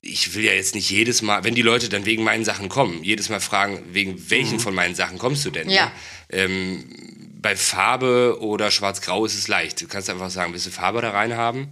Ich 0.00 0.34
will 0.34 0.44
ja 0.44 0.52
jetzt 0.52 0.74
nicht 0.76 0.90
jedes 0.90 1.22
Mal, 1.22 1.42
wenn 1.44 1.54
die 1.54 1.62
Leute 1.62 1.88
dann 1.88 2.04
wegen 2.04 2.22
meinen 2.22 2.44
Sachen 2.44 2.68
kommen, 2.68 3.02
jedes 3.02 3.30
Mal 3.30 3.40
fragen, 3.40 3.82
wegen 3.90 4.30
welchen 4.30 4.60
von 4.60 4.74
meinen 4.74 4.94
Sachen 4.94 5.18
kommst 5.18 5.44
du 5.44 5.50
denn? 5.50 5.68
Ja. 5.68 5.86
Ne? 5.86 5.92
Ähm, 6.30 6.84
bei 7.40 7.56
Farbe 7.56 8.38
oder 8.40 8.70
Schwarz-Grau 8.70 9.24
ist 9.26 9.34
es 9.34 9.48
leicht. 9.48 9.80
Du 9.82 9.86
kannst 9.88 10.08
einfach 10.08 10.30
sagen, 10.30 10.52
willst 10.52 10.66
du 10.66 10.70
Farbe 10.70 11.00
da 11.02 11.10
rein 11.10 11.36
haben? 11.36 11.68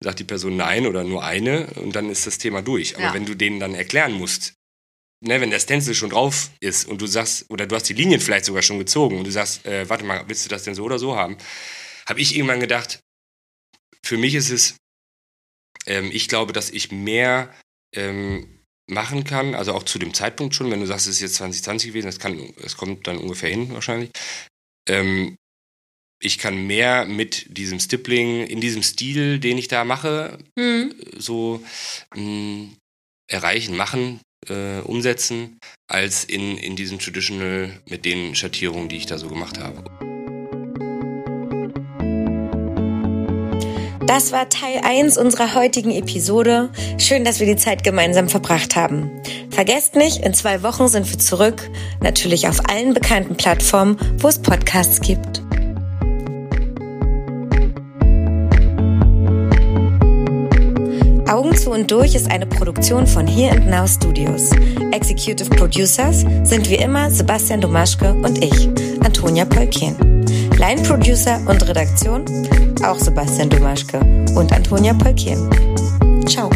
Sagt 0.00 0.18
die 0.20 0.24
Person 0.24 0.56
nein 0.56 0.86
oder 0.86 1.02
nur 1.02 1.24
eine 1.24 1.66
und 1.76 1.96
dann 1.96 2.10
ist 2.10 2.26
das 2.26 2.38
Thema 2.38 2.62
durch. 2.62 2.94
Aber 2.96 3.06
Ja. 3.06 3.14
wenn 3.14 3.24
du 3.26 3.34
denen 3.34 3.58
dann 3.58 3.74
erklären 3.74 4.12
musst, 4.12 4.54
ne, 5.20 5.40
wenn 5.40 5.50
der 5.50 5.60
Stencil 5.60 5.94
schon 5.94 6.10
drauf 6.10 6.50
ist 6.60 6.86
und 6.86 7.00
du 7.00 7.06
sagst, 7.06 7.46
oder 7.50 7.66
du 7.66 7.74
hast 7.76 7.88
die 7.88 7.94
Linien 7.94 8.20
vielleicht 8.20 8.44
sogar 8.44 8.62
schon 8.62 8.78
gezogen 8.78 9.18
und 9.18 9.24
du 9.24 9.30
sagst, 9.30 9.66
äh, 9.66 9.88
warte 9.88 10.04
mal, 10.04 10.24
willst 10.28 10.44
du 10.44 10.48
das 10.48 10.64
denn 10.64 10.74
so 10.74 10.84
oder 10.84 10.98
so 10.98 11.16
haben? 11.16 11.36
Habe 12.08 12.20
ich 12.20 12.36
irgendwann 12.36 12.60
gedacht, 12.60 13.00
für 14.02 14.16
mich 14.16 14.34
ist 14.34 14.50
es, 14.50 14.76
ähm, 15.86 16.10
ich 16.12 16.28
glaube, 16.28 16.52
dass 16.52 16.70
ich 16.70 16.92
mehr 16.92 17.54
ähm, 17.94 18.60
machen 18.90 19.24
kann, 19.24 19.54
also 19.54 19.74
auch 19.74 19.82
zu 19.82 19.98
dem 19.98 20.14
Zeitpunkt 20.14 20.54
schon, 20.54 20.70
wenn 20.70 20.80
du 20.80 20.86
sagst, 20.86 21.06
es 21.06 21.16
ist 21.16 21.20
jetzt 21.20 21.34
2020 21.36 21.90
gewesen, 21.90 22.06
das, 22.06 22.18
kann, 22.18 22.54
kommt 22.76 23.06
dann 23.06 23.18
ungefähr 23.18 23.50
hin 23.50 23.72
wahrscheinlich. 23.72 24.10
Ähm, 24.88 25.36
ich 26.20 26.38
kann 26.38 26.66
mehr 26.66 27.04
mit 27.04 27.56
diesem 27.56 27.78
Stippling 27.80 28.46
in 28.46 28.60
diesem 28.60 28.82
Stil, 28.82 29.38
den 29.38 29.58
ich 29.58 29.68
da 29.68 29.84
mache, 29.84 30.38
Hm. 30.58 30.94
so 31.16 31.62
mh, 32.14 32.70
erreichen, 33.30 33.76
machen, 33.76 34.20
äh, 34.48 34.80
umsetzen, 34.80 35.58
als 35.88 36.24
in, 36.24 36.56
in 36.56 36.76
diesem 36.76 36.98
Traditional 36.98 37.70
mit 37.88 38.04
den 38.04 38.34
Schattierungen, 38.34 38.88
die 38.88 38.96
ich 38.96 39.06
da 39.06 39.18
so 39.18 39.28
gemacht 39.28 39.58
habe. 39.58 39.84
Das 44.08 44.32
war 44.32 44.48
Teil 44.48 44.80
1 44.82 45.18
unserer 45.18 45.54
heutigen 45.54 45.90
Episode. 45.90 46.70
Schön, 46.96 47.24
dass 47.24 47.40
wir 47.40 47.46
die 47.46 47.56
Zeit 47.56 47.84
gemeinsam 47.84 48.30
verbracht 48.30 48.74
haben. 48.74 49.10
Vergesst 49.50 49.96
nicht, 49.96 50.24
in 50.24 50.32
zwei 50.32 50.62
Wochen 50.62 50.88
sind 50.88 51.10
wir 51.10 51.18
zurück. 51.18 51.70
Natürlich 52.00 52.48
auf 52.48 52.70
allen 52.70 52.94
bekannten 52.94 53.36
Plattformen, 53.36 53.98
wo 54.18 54.28
es 54.28 54.40
Podcasts 54.40 55.02
gibt. 55.02 55.42
Augen 61.28 61.54
zu 61.56 61.70
und 61.70 61.90
durch 61.90 62.14
ist 62.14 62.30
eine 62.30 62.46
Produktion 62.46 63.06
von 63.06 63.26
Here 63.26 63.54
and 63.54 63.68
Now 63.68 63.86
Studios. 63.86 64.50
Executive 64.92 65.50
Producers 65.50 66.24
sind 66.42 66.68
wie 66.70 66.76
immer 66.76 67.10
Sebastian 67.10 67.60
Domaschke 67.60 68.14
und 68.14 68.42
ich, 68.42 68.68
Antonia 69.04 69.44
Polkien. 69.44 69.96
Line 70.58 70.82
Producer 70.82 71.40
und 71.46 71.66
Redaktion 71.68 72.24
auch 72.84 72.98
Sebastian 72.98 73.50
Domaschke 73.50 73.98
und 74.34 74.52
Antonia 74.52 74.94
Polkien. 74.94 75.48
Ciao. 76.26 76.50